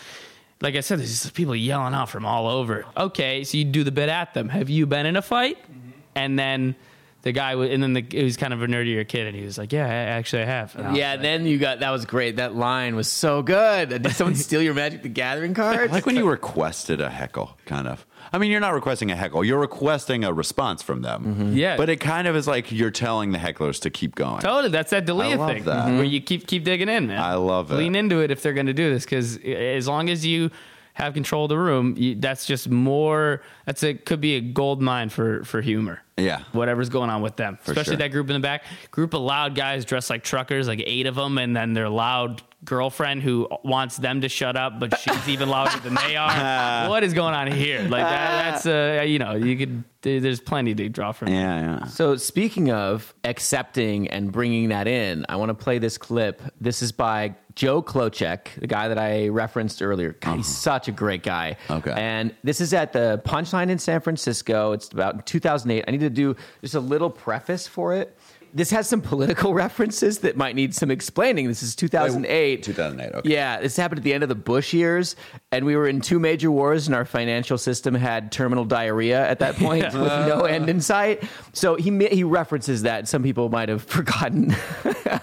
like 0.61 0.75
I 0.75 0.81
said, 0.81 0.99
there's 0.99 1.23
just 1.23 1.35
people 1.35 1.55
yelling 1.55 1.95
out 1.95 2.09
from 2.09 2.27
all 2.27 2.49
over. 2.49 2.85
Okay, 2.97 3.45
so 3.45 3.59
you 3.59 3.65
do 3.65 3.85
the 3.85 3.93
bit 3.93 4.09
at 4.09 4.35
them. 4.35 4.49
Have 4.49 4.69
you 4.69 4.87
been 4.87 5.07
in 5.07 5.17
a 5.17 5.23
fight? 5.23 5.59
Mm-hmm. 5.63 5.91
And 6.15 6.39
then 6.39 6.75
the 7.23 7.33
guy, 7.33 7.57
wa- 7.57 7.63
and 7.63 7.83
then 7.83 7.93
the, 7.95 8.07
it 8.13 8.23
was 8.23 8.37
kind 8.37 8.53
of 8.55 8.63
a 8.63 8.67
nerdier 8.67 9.07
kid, 9.07 9.27
and 9.27 9.37
he 9.37 9.45
was 9.45 9.59
like, 9.59 9.73
"Yeah, 9.73 9.87
I- 9.87 9.89
actually, 9.91 10.43
I 10.43 10.47
have." 10.47 10.75
And 10.77 10.87
I 10.89 10.95
Yeah, 10.97 11.11
like, 11.13 11.23
then 11.23 11.47
you 11.47 11.59
got 11.59 11.81
that 11.81 11.91
was 11.91 12.05
great. 12.05 12.37
That 12.37 12.55
line 12.55 12.95
was 12.97 13.09
so 13.11 13.43
good. 13.43 13.89
Did 13.89 14.13
someone 14.13 14.35
steal 14.37 14.63
your 14.63 14.75
Magic 14.75 15.03
the 15.03 15.09
Gathering 15.09 15.53
cards? 15.55 15.93
like 15.93 16.07
when 16.07 16.17
you 16.17 16.29
requested 16.29 17.01
a 17.01 17.11
heckle, 17.11 17.57
kind 17.67 17.89
of. 17.89 18.07
I 18.33 18.37
mean, 18.39 18.51
you're 18.51 18.61
not 18.61 18.75
requesting 18.75 19.11
a 19.11 19.17
heckle; 19.17 19.43
you're 19.45 19.59
requesting 19.59 20.23
a 20.23 20.33
response 20.33 20.83
from 20.83 21.03
them. 21.03 21.25
Mm-hmm. 21.25 21.57
Yeah. 21.57 21.77
but 21.77 21.89
it 21.89 21.97
kind 21.97 22.29
of 22.29 22.37
is 22.37 22.47
like 22.47 22.71
you're 22.71 22.91
telling 22.91 23.33
the 23.33 23.39
hecklers 23.39 23.81
to 23.83 23.91
keep 23.91 24.15
going. 24.15 24.41
Totally, 24.41 24.69
that's 24.71 24.91
that 24.91 25.03
I 25.03 25.07
D'Elia 25.07 25.37
love 25.39 25.51
thing 25.51 25.65
that. 25.65 25.87
where 25.87 26.05
you 26.05 26.21
keep 26.21 26.47
keep 26.47 26.63
digging 26.65 26.89
in, 26.89 27.07
man. 27.09 27.21
I 27.21 27.35
love 27.35 27.73
it. 27.73 27.77
Lean 27.77 27.95
into 27.97 28.21
it 28.21 28.31
if 28.31 28.43
they're 28.43 28.53
going 28.55 28.67
to 28.67 28.75
do 28.75 28.93
this 28.93 29.05
because 29.05 29.39
as 29.45 29.89
long 29.89 30.09
as 30.11 30.25
you 30.27 30.51
have 30.95 31.15
control 31.15 31.45
of 31.45 31.49
the 31.49 31.59
room, 31.59 31.95
you, 31.97 32.17
that's 32.17 32.45
just 32.45 32.69
more. 32.69 33.41
That's 33.67 33.83
a 33.83 33.95
could 33.95 34.21
be 34.21 34.37
a 34.37 34.41
gold 34.41 34.83
mine 34.83 35.09
for 35.09 35.43
for 35.45 35.61
humor. 35.63 36.03
Yeah. 36.19 36.43
whatever's 36.53 36.89
going 36.89 37.11
on 37.11 37.23
with 37.23 37.37
them, 37.37 37.59
especially 37.67 37.93
sure. 37.93 37.97
that 37.99 38.11
group 38.11 38.29
in 38.29 38.35
the 38.35 38.41
back. 38.41 38.65
Group 38.91 39.15
of 39.15 39.21
loud 39.21 39.55
guys 39.55 39.85
dressed 39.85 40.11
like 40.11 40.25
truckers, 40.25 40.67
like 40.69 40.83
eight 40.85 41.07
of 41.07 41.15
them, 41.15 41.39
and 41.39 41.57
then 41.57 41.73
they're 41.75 41.89
loud 41.89 42.43
girlfriend 42.65 43.23
who 43.23 43.49
wants 43.63 43.97
them 43.97 44.21
to 44.23 44.29
shut 44.29 44.57
up, 44.57 44.81
but 44.81 44.99
she's 44.99 45.29
even 45.29 45.49
louder 45.49 45.79
than 45.81 45.95
they 45.95 46.17
are. 46.17 46.89
what 46.91 47.05
is 47.05 47.15
going 47.15 47.35
on 47.35 47.51
here? 47.51 47.83
Like 47.83 48.03
that, 48.03 48.63
that's 48.63 48.67
uh, 48.67 49.03
you 49.03 49.19
know, 49.19 49.35
you 49.35 49.57
could. 49.57 49.85
There's 50.01 50.41
plenty 50.41 50.75
to 50.77 50.89
draw 50.89 51.11
from. 51.13 51.29
Yeah, 51.29 51.79
yeah. 51.81 51.85
So 51.87 52.17
speaking 52.17 52.71
of 52.71 53.13
accepting 53.25 54.09
and 54.09 54.31
bringing 54.31 54.69
that 54.69 54.87
in, 54.87 55.27
I 55.29 55.37
want 55.37 55.51
to 55.51 55.55
play 55.55 55.79
this 55.79 55.99
clip. 55.99 56.41
This 56.61 56.83
is 56.83 56.93
by 56.93 57.35
Joe 57.57 57.83
Klocek, 57.83 58.61
the 58.61 58.69
guy 58.69 58.87
that 58.87 58.99
I 58.99 59.27
referenced 59.29 59.83
earlier. 59.83 60.13
God, 60.21 60.37
he's 60.37 60.47
such 60.47 60.87
a 60.87 60.93
great 60.93 61.25
guy. 61.25 61.57
Okay. 61.69 61.91
And 61.91 62.33
this 62.45 62.61
is 62.61 62.73
at 62.73 62.93
the 62.93 63.21
Punchline 63.25 63.71
in 63.71 63.81
San 63.81 64.01
Francisco. 64.01 64.71
It's 64.71 64.89
about 64.91 65.27
2008. 65.27 65.85
I 65.87 65.91
need 65.91 65.99
to 66.01 66.11
do 66.11 66.37
just 66.61 66.77
a 66.77 66.81
little 66.81 67.11
preface 67.11 67.67
for 67.67 67.95
it. 67.95 68.17
This 68.55 68.71
has 68.71 68.89
some 68.89 69.01
political 69.01 69.55
references 69.65 70.19
that 70.21 70.37
might 70.37 70.55
need 70.55 70.75
some 70.75 70.91
explaining. 70.91 71.49
This 71.49 71.63
is 71.63 71.77
2008. 71.77 72.63
2008, 72.63 73.15
okay. 73.15 73.29
Yeah, 73.31 73.61
this 73.61 73.77
happened 73.77 73.99
at 73.99 74.05
the 74.05 74.13
end 74.15 74.23
of 74.23 74.29
the 74.29 74.35
Bush 74.35 74.73
years, 74.73 75.17
and 75.53 75.65
we 75.67 75.77
were 75.77 75.87
in 75.89 76.01
two 76.01 76.19
major 76.19 76.51
wars, 76.51 76.87
and 76.87 76.95
our 76.97 77.05
financial 77.05 77.59
system 77.59 77.95
had 77.95 78.33
terminal 78.33 78.65
diarrhea 78.65 79.27
at 79.29 79.39
that 79.41 79.57
point 79.57 79.85
with 79.93 79.95
no 79.95 80.43
end 80.45 80.69
in 80.69 80.81
sight. 80.81 81.23
So 81.53 81.77
he 81.77 81.91
he 82.09 82.25
references 82.25 82.83
that. 82.83 83.07
Some 83.09 83.23
people 83.23 83.49
might 83.49 83.69
have 83.69 83.83
forgotten. 83.99 84.51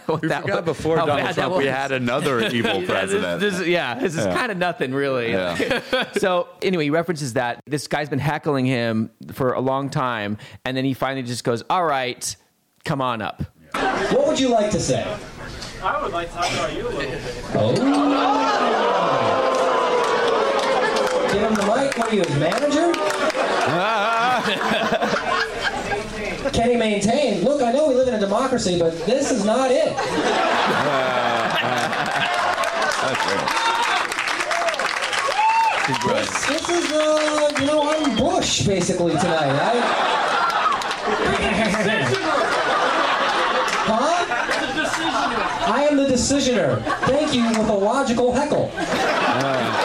what 0.06 0.22
We 0.22 0.28
that 0.30 0.44
forgot 0.44 0.66
was- 0.66 0.78
before 0.78 0.98
Donald 0.98 1.34
Trump, 1.34 1.56
we 1.58 1.66
had 1.66 1.92
another 1.92 2.48
evil 2.50 2.84
president. 2.84 3.40
This, 3.40 3.58
this- 3.58 3.68
yeah, 3.68 3.96
this 3.96 4.16
is 4.16 4.26
kind 4.26 4.52
of 4.52 4.58
nothing, 4.58 4.94
really. 4.94 5.32
Yeah. 5.32 6.12
so 6.18 6.48
anyway, 6.62 6.86
he 6.86 6.90
references 6.90 7.34
that 7.34 7.60
this 7.66 7.88
guy's 7.88 8.10
been 8.10 8.20
heckling 8.20 8.66
him 8.66 9.10
for 9.34 9.54
a 9.54 9.60
long 9.62 9.90
time, 9.90 10.38
and 10.64 10.76
then 10.78 10.86
he 10.86 10.94
finally 10.94 11.24
just 11.24 11.44
goes, 11.44 11.64
"All 11.70 11.86
right, 11.86 12.36
come 12.86 13.02
on 13.02 13.22
up." 13.22 13.44
What 14.12 14.28
would 14.28 14.40
you 14.40 14.48
like 14.50 14.72
to 14.72 14.80
say? 14.80 15.04
I 15.84 16.02
would 16.02 16.14
like 16.14 16.30
to 16.30 16.36
talk 16.36 16.52
about 16.54 16.74
you 16.74 16.88
a 16.88 16.90
little 16.90 17.02
bit. 17.02 17.22
Give 21.32 21.42
him 21.42 21.54
the 21.56 21.66
mic. 21.66 21.98
What 21.98 22.12
are 22.12 22.16
you, 22.16 22.24
his 22.24 22.40
manager? 22.40 22.94
Can 26.52 26.70
he 26.70 26.78
maintain? 26.78 27.44
Look, 27.44 27.62
I 27.62 27.72
know 27.72 27.90
we 27.90 27.96
live 27.96 28.08
in 28.08 28.14
a 28.14 28.20
democracy, 28.20 28.80
but 28.80 28.94
this 29.06 29.32
is 29.32 29.44
not 29.44 29.70
it. 29.72 29.94
This, 36.08 36.48
this 36.48 36.70
is, 36.70 36.92
uh, 36.92 37.52
you 37.60 37.66
know, 37.66 37.92
I'm 37.92 38.16
Bush 38.16 38.66
basically 38.66 39.14
tonight. 39.14 39.52
I, 39.52 39.74
huh? 43.88 45.55
I 45.68 45.88
am 45.90 45.98
the 45.98 46.06
decisioner. 46.06 46.82
Thank 47.08 47.34
you 47.34 47.48
with 47.50 47.70
a 47.70 47.74
logical 47.74 48.32
heckle. 48.32 48.72
Uh-huh. 48.76 49.82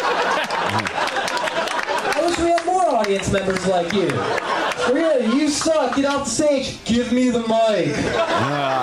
I 2.14 2.26
wish 2.26 2.38
we 2.38 2.50
had 2.50 2.66
more 2.66 2.86
audience 2.86 3.32
members 3.32 3.66
like 3.66 3.92
you. 3.94 4.08
Really, 4.92 5.26
you 5.38 5.48
suck. 5.48 5.96
Get 5.96 6.04
off 6.04 6.24
the 6.24 6.30
stage. 6.30 6.84
Give 6.84 7.10
me 7.12 7.30
the 7.30 7.40
mic. 7.40 7.96
Uh-huh. 7.96 8.76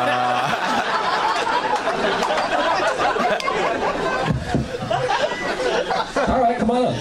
All 6.28 6.42
right, 6.42 6.58
come 6.58 6.72
on 6.72 6.86
up. 6.86 6.96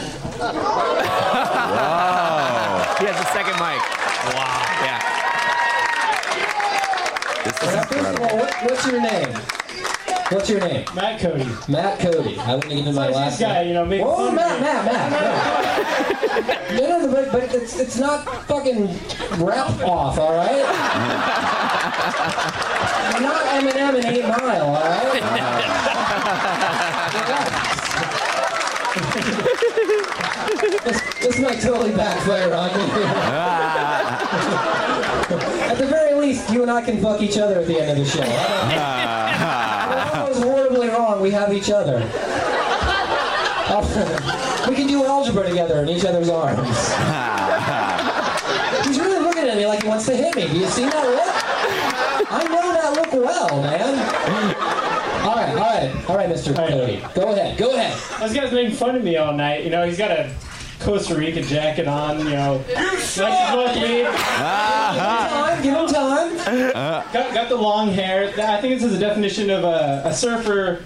He 2.98 3.04
has 3.06 3.18
a 3.18 3.24
second 3.32 3.54
mic. 3.54 3.80
Wow. 4.34 4.62
Yeah. 4.84 5.00
This 7.44 7.56
is 7.62 7.74
Now, 7.74 7.84
first 7.84 8.10
of 8.10 8.20
all, 8.20 8.36
what, 8.36 8.52
what's 8.62 8.86
your 8.86 9.00
name? 9.00 9.32
What's 10.30 10.48
your 10.50 10.58
name? 10.60 10.84
Matt 10.94 11.20
Cody. 11.20 11.46
Matt 11.68 12.00
Cody. 12.00 12.36
I 12.38 12.54
wouldn't 12.56 12.72
give 12.72 12.84
him 12.86 12.94
my 12.96 13.08
last 13.08 13.38
guy, 13.38 13.60
name. 13.60 13.68
you 13.68 13.74
know, 13.74 13.84
make 13.84 14.02
Whoa, 14.02 14.16
fun 14.16 14.28
of 14.30 14.34
Matt. 14.34 14.60
Matt, 14.60 14.84
Matt, 15.12 16.70
no. 16.72 16.80
no, 16.80 16.98
no, 17.06 17.12
but, 17.12 17.30
but 17.32 17.54
it's, 17.54 17.78
it's 17.78 17.96
not 17.96 18.24
fucking 18.46 18.86
rap 19.44 19.70
off, 19.82 20.18
all 20.18 20.34
right? 20.36 20.64
I'm 23.14 23.22
not 23.22 23.44
Eminem 23.46 23.98
in 24.00 24.04
8 24.06 24.22
Mile, 24.28 24.66
all 24.66 24.74
right? 24.74 25.22
this, 30.84 31.00
this 31.20 31.38
might 31.40 31.60
totally 31.60 31.92
backfire 31.92 32.52
on 32.54 32.68
me. 32.76 32.84
At 35.66 35.78
the 35.78 35.86
very 35.86 36.14
least, 36.20 36.48
you 36.50 36.62
and 36.62 36.70
I 36.70 36.80
can 36.82 37.00
fuck 37.02 37.20
each 37.20 37.36
other 37.38 37.58
at 37.60 37.66
the 37.66 37.80
end 37.80 37.90
of 37.90 37.96
the 37.98 38.04
show. 38.04 38.22
I 38.22 39.88
don't- 39.90 40.06
If 40.06 40.14
it 40.14 40.26
goes 40.34 40.42
horribly 40.44 40.88
wrong, 40.88 41.15
we 41.26 41.32
have 41.32 41.52
each 41.52 41.70
other. 41.70 41.98
we 44.68 44.76
can 44.76 44.86
do 44.86 45.04
algebra 45.04 45.48
together 45.48 45.82
in 45.82 45.88
each 45.88 46.04
other's 46.04 46.28
arms. 46.28 46.68
He's 48.86 49.00
really 49.00 49.18
looking 49.18 49.48
at 49.48 49.56
me 49.56 49.66
like 49.66 49.82
he 49.82 49.88
wants 49.88 50.06
to 50.06 50.14
hit 50.14 50.36
me. 50.36 50.46
Do 50.46 50.56
you 50.56 50.66
see 50.66 50.84
that 50.84 51.04
look? 51.04 51.34
I 52.30 52.44
know 52.44 52.72
that 52.72 52.92
look 52.92 53.12
well, 53.12 53.60
man. 53.60 53.98
All 55.26 55.34
right, 55.34 55.50
all 55.50 55.56
right, 55.56 55.90
all 56.10 56.16
right, 56.16 56.30
Mr. 56.30 56.54
Cody. 56.54 57.02
Go 57.16 57.32
ahead, 57.32 57.58
go 57.58 57.74
ahead. 57.74 57.92
This 58.20 58.32
guy's 58.32 58.52
making 58.52 58.76
fun 58.76 58.94
of 58.94 59.02
me 59.02 59.16
all 59.16 59.32
night. 59.32 59.64
You 59.64 59.70
know, 59.70 59.84
he's 59.84 59.98
got 59.98 60.12
a 60.12 60.32
Costa 60.78 61.16
Rica 61.16 61.42
jacket 61.42 61.88
on. 61.88 62.20
You 62.20 62.30
know, 62.30 62.62
to 62.68 62.96
smoke 62.98 63.74
weed. 63.74 64.04
Time, 64.04 65.60
give 65.60 65.74
him 65.74 65.88
time. 65.88 66.36
Got, 67.12 67.34
got 67.34 67.48
the 67.48 67.56
long 67.56 67.90
hair. 67.90 68.32
I 68.38 68.60
think 68.60 68.78
this 68.78 68.84
is 68.84 68.94
a 68.94 69.00
definition 69.00 69.50
of 69.50 69.64
a, 69.64 70.02
a 70.04 70.14
surfer 70.14 70.84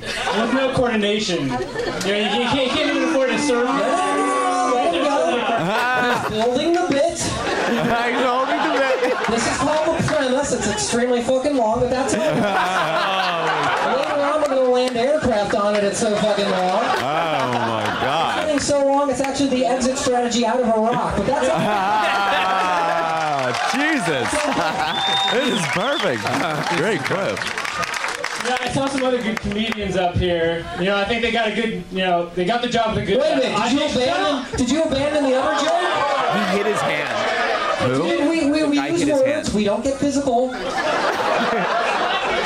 with 0.00 0.54
no 0.54 0.72
coordination. 0.74 1.44
You 1.44 1.48
know, 1.48 1.58
you, 1.58 1.66
can't, 2.06 2.54
you 2.54 2.70
can't 2.70 2.96
even 2.96 3.08
afford 3.08 3.30
to 3.30 3.38
surf. 3.38 3.66
There 3.66 4.92
we 4.92 4.98
go. 4.98 5.40
He's 6.28 6.42
holding 6.42 6.72
the 6.74 6.86
bit. 6.90 7.06
This 9.28 9.44
is 9.50 9.58
called 9.58 9.98
the 9.98 10.02
premise. 10.06 10.52
It's 10.52 10.70
extremely 10.70 11.20
fucking 11.22 11.56
long, 11.56 11.80
but 11.80 11.90
that's 11.90 12.14
all. 12.14 12.20
Later 13.96 14.22
on, 14.22 14.40
we're 14.40 14.48
gonna 14.48 14.70
land 14.70 14.96
aircraft 14.96 15.54
on 15.54 15.74
it. 15.74 15.82
It's 15.82 15.98
so 15.98 16.14
fucking 16.16 16.48
long. 16.48 16.84
Oh 16.84 17.52
my 17.52 17.84
god. 18.00 18.44
Getting 18.46 18.60
so 18.60 18.86
long, 18.86 19.10
it's 19.10 19.20
actually 19.20 19.50
the 19.50 19.66
exit 19.66 19.98
strategy 19.98 20.46
out 20.46 20.60
of 20.60 20.68
Iraq. 20.68 21.16
But 21.16 21.26
that's 21.26 21.48
all. 21.48 21.56
Ah, 23.38 23.52
Jesus. 23.74 24.26
this 25.32 25.48
is 25.54 25.66
perfect. 25.74 26.22
Great 26.78 27.00
clip. 27.00 27.38
Yeah, 28.60 28.66
I 28.66 28.68
saw 28.72 28.86
some 28.86 29.02
other 29.02 29.20
good 29.22 29.38
comedians 29.40 29.96
up 29.96 30.14
here. 30.16 30.64
You 30.78 30.84
know, 30.86 30.96
I 30.96 31.04
think 31.04 31.22
they 31.22 31.30
got 31.32 31.48
a 31.48 31.54
good, 31.54 31.82
you 31.90 31.98
know, 31.98 32.30
they 32.34 32.44
got 32.44 32.62
the 32.62 32.68
job 32.68 32.94
with 32.94 33.04
a 33.04 33.06
good. 33.06 33.18
Wait 33.20 33.32
a 33.32 33.36
minute. 33.36 33.56
Did 33.58 33.72
you 33.72 33.84
abandon? 33.86 34.44
Did 34.58 34.70
you 34.70 34.82
abandon 34.82 35.24
the 35.24 35.34
other 35.36 35.64
joke? 35.64 35.82
He 36.34 36.40
hit 36.56 36.66
his 36.66 36.80
hand. 36.80 37.12
Dude, 37.86 38.28
we, 38.30 38.50
we, 38.50 38.64
we 38.64 38.80
use 38.90 39.04
words. 39.04 39.22
hand. 39.24 39.48
We 39.54 39.64
don't 39.64 39.84
get 39.84 39.98
physical. 39.98 40.48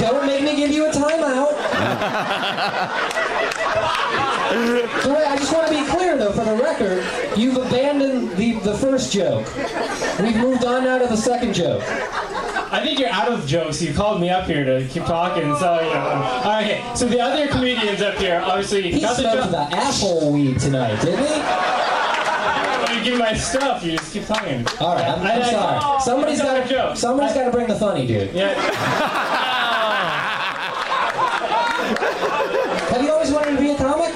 don't 0.00 0.26
make 0.26 0.42
me 0.42 0.56
give 0.56 0.70
you 0.70 0.86
a 0.86 0.90
timeout. 0.90 1.50
so 5.02 5.14
wait, 5.14 5.26
I 5.26 5.36
just 5.38 5.52
want 5.52 5.68
to 5.68 5.72
be 5.72 5.84
clear 5.88 6.16
though, 6.18 6.32
for 6.32 6.44
the 6.44 6.56
record, 6.56 7.04
you've 7.38 7.56
abandoned 7.56 8.32
the, 8.36 8.54
the 8.60 8.74
first 8.74 9.12
joke. 9.12 9.46
We've 10.20 10.36
moved 10.36 10.64
on 10.64 10.84
now 10.84 10.98
to 10.98 11.06
the 11.06 11.16
second 11.16 11.54
joke. 11.54 11.82
I 12.72 12.80
think 12.84 12.98
you're 13.00 13.08
out 13.10 13.32
of 13.32 13.46
jokes. 13.46 13.82
You 13.82 13.92
called 13.92 14.20
me 14.20 14.30
up 14.30 14.46
here 14.46 14.64
to 14.64 14.86
keep 14.88 15.04
talking, 15.04 15.42
so 15.56 15.80
you 15.80 15.92
know. 15.92 16.00
All 16.00 16.42
right, 16.44 16.64
okay. 16.64 16.82
So 16.94 17.06
the 17.06 17.20
other 17.20 17.48
comedians 17.48 18.00
up 18.00 18.14
here, 18.14 18.40
obviously, 18.44 18.90
He 18.92 19.00
got 19.00 19.16
the 19.16 19.22
smoked 19.22 19.50
job. 19.50 19.70
the 19.70 19.76
asshole 19.76 20.32
weed 20.32 20.58
tonight, 20.60 21.00
didn't 21.02 21.26
he? 21.26 21.34
You 22.98 23.04
give 23.04 23.18
my 23.18 23.34
stuff, 23.34 23.82
you 23.84 23.92
just 23.96 24.12
keep 24.12 24.24
talking. 24.26 24.64
All 24.80 24.94
right, 24.94 25.04
I'm, 25.08 25.22
I- 25.26 25.32
I'm 25.34 25.42
I- 25.42 25.50
sorry. 25.50 26.00
Somebody's 26.02 26.38
That's 26.38 26.50
got 26.50 26.58
not 26.58 26.66
a 26.66 26.68
joke. 26.74 26.94
to. 26.94 27.00
Somebody's 27.00 27.34
got 27.34 27.44
to 27.46 27.50
bring 27.50 27.66
the 27.68 27.76
funny 27.76 28.06
dude. 28.06 28.32
Yeah. 28.34 28.54
Have 32.90 33.02
you 33.02 33.10
always 33.10 33.30
wanted 33.32 33.56
to 33.56 33.60
be 33.60 33.70
a 33.70 33.76
comic? 33.76 34.14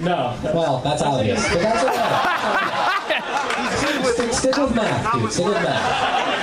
No. 0.00 0.36
Well, 0.54 0.80
that's 0.84 1.02
obvious, 1.02 1.42
but 1.48 1.60
that's 1.60 1.84
okay. 1.84 1.98
stick, 4.14 4.32
stick 4.32 4.56
with 4.56 4.74
math, 4.74 5.12
dude. 5.14 5.32
Stick 5.32 5.46
with 5.46 5.54
math. 5.62 6.41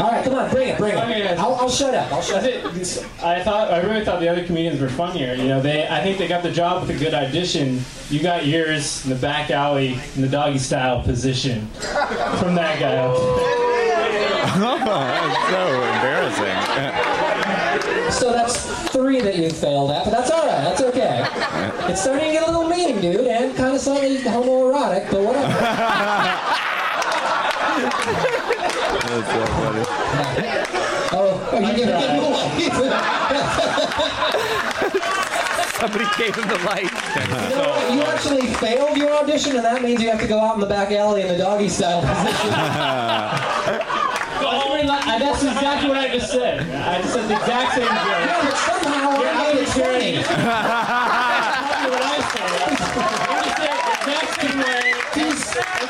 All 0.00 0.10
right, 0.10 0.24
come 0.24 0.34
on, 0.34 0.50
bring 0.50 0.68
it, 0.68 0.78
bring 0.78 0.94
Okay, 0.94 1.20
it. 1.22 1.24
guys. 1.28 1.38
I'll, 1.38 1.54
I'll 1.56 1.68
shut 1.70 1.94
up. 1.94 2.10
I'll 2.12 2.22
shut 2.22 2.42
up. 2.44 2.72
I 3.22 3.42
thought 3.42 3.70
I 3.72 3.80
really 3.82 4.04
thought 4.04 4.20
the 4.20 4.28
other 4.28 4.44
comedians 4.44 4.80
were 4.80 4.88
funnier. 4.88 5.34
You 5.34 5.48
know, 5.48 5.60
they 5.60 5.86
I 5.88 6.00
think 6.02 6.18
they 6.18 6.26
got 6.28 6.42
the 6.42 6.50
job 6.50 6.82
with 6.86 6.90
a 6.96 6.98
good 6.98 7.14
audition. 7.14 7.80
You 8.10 8.20
got 8.22 8.46
yours 8.46 9.04
in 9.04 9.10
the 9.10 9.16
back 9.16 9.50
alley 9.50 9.98
in 10.16 10.22
the 10.22 10.28
doggy 10.28 10.58
style 10.58 11.02
position 11.02 11.66
from 12.38 12.54
that 12.56 12.78
guy. 12.80 12.96
up 12.96 13.16
there. 13.38 13.62
That's 14.60 15.48
so 15.50 16.42
embarrassing. 16.42 18.10
So 18.12 18.32
that's 18.32 18.56
three 18.90 19.20
that 19.20 19.36
you 19.36 19.48
failed 19.50 19.90
at, 19.90 20.04
but 20.04 20.10
that's 20.10 20.30
all 20.30 20.46
right. 20.46 20.62
That's 20.62 20.82
okay. 20.82 21.24
It's 21.90 22.02
starting 22.02 22.26
to 22.26 22.32
get 22.32 22.42
a 22.48 22.50
little 22.50 22.68
mean, 22.68 23.00
dude, 23.00 23.26
and 23.26 23.54
kind 23.56 23.74
of 23.74 23.80
slightly 23.80 24.18
homoerotic, 24.18 25.10
but 25.10 25.22
whatever. 25.22 25.48
That's 29.12 29.28
so 29.28 29.44
funny. 29.60 29.84
Oh, 31.12 31.36
are 31.52 31.60
you 31.60 31.76
giving 31.76 31.94
him 31.94 32.16
the 32.16 32.32
Somebody 35.76 36.06
gave 36.16 36.34
him 36.34 36.48
the 36.48 36.58
light. 36.64 36.88
You 36.88 37.28
know 37.28 37.68
what? 37.68 37.92
You 37.92 38.00
actually 38.04 38.46
failed 38.54 38.96
your 38.96 39.12
audition, 39.12 39.56
and 39.56 39.64
that 39.66 39.82
means 39.82 40.00
you 40.00 40.10
have 40.10 40.20
to 40.20 40.26
go 40.26 40.40
out 40.40 40.54
in 40.54 40.60
the 40.60 40.66
back 40.66 40.92
alley 40.92 41.20
in 41.20 41.28
the 41.28 41.36
doggy 41.36 41.68
style 41.68 42.00
position. 42.00 42.52
Oh, 44.44 44.72
that's 45.18 45.42
exactly 45.44 45.88
what 45.88 45.98
I 45.98 46.08
just 46.08 46.30
said. 46.30 46.60
I 46.70 47.00
just 47.00 47.14
said 47.14 47.28
the 47.28 47.34
exact 47.36 47.74
same 47.74 47.84
joke. 47.84 47.94
Yeah, 47.94 48.42
but 48.42 48.56
somehow 48.56 49.10
I 49.10 49.52
made 49.52 49.62
it 49.62 49.68
funny. 49.68 50.16
Exactly 50.18 51.90
what 51.90 52.02
I 52.02 52.18
said. 52.32 52.48
I 52.52 53.38
just 53.44 53.56
said 53.60 53.76
the 53.78 53.92
exact 54.02 54.30
same 54.40 54.58
way. 54.58 54.88
Do 55.14 55.20
you, 55.20 55.34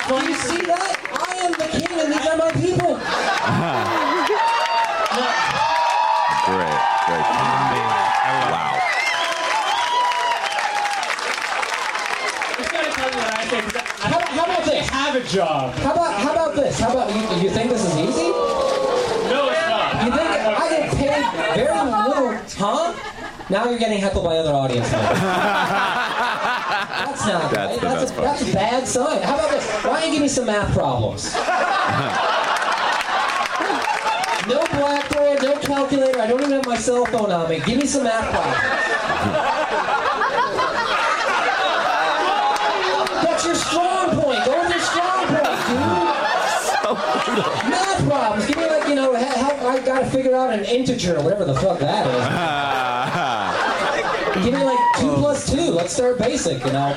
do 0.09 0.15
you 0.29 0.37
see 0.37 0.63
that? 0.67 0.95
I 1.13 1.47
am 1.47 1.53
the 1.53 1.69
king, 1.73 1.97
and 1.99 2.13
these 2.13 2.27
are 2.27 2.37
my 2.37 2.51
people. 2.53 2.82
Great. 3.43 3.51
Great. 7.07 7.27
Wow. 8.47 8.79
I 12.47 12.55
just 12.59 12.71
gotta 12.71 12.91
tell 12.93 13.11
you 13.11 13.17
what 13.17 13.35
I 13.35 13.45
say. 13.49 13.61
'cause 13.63 13.77
How, 13.99 14.21
how 14.21 14.45
about 14.45 14.59
actually 14.61 14.75
this? 14.79 14.89
have 14.91 15.15
a 15.17 15.21
job. 15.25 15.75
How 15.75 15.93
about 15.93 16.15
how 16.15 16.33
about 16.33 16.55
this? 16.55 16.79
How 16.79 16.91
about 16.93 17.11
you? 17.13 17.21
You 17.43 17.51
think 17.51 17.71
this 17.71 17.85
is 17.85 17.97
easy? 17.99 18.29
No, 18.31 19.49
it's 19.51 19.67
not. 19.69 20.05
You 20.05 20.11
think 20.13 20.31
I 20.31 20.69
get 20.71 20.91
paid 20.97 21.25
very 21.57 21.81
little, 21.91 22.39
huh? 22.59 22.95
Now 23.51 23.65
you're 23.69 23.79
getting 23.79 23.99
heckled 23.99 24.25
by 24.25 24.37
other 24.37 24.53
audience 24.53 24.91
members. 24.93 25.09
That's 27.03 27.27
not 27.27 27.51
That's 27.51 27.57
right. 27.57 27.81
the 27.81 27.87
That's, 27.87 28.01
best 28.03 28.13
a, 28.13 28.15
part. 28.15 28.27
that's 28.27 28.43
a 28.43 28.53
bad 28.55 28.87
sign. 28.87 29.23
How 29.23 29.35
about 29.35 29.51
this? 29.51 29.67
Why 29.85 30.01
don't 30.01 30.07
you 30.07 30.13
give 30.13 30.23
me 30.23 30.29
some 30.29 30.47
math 30.47 30.73
problems? 30.73 31.35
No 34.53 34.61
blackboard, 34.67 35.43
no 35.43 35.57
calculator. 35.57 36.21
I 36.21 36.27
don't 36.27 36.41
even 36.41 36.53
have 36.53 36.67
my 36.67 36.77
cell 36.77 37.07
phone 37.07 37.33
on 37.33 37.49
me. 37.49 37.61
Give 37.61 37.79
me 37.79 37.87
some 37.87 38.05
math 38.05 38.31
problems. 38.31 38.59
That's 43.23 43.47
your 43.47 43.55
strong 43.55 44.11
point. 44.21 44.45
Go 44.45 44.61
with 44.61 44.71
your 44.71 44.81
strong 44.81 45.27
point, 45.27 45.59
dude. 45.69 46.13
Math 47.71 48.07
problems. 48.07 48.47
Give 48.47 48.59
me 48.59 48.67
like 48.69 48.89
you 48.89 48.95
know 48.95 49.15
how 49.17 49.69
I 49.69 49.81
gotta 49.81 50.05
figure 50.11 50.37
out 50.37 50.53
an 50.53 50.67
integer, 50.67 51.17
or 51.17 51.23
whatever 51.25 51.47
the 51.47 51.55
fuck 51.55 51.79
that 51.79 52.07
is. 54.35 54.45
Give 54.45 54.53
me 54.53 54.65
like 54.65 54.79
two 54.99 55.15
plus 55.15 55.51
two. 55.51 55.71
Let's 55.71 55.95
start 55.95 56.19
basic, 56.19 56.63
and 56.67 56.77
I'll 56.77 56.95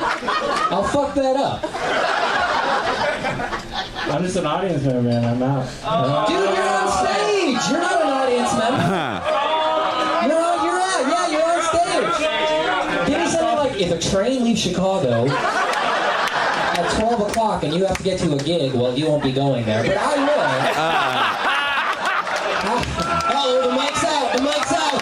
I'll 0.74 0.84
fuck 0.84 1.16
that 1.16 1.38
up. 1.38 1.64
I'm 4.12 4.24
just 4.24 4.36
an 4.36 4.46
audience 4.46 4.84
member, 4.84 5.02
man. 5.04 5.24
I'm 5.24 5.42
out. 5.42 6.28
Dude, 6.28 6.38
you're 6.38 6.68
on 6.68 7.06
stage. 7.06 7.25
You're 7.70 7.82
not 7.82 8.02
an 8.02 8.08
audience 8.08 8.52
member. 8.54 8.82
You're 10.28 10.44
on. 10.44 10.66
You're 10.66 10.80
out. 10.80 11.04
Yeah, 11.08 11.28
you're 11.32 11.46
on 11.46 11.62
stage. 11.64 13.08
Give 13.08 13.20
me 13.20 13.28
something 13.28 13.58
like 13.58 13.76
if 13.82 13.92
a 13.92 13.98
train 14.10 14.44
leaves 14.44 14.62
Chicago 14.62 15.28
at 15.30 16.92
12 17.00 17.22
o'clock 17.30 17.64
and 17.64 17.74
you 17.74 17.86
have 17.86 17.98
to 17.98 18.04
get 18.04 18.20
to 18.20 18.34
a 18.34 18.38
gig, 18.38 18.74
well, 18.74 18.98
you 18.98 19.08
won't 19.08 19.24
be 19.24 19.32
going 19.32 19.66
there, 19.66 19.84
but 19.84 19.98
I 19.98 20.16
will. 20.18 20.44
oh, 23.38 23.70
the 23.70 23.76
mic's 23.76 24.04
out. 24.04 24.36
The 24.36 24.42
mic's 24.42 24.72
out. 24.74 25.02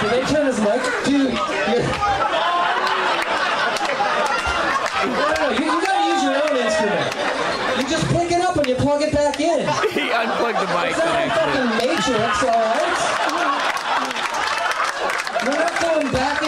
Did 0.00 0.10
they 0.12 0.22
turn 0.32 0.46
his 0.46 0.60
mic? 0.60 0.80
Dude, 1.04 1.32
you're... 1.34 1.82
No, 5.08 5.24
no, 5.26 5.34
no, 5.34 5.48
you, 5.58 5.64
you 5.66 5.80
gotta 5.82 6.04
use 6.12 6.22
your 6.22 6.36
own 6.38 6.54
instrument. 6.56 7.08
You 7.78 7.84
just 7.90 8.06
pick 8.14 8.30
it 8.30 8.40
up 8.40 8.56
and 8.56 8.66
you 8.68 8.74
plug 8.76 9.02
it 9.02 9.12
back 9.12 9.40
in. 9.40 9.66
He 9.90 10.12
unplugged 10.12 10.60
the 10.62 10.68
mic 10.70 10.90
It's 10.94 10.98
not 10.98 11.14
like 11.18 11.30
connection. 11.34 11.50
fucking 11.50 11.70
Matrix, 11.82 12.42
alright? 12.44 12.98
We're 15.44 15.58
not 15.58 15.74
going 15.82 16.12
back 16.12 16.42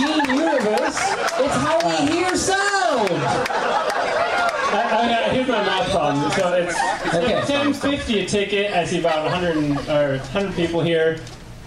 machine 0.00 0.34
universe. 0.36 0.96
It's 1.38 1.54
how 1.54 1.78
we 1.88 2.12
hear 2.12 2.36
sound. 2.36 3.08
I, 4.68 4.82
I 4.82 5.08
got, 5.08 5.32
here's 5.32 5.48
my 5.48 5.62
math 5.62 5.90
problem. 5.90 6.30
So 6.32 6.52
it's, 6.54 6.74
Okay. 7.14 7.38
it's 7.38 7.48
1050 7.50 8.18
a 8.20 8.26
ticket. 8.26 8.72
I 8.72 8.84
see 8.84 8.98
about 9.00 9.24
100 9.30 9.88
or 9.88 10.18
100 10.18 10.54
people 10.54 10.80
here 10.82 11.18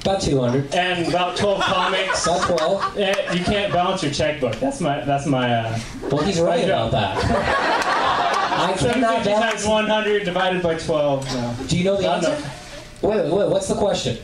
About 0.02 0.22
200. 0.22 0.74
and 0.76 1.08
about 1.08 1.38
12 1.38 1.62
comics. 1.62 2.26
About 2.28 2.58
12. 2.58 2.98
Eh, 2.98 3.34
you 3.34 3.44
can't 3.44 3.72
balance 3.74 4.04
your 4.04 4.12
checkbook. 4.12 4.56
That's 4.60 4.80
my 4.82 5.02
that's 5.06 5.26
my 5.26 5.54
uh, 5.54 5.80
Well, 6.12 6.24
he's 6.24 6.40
right 6.40 6.66
about 6.66 6.92
that. 6.92 7.18
I 7.18 8.74
cannot 8.78 9.24
750 9.24 9.32
times 9.32 9.64
balance. 9.64 9.66
100 9.66 10.26
divided 10.26 10.62
by 10.62 10.76
12. 10.76 11.26
No. 11.34 11.56
Do 11.68 11.78
you 11.78 11.84
know 11.86 11.96
the 11.98 12.04
Not 12.04 12.18
answer? 12.18 12.36
enough. 12.36 13.02
Wait, 13.02 13.16
wait, 13.24 13.32
wait, 13.34 13.50
what's 13.50 13.68
the 13.70 13.76
question? 13.76 14.18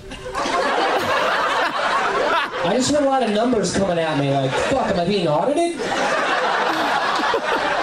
I 2.65 2.73
just 2.77 2.89
heard 2.91 3.03
a 3.03 3.05
lot 3.05 3.21
of 3.21 3.29
numbers 3.29 3.71
coming 3.77 3.99
at 3.99 4.17
me 4.19 4.33
like, 4.33 4.49
fuck, 4.49 4.87
am 4.87 4.99
I 4.99 5.05
being 5.05 5.27
audited? 5.27 5.77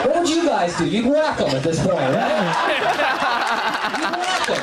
What 0.04 0.16
would 0.18 0.28
you 0.28 0.44
guys 0.44 0.76
do? 0.76 0.84
You'd 0.86 1.06
whack 1.06 1.38
them 1.38 1.50
at 1.50 1.62
this 1.62 1.78
point, 1.78 1.98
right? 1.98 2.34
You'd 3.96 4.10
whack 4.18 4.46
them. 4.48 4.62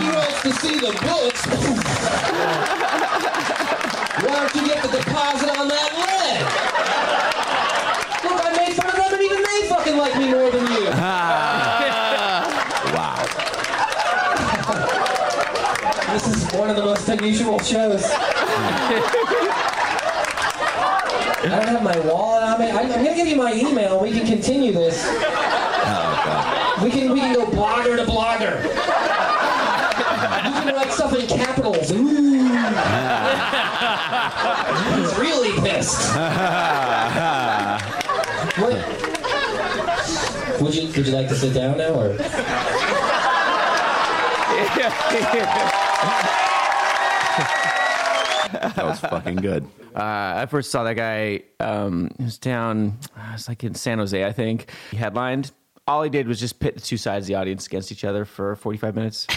He 0.00 0.08
wants 0.10 0.42
to 0.42 0.52
see 0.54 0.78
the 0.80 0.92
books. 1.00 1.46
Why 4.24 4.34
don't 4.34 4.54
you 4.56 4.66
get 4.66 4.82
the 4.82 4.88
deposit 4.98 5.48
on 5.58 5.68
that 5.68 5.90
lead? 5.94 6.40
Look, 8.24 8.44
I 8.44 8.50
made 8.56 8.74
fun 8.74 8.86
of 8.88 8.96
them 8.96 9.12
and 9.14 9.22
even 9.22 9.42
they 9.42 9.68
fucking 9.68 9.96
like 9.96 10.16
me 10.18 10.26
more 10.32 10.50
than 10.50 10.66
you. 10.72 10.90
Wow. 12.92 13.22
This 16.12 16.26
is 16.28 16.52
one 16.52 16.70
of 16.70 16.76
the 16.76 16.82
most 16.82 17.08
unusual 17.08 17.60
shows. 17.60 18.02
I 18.84 18.88
don't 21.48 21.68
have 21.68 21.82
my 21.82 21.98
wallet 22.00 22.42
on 22.42 22.60
me. 22.60 22.70
I'm, 22.70 22.78
I'm 22.80 22.88
gonna 22.88 23.14
give 23.14 23.26
you 23.26 23.36
my 23.36 23.52
email. 23.54 23.98
We 24.00 24.10
can 24.10 24.26
continue 24.26 24.72
this. 24.72 25.02
Oh, 25.06 26.80
We 26.82 26.90
can 26.90 27.10
we 27.12 27.20
can 27.20 27.34
go 27.34 27.46
blogger 27.46 27.96
to 27.96 28.04
blogger. 28.04 28.62
You 30.44 30.52
can 30.62 30.74
write 30.74 30.92
stuff 30.92 31.14
in 31.18 31.26
capitals. 31.26 31.90
Ooh. 31.92 32.44
He's 34.96 35.14
really 35.18 35.52
pissed. 35.60 36.14
What? 38.56 38.76
Would 40.60 40.74
you 40.74 40.86
would 40.88 41.06
you 41.06 41.12
like 41.12 41.28
to 41.28 41.34
sit 41.34 41.54
down 41.54 41.78
now 41.78 41.94
or? 41.94 42.16
That 48.54 48.84
was 48.84 49.00
fucking 49.00 49.36
good. 49.36 49.66
Uh, 49.94 50.42
I 50.42 50.46
first 50.46 50.72
saw 50.72 50.82
that 50.82 50.94
guy. 50.94 51.42
Um, 51.60 52.10
he 52.18 52.24
was 52.24 52.36
down. 52.38 52.98
uh, 53.16 53.28
It 53.28 53.32
was 53.34 53.48
like 53.48 53.62
in 53.62 53.76
San 53.76 53.98
Jose, 53.98 54.24
I 54.24 54.32
think. 54.32 54.72
He 54.90 54.96
headlined. 54.96 55.52
All 55.86 56.02
he 56.02 56.10
did 56.10 56.26
was 56.26 56.40
just 56.40 56.58
pit 56.58 56.74
the 56.74 56.80
two 56.80 56.96
sides 56.96 57.26
of 57.26 57.28
the 57.28 57.36
audience 57.36 57.68
against 57.68 57.92
each 57.92 58.02
other 58.02 58.24
for 58.24 58.56
45 58.56 58.96
minutes. 58.96 59.28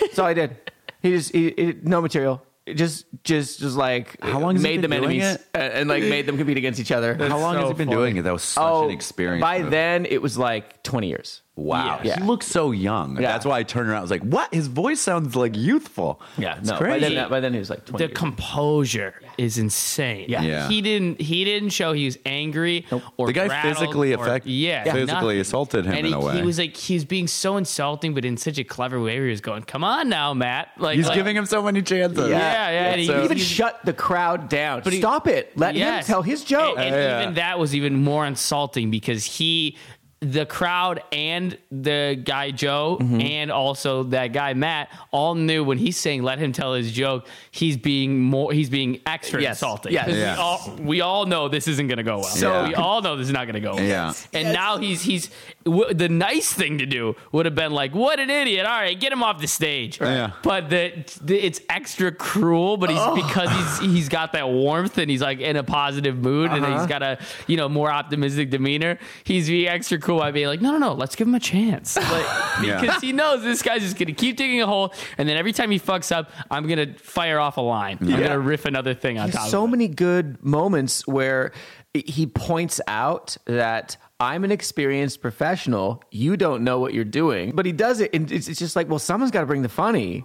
That's 0.00 0.18
all 0.18 0.26
he 0.26 0.34
did. 0.34 0.56
He 1.00 1.12
just 1.12 1.32
he, 1.32 1.54
he- 1.56 1.76
no 1.84 2.00
material. 2.02 2.42
It 2.66 2.74
just 2.74 3.06
just 3.22 3.60
just 3.60 3.76
like 3.76 4.20
How 4.20 4.40
long 4.40 4.60
made 4.60 4.82
them 4.82 4.92
enemies 4.92 5.22
and, 5.54 5.72
and, 5.72 5.88
like 5.88 6.02
made 6.02 6.26
them 6.26 6.36
compete 6.36 6.56
against 6.56 6.80
each 6.80 6.90
other. 6.90 7.14
How 7.14 7.38
long 7.38 7.54
so 7.54 7.60
has 7.60 7.68
he 7.68 7.74
been 7.74 7.86
funny. 7.88 7.96
doing 7.96 8.16
it? 8.16 8.22
That 8.22 8.32
was 8.32 8.42
such 8.42 8.62
oh, 8.64 8.86
an 8.86 8.90
experience. 8.90 9.40
by 9.42 9.62
move. 9.62 9.70
then 9.70 10.06
it 10.06 10.20
was 10.20 10.36
like 10.36 10.82
20 10.82 11.06
years. 11.08 11.42
Wow. 11.56 12.00
Yeah. 12.02 12.18
He 12.18 12.24
looks 12.24 12.46
so 12.46 12.70
young. 12.70 13.16
Yeah. 13.16 13.32
That's 13.32 13.44
why 13.44 13.58
I 13.58 13.62
turned 13.64 13.88
around. 13.90 13.98
I 13.98 14.02
was 14.02 14.10
like, 14.10 14.22
what? 14.22 14.52
His 14.54 14.66
voice 14.68 14.98
sounds 14.98 15.36
like 15.36 15.54
youthful. 15.56 16.22
Yeah, 16.38 16.56
It's 16.56 16.68
no. 16.70 16.78
By 16.78 16.98
then, 16.98 17.28
by 17.28 17.40
then 17.40 17.52
he 17.52 17.58
was 17.58 17.68
like 17.68 17.84
20. 17.84 18.02
the 18.02 18.08
years. 18.08 18.16
composure 18.18 19.14
is 19.36 19.58
insane. 19.58 20.26
Yeah. 20.28 20.40
Yeah. 20.42 20.68
He 20.68 20.80
didn't 20.80 21.20
he 21.20 21.44
didn't 21.44 21.70
show 21.70 21.92
he 21.92 22.06
was 22.06 22.16
angry 22.24 22.86
or 23.18 23.26
the 23.26 23.32
guy 23.34 23.62
physically 23.62 24.14
or- 24.14 24.22
affect, 24.24 24.46
yeah, 24.46 24.84
physically 24.84 25.06
nothing. 25.06 25.40
assaulted 25.40 25.84
him 25.84 25.92
and 25.92 25.98
in 26.06 26.06
he, 26.06 26.12
a 26.12 26.18
way. 26.18 26.36
he 26.36 26.42
was 26.42 26.58
like 26.58 26.76
he 26.76 26.94
was 26.94 27.04
being 27.04 27.26
so 27.26 27.56
insulting, 27.58 28.14
but 28.14 28.24
in 28.24 28.36
such 28.38 28.56
a 28.58 28.64
clever 28.64 28.98
way. 29.00 29.16
Where 29.18 29.24
he 29.26 29.30
was 29.30 29.40
going, 29.42 29.62
"Come 29.64 29.84
on 29.84 30.08
now, 30.08 30.32
Matt!" 30.32 30.68
Like 30.78 30.96
He's 30.96 31.06
like- 31.08 31.14
giving 31.16 31.36
him 31.36 31.44
so 31.46 31.62
many 31.62 31.82
chances. 31.82 32.30
Yeah, 32.30 32.38
yeah. 32.70 32.90
and 32.92 33.00
he- 33.00 33.06
he 33.12 33.24
even 33.24 33.38
shut 33.38 33.80
the 33.84 33.92
crowd 33.92 34.48
down. 34.48 34.80
But 34.82 34.92
he- 34.94 35.00
Stop 35.00 35.26
it. 35.26 35.52
Let 35.58 35.74
Yes. 35.74 36.06
him 36.06 36.12
tell 36.12 36.22
his 36.22 36.42
joke. 36.44 36.76
And, 36.78 36.86
and 36.86 36.94
Yeah. 36.94 37.22
even 37.22 37.34
that 37.34 37.58
was 37.58 37.74
even 37.74 38.02
more 38.02 38.24
insulting 38.24 38.90
because 38.90 39.24
he, 39.24 39.76
the 40.20 40.44
crowd, 40.44 41.02
and 41.12 41.56
the 41.70 42.20
guy 42.22 42.50
Joe, 42.50 42.98
Mm-hmm. 43.00 43.20
and 43.22 43.50
also 43.50 44.02
that 44.04 44.28
guy 44.34 44.52
Matt, 44.52 44.90
all 45.12 45.34
knew 45.34 45.64
when 45.64 45.78
he's 45.78 45.96
saying 45.96 46.22
"let 46.22 46.38
him 46.38 46.52
tell 46.52 46.74
his 46.74 46.92
joke," 46.92 47.26
he's 47.50 47.76
being 47.78 48.20
more, 48.20 48.52
he's 48.52 48.68
being 48.68 49.00
extra 49.06 49.40
Yes. 49.40 49.56
insulting. 49.56 49.92
Yes. 49.92 50.06
'Cause 50.06 50.16
Yeah. 50.16 50.34
we 50.34 50.38
all 50.40 50.76
we 50.80 51.00
all 51.00 51.26
know 51.26 51.48
this 51.48 51.66
isn't 51.68 51.86
going 51.88 51.96
to 51.98 52.02
go 52.02 52.16
well. 52.18 52.24
So- 52.28 52.66
we 52.66 52.74
all 52.74 53.00
know 53.00 53.16
this 53.16 53.28
is 53.28 53.32
not 53.32 53.44
going 53.46 53.54
to 53.54 53.60
go 53.60 53.76
well. 53.76 53.82
Yeah. 53.84 54.12
And 54.34 54.52
now 54.52 54.76
he's 54.76 55.00
he's 55.02 55.30
w- 55.64 55.92
the 55.94 56.08
nice 56.10 56.52
thing 56.52 56.78
to 56.78 56.86
do 56.86 57.16
would 57.32 57.46
have 57.46 57.54
been 57.54 57.72
like, 57.72 57.94
"What 57.94 58.20
an 58.20 58.28
idiot! 58.28 58.66
All 58.66 58.78
right, 58.78 58.98
get 59.00 59.12
him 59.12 59.22
off 59.22 59.40
the 59.40 59.48
stage." 59.48 60.00
Yeah. 60.02 60.32
But 60.42 60.68
the, 60.68 60.92
the 61.22 61.38
it's 61.38 61.62
extra 61.70 62.12
cruel, 62.12 62.76
but 62.76 62.90
he's 62.90 63.24
because 63.24 63.48
he's 63.80 63.90
he's 63.92 64.08
got 64.10 64.34
that 64.34 64.50
warmth 64.50 64.98
and 64.98 65.10
he's 65.10 65.22
like 65.22 65.40
in 65.40 65.56
a 65.56 65.62
positive 65.64 66.18
mood 66.18 66.50
and 66.50 66.64
he's 66.66 66.86
got 66.86 67.02
a 67.02 67.16
you 67.46 67.56
know 67.56 67.70
more 67.70 67.90
optimistic 67.90 68.50
demeanor. 68.50 68.98
He's 69.24 69.48
being 69.48 69.66
extra 69.66 69.98
cool 70.10 70.18
by 70.18 70.30
being 70.32 70.46
like, 70.48 70.60
no, 70.60 70.72
no, 70.72 70.78
no, 70.78 70.92
let's 70.94 71.14
give 71.16 71.26
him 71.28 71.34
a 71.34 71.40
chance, 71.40 71.96
like, 71.96 72.26
Yeah. 72.64 72.80
because 72.80 73.00
he 73.00 73.12
knows 73.12 73.42
this 73.42 73.62
guy's 73.62 73.82
just 73.82 73.98
gonna 73.98 74.12
keep 74.12 74.36
digging 74.36 74.60
a 74.60 74.66
hole, 74.66 74.92
and 75.18 75.28
then 75.28 75.36
every 75.36 75.52
time 75.52 75.70
he 75.70 75.78
fucks 75.78 76.10
up, 76.14 76.30
I'm 76.50 76.66
gonna 76.68 76.94
fire 76.98 77.38
off 77.38 77.56
a 77.56 77.60
line. 77.60 77.98
I'm 78.00 78.08
gonna 78.08 78.38
riff 78.38 78.64
another 78.64 78.94
thing 78.94 79.18
on 79.18 79.26
There's 79.30 79.36
top. 79.42 79.48
so 79.50 79.62
of 79.64 79.68
it. 79.68 79.72
many 79.72 79.88
good 79.88 80.44
moments 80.44 81.06
where 81.06 81.52
he 81.94 82.26
points 82.26 82.80
out 82.86 83.36
that 83.46 83.96
I'm 84.20 84.44
an 84.44 84.52
experienced 84.52 85.20
professional. 85.22 86.02
You 86.10 86.36
don't 86.36 86.62
know 86.62 86.78
what 86.78 86.92
you're 86.94 87.04
doing, 87.04 87.52
but 87.54 87.66
he 87.66 87.72
does 87.72 88.00
it, 88.00 88.10
and 88.14 88.30
it's, 88.30 88.48
it's 88.48 88.58
just 88.58 88.76
like, 88.76 88.88
well, 88.88 88.98
someone's 88.98 89.30
got 89.32 89.40
to 89.40 89.46
bring 89.46 89.62
the 89.62 89.68
funny. 89.68 90.24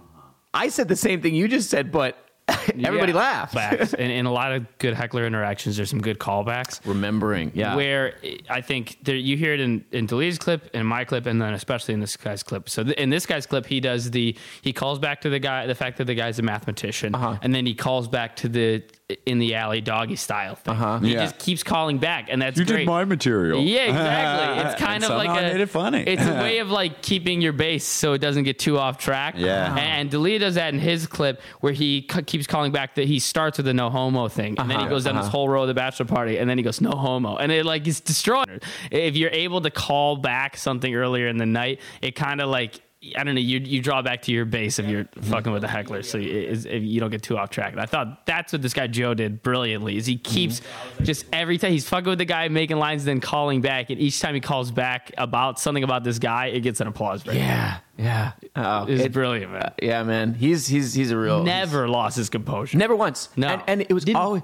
I 0.54 0.68
said 0.68 0.88
the 0.88 0.96
same 0.96 1.20
thing 1.22 1.34
you 1.34 1.48
just 1.48 1.68
said, 1.70 1.90
but 1.92 2.16
everybody 2.84 3.12
Yeah. 3.12 3.46
laughed. 3.52 3.94
And 3.98 4.12
in 4.12 4.26
a 4.26 4.32
lot 4.32 4.52
of 4.52 4.66
good 4.78 4.94
heckler 4.94 5.26
interactions, 5.26 5.76
there's 5.76 5.90
some 5.90 6.00
good 6.00 6.18
callbacks. 6.18 6.80
Remembering, 6.86 7.50
yeah. 7.54 7.74
Where 7.76 8.14
I 8.48 8.60
think 8.60 8.98
there, 9.02 9.16
you 9.16 9.36
hear 9.36 9.52
it 9.54 9.60
in, 9.60 9.84
in 9.92 10.06
D'Elia's 10.06 10.38
clip, 10.38 10.70
in 10.74 10.86
my 10.86 11.04
clip, 11.04 11.26
and 11.26 11.40
then 11.40 11.54
especially 11.54 11.94
in 11.94 12.00
this 12.00 12.16
guy's 12.16 12.42
clip. 12.42 12.68
So 12.68 12.84
th- 12.84 12.96
in 12.96 13.10
this 13.10 13.26
guy's 13.26 13.46
clip, 13.46 13.66
he 13.66 13.80
does 13.80 14.10
the 14.10 14.36
he 14.62 14.72
calls 14.72 14.98
back 14.98 15.20
to 15.22 15.28
the 15.30 15.38
guy 15.38 15.66
the 15.66 15.74
fact 15.74 15.98
that 15.98 16.04
the 16.04 16.14
guy's 16.14 16.38
a 16.38 16.42
mathematician, 16.42 17.14
Uh-huh. 17.14 17.38
and 17.42 17.54
then 17.54 17.66
he 17.66 17.74
calls 17.74 18.06
back 18.08 18.36
to 18.36 18.48
the 18.48 18.82
in 19.24 19.38
the 19.38 19.54
alley 19.54 19.80
doggy 19.80 20.16
style 20.16 20.56
thing. 20.56 20.74
Uh-huh. 20.74 20.98
He 20.98 21.12
Yeah. 21.12 21.20
just 21.26 21.38
keeps 21.38 21.62
calling 21.62 21.98
back, 21.98 22.26
and 22.28 22.42
that's 22.42 22.58
You 22.58 22.64
great. 22.64 22.78
did 22.78 22.86
my 22.88 23.04
material. 23.04 23.60
Yeah, 23.62 23.82
exactly. 23.84 24.64
It's 24.64 24.80
kind 24.80 25.04
of 25.04 25.10
like 25.10 25.28
a 25.28 25.42
made 25.42 25.60
it 25.60 25.70
funny. 25.70 26.00
It's 26.02 26.26
a 26.26 26.32
way 26.34 26.58
of 26.60 26.70
like 26.70 27.02
keeping 27.02 27.40
your 27.40 27.52
base 27.52 27.84
so 27.84 28.14
it 28.14 28.18
doesn't 28.18 28.42
get 28.42 28.58
too 28.58 28.78
off 28.78 28.98
track. 28.98 29.34
Yeah. 29.38 29.76
And 29.76 30.10
D'Elia 30.10 30.40
does 30.40 30.56
that 30.56 30.74
in 30.74 30.80
his 30.80 31.06
clip 31.06 31.40
where 31.60 31.72
he 31.72 32.08
c- 32.10 32.22
keeps 32.22 32.48
calling 32.48 32.72
back 32.72 32.96
that 32.96 33.06
he 33.06 33.20
starts 33.20 33.58
with 33.58 33.66
the 33.66 33.74
no 33.74 33.90
homo 33.90 34.26
thing, 34.26 34.56
and 34.58 34.68
then 34.68 34.78
he 34.78 34.84
Uh-huh, 34.86 34.88
goes 34.90 35.04
down 35.04 35.14
this 35.14 35.26
uh-huh. 35.26 35.30
whole 35.30 35.48
row 35.48 35.62
of 35.62 35.68
the 35.68 35.74
bachelor 35.74 36.06
party, 36.06 36.38
and 36.38 36.50
then 36.50 36.58
he 36.58 36.64
goes 36.64 36.80
no 36.80 36.90
homo, 36.90 37.36
and 37.36 37.52
it 37.52 37.64
like 37.64 37.86
is 37.86 38.00
destroying. 38.00 38.60
If 38.90 39.16
you're 39.16 39.30
able 39.30 39.60
to 39.60 39.70
call 39.70 40.16
back 40.16 40.56
something 40.56 40.92
earlier 40.96 41.28
in 41.28 41.36
the 41.36 41.46
night, 41.46 41.80
it 42.02 42.16
kind 42.16 42.40
of 42.40 42.48
like. 42.48 42.80
I 43.16 43.24
don't 43.24 43.34
know. 43.34 43.40
You 43.40 43.58
you 43.58 43.82
draw 43.82 44.00
back 44.00 44.22
to 44.22 44.32
your 44.32 44.46
base 44.46 44.78
if 44.78 44.86
you're 44.86 45.06
fucking 45.20 45.52
with 45.52 45.62
the 45.62 45.68
heckler, 45.68 46.02
so 46.02 46.16
you, 46.18 46.30
is- 46.30 46.64
if 46.64 46.82
you 46.82 46.98
don't 46.98 47.10
get 47.10 47.22
too 47.22 47.36
off 47.36 47.50
track. 47.50 47.72
And 47.72 47.80
I 47.80 47.86
thought 47.86 48.24
that's 48.26 48.52
what 48.52 48.62
this 48.62 48.72
guy 48.72 48.86
Joe 48.86 49.12
did 49.12 49.42
brilliantly. 49.42 49.96
Is 49.96 50.06
he 50.06 50.14
mm-hmm. 50.14 50.22
keeps 50.34 50.62
just 51.02 51.26
every 51.32 51.58
time 51.58 51.72
he's 51.72 51.86
fucking 51.88 52.08
with 52.08 52.18
the 52.18 52.24
guy, 52.24 52.48
making 52.48 52.78
lines, 52.78 53.04
then 53.04 53.20
calling 53.20 53.60
back, 53.60 53.90
and 53.90 54.00
each 54.00 54.18
time 54.20 54.34
he 54.34 54.40
calls 54.40 54.70
back 54.70 55.12
about 55.18 55.60
something 55.60 55.84
about 55.84 56.04
this 56.04 56.18
guy, 56.18 56.46
it 56.46 56.60
gets 56.60 56.80
an 56.80 56.86
applause 56.86 57.22
break. 57.22 57.36
yeah, 57.38 57.78
yeah. 57.98 58.32
Oh, 58.56 58.86
It's 58.88 59.04
it- 59.04 59.12
brilliant, 59.12 59.52
man. 59.52 59.62
Uh, 59.62 59.70
yeah, 59.82 60.02
man. 60.02 60.34
He's 60.34 60.66
he's 60.66 60.94
he's 60.94 61.10
a 61.10 61.18
real 61.18 61.44
Never 61.44 61.88
lost 61.88 62.16
his 62.16 62.30
composure. 62.30 62.78
Never 62.78 62.96
once. 62.96 63.28
No. 63.36 63.48
And, 63.48 63.62
and 63.66 63.80
it 63.82 63.92
was 63.92 64.04
Didn't- 64.04 64.16
always, 64.16 64.42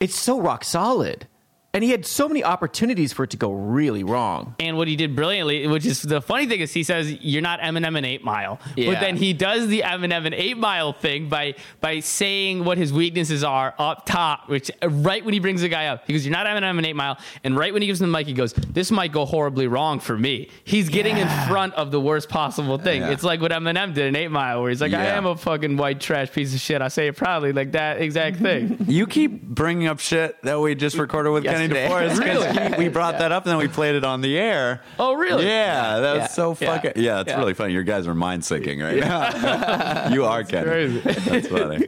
it's 0.00 0.14
so 0.14 0.40
rock 0.40 0.64
solid. 0.64 1.26
And 1.72 1.84
he 1.84 1.90
had 1.90 2.04
so 2.04 2.26
many 2.26 2.42
opportunities 2.42 3.12
for 3.12 3.22
it 3.22 3.30
to 3.30 3.36
go 3.36 3.52
really 3.52 4.02
wrong. 4.02 4.56
And 4.58 4.76
what 4.76 4.88
he 4.88 4.96
did 4.96 5.14
brilliantly, 5.14 5.68
which 5.68 5.86
is 5.86 6.02
the 6.02 6.20
funny 6.20 6.46
thing, 6.46 6.58
is 6.58 6.72
he 6.72 6.82
says 6.82 7.12
you're 7.22 7.42
not 7.42 7.60
Eminem 7.60 7.96
and 7.96 8.04
Eight 8.04 8.24
Mile, 8.24 8.58
Yeah. 8.74 8.92
but 8.92 9.00
then 9.00 9.16
he 9.16 9.32
does 9.32 9.68
the 9.68 9.82
Eminem 9.82 10.26
and 10.26 10.34
Eight 10.34 10.58
Mile 10.58 10.92
thing 10.92 11.28
by 11.28 11.54
by 11.80 12.00
saying 12.00 12.64
what 12.64 12.76
his 12.76 12.92
weaknesses 12.92 13.44
are 13.44 13.72
up 13.78 14.04
top. 14.04 14.48
Which 14.48 14.68
uh, 14.82 14.88
right 14.90 15.24
when 15.24 15.32
he 15.32 15.38
brings 15.38 15.60
the 15.60 15.68
guy 15.68 15.86
up, 15.86 16.02
he 16.08 16.12
goes, 16.12 16.26
"You're 16.26 16.32
not 16.32 16.46
Eminem 16.46 16.76
in 16.78 16.84
Eight 16.84 16.96
Mile," 16.96 17.18
and 17.44 17.56
right 17.56 17.72
when 17.72 17.82
he 17.82 17.86
gives 17.86 18.00
him 18.00 18.10
the 18.10 18.18
mic, 18.18 18.26
he 18.26 18.32
goes, 18.32 18.52
"This 18.52 18.90
might 18.90 19.12
go 19.12 19.24
horribly 19.24 19.68
wrong 19.68 20.00
for 20.00 20.18
me." 20.18 20.48
He's 20.64 20.88
getting 20.88 21.18
in 21.18 21.28
front 21.48 21.74
of 21.74 21.92
the 21.92 22.00
worst 22.00 22.28
possible 22.28 22.78
thing. 22.78 23.02
Yeah. 23.02 23.10
It's 23.10 23.22
like 23.22 23.40
what 23.40 23.52
Eminem 23.52 23.94
did 23.94 24.06
in 24.06 24.16
Eight 24.16 24.32
Mile, 24.32 24.60
where 24.60 24.70
he's 24.70 24.80
like, 24.80 24.92
"I 24.92 25.04
am 25.06 25.24
a 25.24 25.36
fucking 25.36 25.76
white 25.76 26.00
trash 26.00 26.32
piece 26.32 26.52
of 26.52 26.58
shit." 26.60 26.82
I 26.82 26.88
say 26.88 27.06
it 27.06 27.16
proudly, 27.16 27.52
like 27.52 27.70
that 27.72 28.00
exact 28.00 28.38
thing. 28.38 28.78
You 28.90 29.06
keep 29.06 29.42
bringing 29.42 29.86
up 29.86 30.00
shit 30.00 30.42
that 30.42 30.58
we 30.60 30.74
just 30.74 30.98
recorded 30.98 31.30
with 31.30 31.44
Kenny 31.44 31.59
Yesterday. 31.60 31.88
DeForest. 31.88 32.56
'cause 32.64 32.74
he- 32.74 32.78
we 32.78 32.88
brought 32.88 33.18
that 33.18 33.32
up 33.32 33.44
and 33.44 33.50
then 33.52 33.58
we 33.58 33.68
played 33.68 33.94
it 33.94 34.04
on 34.04 34.20
the 34.20 34.38
air. 34.38 34.80
Oh, 34.98 35.14
really? 35.14 35.46
Yeah, 35.46 36.00
that 36.00 36.16
was 36.22 36.30
so 36.32 36.54
fucking. 36.54 36.92
Yeah, 36.96 37.20
it's 37.20 37.32
really 37.34 37.54
funny. 37.54 37.72
Your 37.72 37.82
guys 37.82 38.06
are 38.06 38.14
mind 38.14 38.42
syncing 38.42 38.82
right 38.82 38.98
now. 38.98 40.08
you 40.12 40.24
are 40.24 40.44
Kenny. 40.44 40.98
That's 41.00 41.48
funny. 41.48 41.86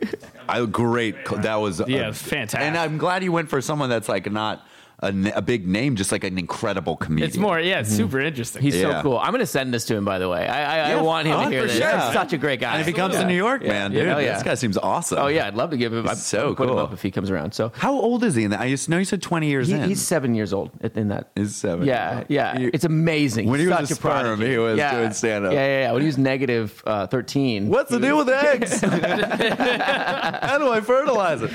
I 0.49 0.65
great. 0.67 1.17
That 1.43 1.57
was 1.57 1.81
Yeah, 1.87 2.09
a- 2.09 2.13
fantastic. 2.13 2.61
And 2.61 2.77
I'm 2.77 2.99
glad 2.99 3.23
you 3.25 3.33
went 3.33 3.49
for 3.49 3.61
someone 3.61 3.89
that's 3.89 4.09
like 4.09 4.31
not 4.31 4.67
a, 5.03 5.07
n- 5.07 5.33
a 5.35 5.43
big 5.43 5.67
name, 5.67 5.97
just 5.97 6.13
like 6.13 6.25
an 6.25 6.39
incredible 6.39 6.97
comedian. 6.97 7.29
It's 7.29 7.37
more, 7.37 7.59
yeah, 7.61 7.81
it's 7.81 7.91
super 7.91 8.21
interesting. 8.21 8.63
He's 8.63 8.77
Yeah. 8.77 8.99
so 8.99 9.03
cool. 9.03 9.19
I'm 9.19 9.31
going 9.33 9.41
to 9.41 9.47
send 9.47 9.75
this 9.75 9.85
to 9.87 9.97
him, 9.97 10.05
by 10.05 10.19
the 10.19 10.29
way. 10.29 10.47
I, 10.47 10.63
I, 10.63 10.63
I 10.63 10.89
Yeah, 10.95 11.03
want 11.03 11.27
him 11.27 11.39
to 11.39 11.49
hear 11.51 11.67
this. 11.67 11.77
sure. 11.79 11.91
He's 11.91 12.13
such 12.13 12.33
a 12.33 12.39
great 12.39 12.61
guy. 12.61 12.73
And 12.73 12.81
if 12.81 12.87
he 12.87 12.93
comes 12.93 13.17
to 13.17 13.27
New 13.27 13.35
York, 13.37 13.63
man, 13.65 13.91
dude, 13.91 14.05
Yeah. 14.07 14.15
Oh, 14.17 14.19
yeah. 14.21 14.35
this 14.35 14.43
guy 14.43 14.55
seems 14.55 14.79
awesome. 14.79 15.19
Oh, 15.19 15.27
yeah. 15.27 15.47
I'd 15.47 15.55
love 15.55 15.71
to 15.71 15.77
give 15.77 15.93
him. 15.93 16.09
I'd 16.09 16.17
so 16.19 16.55
put 16.55 16.65
him 16.69 16.77
cool. 16.77 16.79
up 16.79 16.93
if 16.93 17.03
he 17.03 17.11
comes 17.11 17.31
around. 17.31 17.53
So 17.53 17.73
How 17.75 17.93
old 17.93 18.23
is 18.25 18.35
he 18.37 18.45
in 18.45 18.53
that? 18.53 18.61
I 18.61 18.67
used 18.67 18.89
know 18.89 18.99
you 18.99 19.05
said 19.05 19.21
20 19.23 19.49
years 19.49 19.69
he, 19.69 19.75
in. 19.75 19.89
he's 19.89 20.01
seven 20.01 20.35
years 20.35 20.53
old 20.53 20.71
in 20.95 21.09
that. 21.09 21.31
He's 21.35 21.57
seven. 21.57 21.87
Yeah, 21.87 22.25
yeah. 22.29 22.59
You- 22.59 22.71
it's 22.73 22.85
amazing. 22.85 23.49
When 23.49 23.59
he 23.59 23.67
He's 23.67 23.71
was 23.71 23.89
such 23.89 23.91
a 23.91 23.95
sperm, 23.97 24.23
prodigy. 24.37 24.53
he 24.53 24.59
was 24.59 24.79
yeah. 24.79 24.95
doing 24.99 25.13
stand-up. 25.13 25.53
Yeah, 25.53 25.59
yeah, 25.67 25.81
yeah. 25.87 25.93
When 25.93 26.03
he 26.03 26.07
was 26.07 26.19
negative 26.19 26.83
uh, 26.87 27.07
13. 27.09 27.69
What's 27.69 27.91
the 27.91 27.99
deal 27.99 28.17
with 28.19 28.29
eggs? 28.29 28.81
How 28.83 30.59
do 30.59 30.71
I 30.73 30.81
fertilize 30.81 31.43
it? 31.43 31.51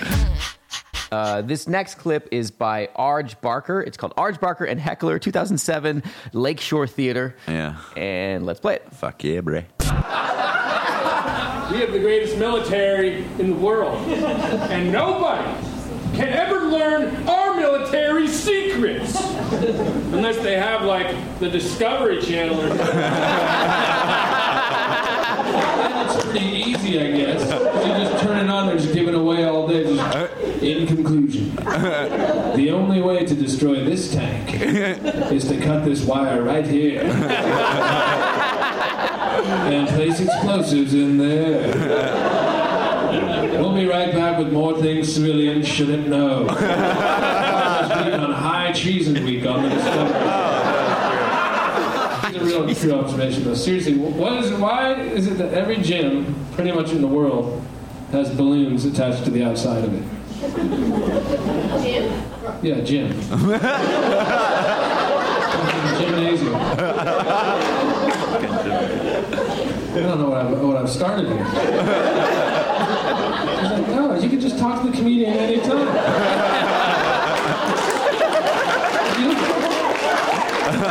Uh, 1.12 1.42
this 1.42 1.68
next 1.68 1.96
clip 1.96 2.28
is 2.32 2.52
by 2.52 2.90
Arj 2.98 3.40
Barker. 3.42 3.82
It's 3.82 3.98
called 3.98 4.14
Arj 4.16 4.40
Barker 4.40 4.66
and 4.66 4.80
Heckler, 4.80 5.20
2007, 5.20 6.04
Lakeshore 6.34 6.88
Theater. 6.88 7.36
Yeah. 7.48 7.78
And 7.96 8.46
let's 8.46 8.60
play 8.60 8.76
it. 8.76 8.88
Fuck 8.94 9.24
yeah, 9.24 9.42
bre. 9.42 9.60
We 11.72 11.80
have 11.82 11.92
the 11.92 12.00
greatest 12.00 12.38
military 12.38 13.26
in 13.40 13.52
the 13.52 13.56
world. 13.58 13.98
And 14.08 14.92
nobody 14.92 15.44
can 16.16 16.30
ever 16.30 16.62
learn 16.66 17.28
our 17.28 17.56
military 17.56 18.28
secrets. 18.28 19.16
Unless 20.14 20.38
they 20.40 20.58
have, 20.58 20.84
like, 20.84 21.40
the 21.40 21.50
Discovery 21.50 22.22
Channel 22.22 22.60
or 22.60 22.68
something. 22.70 22.88
That's 26.08 26.24
pretty 26.26 26.46
easy, 26.46 27.00
I 27.00 27.12
guess. 27.12 27.42
You 27.42 27.92
just 28.10 28.24
turn 28.24 28.38
it 28.46 28.50
on, 28.50 28.64
and 28.64 28.70
they're 28.70 28.78
just 28.78 28.94
giving 28.94 29.16
away 29.16 29.44
all 29.46 29.68
day. 29.68 29.84
Just 29.84 30.00
in 30.62 30.88
conclusion. 30.88 31.56
the 31.56 32.70
only 32.72 33.02
way 33.02 33.26
to 33.26 33.36
destroy 33.36 33.84
this 33.84 34.14
tank 34.14 34.54
is 35.32 35.48
to 35.48 35.60
cut 35.60 35.86
this 35.86 36.04
wire 36.04 36.42
right 36.44 36.66
here 36.66 37.02
and 39.48 39.88
place 39.90 40.20
explosives 40.20 40.94
in 40.94 41.18
there. 41.18 41.68
We'll 43.60 43.74
be 43.74 43.86
right 43.88 44.14
back 44.14 44.38
with 44.38 44.52
more 44.52 44.80
things 44.82 45.14
civilians 45.14 45.68
shouldn't 45.68 46.08
know. 46.08 46.46
Being 46.48 46.60
on 48.20 48.34
High 48.34 48.74
Treason 48.74 49.24
Week 49.26 49.46
on 49.46 49.64
the 49.64 49.70
Discovery. 49.70 50.58
A 52.36 52.44
real 52.44 52.76
true 52.76 52.94
observation, 52.94 53.44
though. 53.46 53.56
Seriously, 53.56 53.96
what 53.98 54.44
is 54.44 54.52
why 54.54 54.94
is 54.94 55.28
it 55.28 55.38
that 55.40 55.54
every 55.54 55.78
gym, 55.78 56.36
pretty 56.52 56.72
much 56.72 56.92
in 56.92 57.02
the 57.02 57.08
world, 57.08 57.66
has 58.12 58.30
balloons 58.30 58.86
attached 58.86 59.24
to 59.24 59.32
the 59.32 59.44
outside 59.44 59.84
of 59.84 59.94
it? 59.94 60.17
Yeah, 62.62 62.82
gym. 62.82 63.10
Gymnasium. 65.98 66.56
I 66.56 66.60
don't 69.96 70.20
know 70.20 70.30
what 70.30 70.38
I've, 70.38 70.62
what 70.62 70.78
I've 70.78 70.90
started 70.90 71.26
here. 71.26 71.44
He's 71.44 71.56
like, 73.72 73.88
no, 73.88 74.20
you 74.20 74.30
can 74.30 74.40
just 74.40 74.60
talk 74.60 74.84
to 74.84 74.92
the 74.92 74.96
comedian 74.96 75.34
anytime. 75.34 75.80
you, 79.18 79.30
you 79.30 79.36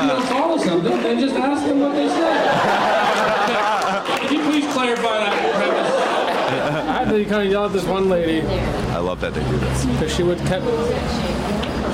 don't 0.09 0.27
follow 0.27 0.59
something, 0.59 1.03
then 1.03 1.21
just 1.21 1.37
ask 1.37 1.65
them 1.65 1.79
what 1.79 1.93
they 1.95 2.09
said. 2.09 2.47
Can 4.19 4.35
you 4.35 4.43
please 4.43 4.67
clarify 4.73 5.19
that 5.21 5.55
premise? 5.55 5.93
I 6.89 7.05
had 7.05 7.11
to 7.11 7.25
kind 7.27 7.47
of 7.47 7.53
yell 7.53 7.67
at 7.67 7.73
this 7.73 7.85
one 7.85 8.09
lady 8.09 8.43
I 8.97 9.01
love 9.01 9.21
that 9.21 9.35
they 9.35 9.45
do 9.45 9.59
this. 9.59 9.85
because 9.85 10.17
she 10.17 10.23
would 10.23 10.39
kept 10.39 10.65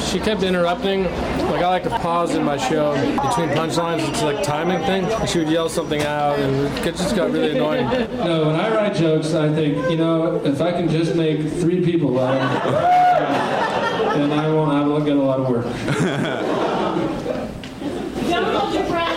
she 0.09 0.20
kept 0.20 0.45
interrupting. 0.45 1.03
Like 1.03 1.61
I 1.61 1.69
like 1.69 1.83
to 1.83 1.91
pause 1.91 2.37
in 2.37 2.45
my 2.45 2.57
show 2.57 2.93
between 2.95 3.49
punchlines. 3.49 4.09
It's 4.09 4.23
like 4.23 4.45
timing 4.45 4.79
thing. 4.87 5.07
And 5.07 5.29
she 5.29 5.41
would 5.41 5.49
yell 5.49 5.69
something 5.69 6.01
out, 6.03 6.39
and 6.39 6.55
it 6.87 6.95
just 6.95 7.16
got 7.16 7.33
really 7.33 7.57
annoying. 7.57 7.89
No, 8.19 8.47
when 8.47 8.55
I 8.55 8.73
write 8.73 8.95
jokes, 8.95 9.35
I 9.35 9.53
think, 9.53 9.91
you 9.91 9.97
know, 9.97 10.37
if 10.45 10.61
I 10.61 10.70
can 10.70 10.89
just 10.89 11.16
make 11.16 11.41
three 11.41 11.85
people 11.85 12.12
laugh, 12.12 12.65
then 14.15 14.31
I 14.31 14.47
won't 14.47 14.70
have 14.70 14.87
to 14.87 15.05
get 15.05 15.16
a 15.16 15.20
lot 15.20 15.41
of 15.41 15.49
work. 15.49 15.65
Don't 18.31 18.55
hold 18.55 18.74
your 18.74 18.85
breath. 18.85 19.12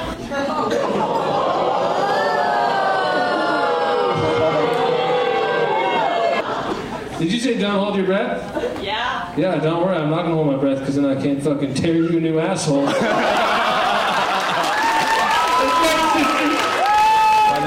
Did 7.26 7.34
you 7.34 7.40
say 7.40 7.58
don't 7.58 7.80
hold 7.84 7.96
your 7.96 8.06
breath? 8.06 8.54
Yeah. 8.86 9.36
Yeah, 9.36 9.56
don't 9.56 9.84
worry, 9.84 9.96
I'm 9.98 10.12
not 10.12 10.22
gonna 10.22 10.36
hold 10.36 10.46
my 10.46 10.58
breath 10.58 10.78
because 10.78 10.96
then 10.96 11.06
I 11.06 11.20
can't 11.20 11.42
fucking 11.42 11.74
tear 11.74 11.96
you 11.96 12.18
a 12.18 12.22
new 12.22 12.38
asshole. 12.38 12.86
By 12.86 12.92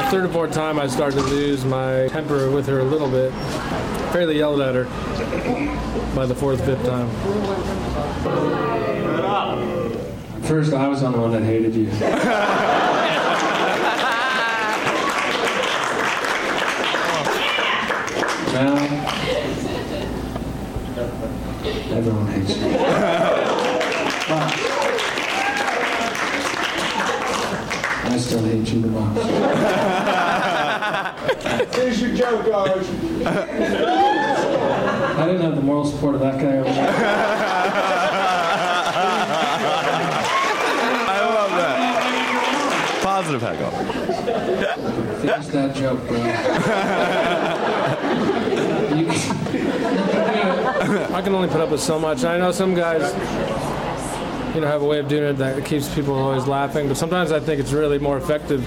the 0.01 0.09
third 0.13 0.27
or 0.27 0.29
fourth 0.29 0.53
time, 0.53 0.79
I 0.79 0.87
started 0.87 1.17
to 1.17 1.23
lose 1.23 1.65
my 1.65 2.07
temper 2.07 2.53
with 2.53 2.69
her 2.69 2.79
a 2.79 2.85
little 2.85 3.11
bit. 3.11 3.33
Fairly 4.13 4.37
yelled 4.37 4.61
at 4.61 4.77
her 4.77 4.85
by 6.15 6.25
the 6.25 6.37
fourth, 6.37 6.65
fifth 6.65 6.85
time. 6.87 7.11
First, 10.43 10.73
I 10.73 10.87
was 10.87 11.03
on 11.03 11.11
the 11.15 11.19
one 11.19 11.33
that 11.33 11.43
hated 11.43 11.75
you. 11.75 11.87
now, 18.53 19.09
everyone 21.93 22.27
hates 22.29 22.57
me. 22.61 22.73
But 24.29 24.55
I 28.05 28.17
still 28.19 28.43
hate 28.43 28.69
you 28.73 28.81
the 28.83 28.89
most. 28.89 29.27
Here's 31.75 32.01
your 32.01 32.15
joke, 32.15 32.47
guys. 32.47 32.87
I 35.19 35.27
didn't 35.27 35.43
have 35.43 35.57
the 35.57 35.63
moral 35.63 35.85
support 35.85 36.15
of 36.15 36.21
that 36.21 36.39
guy 36.41 36.59
over 36.59 36.71
there. 36.73 36.95
I 41.11 41.21
love 41.35 41.51
that. 41.51 41.79
Positive 43.03 43.43
heckle. 43.43 43.73
Finish 45.21 45.47
that 45.49 45.75
joke, 45.75 46.01
bro. 46.07 46.19
I 51.13 51.21
can 51.23 51.35
only 51.35 51.49
put 51.49 51.61
up 51.61 51.71
with 51.71 51.81
so 51.81 51.99
much. 51.99 52.25
I 52.25 52.39
know 52.39 52.53
some 52.53 52.75
guys, 52.75 53.13
you 54.55 54.61
know, 54.61 54.67
have 54.67 54.83
a 54.83 54.85
way 54.85 54.99
of 54.99 55.09
doing 55.09 55.25
it 55.25 55.35
that 55.35 55.65
keeps 55.65 55.93
people 55.95 56.15
always 56.15 56.47
laughing, 56.47 56.89
but 56.89 56.97
sometimes 56.97 57.33
I 57.33 57.41
think 57.41 57.61
it's 57.61 57.73
really 57.73 57.99
more 57.99 58.17
effective 58.17 58.65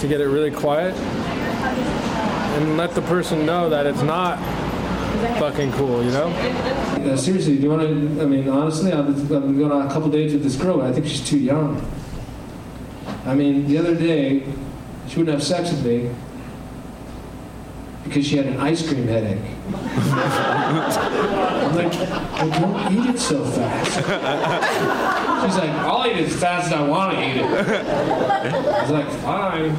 to 0.00 0.08
get 0.08 0.20
it 0.20 0.26
really 0.26 0.50
quiet 0.50 0.94
and 0.94 2.76
let 2.76 2.94
the 2.94 3.02
person 3.02 3.46
know 3.46 3.68
that 3.70 3.86
it's 3.86 4.02
not 4.02 4.38
fucking 5.38 5.72
cool, 5.72 6.04
you 6.04 6.10
know? 6.10 6.28
Uh, 6.28 7.16
seriously, 7.16 7.56
do 7.56 7.62
you 7.62 7.70
want 7.70 7.82
to? 7.82 8.22
I 8.22 8.26
mean, 8.26 8.48
honestly, 8.48 8.92
I've 8.92 9.28
been, 9.28 9.58
going 9.58 9.72
on 9.72 9.86
a 9.86 9.92
couple 9.92 10.10
dates 10.10 10.32
with 10.32 10.42
this 10.42 10.56
girl, 10.56 10.82
I 10.82 10.92
think 10.92 11.06
she's 11.06 11.26
too 11.26 11.38
young. 11.38 11.84
I 13.24 13.34
mean, 13.34 13.66
the 13.66 13.78
other 13.78 13.94
day, 13.94 14.44
she 15.08 15.18
wouldn't 15.18 15.38
have 15.38 15.42
sex 15.42 15.70
with 15.70 15.84
me 15.84 16.10
because 18.08 18.26
she 18.26 18.36
had 18.36 18.46
an 18.46 18.58
ice 18.58 18.86
cream 18.86 19.06
headache. 19.06 19.38
I'm 19.68 19.74
like, 21.76 21.92
well, 21.92 22.50
don't 22.60 22.92
eat 22.92 23.10
it 23.14 23.18
so 23.18 23.44
fast. 23.44 23.94
She's 25.44 25.56
like, 25.56 25.70
I'll 25.70 26.06
eat 26.06 26.16
it 26.16 26.28
as 26.28 26.40
fast 26.40 26.66
as 26.68 26.72
I 26.72 26.82
want 26.86 27.14
to 27.14 27.20
eat 27.22 27.36
it. 27.36 27.44
I 27.44 28.82
was 28.82 28.90
like, 28.90 29.08
fine, 29.22 29.74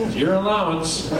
it's 0.00 0.14
your 0.14 0.34
allowance. 0.34 1.10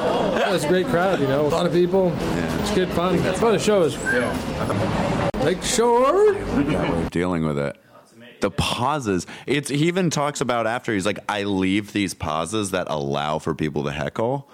Yeah, 0.00 0.54
it's 0.54 0.64
a 0.64 0.68
great 0.68 0.86
crowd, 0.86 1.20
you 1.20 1.26
know, 1.26 1.46
a 1.46 1.48
lot 1.48 1.66
of 1.66 1.72
people. 1.72 2.12
It's 2.60 2.74
good 2.74 2.88
fun. 2.90 3.18
That's 3.18 3.40
why 3.40 3.52
the 3.52 3.58
show 3.58 3.82
is. 3.82 3.94
Yeah. 3.94 5.30
Make 5.44 5.62
sure. 5.62 6.34
that 6.34 6.92
way 6.92 7.02
of 7.02 7.10
dealing 7.10 7.44
with 7.44 7.58
it. 7.58 7.76
The 8.40 8.50
pauses. 8.50 9.26
It's 9.46 9.68
he 9.68 9.88
even 9.88 10.08
talks 10.08 10.40
about 10.40 10.66
after 10.66 10.94
he's 10.94 11.04
like, 11.04 11.18
I 11.28 11.42
leave 11.42 11.92
these 11.92 12.14
pauses 12.14 12.70
that 12.70 12.86
allow 12.88 13.38
for 13.38 13.54
people 13.54 13.84
to 13.84 13.90
heckle, 13.90 14.48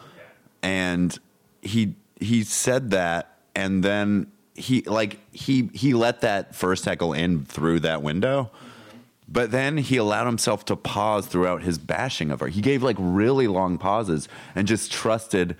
and 0.62 1.18
he 1.62 1.96
he 2.20 2.42
said 2.44 2.90
that, 2.90 3.38
and 3.54 3.82
then 3.82 4.32
he 4.54 4.82
like 4.82 5.18
he 5.32 5.70
he 5.74 5.94
let 5.94 6.22
that 6.22 6.54
first 6.54 6.84
heckle 6.84 7.12
in 7.12 7.44
through 7.44 7.80
that 7.80 8.02
window. 8.02 8.50
But 9.28 9.50
then 9.50 9.76
he 9.76 9.96
allowed 9.96 10.26
himself 10.26 10.64
to 10.66 10.76
pause 10.76 11.26
throughout 11.26 11.62
his 11.62 11.78
bashing 11.78 12.30
of 12.30 12.40
her. 12.40 12.46
He 12.46 12.60
gave 12.60 12.82
like 12.82 12.96
really 12.98 13.48
long 13.48 13.76
pauses 13.76 14.28
and 14.54 14.68
just 14.68 14.92
trusted, 14.92 15.56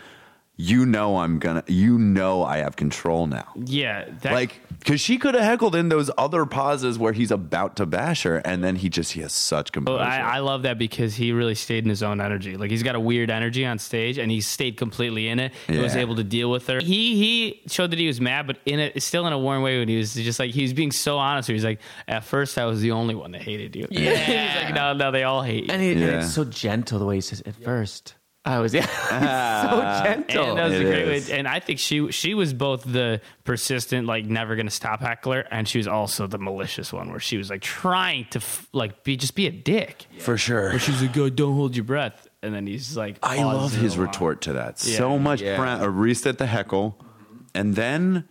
you 0.59 0.87
know, 0.87 1.19
I'm 1.19 1.39
gonna, 1.39 1.63
you 1.67 1.99
know, 1.99 2.43
I 2.43 2.59
have 2.59 2.77
control 2.77 3.27
now. 3.27 3.47
Yeah, 3.57 4.07
that, 4.23 4.33
Like, 4.33 4.59
because 4.79 5.03
she 5.03 5.19
could 5.19 5.35
have 5.35 5.45
heckled 5.45 5.75
in 5.75 5.91
those 5.91 6.11
other 6.17 6.47
pauses 6.47 6.99
where 6.99 7.13
he's 7.13 7.31
about 7.31 7.77
to 7.77 7.85
bash 7.85 8.23
her, 8.23 8.39
and 8.39 8.65
then 8.65 8.77
he 8.77 8.89
just 8.89 9.13
he 9.13 9.21
has 9.21 9.35
such 9.35 9.69
oh, 9.69 9.73
composure. 9.73 10.03
I, 10.03 10.37
I 10.37 10.39
love 10.39 10.63
that 10.63 10.79
because 10.79 11.15
he 11.15 11.33
really 11.33 11.55
stayed 11.55 11.85
in 11.85 11.91
his 11.91 12.03
own 12.03 12.23
energy. 12.23 12.57
Like 12.57 12.71
he's 12.71 12.83
got 12.83 12.95
a 12.95 13.01
weird 13.01 13.31
energy 13.31 13.67
on 13.67 13.79
stage, 13.79 14.17
and 14.17 14.31
he 14.31 14.41
stayed 14.41 14.79
completely 14.79 15.29
in 15.29 15.41
it. 15.41 15.53
He 15.67 15.79
was 15.79 15.95
able 15.95 16.17
to 16.17 16.25
deal 16.25 16.51
with 16.51 16.67
her. 16.69 16.81
He 16.81 17.17
he 17.17 17.63
showed 17.67 17.91
that 17.91 17.99
he 17.99 18.07
was 18.07 18.21
mad, 18.21 18.47
but 18.47 18.57
in 18.65 18.81
it, 18.81 19.03
still 19.03 19.27
in 19.27 19.35
a 19.35 19.39
warm 19.39 19.63
way. 19.63 19.79
When 19.79 19.89
he 19.89 19.99
was 19.99 20.15
just 20.15 20.39
like 20.39 20.53
he 20.53 20.63
was 20.63 20.73
being 20.73 20.93
so 20.93 21.19
honest. 21.19 21.51
He's 21.51 21.65
like, 21.65 21.81
at 22.09 22.25
first 22.25 22.57
I 22.57 22.65
was 22.65 22.81
the 22.81 22.93
only 22.93 23.15
one 23.15 23.33
that 23.33 23.43
hated 23.43 23.77
you. 23.77 23.89
Yeah. 23.91 24.15
he's 24.55 24.65
like, 24.65 24.75
no, 24.75 24.95
no, 24.95 25.11
they 25.11 25.25
all 25.25 25.43
hate 25.43 25.65
you. 25.67 25.71
And, 25.71 25.83
it, 25.83 25.99
and 25.99 26.03
it's 26.17 26.33
so 26.33 26.45
gentle 26.45 26.99
the 26.99 27.05
way 27.05 27.17
he 27.17 27.21
says 27.21 27.43
at 27.45 27.57
first. 27.57 28.15
I 28.47 28.61
was 28.61 28.73
yeah, 28.73 28.87
so 30.03 30.05
gentle. 30.05 30.45
And 30.51 30.59
that 30.59 30.65
was 30.71 30.75
It 30.75 30.81
a 30.87 30.89
great 30.89 31.09
is. 31.09 31.29
way. 31.31 31.39
And 31.39 31.49
I 31.49 31.59
think 31.61 31.79
she 31.81 32.13
she 32.13 32.35
was 32.35 32.55
both 32.55 32.85
the 32.85 33.21
persistent, 33.45 34.07
like 34.07 34.25
never 34.27 34.55
gonna 34.55 34.71
stop 34.71 35.01
heckler, 35.01 35.41
and 35.51 35.69
she 35.69 35.79
was 35.79 35.89
also 35.89 36.27
the 36.29 36.39
malicious 36.39 36.93
one, 36.93 37.11
where 37.11 37.19
she 37.21 37.37
was 37.39 37.51
like 37.51 37.61
trying 37.63 38.27
to 38.31 38.39
f- 38.39 38.69
like 38.73 39.03
be 39.03 39.17
just 39.17 39.35
be 39.35 39.47
a 39.49 39.51
dick. 39.51 40.07
for 40.21 40.39
sure. 40.39 40.71
Where 40.71 40.79
she's 40.79 41.03
like, 41.03 41.13
"Go, 41.13 41.29
don't 41.29 41.55
hold 41.57 41.75
your 41.75 41.85
breath," 41.85 42.29
and 42.43 42.55
then 42.55 42.67
he's 42.69 42.97
like, 42.97 43.19
I 43.23 43.43
love 43.43 43.73
his 43.75 43.97
a 43.97 44.01
lot. 44.01 44.07
retort 44.07 44.41
to 44.43 44.53
that 44.55 44.83
Yeah. 44.87 44.97
so 44.99 45.19
much. 45.19 45.41
Yeah. 45.43 45.57
Brent, 45.57 45.83
uh, 45.83 45.91
reset 45.91 46.39
the 46.39 46.47
heckle, 46.47 46.97
and 47.55 47.75
then 47.75 48.29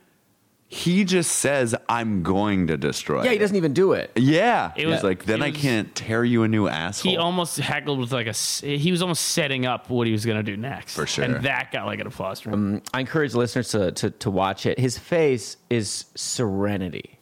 he 0.67 1.03
just 1.05 1.31
says, 1.33 1.75
"I'm 1.87 2.23
going 2.23 2.67
to 2.67 2.77
destroy." 2.77 3.23
yeah, 3.23 3.31
he 3.31 3.37
doesn't 3.37 3.55
even 3.55 3.73
do 3.73 3.93
it. 3.93 4.11
Yeah, 4.15 4.71
It 4.75 4.85
he's 4.85 4.87
was- 4.87 5.03
like, 5.03 5.25
then 5.25 5.41
it 5.41 5.45
I 5.45 5.49
was- 5.51 5.57
can't 5.61 5.93
tear 5.95 6.23
you 6.25 6.43
a 6.43 6.47
new 6.47 6.67
asshole. 6.67 7.11
He 7.11 7.17
almost 7.17 7.57
heckled 7.57 7.99
with 7.99 8.11
like 8.11 8.25
a. 8.25 8.29
s- 8.29 8.61
He 8.61 8.91
was 8.91 9.01
almost 9.01 9.21
setting 9.29 9.65
up 9.65 9.89
what 9.89 10.07
he 10.07 10.13
was 10.13 10.25
gonna 10.25 10.43
do 10.43 10.57
next. 10.57 10.95
For 10.95 11.05
sure. 11.05 11.23
and 11.23 11.43
that 11.45 11.71
got 11.71 11.85
like 11.85 11.99
an 11.99 12.07
applause 12.07 12.39
from 12.39 12.53
him. 12.53 12.73
Um, 12.75 12.81
I 12.93 12.99
encourage 13.01 13.33
listeners 13.35 13.69
to, 13.69 13.91
to, 13.91 14.09
to 14.09 14.31
watch 14.31 14.65
it. 14.65 14.79
His 14.79 14.97
face 14.97 15.57
is 15.69 16.05
serenity. 16.15 17.14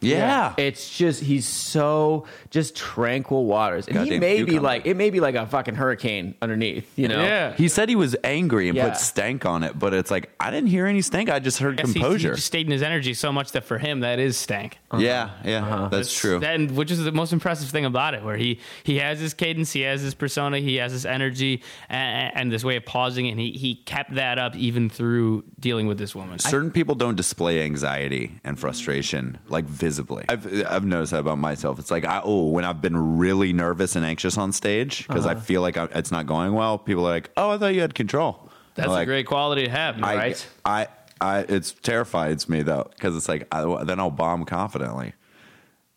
Yeah. 0.00 0.54
It's 0.56 0.96
just 0.96 1.22
he's 1.22 1.46
so 1.46 2.26
just 2.50 2.74
tranquil 2.76 3.44
waters, 3.46 3.86
and 3.86 3.98
he 3.98 4.04
Goddamn 4.04 4.20
may 4.20 4.38
be 4.38 4.44
cucumber. 4.46 4.60
like 4.62 4.86
it 4.86 4.96
may 4.96 5.10
be 5.10 5.20
like 5.20 5.34
a 5.34 5.46
fucking 5.46 5.74
hurricane 5.74 6.34
underneath. 6.42 6.90
You 6.96 7.08
know? 7.08 7.22
Yeah. 7.22 7.54
He 7.54 7.68
said 7.68 7.88
he 7.88 7.96
was 7.96 8.16
angry 8.24 8.68
and 8.68 8.76
Yeah. 8.76 8.88
put 8.88 8.98
stank 8.98 9.44
on 9.46 9.62
it, 9.62 9.78
but 9.78 9.94
it's 9.94 10.10
like 10.10 10.30
I 10.40 10.50
didn't 10.50 10.68
hear 10.70 10.86
any 10.86 11.02
stank. 11.02 11.30
I 11.30 11.38
just 11.38 11.58
heard 11.58 11.78
Yes, 11.78 11.88
he- 11.88 12.00
composure. 12.00 12.30
He, 12.30 12.34
just 12.36 12.46
stayed 12.46 12.66
in 12.66 12.72
his 12.72 12.82
energy 12.82 13.14
so 13.14 13.32
much 13.32 13.52
that 13.52 13.64
for 13.64 13.78
him 13.78 14.00
that 14.00 14.18
is 14.18 14.36
stank. 14.36 14.78
Yeah, 14.96 15.30
yeah, 15.44 15.64
uh-huh. 15.64 15.88
that's 15.88 16.18
true. 16.18 16.40
And 16.42 16.72
which 16.72 16.90
is 16.90 17.02
the 17.04 17.12
most 17.12 17.32
impressive 17.32 17.68
thing 17.70 17.84
about 17.84 18.14
it, 18.14 18.24
where 18.24 18.36
he 18.36 18.58
he 18.84 18.98
has 18.98 19.20
his 19.20 19.34
cadence, 19.34 19.72
he 19.72 19.82
has 19.82 20.00
his 20.00 20.14
persona, 20.14 20.58
he 20.58 20.76
has 20.76 20.92
his 20.92 21.06
energy, 21.06 21.62
and, 21.88 22.32
and 22.34 22.52
this 22.52 22.64
way 22.64 22.76
of 22.76 22.84
pausing, 22.84 23.28
and 23.28 23.38
he 23.38 23.52
he 23.52 23.74
kept 23.76 24.14
that 24.14 24.38
up 24.38 24.56
even 24.56 24.88
through 24.90 25.44
dealing 25.60 25.86
with 25.86 25.98
this 25.98 26.14
woman. 26.14 26.38
Certain 26.38 26.70
people 26.70 26.94
don't 26.94 27.16
display 27.16 27.62
anxiety 27.62 28.32
and 28.44 28.58
frustration 28.58 29.38
like 29.48 29.66
visibly. 29.90 30.24
I've 30.28 30.46
I've 30.66 30.84
noticed 30.84 31.12
that 31.12 31.20
about 31.20 31.38
myself. 31.38 31.78
It's 31.78 31.90
like 31.90 32.04
I 32.04 32.20
oh 32.24 32.46
when 32.48 32.64
I've 32.64 32.80
been 32.80 33.18
really 33.18 33.52
nervous 33.52 33.96
and 33.96 34.04
anxious 34.04 34.38
on 34.38 34.52
stage 34.52 35.06
because 35.08 35.26
Uh-huh. 35.26 35.36
I 35.36 35.40
feel 35.40 35.60
like 35.62 35.76
I, 35.76 35.84
it's 35.94 36.12
not 36.12 36.26
going 36.26 36.52
well. 36.52 36.78
People 36.78 37.06
are 37.06 37.10
like, 37.10 37.30
"Oh, 37.36 37.50
I 37.50 37.58
thought 37.58 37.74
you 37.74 37.80
had 37.80 37.94
control." 37.94 38.50
That's 38.74 38.86
I'm 38.86 38.92
a 38.92 38.94
like, 38.98 39.06
great 39.08 39.26
quality 39.26 39.64
to 39.64 39.70
have, 39.70 40.02
I, 40.02 40.14
right? 40.16 40.48
I 40.64 40.86
I 41.20 41.38
it 41.40 41.74
terrifies 41.82 42.48
me 42.48 42.62
though 42.62 42.88
because 42.94 43.16
it's 43.16 43.28
like 43.28 43.46
I, 43.52 43.84
then 43.84 43.98
I'll 44.00 44.10
bomb 44.10 44.44
confidently. 44.44 45.12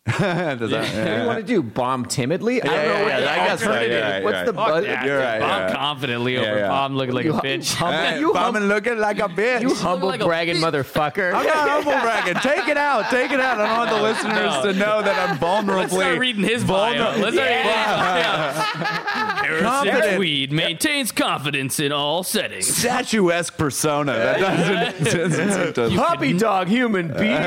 Does 0.18 0.18
that- 0.18 0.58
What 0.58 1.06
do 1.06 1.20
you 1.22 1.26
want 1.26 1.38
to 1.38 1.42
do? 1.44 1.62
Bomb 1.62 2.04
timidly? 2.04 2.62
I 2.62 2.66
don't 2.66 2.74
Yeah, 2.74 2.82
know 2.82 2.92
yeah, 2.92 3.00
what 3.04 3.08
yeah, 3.08 3.20
the 3.20 3.30
I 3.30 3.36
guess 3.46 3.60
so, 3.62 3.72
yeah, 3.80 4.20
What's 4.22 4.34
yeah. 4.34 4.44
the 4.44 4.52
buzz? 4.52 4.84
that. 4.84 5.06
You're 5.06 5.18
right, 5.18 5.40
Bomb 5.40 5.48
yeah. 5.62 5.74
confidently 5.74 6.36
over 6.36 6.46
Yeah, 6.46 6.56
yeah. 6.58 6.68
Bomb 6.68 6.94
looking 6.96 7.14
like 7.14 7.24
You 7.24 7.30
a 7.30 7.34
hum- 7.36 7.42
bitch. 7.42 7.74
humble- 7.74 7.98
Hey, 7.98 8.18
you 8.20 8.32
bombing 8.34 8.60
hum- 8.62 8.68
looking 8.68 8.98
like 8.98 9.18
a 9.18 9.28
bitch. 9.28 9.62
You 9.62 9.74
humble 9.74 10.08
like 10.08 10.20
bragging 10.20 10.56
bitch. 10.56 10.60
mother 10.60 10.84
I'm 10.84 11.46
not 11.46 11.68
humble 11.68 11.92
bragging. 12.02 12.34
Take 12.34 12.68
it 12.68 12.76
out. 12.76 13.08
Take 13.10 13.30
it 13.32 13.40
out. 13.40 13.58
I 13.58 13.66
don't 13.66 13.78
want 13.78 13.90
the 13.90 14.02
listeners 14.02 14.64
No. 14.64 14.72
to 14.72 14.78
know 14.78 15.00
that 15.02 15.30
I'm 15.30 15.38
vulnerably. 15.38 15.76
Let's 15.78 15.92
start 15.94 16.18
reading 16.18 16.44
his 16.44 16.64
bio. 16.64 16.98
Let's 17.18 17.34
start 17.34 17.48
reading 17.48 17.62
his 17.62 17.86
bio. 17.96 19.60
Confident. 19.60 20.16
Tweed 20.16 20.52
maintains 20.52 21.12
confidence 21.12 21.78
in 21.80 21.92
all 21.92 22.22
settings. 22.24 22.66
statuesque 22.66 23.56
persona 23.56 24.12
that 24.12 24.38
doesn't, 24.40 25.04
doesn't 25.04 25.74
seem 25.74 25.90
to- 25.90 25.96
Puppy 25.96 26.32
dog 26.32 26.66
human 26.68 27.08
being 27.08 27.40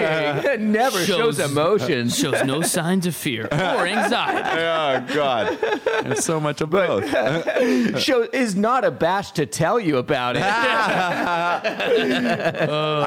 never 0.72 0.98
shows, 1.00 1.38
Shows- 1.38 1.40
emotions. 1.40 2.18
Shows 2.18 2.44
no 2.48 2.62
signs 2.64 3.06
of 3.06 3.16
fear 3.16 3.46
or 3.52 3.86
anxiety. 3.86 4.50
oh 4.50 5.06
god 5.16 5.58
there's 6.04 6.24
so 6.26 6.40
much 6.40 6.62
of 6.62 6.70
both 6.70 7.06
Show 8.02 8.24
is 8.34 8.56
not 8.56 8.84
abashed 8.86 9.36
to 9.36 9.46
tell 9.46 9.80
you 9.80 9.98
about 9.98 10.36
it. 10.38 10.44
Uh, 10.44 10.48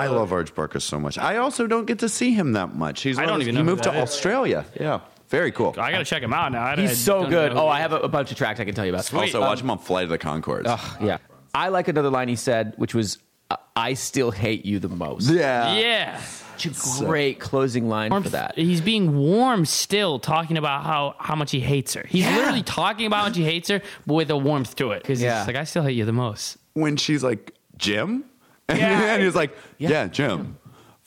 i 0.01 0.07
love 0.07 0.31
Arj 0.31 0.55
Barker 0.55 0.81
so 0.81 0.99
much 1.01 1.19
i 1.19 1.37
also 1.37 1.67
don't 1.67 1.87
get 1.87 1.99
to 2.01 2.09
see 2.09 2.33
him 2.33 2.53
that 2.53 2.75
much 2.75 3.03
he's 3.03 3.19
I 3.19 3.27
don't 3.27 3.37
of 3.37 3.43
even 3.43 3.55
he 3.57 3.63
know 3.63 3.65
who 3.65 3.71
moved 3.71 3.83
to 3.85 3.91
that 3.91 4.03
is. 4.05 4.11
australia 4.11 4.65
yeah 4.79 5.01
very 5.29 5.53
cool 5.53 5.75
I 5.79 5.93
gotta 5.93 6.05
check 6.05 6.23
him 6.25 6.33
out 6.33 6.51
now. 6.51 6.65
I- 6.65 6.73
I 6.73 6.77
He's 6.77 6.99
so 6.99 7.21
don't 7.23 7.31
good. 7.31 7.55
know 7.55 7.67
Oh, 7.67 7.69
I 7.69 7.77
he 7.77 7.83
have 7.83 7.93
a, 7.93 8.01
a 8.01 8.09
bunch 8.09 8.33
of 8.33 8.37
tracks 8.37 8.59
I 8.59 8.65
can 8.65 8.75
tell 8.75 8.85
you 8.85 8.93
about. 8.93 9.13
also 9.15 9.41
watch 9.41 9.61
him 9.61 9.71
on 9.71 9.79
flight 9.79 10.03
of 10.05 10.11
the 10.11 10.19
conchords 10.19 10.67
Yeah. 11.01 11.19
I 11.55 11.69
like 11.69 11.87
another 11.87 12.11
line 12.11 12.27
he 12.29 12.35
said, 12.37 12.75
which 12.79 12.95
was, 12.97 13.19
"I- 13.49 13.57
"I 13.77 13.95
still 13.95 14.33
hate 14.33 14.65
you 14.67 14.81
the 14.81 14.89
most." 14.89 15.31
yeah 15.31 15.77
Yeah. 15.79 16.21
Such 16.63 17.03
a 17.03 17.05
great 17.07 17.41
closing 17.41 17.89
line 17.89 18.11
for 18.23 18.29
that. 18.31 18.57
He's 18.59 18.81
being 18.81 19.17
warm 19.17 19.65
still, 19.65 20.19
talking 20.19 20.57
about 20.57 20.85
how, 20.85 21.15
how 21.19 21.35
much 21.35 21.51
he 21.51 21.61
hates 21.61 21.95
her. 21.95 22.05
He's 22.09 22.27
literally 22.27 22.63
talking 22.63 23.07
about 23.07 23.19
how 23.21 23.25
much 23.29 23.37
he 23.37 23.45
hates 23.45 23.69
her, 23.69 23.81
but 24.07 24.15
with 24.15 24.31
a 24.31 24.37
warmth 24.37 24.77
to 24.77 24.93
it. 24.93 25.03
Because 25.03 25.21
Yeah. 25.23 25.39
he's 25.41 25.47
like, 25.47 25.57
I 25.57 25.65
still 25.65 25.83
hate 25.83 25.97
you 25.97 26.05
the 26.05 26.13
most. 26.13 26.57
when 26.75 26.97
she's 26.97 27.23
like 27.25 27.53
gym 27.77 28.25
and, 28.69 28.79
Yeah. 28.79 29.19
he's 29.19 29.35
like 29.35 29.57
yeah, 29.79 30.07
gym 30.07 30.57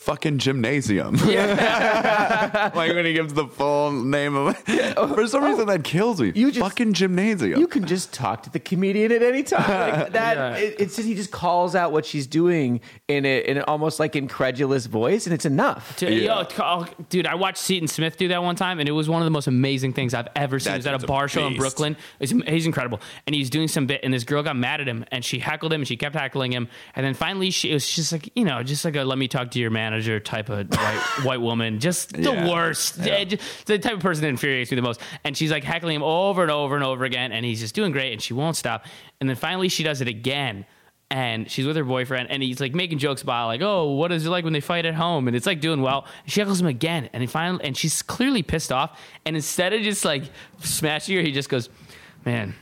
fucking 0.04 0.38
gymnasium 0.38 1.14
like 1.16 2.74
when 2.94 3.06
he 3.06 3.14
gives 3.14 3.32
the 3.32 3.46
full 3.46 3.90
name 3.90 4.36
of 4.36 4.56
it. 4.68 4.94
for 4.94 5.26
some 5.26 5.42
oh. 5.42 5.48
reason 5.48 5.66
that 5.66 5.82
kills 5.84 6.20
me 6.20 6.32
You 6.34 6.50
just- 6.50 6.60
fucking 6.60 6.92
gymnasium 6.92 7.58
You 7.58 7.66
can 7.66 7.86
just 7.86 8.12
talk 8.12 8.42
to 8.44 8.50
the 8.50 8.60
comedian 8.60 9.12
at 9.12 9.22
any 9.22 9.42
time. 9.42 10.00
Like 10.00 10.12
that, 10.12 10.36
Yeah. 10.36 10.56
it, 10.56 10.76
it's 10.78 10.96
just, 10.96 11.08
he 11.08 11.14
just 11.14 11.30
calls 11.30 11.74
out 11.74 11.92
what 11.92 12.04
she's 12.04 12.26
doing 12.26 12.80
in 13.08 13.24
a, 13.24 13.40
in 13.40 13.56
an 13.56 13.64
almost 13.66 13.98
like 13.98 14.16
incredulous 14.16 14.86
voice, 14.86 15.26
and 15.26 15.34
it's 15.34 15.44
enough. 15.44 15.96
Dude, 15.96 16.22
yo, 16.22 16.46
oh, 16.58 16.86
dude, 17.08 17.26
I 17.26 17.34
watched 17.34 17.58
Seaton 17.58 17.88
Smith 17.88 18.16
do 18.16 18.28
that 18.28 18.42
one 18.42 18.56
time, 18.56 18.80
and 18.80 18.88
it 18.88 18.92
was 18.92 19.08
one 19.08 19.22
of 19.22 19.26
the 19.26 19.30
most 19.30 19.46
amazing 19.46 19.92
things 19.92 20.14
I've 20.14 20.28
ever 20.36 20.58
seen. 20.58 20.72
That 20.72 20.74
It 20.74 20.78
was 20.78 20.86
at 20.86 20.94
a 20.94 20.98
dude's 20.98 21.04
a 21.04 21.06
bar 21.06 21.28
show 21.28 21.46
in. 21.46 21.56
Brooklyn. 21.56 21.96
He's, 22.18 22.30
he's 22.30 22.66
incredible, 22.66 23.00
and 23.26 23.34
he's 23.34 23.50
doing 23.50 23.68
some 23.68 23.86
bit, 23.86 24.00
and 24.02 24.12
this 24.12 24.24
girl 24.24 24.42
got 24.42 24.56
mad 24.56 24.80
at 24.80 24.88
him, 24.88 25.04
and 25.10 25.24
she 25.24 25.38
heckled 25.38 25.72
him, 25.72 25.80
and 25.80 25.88
she 25.88 25.96
kept 25.96 26.14
heckling 26.14 26.52
him, 26.52 26.68
and 26.94 27.04
then 27.04 27.14
finally 27.14 27.50
she 27.50 27.70
it 27.70 27.74
was 27.74 27.88
just 27.88 28.12
like 28.12 28.30
you 28.34 28.44
know, 28.44 28.62
just 28.62 28.84
like 28.84 28.96
a 28.96 29.04
let 29.04 29.18
me 29.18 29.28
talk 29.28 29.50
to 29.52 29.58
your 29.58 29.70
manager 29.94 30.18
type 30.20 30.48
of 30.48 30.68
white 30.70 31.00
white 31.24 31.40
woman, 31.40 31.78
just 31.78 32.12
the 32.12 32.32
Yeah. 32.32 32.50
worst, 32.50 32.98
Yeah, 32.98 33.24
just 33.24 33.66
the 33.66 33.78
type 33.78 33.94
of 33.94 34.00
person 34.00 34.22
that 34.22 34.28
infuriates 34.28 34.70
me 34.70 34.76
the 34.76 34.82
most. 34.82 35.00
And 35.24 35.36
she's 35.36 35.50
like 35.50 35.64
heckling 35.64 35.96
him 35.96 36.02
over 36.02 36.42
and 36.42 36.50
over 36.50 36.74
and 36.74 36.84
over 36.84 37.04
again, 37.04 37.32
and 37.32 37.44
he's 37.44 37.60
just 37.60 37.74
doing 37.74 37.92
great, 37.92 38.12
and 38.12 38.20
she 38.20 38.34
won't 38.34 38.56
stop, 38.56 38.86
and 39.20 39.28
then 39.28 39.36
finally 39.36 39.68
she 39.68 39.82
does 39.82 40.00
it 40.00 40.08
again 40.08 40.66
and 41.10 41.50
she's 41.50 41.66
with 41.66 41.76
her 41.76 41.84
boyfriend 41.84 42.30
and 42.30 42.42
he's 42.42 42.60
like 42.60 42.74
making 42.74 42.96
jokes 42.98 43.20
about 43.20 43.46
like 43.46 43.60
oh 43.60 43.92
what 43.92 44.10
is 44.10 44.24
it 44.26 44.30
like 44.30 44.42
when 44.42 44.54
they 44.54 44.60
fight 44.60 44.86
at 44.86 44.94
home? 44.94 45.28
And 45.28 45.36
it's 45.36 45.46
like 45.46 45.60
doing 45.60 45.82
well. 45.82 46.06
She 46.26 46.40
heckles 46.40 46.60
him 46.60 46.66
again 46.66 47.10
and 47.12 47.22
he 47.22 47.26
finally 47.26 47.62
and 47.62 47.76
she's 47.76 48.00
clearly 48.00 48.42
pissed 48.42 48.72
off. 48.72 48.98
And 49.26 49.36
instead 49.36 49.74
of 49.74 49.82
just 49.82 50.04
like 50.04 50.24
smashing 50.60 51.14
her 51.16 51.22
he 51.22 51.30
just 51.30 51.50
goes 51.50 51.68
man 52.24 52.54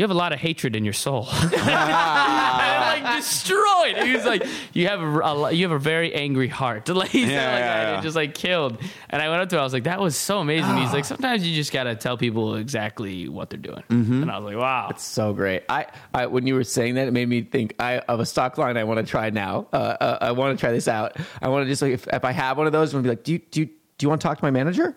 you 0.00 0.04
have 0.04 0.10
a 0.10 0.14
lot 0.14 0.32
of 0.32 0.38
hatred 0.38 0.74
in 0.74 0.82
your 0.84 0.94
soul 0.94 1.28
and 1.42 1.52
I'm 1.54 3.02
like 3.04 3.16
destroyed 3.18 3.96
he 3.98 4.14
was 4.14 4.24
like 4.24 4.44
you 4.72 4.88
have 4.88 5.00
a, 5.02 5.06
a 5.20 5.52
you 5.52 5.64
have 5.68 5.72
a 5.72 5.78
very 5.78 6.14
angry 6.14 6.48
heart 6.48 6.88
like, 7.00 7.10
he 7.10 7.26
said 7.26 7.30
Yeah, 7.32 7.52
like 7.52 7.60
yeah, 7.60 7.92
yeah. 7.96 8.00
just 8.00 8.16
like 8.16 8.34
killed 8.34 8.78
and 9.10 9.20
I 9.20 9.28
went 9.28 9.42
up 9.42 9.48
to 9.50 9.56
him 9.56 9.60
I 9.60 9.64
was 9.64 9.72
like 9.72 9.84
that 9.84 10.00
was 10.00 10.16
so 10.16 10.38
amazing 10.38 10.76
he's 10.78 10.92
like 10.92 11.04
sometimes 11.04 11.46
you 11.46 11.54
just 11.54 11.72
gotta 11.72 11.94
tell 11.94 12.16
people 12.16 12.54
exactly 12.56 13.28
what 13.28 13.50
they're 13.50 13.58
doing 13.58 13.82
Mm-hmm. 13.90 14.22
and 14.22 14.30
I 14.30 14.38
was 14.38 14.46
like 14.52 14.56
wow 14.62 14.86
That's 14.88 15.04
So 15.04 15.32
great. 15.32 15.64
I, 15.68 15.86
I 16.14 16.26
when 16.26 16.46
you 16.46 16.54
were 16.54 16.64
saying 16.64 16.94
that, 16.94 17.06
it 17.08 17.12
made 17.12 17.28
me 17.28 17.42
think 17.42 17.74
I, 17.78 17.98
of 17.98 18.20
a 18.20 18.26
stock 18.26 18.56
line 18.58 18.76
I 18.76 18.84
want 18.84 18.98
to 19.00 19.06
try 19.06 19.30
now. 19.30 19.66
Uh, 19.72 19.76
uh, 19.76 20.18
I 20.20 20.32
want 20.32 20.56
to 20.56 20.60
try 20.60 20.72
this 20.72 20.88
out. 20.88 21.16
I 21.42 21.48
want 21.48 21.64
to 21.66 21.68
just 21.70 21.82
like 21.82 21.92
if, 21.92 22.06
if 22.08 22.24
I 22.24 22.32
have 22.32 22.56
one 22.56 22.66
of 22.66 22.72
those, 22.72 22.92
I'm 22.94 22.98
gonna 22.98 23.02
be 23.04 23.08
like, 23.16 23.24
do 23.24 23.32
you 23.32 23.38
do 23.50 23.60
you, 23.60 23.66
do 23.66 24.04
you 24.04 24.08
want 24.08 24.20
to 24.20 24.26
talk 24.26 24.38
to 24.38 24.44
my 24.44 24.50
manager? 24.50 24.96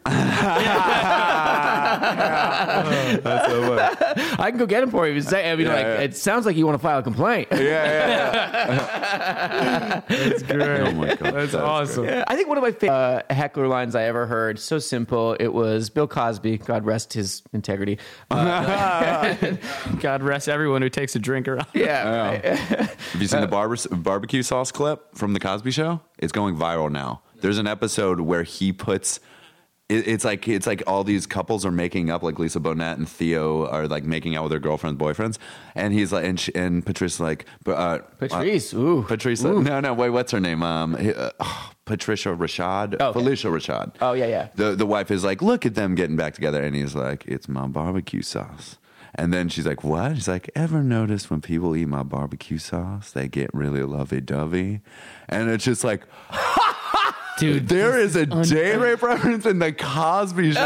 That's 3.23 3.51
so 3.51 3.77
funny. 3.77 4.35
I 4.39 4.49
can 4.49 4.57
go 4.57 4.65
get 4.65 4.83
him 4.83 4.91
for 4.91 5.07
you. 5.07 5.21
Say, 5.21 5.49
I 5.51 5.55
mean, 5.55 5.67
Yeah, 5.67 5.73
like 5.73 5.83
yeah. 5.85 6.01
it 6.01 6.15
sounds 6.17 6.45
like 6.45 6.55
you 6.55 6.65
want 6.65 6.77
to 6.77 6.81
file 6.83 6.99
a 6.99 7.03
complaint. 7.03 7.47
yeah, 7.51 7.59
yeah, 7.59 10.01
that's 10.07 10.43
great 10.43 10.79
Oh 10.81 10.91
my 10.93 11.07
God, 11.15 11.19
that's 11.33 11.51
that's 11.51 11.55
awesome 11.55 12.07
I 12.27 12.35
think 12.35 12.47
one 12.47 12.57
of 12.57 12.63
my 12.63 12.71
favorite 12.71 13.25
uh, 13.29 13.33
heckler 13.33 13.67
lines 13.67 13.95
I 13.95 14.03
ever 14.03 14.25
heard. 14.25 14.59
So 14.59 14.79
simple. 14.79 15.35
It 15.39 15.53
was 15.53 15.89
Bill 15.89 16.07
Cosby. 16.07 16.59
God 16.59 16.85
rest 16.85 17.13
his 17.13 17.43
integrity. 17.53 17.99
Uh, 18.31 19.35
God 19.99 20.23
rest 20.23 20.49
everyone 20.49 20.81
who 20.81 20.89
takes 20.89 21.15
a 21.15 21.19
drink 21.19 21.47
around. 21.47 21.67
yeah. 21.73 22.55
Have 22.55 23.21
you 23.21 23.27
seen 23.27 23.41
the 23.41 23.47
barber- 23.47 23.75
barbecue 23.91 24.43
sauce 24.43 24.71
clip 24.71 25.15
from 25.15 25.33
the 25.33 25.39
Cosby 25.39 25.71
Show? 25.71 26.01
It's 26.19 26.31
going 26.31 26.55
viral 26.55 26.91
now. 26.91 27.21
There's 27.41 27.57
an 27.57 27.67
episode 27.67 28.21
where 28.21 28.43
he 28.43 28.71
puts. 28.73 29.19
It- 29.89 30.07
It's 30.07 30.23
like 30.25 30.47
it's 30.47 30.65
like 30.65 30.81
all 30.87 31.03
these 31.03 31.27
couples 31.27 31.65
are 31.65 31.71
making 31.71 32.09
up, 32.09 32.23
like 32.23 32.39
Lisa 32.39 32.59
Bonet 32.59 32.93
and 32.95 33.07
Theo 33.07 33.67
are 33.67 33.87
like 33.87 34.05
making 34.05 34.35
out 34.35 34.43
with 34.43 34.51
their 34.51 34.59
girlfriends, 34.59 34.97
boyfriends, 34.99 35.37
and 35.75 35.93
he's 35.93 36.11
like, 36.13 36.25
and, 36.25 36.39
she, 36.39 36.55
and 36.55 36.85
Patrice 36.85 37.19
like, 37.19 37.45
uh, 37.67 37.99
Patrice. 38.17 38.73
uh, 38.73 38.77
Ooh. 38.77 39.03
Patrice, 39.03 39.43
Ooh. 39.43 39.61
no, 39.61 39.79
no, 39.81 39.93
wait, 39.93 40.09
what's 40.09 40.31
her 40.31 40.39
name? 40.39 40.63
Um, 40.63 40.95
uh, 40.95 41.29
oh, 41.39 41.71
Patricia 41.85 42.29
Rashad, 42.29 42.99
Okay. 43.01 43.19
Phylicia 43.19 43.51
Rashad. 43.51 43.95
Oh, 44.01 44.13
yeah, 44.13 44.27
yeah. 44.27 44.47
The 44.55 44.73
the 44.75 44.85
wife 44.85 45.11
is 45.11 45.23
like, 45.25 45.41
look 45.41 45.65
at 45.65 45.75
them 45.75 45.95
getting 45.95 46.15
back 46.15 46.33
together, 46.33 46.63
and 46.63 46.75
he's 46.75 46.95
like, 46.95 47.25
it's 47.27 47.49
my 47.49 47.67
barbecue 47.67 48.21
sauce. 48.21 48.77
And 49.15 49.31
then 49.31 49.47
she's 49.49 49.67
like, 49.67 49.83
what? 49.83 50.13
He's 50.13 50.27
like, 50.27 50.49
ever 50.55 50.81
notice 50.81 51.29
when 51.29 51.39
people 51.41 51.75
eat 51.75 51.85
my 51.87 52.01
barbecue 52.01 52.57
sauce, 52.57 53.11
they 53.11 53.27
get 53.27 53.53
really 53.53 53.83
lovey 53.83 54.21
dovey? 54.21 54.79
And 55.29 55.51
it's 55.51 55.65
just 55.65 55.83
like, 55.83 56.01
Dude, 57.39 57.67
there 57.67 57.99
is 57.99 58.15
a 58.15 58.25
J 58.25 58.77
rape 58.77 59.01
reference 59.01 59.45
in 59.45 59.59
the 59.59 59.71
Cosby 59.73 60.51
Show. 60.53 60.59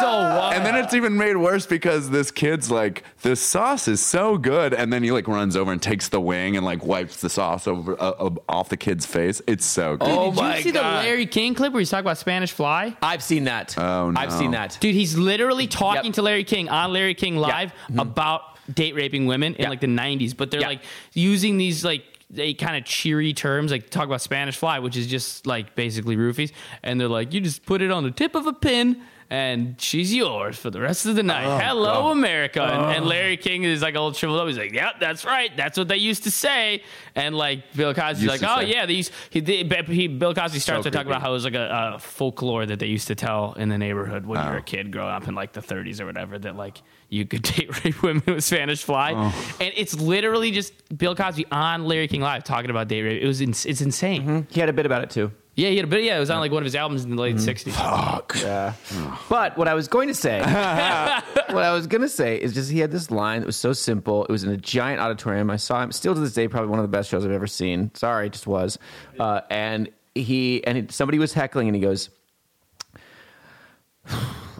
so 0.00 0.06
wild. 0.06 0.54
And 0.54 0.66
then 0.66 0.74
it's 0.76 0.92
even 0.94 1.16
made 1.16 1.36
worse 1.36 1.64
because 1.66 2.10
this 2.10 2.30
kid's 2.30 2.70
like, 2.70 3.04
the 3.22 3.36
sauce 3.36 3.86
is 3.88 4.04
so 4.04 4.36
good, 4.36 4.74
and 4.74 4.92
then 4.92 5.02
he 5.02 5.12
like 5.12 5.28
runs 5.28 5.56
over 5.56 5.70
and 5.72 5.80
takes 5.80 6.08
the 6.08 6.20
wing 6.20 6.56
and 6.56 6.64
like 6.66 6.84
wipes 6.84 7.20
the 7.20 7.30
sauce 7.30 7.66
over 7.68 7.92
uh, 8.00 8.10
uh, 8.18 8.30
off 8.48 8.68
the 8.68 8.76
kid's 8.76 9.06
face. 9.06 9.40
It's 9.46 9.64
so 9.64 9.96
good. 9.96 10.08
Oh 10.08 10.30
Did 10.32 10.40
my 10.40 10.56
you 10.56 10.62
see 10.64 10.72
God. 10.72 11.02
the 11.02 11.08
Larry 11.08 11.26
King 11.26 11.54
clip 11.54 11.72
where 11.72 11.80
he's 11.80 11.90
talking 11.90 12.04
about 12.06 12.18
Spanish 12.18 12.52
Fly? 12.52 12.96
I've 13.02 13.22
seen 13.22 13.44
that. 13.44 13.76
Oh, 13.78 14.10
no. 14.10 14.20
I've 14.20 14.32
seen 14.32 14.50
that. 14.52 14.76
Dude, 14.80 14.94
he's 14.94 15.16
literally 15.16 15.66
talking 15.66 16.06
Yep. 16.06 16.14
to 16.14 16.22
Larry 16.22 16.44
King 16.44 16.68
on 16.68 16.92
Larry 16.92 17.14
King 17.14 17.36
Live 17.36 17.72
about 17.96 18.42
date 18.74 18.94
raping 18.94 19.26
women 19.26 19.54
in 19.54 19.62
Yeah. 19.62 19.68
like 19.70 19.80
the 19.80 19.86
90s, 19.86 20.36
but 20.36 20.50
they're 20.50 20.60
Yeah. 20.60 20.66
like 20.68 20.82
using 21.14 21.56
these 21.58 21.84
like 21.84 22.02
they 22.30 22.54
kind 22.54 22.76
of 22.76 22.84
cheery 22.84 23.32
terms 23.32 23.70
like 23.70 23.90
talk 23.90 24.04
about 24.04 24.20
Spanish 24.20 24.56
fly, 24.56 24.78
which 24.78 24.96
is 24.96 25.06
just 25.06 25.46
like 25.46 25.74
basically 25.74 26.16
roofies, 26.16 26.52
and 26.82 27.00
they're 27.00 27.08
like 27.08 27.32
you 27.32 27.40
just 27.40 27.64
put 27.64 27.82
it 27.82 27.90
on 27.90 28.04
the 28.04 28.10
tip 28.10 28.34
of 28.34 28.46
a 28.46 28.52
pin 28.52 29.02
and 29.30 29.78
she's 29.80 30.14
yours 30.14 30.56
for 30.56 30.70
the 30.70 30.80
rest 30.80 31.04
of 31.04 31.14
the 31.14 31.22
night. 31.22 31.44
Oh, 31.44 31.58
Hello, 31.58 32.08
America. 32.10 32.62
And, 32.62 32.96
and 32.96 33.04
oh. 33.04 33.08
Larry 33.08 33.36
King 33.36 33.62
is 33.64 33.82
like 33.82 33.94
old 33.94 34.16
shriveled 34.16 34.40
up. 34.40 34.46
He's 34.48 34.56
like, 34.56 34.72
"Yep, 34.72 34.94
that's 35.00 35.24
right. 35.24 35.54
That's 35.56 35.76
what 35.76 35.88
they 35.88 35.98
used 35.98 36.24
to 36.24 36.30
say." 36.30 36.82
And 37.14 37.36
like 37.36 37.74
Bill 37.74 37.92
Cosby's 37.92 38.22
Used 38.24 38.42
like, 38.42 38.50
"Oh 38.58 38.62
say. 38.62 38.70
yeah, 38.70 38.86
these." 38.86 39.10
He, 39.30 39.40
they, 39.40 39.64
he 39.86 40.08
Bill 40.08 40.32
Cosby 40.34 40.58
starts 40.60 40.84
to 40.84 40.90
talk 40.90 41.04
about 41.06 41.20
how 41.20 41.30
it 41.30 41.34
was 41.34 41.44
like 41.44 41.54
a, 41.54 41.92
a 41.94 41.98
folklore 41.98 42.64
that 42.66 42.78
they 42.78 42.86
used 42.86 43.08
to 43.08 43.14
tell 43.14 43.52
in 43.54 43.68
the 43.68 43.78
neighborhood 43.78 44.24
when 44.26 44.42
you 44.42 44.48
were 44.50 44.56
Oh. 44.56 44.60
a 44.60 44.62
kid 44.62 44.90
growing 44.92 45.12
up 45.12 45.28
in 45.28 45.34
like 45.34 45.52
the 45.52 45.60
30s 45.60 46.00
or 46.00 46.06
whatever 46.06 46.38
that 46.38 46.56
like 46.56 46.80
you 47.10 47.26
could 47.26 47.42
date 47.56 47.84
rape 47.84 48.02
women 48.02 48.22
with 48.26 48.44
Spanish 48.44 48.82
fly, 48.82 49.12
Oh. 49.14 49.56
and 49.60 49.72
it's 49.76 49.94
literally 49.94 50.50
just 50.52 50.72
Bill 50.96 51.14
Cosby 51.14 51.44
on 51.52 51.84
Larry 51.84 52.08
King 52.08 52.22
Live 52.22 52.44
talking 52.44 52.70
about 52.70 52.88
date 52.88 53.02
rape. 53.02 53.22
It 53.22 53.26
was 53.26 53.40
ins- 53.42 53.66
it's 53.66 53.80
insane. 53.82 54.22
Mm-hmm. 54.22 54.40
He 54.48 54.60
had 54.60 54.68
a 54.70 54.72
bit 54.72 54.86
about 54.86 55.02
it 55.02 55.10
too. 55.10 55.32
Yeah, 55.58 55.70
he 55.70 55.76
had 55.76 55.86
a 55.86 55.88
bit. 55.88 56.04
Yeah, 56.04 56.16
it 56.16 56.20
was 56.20 56.30
on 56.30 56.38
like 56.38 56.52
one 56.52 56.62
of 56.62 56.64
his 56.66 56.76
albums 56.76 57.02
in 57.04 57.10
the 57.10 57.20
late 57.20 57.34
Mm-hmm. 57.34 57.70
60s. 57.70 59.18
But 59.28 59.58
what 59.58 59.66
I 59.66 59.74
was 59.74 59.88
going 59.88 60.06
to 60.06 60.14
say, 60.14 60.38
what 60.42 61.64
I 61.64 61.72
was 61.74 61.88
going 61.88 62.02
to 62.02 62.08
say 62.08 62.36
is 62.40 62.54
just 62.54 62.70
he 62.70 62.78
had 62.78 62.92
this 62.92 63.10
line 63.10 63.40
that 63.40 63.46
was 63.46 63.56
so 63.56 63.72
simple. 63.72 64.24
It 64.26 64.30
was 64.30 64.44
in 64.44 64.50
a 64.52 64.56
giant 64.56 65.00
auditorium. 65.00 65.50
I 65.50 65.56
saw 65.56 65.82
him 65.82 65.90
still 65.90 66.14
to 66.14 66.20
this 66.20 66.32
day, 66.32 66.46
probably 66.46 66.68
one 66.70 66.78
of 66.78 66.84
the 66.84 66.96
best 66.96 67.10
shows 67.10 67.24
I've 67.24 67.32
ever 67.32 67.48
seen. 67.48 67.90
Sorry, 67.94 68.26
it 68.28 68.34
just 68.34 68.46
was. 68.46 68.78
Uh, 69.18 69.40
and 69.50 69.88
he 70.14 70.64
and 70.64 70.78
he, 70.78 70.86
somebody 70.90 71.18
was 71.18 71.32
heckling, 71.32 71.66
and 71.66 71.74
he 71.74 71.82
goes, 71.82 72.10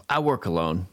"I 0.09 0.19
work 0.19 0.45
alone." 0.47 0.87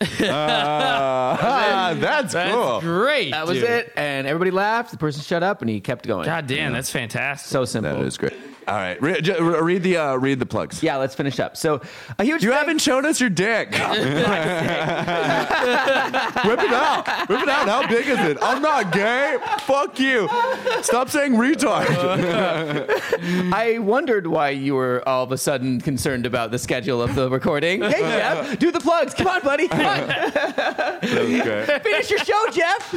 Ah, 0.20 1.94
that's, 1.96 2.32
That's 2.32 2.52
cool. 2.52 2.80
great. 2.80 3.30
That 3.30 3.46
was 3.46 3.58
dude. 3.58 3.70
it, 3.70 3.92
and 3.96 4.26
everybody 4.26 4.50
laughed. 4.50 4.90
The 4.90 4.96
person 4.98 5.22
shut 5.22 5.42
up, 5.44 5.60
and 5.62 5.70
he 5.70 5.80
kept 5.80 6.06
going. 6.06 6.26
God 6.26 6.46
damn, 6.48 6.72
that's 6.72 6.90
fantastic. 6.90 7.48
so 7.50 7.64
simple. 7.64 7.94
That 7.96 8.04
is 8.04 8.18
great. 8.18 8.32
All 8.66 8.74
right, 8.76 9.00
re- 9.02 9.20
j- 9.20 9.40
read 9.40 9.82
the 9.82 9.96
uh, 9.98 10.14
read 10.16 10.38
the 10.38 10.46
plugs. 10.46 10.82
Yeah, 10.82 10.96
let's 10.96 11.14
finish 11.14 11.38
up. 11.40 11.56
So 11.56 11.80
a 12.18 12.24
huge. 12.24 12.42
You 12.42 12.52
haven't 12.52 12.80
shown 12.80 13.04
us 13.06 13.20
your 13.20 13.30
dick. 13.30 13.70
Whip 13.72 13.80
it 16.60 16.72
out. 16.72 17.06
Whip 17.28 17.42
it 17.42 17.48
out. 17.48 17.68
How 17.68 17.86
big 17.88 18.06
is 18.06 18.18
it? 18.20 18.38
I'm 18.42 18.62
not 18.62 18.92
gay. 18.92 19.36
Fuck 19.60 19.98
you. 19.98 20.28
Stop 20.82 21.08
saying 21.10 21.32
retard. 21.34 21.84
I 23.52 23.78
wondered 23.78 24.26
why 24.26 24.50
you 24.50 24.74
were 24.74 25.02
all 25.08 25.24
of 25.24 25.32
a 25.32 25.38
sudden 25.38 25.80
concerned 25.80 26.26
about 26.26 26.50
the 26.50 26.58
schedule 26.58 27.02
of 27.02 27.14
the 27.14 27.28
recording. 27.30 27.82
Hey, 27.82 28.00
Jeff, 28.00 28.58
do 28.58 28.70
the 28.70 28.80
plugs. 28.80 29.14
Come 29.14 29.26
on, 29.26 29.40
buddy. 29.42 29.68
Come 29.68 29.84
on. 29.86 30.08
Finish 31.00 32.10
your 32.10 32.18
show, 32.20 32.44
Jeff. 32.52 32.94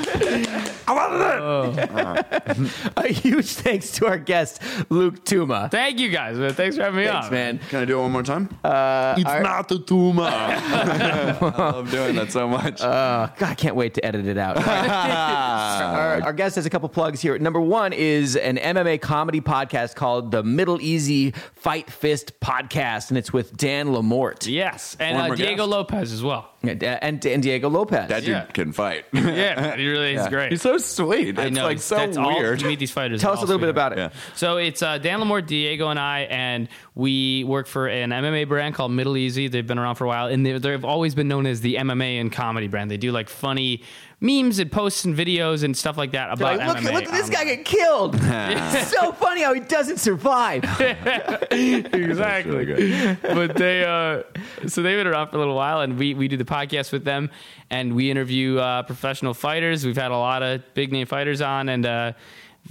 I 0.88 0.94
wanted 0.94 1.78
it. 1.80 2.92
A 2.98 3.08
huge 3.08 3.48
thanks 3.54 3.92
to 3.94 4.08
our 4.08 4.18
guest, 4.18 4.62
Luke 4.90 5.24
Tuma. 5.26 5.57
Thank 5.70 6.00
you 6.00 6.10
guys, 6.10 6.38
man. 6.38 6.54
Thanks 6.54 6.76
for 6.78 6.84
having 6.84 7.00
me 7.00 7.08
Thanks, 7.08 7.28
on. 7.28 7.32
man. 7.34 7.60
Can 7.70 7.80
I 7.82 7.86
do 7.86 7.98
it 8.00 8.02
one 8.02 8.12
more 8.12 8.24
time? 8.24 8.50
Uh, 8.64 9.16
it's 9.18 9.30
our- 9.30 9.42
not 9.42 9.72
a 9.72 9.80
tumor. 9.80 10.24
I 10.32 11.38
love 11.58 11.90
doing 11.92 12.16
that 12.16 12.32
so 12.32 12.48
much. 12.48 12.82
Uh, 12.82 13.30
God, 13.38 13.50
I 13.50 13.56
can't 13.56 13.76
wait 13.76 13.94
to 13.96 14.06
edit 14.06 14.26
it 14.28 14.38
out. 14.38 14.58
our, 14.68 16.22
our 16.24 16.34
guest 16.34 16.56
has 16.56 16.66
a 16.66 16.70
couple 16.70 16.90
plugs 16.90 17.22
here. 17.22 17.38
Number 17.40 17.60
one 17.62 17.94
is 17.94 18.36
an 18.36 18.58
MMA 18.58 19.02
comedy 19.02 19.42
podcast 19.42 19.96
called 19.96 20.32
the 20.32 20.44
Middle 20.44 20.80
Easy 20.82 21.32
Fight 21.54 21.90
Fist 21.90 22.40
Podcast, 22.40 23.10
and 23.10 23.18
it's 23.18 23.32
with 23.34 23.56
Dan 23.58 23.88
Lamort 23.88 24.48
Yes, 24.48 24.96
and 25.00 25.18
uh, 25.18 25.36
Diego 25.36 25.56
guest. 25.64 25.70
Lopez 25.70 26.12
as 26.14 26.24
well. 26.24 26.50
And, 26.64 27.26
and 27.26 27.44
Diego 27.44 27.70
Lopez. 27.70 28.10
that 28.10 28.22
dude 28.22 28.30
yeah. 28.30 28.46
can 28.46 28.72
fight. 28.72 29.06
Yeah, 29.14 29.22
man, 29.56 29.80
he 29.80 29.88
really 29.88 30.16
is 30.16 30.28
great. 30.28 30.52
He's 30.52 30.62
so 30.62 30.78
sweet. 30.78 31.30
It's 31.30 31.40
I 31.40 31.50
know. 31.50 31.66
like 31.66 31.80
so 31.80 31.96
that's 31.96 32.18
weird. 32.18 32.46
All, 32.46 32.58
to 32.58 32.68
meet 32.68 32.80
these 32.80 32.92
fighters. 32.92 33.22
Tell 33.28 33.34
us 33.34 33.40
a 33.40 33.42
all 33.42 33.48
little 33.48 33.60
bit 33.60 33.66
sweet. 33.66 33.70
about 33.72 33.92
it. 33.94 33.98
Yeah. 33.98 34.10
So 34.36 34.58
it's 34.58 34.82
uh, 34.82 34.98
Dan 34.98 35.20
Lamore, 35.20 35.46
Diego, 35.46 35.90
and 35.90 36.00
I, 36.00 36.22
and 36.22 36.70
we 37.00 37.44
work 37.44 37.68
for 37.68 37.86
an 37.88 38.10
MMA 38.10 38.48
brand 38.48 38.74
called 38.74 38.92
Middle 38.92 39.18
Easy. 39.18 39.48
They've 39.48 39.66
been 39.68 39.78
around 39.78 39.96
for 39.96 40.06
a 40.06 40.08
while, 40.08 40.26
and 40.26 40.44
they- 40.44 40.58
they've 40.58 40.84
always 40.84 41.14
been 41.14 41.28
known 41.28 41.46
as 41.46 41.62
the 41.62 41.76
MMA 41.78 42.20
and 42.20 42.32
comedy 42.32 42.68
brand. 42.68 42.90
They 42.90 42.98
do 42.98 43.12
like 43.12 43.30
funny 43.30 43.84
memes 44.20 44.58
and 44.58 44.72
posts 44.72 45.06
and 45.06 45.16
videos 45.16 45.64
and 45.64 45.78
stuff 45.78 45.96
like 45.96 46.10
that 46.14 46.32
about 46.34 46.58
Like, 46.58 46.68
look, 46.68 46.78
MMA. 46.78 46.94
look 46.94 47.04
at 47.04 47.12
this 47.12 47.30
guy 47.30 47.44
get 47.46 47.66
killed. 47.66 48.16
it's 48.20 48.88
so 48.92 49.12
funny 49.12 49.44
how 49.44 49.54
he 49.54 49.60
doesn't 49.60 50.00
survive. 50.00 50.64
exactly. 51.52 53.16
but 53.22 53.56
they, 53.56 53.84
uh, 53.86 54.24
so 54.68 54.82
they've 54.82 54.98
been 54.98 55.06
around 55.06 55.30
for 55.30 55.36
a 55.36 55.40
little 55.40 55.56
while, 55.56 55.82
and 55.82 56.00
we 56.00 56.16
we 56.16 56.28
do 56.28 56.36
the 56.38 56.46
podcast 56.46 56.92
with 56.92 57.04
them, 57.04 57.30
and 57.70 57.96
we 57.96 58.10
interview 58.10 58.58
uh, 58.58 58.82
professional 58.84 59.36
fighters. 59.36 59.86
We've 59.86 59.96
had 59.98 60.10
a 60.12 60.18
lot 60.18 60.42
of 60.42 60.64
big 60.74 60.92
name 60.92 61.06
fighters 61.06 61.42
on, 61.42 61.70
and 61.70 61.86
uh, 61.86 62.14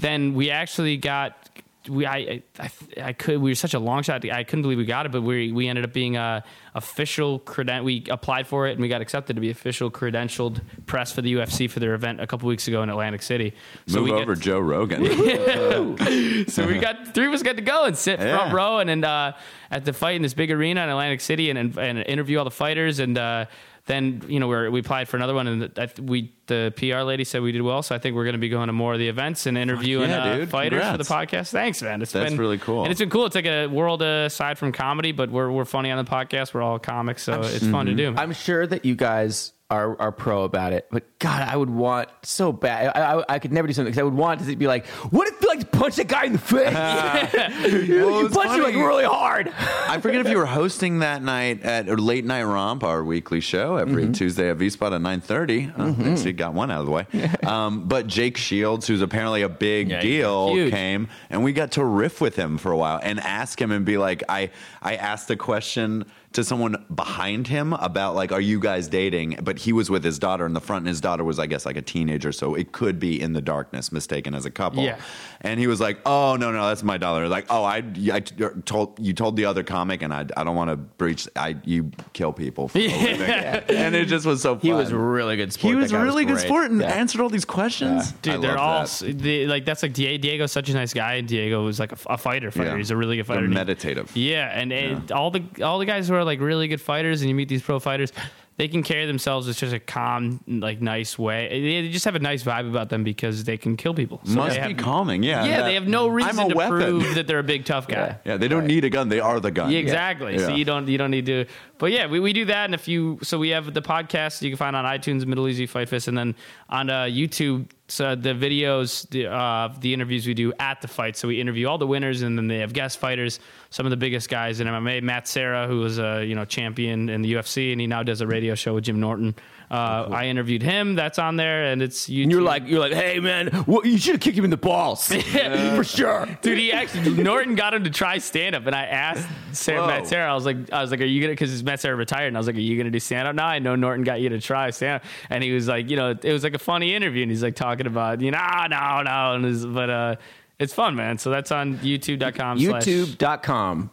then 0.00 0.34
we 0.34 0.50
actually 0.50 0.96
got. 0.96 1.48
We 1.88 2.06
I, 2.06 2.42
I 2.58 2.70
I 3.02 3.12
could 3.12 3.40
we 3.40 3.50
were 3.50 3.54
such 3.54 3.74
a 3.74 3.78
long 3.78 4.02
shot 4.02 4.24
I 4.28 4.44
couldn't 4.44 4.62
believe 4.62 4.78
we 4.78 4.84
got 4.84 5.06
it 5.06 5.12
but 5.12 5.22
we 5.22 5.52
we 5.52 5.68
ended 5.68 5.84
up 5.84 5.92
being 5.92 6.16
a 6.16 6.44
official 6.74 7.40
creden 7.40 7.84
we 7.84 8.04
applied 8.10 8.46
for 8.46 8.66
it 8.66 8.72
and 8.72 8.80
we 8.80 8.88
got 8.88 9.00
accepted 9.00 9.36
to 9.36 9.40
be 9.40 9.50
official 9.50 9.90
credentialed 9.90 10.60
press 10.86 11.12
for 11.12 11.22
the 11.22 11.34
UFC 11.34 11.70
for 11.70 11.80
their 11.80 11.94
event 11.94 12.20
a 12.20 12.26
couple 12.26 12.48
weeks 12.48 12.68
ago 12.68 12.82
in 12.82 12.90
Atlantic 12.90 13.22
City. 13.22 13.54
So 13.86 14.00
Move 14.00 14.10
we 14.10 14.12
over, 14.12 14.34
Joe 14.34 14.60
Rogan. 14.60 15.04
so 16.48 16.66
we 16.66 16.78
got 16.78 17.14
three 17.14 17.26
of 17.26 17.32
us 17.32 17.42
got 17.42 17.56
to 17.56 17.62
go 17.62 17.84
and 17.84 17.96
sit 17.96 18.20
front 18.20 18.52
row 18.52 18.78
and, 18.78 18.90
and 18.90 19.04
uh, 19.04 19.32
at 19.70 19.84
the 19.84 19.92
fight 19.92 20.16
in 20.16 20.22
this 20.22 20.34
big 20.34 20.50
arena 20.50 20.82
in 20.82 20.88
Atlantic 20.88 21.20
City 21.20 21.50
and, 21.50 21.58
and, 21.58 21.78
and 21.78 21.98
interview 22.00 22.38
all 22.38 22.44
the 22.44 22.50
fighters 22.50 22.98
and 22.98 23.18
uh, 23.18 23.46
then 23.86 24.22
you 24.28 24.38
know 24.38 24.48
we're, 24.48 24.70
we 24.70 24.80
applied 24.80 25.08
for 25.08 25.16
another 25.16 25.34
one 25.34 25.46
and 25.46 25.62
the, 25.62 26.02
we 26.02 26.32
the 26.46 26.72
PR 26.76 27.00
lady 27.00 27.24
said 27.24 27.42
we 27.42 27.52
did 27.52 27.62
well 27.62 27.82
so 27.82 27.94
I 27.94 27.98
think 27.98 28.14
we're 28.14 28.24
going 28.24 28.34
to 28.34 28.38
be 28.38 28.48
going 28.48 28.66
to 28.66 28.72
more 28.72 28.92
of 28.92 28.98
the 28.98 29.08
events 29.08 29.46
and 29.46 29.56
interviewing 29.56 30.10
yeah, 30.10 30.24
uh, 30.24 30.36
dude. 30.36 30.50
fighters 30.50 30.80
Congrats. 30.82 31.08
for 31.08 31.14
the 31.26 31.26
podcast. 31.26 31.50
Thanks, 31.50 31.82
man. 31.82 32.02
It's 32.02 32.12
That's 32.12 32.30
been 32.30 32.38
really 32.38 32.58
cool. 32.58 32.82
and 32.82 32.90
it's 32.90 33.00
been 33.00 33.10
cool. 33.10 33.26
It's 33.26 33.34
like 33.34 33.46
a 33.46 33.66
world 33.66 34.02
aside 34.02 34.58
from 34.58 34.72
comedy, 34.72 35.12
but 35.12 35.30
we're 35.30 35.50
we're 35.50 35.64
funny 35.64 35.90
on 35.90 36.04
the 36.04 36.10
podcast. 36.10 36.52
We're 36.52 36.62
all 36.62 36.78
comics, 36.78 37.22
so 37.22 37.40
it's 37.42 37.66
fun 37.66 37.86
to 37.86 37.94
do. 37.94 38.14
I'm 38.16 38.32
sure 38.32 38.66
that 38.66 38.84
you 38.84 38.94
guys 38.94 39.52
are, 39.68 40.00
are 40.00 40.12
pro 40.12 40.44
about 40.44 40.72
it, 40.72 40.86
but 40.92 41.18
God, 41.18 41.42
I 41.42 41.56
would 41.56 41.70
want 41.70 42.08
so 42.22 42.52
bad. 42.52 42.92
I, 42.96 43.14
I, 43.18 43.24
I 43.28 43.38
could 43.40 43.52
never 43.52 43.66
do 43.66 43.74
something 43.74 43.90
because 43.90 44.00
I 44.00 44.04
would 44.04 44.14
want 44.14 44.40
to 44.46 44.56
be 44.56 44.68
like, 44.68 44.86
what 44.86 45.26
if 45.26 45.42
like 45.44 45.58
to 45.60 45.66
punch 45.66 45.96
that 45.96 46.06
guy 46.08 46.24
in 46.26 46.32
the 46.34 46.38
face? 46.38 46.72
you 47.88 48.06
Well, 48.06 48.22
you 48.22 48.28
punch 48.28 48.50
him 48.52 48.62
like 48.62 48.74
really 48.74 49.04
hard. 49.04 49.52
I 49.88 49.98
forget 50.00 50.20
if 50.20 50.28
you 50.28 50.36
were 50.38 50.46
hosting 50.46 51.00
that 51.00 51.22
night 51.22 51.62
at 51.62 51.88
late 51.98 52.24
night 52.24 52.44
romp, 52.44 52.84
our 52.84 53.02
weekly 53.04 53.40
show 53.40 53.76
every 53.76 54.04
Mm-hmm. 54.04 54.12
Tuesday 54.12 54.50
at 54.50 54.56
V 54.58 54.70
Spot 54.70 54.92
at 54.92 55.00
nine 55.00 55.20
thirty. 55.20 55.72
Oh, 55.76 55.92
thanks, 55.94 56.24
you 56.24 56.32
got 56.32 56.54
one 56.54 56.70
out 56.70 56.80
of 56.80 56.86
the 56.86 56.92
way. 56.92 57.06
um, 57.46 57.88
but 57.88 58.06
Jake 58.06 58.36
Shields, 58.36 58.86
who's 58.86 59.00
apparently 59.02 59.42
a 59.42 59.48
big 59.48 59.88
Yeah, 59.90 60.00
deal, 60.00 60.54
came 60.70 61.08
and 61.30 61.42
we 61.42 61.52
got 61.52 61.72
to 61.72 61.84
riff 61.84 62.20
with 62.20 62.36
him 62.36 62.58
for 62.58 62.70
a 62.70 62.76
while 62.76 63.00
and 63.02 63.18
ask 63.18 63.60
him 63.60 63.70
and 63.72 63.84
be 63.84 63.98
like, 63.98 64.22
I 64.28 64.50
I 64.82 64.96
asked 64.96 65.30
a 65.30 65.36
question 65.36 66.04
to 66.32 66.44
someone 66.44 66.84
behind 66.94 67.46
him 67.46 67.72
about 67.72 68.14
like, 68.14 68.32
are 68.32 68.40
you 68.40 68.60
guys 68.60 68.88
dating? 68.88 69.38
But 69.42 69.58
he 69.58 69.72
was 69.72 69.88
with 69.90 70.04
his 70.04 70.18
daughter 70.18 70.44
in 70.46 70.52
the 70.52 70.60
front, 70.60 70.80
and 70.82 70.88
his 70.88 71.00
daughter 71.00 71.24
was, 71.24 71.38
I 71.38 71.46
guess, 71.46 71.64
like 71.66 71.76
a 71.76 71.82
teenager, 71.82 72.32
so 72.32 72.54
it 72.54 72.72
could 72.72 72.98
be 72.98 73.20
in 73.20 73.32
the 73.32 73.40
darkness, 73.40 73.90
mistaken 73.92 74.34
as 74.34 74.44
a 74.44 74.50
couple. 74.50 74.82
Yeah. 74.84 74.98
And 75.40 75.60
he 75.60 75.66
was 75.66 75.80
like, 75.80 75.98
"Oh 76.04 76.36
no, 76.36 76.50
no, 76.50 76.66
that's 76.68 76.82
my 76.82 76.96
daughter." 76.98 77.28
Like, 77.28 77.46
"Oh, 77.50 77.62
I, 77.62 77.82
I 78.12 78.22
er, 78.40 78.60
told 78.64 78.98
you 78.98 79.12
told 79.12 79.36
the 79.36 79.44
other 79.44 79.62
comic, 79.62 80.02
and 80.02 80.12
I, 80.12 80.26
I 80.36 80.44
don't 80.44 80.56
want 80.56 80.70
to 80.70 80.76
breach. 80.76 81.28
I, 81.36 81.56
you 81.64 81.90
kill 82.12 82.32
people." 82.32 82.68
For 82.68 82.78
a 82.78 82.82
living." 82.82 83.62
And 83.86 83.94
it 83.94 84.06
just 84.06 84.26
was 84.26 84.42
so. 84.42 84.54
Fun. 84.54 84.60
He 84.62 84.72
was 84.72 84.92
really 84.92 85.36
good 85.36 85.52
sport. 85.52 85.74
He 85.74 85.76
was 85.76 85.92
guy 85.92 86.02
really 86.02 86.24
good 86.24 86.34
great. 86.34 86.46
sport 86.46 86.70
and 86.70 86.80
Yeah. 86.80 86.88
answered 86.88 87.20
all 87.20 87.28
these 87.28 87.44
questions. 87.44 88.12
Dude, 88.22 88.34
I 88.34 88.38
they're 88.38 88.58
all 88.58 88.78
that. 88.78 88.82
s- 88.84 89.04
they, 89.06 89.46
like 89.46 89.64
that's 89.64 89.82
like 89.82 89.92
Die- 89.92 90.16
Diego's 90.16 90.50
such 90.52 90.68
a 90.70 90.74
nice 90.74 90.92
guy, 90.92 91.20
Diego 91.20 91.64
was 91.64 91.78
like 91.78 91.92
a 91.92 91.96
fighter. 92.18 92.50
Fighter, 92.50 92.70
Yeah. 92.70 92.76
he's 92.76 92.90
a 92.90 92.96
really 92.96 93.16
good 93.16 93.26
They're 93.26 93.36
fighter. 93.36 93.48
Meditative. 93.48 94.16
Yeah, 94.16 94.48
and, 94.58 94.72
and 94.72 95.12
all 95.12 95.30
the 95.30 95.42
all 95.62 95.78
the 95.78 95.84
guys 95.86 96.10
who 96.16 96.20
are 96.22 96.24
like 96.24 96.40
really 96.40 96.68
good 96.68 96.80
fighters, 96.80 97.20
and 97.22 97.28
you 97.28 97.34
meet 97.34 97.48
these 97.48 97.62
pro 97.62 97.78
fighters, 97.78 98.12
they 98.58 98.68
can 98.68 98.82
carry 98.82 99.04
themselves 99.04 99.46
in 99.48 99.52
just 99.54 99.74
a 99.74 99.78
calm, 99.78 100.40
like 100.46 100.80
nice 100.80 101.18
way. 101.18 101.48
They 101.50 101.82
they 101.82 101.88
just 101.90 102.06
have 102.06 102.14
a 102.14 102.18
nice 102.20 102.42
vibe 102.42 102.68
about 102.70 102.88
them 102.88 103.04
because 103.04 103.44
they 103.44 103.58
can 103.58 103.76
kill 103.76 103.92
people. 103.92 104.20
So 104.24 104.34
Must 104.36 104.56
they 104.58 104.68
be 104.68 104.74
calming. 104.74 105.22
Yeah. 105.22 105.44
Yeah, 105.44 105.56
that- 105.58 105.64
they 105.66 105.74
have 105.74 105.86
no 105.86 106.08
reason 106.08 106.48
to 106.48 106.54
weapon. 106.56 106.70
prove 106.78 107.14
that 107.16 107.26
they're 107.26 107.38
a 107.38 107.42
big 107.44 107.66
tough 107.66 107.86
guy. 107.86 108.16
Yeah, 108.24 108.38
they 108.38 108.48
don't 108.48 108.66
need 108.66 108.84
a 108.84 108.90
gun. 108.90 109.10
They 109.10 109.20
are 109.20 109.40
the 109.40 109.50
gun. 109.50 109.70
Yeah, 109.70 109.78
exactly. 109.80 110.38
So 110.38 110.48
Yeah. 110.48 110.54
you 110.56 110.64
don't 110.64 110.88
you 110.88 110.96
don't 110.96 111.10
need 111.10 111.26
to. 111.26 111.44
But 111.78 111.92
yeah, 111.92 112.06
we, 112.06 112.18
we 112.18 112.32
do 112.32 112.46
that, 112.46 112.64
and 112.64 112.74
if 112.74 112.88
you 112.88 113.18
so 113.22 113.38
we 113.38 113.50
have 113.50 113.74
the 113.74 113.82
podcast 113.82 114.40
you 114.40 114.48
can 114.50 114.56
find 114.56 114.74
on 114.74 114.86
iTunes, 114.86 115.26
Middle 115.26 115.46
Easy 115.48 115.66
Fight 115.66 115.90
Fist, 115.90 116.08
and 116.08 116.16
then 116.16 116.34
on 116.70 116.88
uh, 116.88 117.02
YouTube. 117.04 117.66
So 117.88 118.16
the 118.16 118.30
videos, 118.30 119.08
the 119.10 119.26
uh, 119.26 119.72
the 119.78 119.94
interviews 119.94 120.26
we 120.26 120.34
do 120.34 120.52
at 120.58 120.82
the 120.82 120.88
fight. 120.88 121.16
So 121.16 121.28
we 121.28 121.40
interview 121.40 121.68
all 121.68 121.78
the 121.78 121.86
winners, 121.86 122.22
and 122.22 122.36
then 122.36 122.48
they 122.48 122.58
have 122.58 122.72
guest 122.72 122.98
fighters, 122.98 123.38
some 123.70 123.86
of 123.86 123.90
the 123.90 123.96
biggest 123.96 124.28
guys 124.28 124.58
in 124.58 124.66
MMA. 124.66 125.02
Matt 125.02 125.28
Serra, 125.28 125.68
who 125.68 125.80
was 125.80 125.98
a 125.98 126.24
you 126.24 126.34
know 126.34 126.44
champion 126.44 127.08
in 127.08 127.22
the 127.22 127.34
UFC, 127.34 127.70
and 127.70 127.80
he 127.80 127.86
now 127.86 128.02
does 128.02 128.20
a 128.20 128.26
radio 128.26 128.56
show 128.56 128.74
with 128.74 128.84
Jim 128.84 128.98
Norton. 128.98 129.36
Uh, 129.70 130.08
I 130.12 130.26
interviewed 130.26 130.62
him. 130.62 130.94
That's 130.94 131.18
on 131.18 131.36
there, 131.36 131.64
and 131.64 131.82
it's 131.82 132.08
YouTube. 132.08 132.22
And 132.22 132.32
you're 132.32 132.42
like, 132.42 132.68
you're 132.68 132.80
like, 132.80 132.92
hey 132.92 133.18
man, 133.18 133.64
well, 133.66 133.84
you 133.84 133.98
should 133.98 134.12
have 134.12 134.20
kicked 134.20 134.38
him 134.38 134.44
in 134.44 134.50
the 134.50 134.56
balls 134.56 135.06
for 135.12 135.84
sure. 135.84 136.28
Dude, 136.42 136.58
he 136.58 136.72
actually 136.72 137.22
Norton 137.22 137.56
got 137.56 137.74
him 137.74 137.84
to 137.84 137.90
try 137.90 138.18
stand 138.18 138.54
up, 138.54 138.66
and 138.66 138.74
I 138.74 138.84
asked 138.84 139.28
Serra, 139.52 139.80
Whoa. 139.80 139.86
Matt 139.88 140.06
Serra, 140.06 140.30
I 140.30 140.34
was 140.34 140.44
like, 140.44 140.72
I 140.72 140.80
was 140.80 140.90
like, 140.90 141.00
are 141.00 141.04
you 141.04 141.20
gonna? 141.20 141.32
Because 141.32 141.62
Matt 141.64 141.80
Serra 141.80 141.96
retired, 141.96 142.28
and 142.28 142.36
I 142.36 142.40
was 142.40 142.46
like, 142.46 142.56
are 142.56 142.60
you 142.60 142.76
gonna 142.76 142.90
do 142.90 143.00
stand 143.00 143.26
up 143.26 143.34
now? 143.34 143.46
I 143.46 143.58
know 143.58 143.74
Norton 143.74 144.04
got 144.04 144.20
you 144.20 144.28
to 144.28 144.40
try 144.40 144.70
stand 144.70 145.02
up, 145.02 145.04
and 145.30 145.42
he 145.42 145.52
was 145.52 145.66
like, 145.66 145.90
you 145.90 145.96
know, 145.96 146.10
it 146.10 146.32
was 146.32 146.44
like 146.44 146.54
a 146.54 146.58
funny 146.58 146.94
interview, 146.94 147.22
and 147.22 147.30
he's 147.30 147.42
like 147.42 147.56
talking 147.56 147.86
about, 147.86 148.20
you 148.20 148.30
know, 148.30 148.38
ah, 148.40 148.66
no, 148.70 149.02
no, 149.02 149.34
and 149.34 149.44
his, 149.44 149.66
but 149.66 149.90
uh. 149.90 150.16
It's 150.58 150.72
fun, 150.72 150.96
man. 150.96 151.18
So 151.18 151.28
that's 151.28 151.52
on 151.52 151.76
youtube.com. 151.78 152.58
youtube.com 152.58 153.90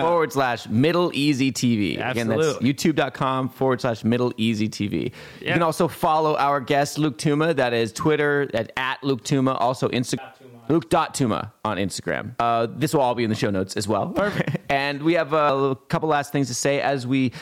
forward 0.00 0.32
slash 0.32 0.68
middle 0.68 1.10
easy 1.12 1.50
TV. 1.50 1.94
Again, 1.94 2.28
that's 2.28 2.40
Absolutely. 2.40 2.72
youtube.com 2.72 3.48
forward 3.48 3.80
slash 3.80 4.04
middle 4.04 4.32
easy 4.36 4.68
TV. 4.68 5.12
You 5.40 5.52
can 5.52 5.62
also 5.62 5.88
follow 5.88 6.36
our 6.36 6.60
guest, 6.60 6.98
Luke 6.98 7.18
Tuma. 7.18 7.56
That 7.56 7.72
is 7.72 7.92
Twitter 7.92 8.48
at, 8.54 8.70
at 8.76 9.02
Luke 9.02 9.24
Tuma. 9.24 9.60
Also 9.60 9.88
Instagram. 9.88 10.30
Luke 10.68 10.88
Tuma 10.88 11.52
on 11.64 11.76
Instagram. 11.78 12.34
Uh, 12.38 12.68
this 12.70 12.94
will 12.94 13.00
all 13.00 13.14
be 13.14 13.24
in 13.24 13.30
the 13.30 13.36
show 13.36 13.50
notes 13.50 13.76
as 13.76 13.86
well. 13.86 14.08
Perfect. 14.08 14.58
and 14.70 15.02
we 15.02 15.14
have 15.14 15.32
a 15.32 15.76
couple 15.88 16.08
last 16.08 16.32
things 16.32 16.48
to 16.48 16.54
say. 16.54 16.80
As 16.80 17.06
we 17.06 17.32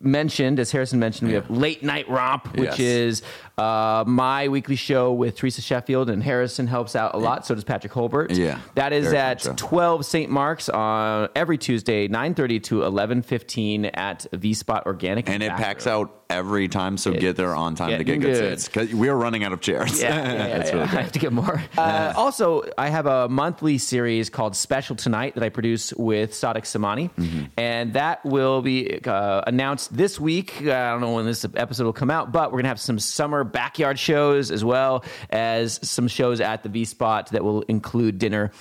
mentioned, 0.00 0.58
as 0.60 0.70
Harrison 0.70 0.98
mentioned, 0.98 1.28
we 1.28 1.34
have 1.34 1.48
Late 1.50 1.82
Night 1.82 2.08
Romp, 2.08 2.56
which 2.56 2.78
Yes. 2.78 2.80
is 2.80 3.22
uh, 3.58 4.04
my 4.06 4.48
weekly 4.48 4.76
show 4.76 5.12
with 5.12 5.36
Teresa 5.36 5.62
Sheffield, 5.62 6.10
and 6.10 6.22
Harrison 6.22 6.66
helps 6.66 6.94
out 6.94 7.14
a 7.14 7.18
lot. 7.18 7.46
So 7.46 7.54
does 7.54 7.64
Patrick 7.64 7.92
Holbert. 7.92 8.36
Yeah. 8.36 8.58
That 8.74 8.92
is 8.92 9.12
at 9.12 9.40
show. 9.40 9.54
12 9.56 10.04
St. 10.04 10.30
Mark's 10.30 10.68
on 10.68 11.28
every 11.34 11.56
Tuesday, 11.58 12.08
9.30 12.08 12.62
to 12.64 12.80
11.15 12.82 13.90
at 13.94 14.26
V-Spot 14.32 14.84
Organic. 14.86 15.28
And 15.28 15.42
it 15.42 15.48
Bathroom. 15.48 15.64
packs 15.64 15.86
out 15.86 16.12
every 16.28 16.66
time, 16.68 16.96
so 16.98 17.12
It's 17.12 17.20
get 17.20 17.36
there 17.36 17.54
on 17.54 17.76
time 17.76 17.96
to 17.96 18.04
get 18.04 18.20
good, 18.20 18.32
good. 18.32 18.58
seats. 18.58 18.68
Because 18.68 18.92
we're 18.94 19.14
running 19.14 19.44
out 19.44 19.52
of 19.52 19.60
chairs. 19.60 20.02
Yeah, 20.02 20.14
yeah, 20.16 20.32
yeah, 20.32 20.46
yeah. 20.58 20.70
really 20.72 20.80
I 20.82 20.86
have 20.86 21.12
to 21.12 21.18
get 21.18 21.32
more. 21.32 21.62
Uh, 21.78 22.12
also, 22.16 22.62
I 22.78 22.88
have 22.88 23.06
a 23.06 23.28
monthly 23.28 23.78
series 23.78 24.28
called 24.30 24.56
Special 24.56 24.96
Tonight 24.96 25.34
that 25.34 25.44
I 25.44 25.50
produce 25.50 25.92
with 25.94 26.34
Sadik 26.34 26.64
Samani, 26.64 27.10
Mm-hmm. 27.12 27.44
and 27.56 27.92
that 27.92 28.24
will 28.24 28.60
be 28.62 28.98
uh, 29.04 29.42
announced 29.46 29.85
this 29.88 30.18
week. 30.20 30.62
Uh, 30.64 30.72
I 30.72 30.90
don't 30.92 31.00
know 31.00 31.14
when 31.14 31.26
this 31.26 31.44
episode 31.54 31.84
will 31.84 31.92
come 31.92 32.10
out, 32.10 32.32
but 32.32 32.52
we're 32.52 32.58
gonna 32.58 32.68
have 32.68 32.80
some 32.80 32.98
summer 32.98 33.44
backyard 33.44 33.98
shows 33.98 34.50
as 34.50 34.64
well 34.64 35.04
as 35.30 35.80
some 35.88 36.08
shows 36.08 36.40
at 36.40 36.62
the 36.62 36.68
V 36.68 36.84
Spot 36.84 37.30
that 37.32 37.44
will 37.44 37.62
include 37.62 38.18
dinner. 38.18 38.52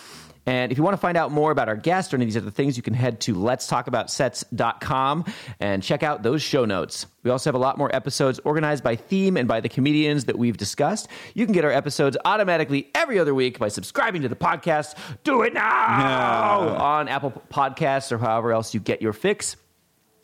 And 0.48 0.72
if 0.72 0.78
you 0.78 0.84
want 0.84 0.94
to 0.94 1.00
find 1.02 1.18
out 1.18 1.32
more 1.32 1.52
about 1.52 1.70
our 1.70 1.76
guests 1.76 2.14
or 2.14 2.18
any 2.18 2.26
of 2.26 2.28
these 2.28 2.38
other 2.38 2.52
things, 2.52 2.78
you 2.78 2.84
can 2.84 2.94
head 2.94 3.20
to 3.22 3.34
let's 3.34 3.66
talk 3.66 3.88
about 3.88 4.08
letstalkaboutsets.com 4.08 5.26
and 5.60 5.82
check 5.82 6.04
out 6.04 6.22
those 6.22 6.44
show 6.44 6.66
notes. 6.66 7.08
We 7.24 7.32
also 7.32 7.50
have 7.50 7.56
a 7.56 7.60
lot 7.60 7.78
more 7.78 7.94
episodes 7.96 8.40
organized 8.44 8.84
by 8.84 8.96
theme 8.96 9.38
and 9.38 9.48
by 9.48 9.60
the 9.60 9.70
comedians 9.70 10.26
that 10.26 10.38
we've 10.38 10.58
discussed. 10.58 11.08
You 11.34 11.46
can 11.46 11.54
get 11.54 11.66
our 11.66 11.72
episodes 11.72 12.16
automatically 12.26 12.92
every 12.94 13.18
other 13.18 13.34
week 13.34 13.58
by 13.58 13.70
subscribing 13.70 14.22
to 14.22 14.30
the 14.30 14.36
podcast. 14.36 14.96
Do 15.24 15.42
it 15.42 15.54
now 15.54 16.76
on 16.78 17.08
Apple 17.08 17.32
Podcasts 17.50 18.12
or 18.12 18.20
however 18.20 18.52
else 18.52 18.76
you 18.76 18.80
get 18.80 19.02
your 19.02 19.14
fix. 19.14 19.56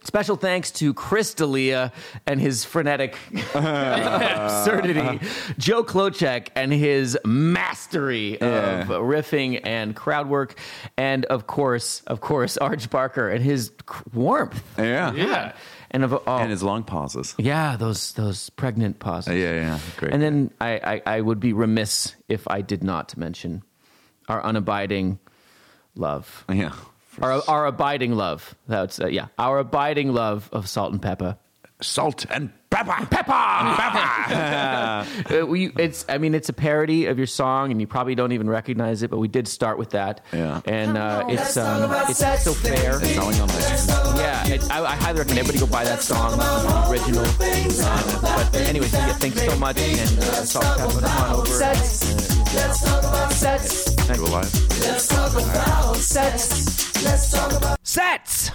Special 0.03 0.36
thanks 0.36 0.72
to 0.72 0.94
Chris 0.95 1.34
D'Elia 1.36 1.91
and 2.26 2.41
his 2.41 2.65
frenetic 2.65 3.15
absurdity, 3.56 5.19
Joe 5.57 5.84
Klocek 5.84 6.48
and 6.56 6.73
his 6.73 7.18
mastery 7.23 8.41
of 8.41 8.88
riffing 8.88 9.61
and 9.64 9.95
crowd 9.95 10.28
work, 10.28 10.56
and 10.98 11.26
of 11.26 11.45
course, 11.45 12.02
of 12.07 12.19
course, 12.19 12.57
Arj 12.60 12.90
Barker 12.90 13.30
and 13.30 13.44
his 13.44 13.72
warmth. 14.14 14.64
Yeah. 14.78 15.14
Yeah. 15.14 15.53
And 15.91 16.03
of 16.03 16.14
oh, 16.14 16.22
And 16.26 16.49
his 16.49 16.64
long 16.64 16.84
pauses. 16.84 17.36
yeah, 17.38 17.76
those 17.76 18.14
those 18.14 18.49
pregnant 18.52 18.99
pauses. 18.99 19.36
Yeah, 19.36 19.53
yeah. 19.53 19.80
Great. 19.98 20.14
And 20.14 20.22
then 20.23 20.52
I, 20.60 21.02
I, 21.06 21.18
I 21.18 21.22
would 21.22 21.40
be 21.40 21.53
remiss 21.53 22.15
if 22.30 22.48
I 22.48 22.61
did 22.61 22.84
not 22.84 23.15
mention 23.18 23.61
our 24.30 24.41
unabiding 24.41 25.19
love. 25.95 26.45
yeah. 26.49 26.72
Our, 27.21 27.41
our 27.47 27.65
abiding 27.65 28.13
love. 28.13 28.55
That's 28.67 28.99
uh, 28.99 29.07
yeah. 29.07 29.27
Our 29.38 29.59
abiding 29.59 30.13
love 30.13 30.49
of 30.51 30.69
Salt-N-Pepa. 30.69 31.38
Salt 31.81 32.25
and 32.29 32.51
pepper. 32.69 33.07
Pepper, 33.07 33.31
pepper. 33.75 35.07
Uh, 35.31 35.45
we, 35.45 35.71
it's. 35.77 36.05
I 36.07 36.17
mean, 36.17 36.33
it's 36.33 36.49
a 36.49 36.53
parody 36.53 37.07
of 37.07 37.17
your 37.17 37.27
song, 37.27 37.71
and 37.71 37.81
you 37.81 37.88
probably 37.88 38.15
don't 38.15 38.31
even 38.31 38.49
recognize 38.49 39.03
it. 39.03 39.09
But 39.09 39.17
we 39.17 39.27
did 39.27 39.47
start 39.47 39.77
with 39.77 39.91
that. 39.91 40.21
Yeah. 40.31 40.61
And 40.65 40.97
uh, 40.97 41.25
it's 41.27 41.57
um, 41.57 41.91
it's 42.07 42.19
so 42.43 42.53
fair. 42.53 42.97
It's 42.97 43.09
selling 43.09 43.39
on 43.39 43.47
this. 43.49 43.88
Yeah, 44.15 44.47
it, 44.47 44.71
I, 44.71 44.83
I 44.83 44.95
highly 44.95 45.19
recommend 45.19 45.39
everybody 45.39 45.59
go 45.59 45.71
buy 45.71 45.83
that 45.83 46.01
song. 46.01 46.38
The 46.38 46.89
original. 46.89 47.25
Um, 47.25 48.21
but 48.21 48.55
anyways, 48.61 48.93
yeah, 48.93 49.13
thanks 49.13 49.43
so 49.43 49.55
much, 49.57 49.79
and 49.79 50.19
uh, 50.19 50.45
salt 50.45 50.65
and 50.65 50.91
pepper. 50.91 51.07
Come 51.07 51.23
on 51.23 51.47
over. 51.47 52.40
Sex. 52.52 52.68
Let's 52.68 52.84
talk 52.84 52.99
about 52.99 53.32
sex. 53.32 53.86
Do 53.95 54.26
a. 54.26 54.41
Let's 54.82 55.07
talk 55.07 55.32
about 55.32 55.95
sex. 55.95 57.03
Let's 57.06 57.32
talk 57.32 57.52
about 57.53 57.80
Sets. 57.82 58.52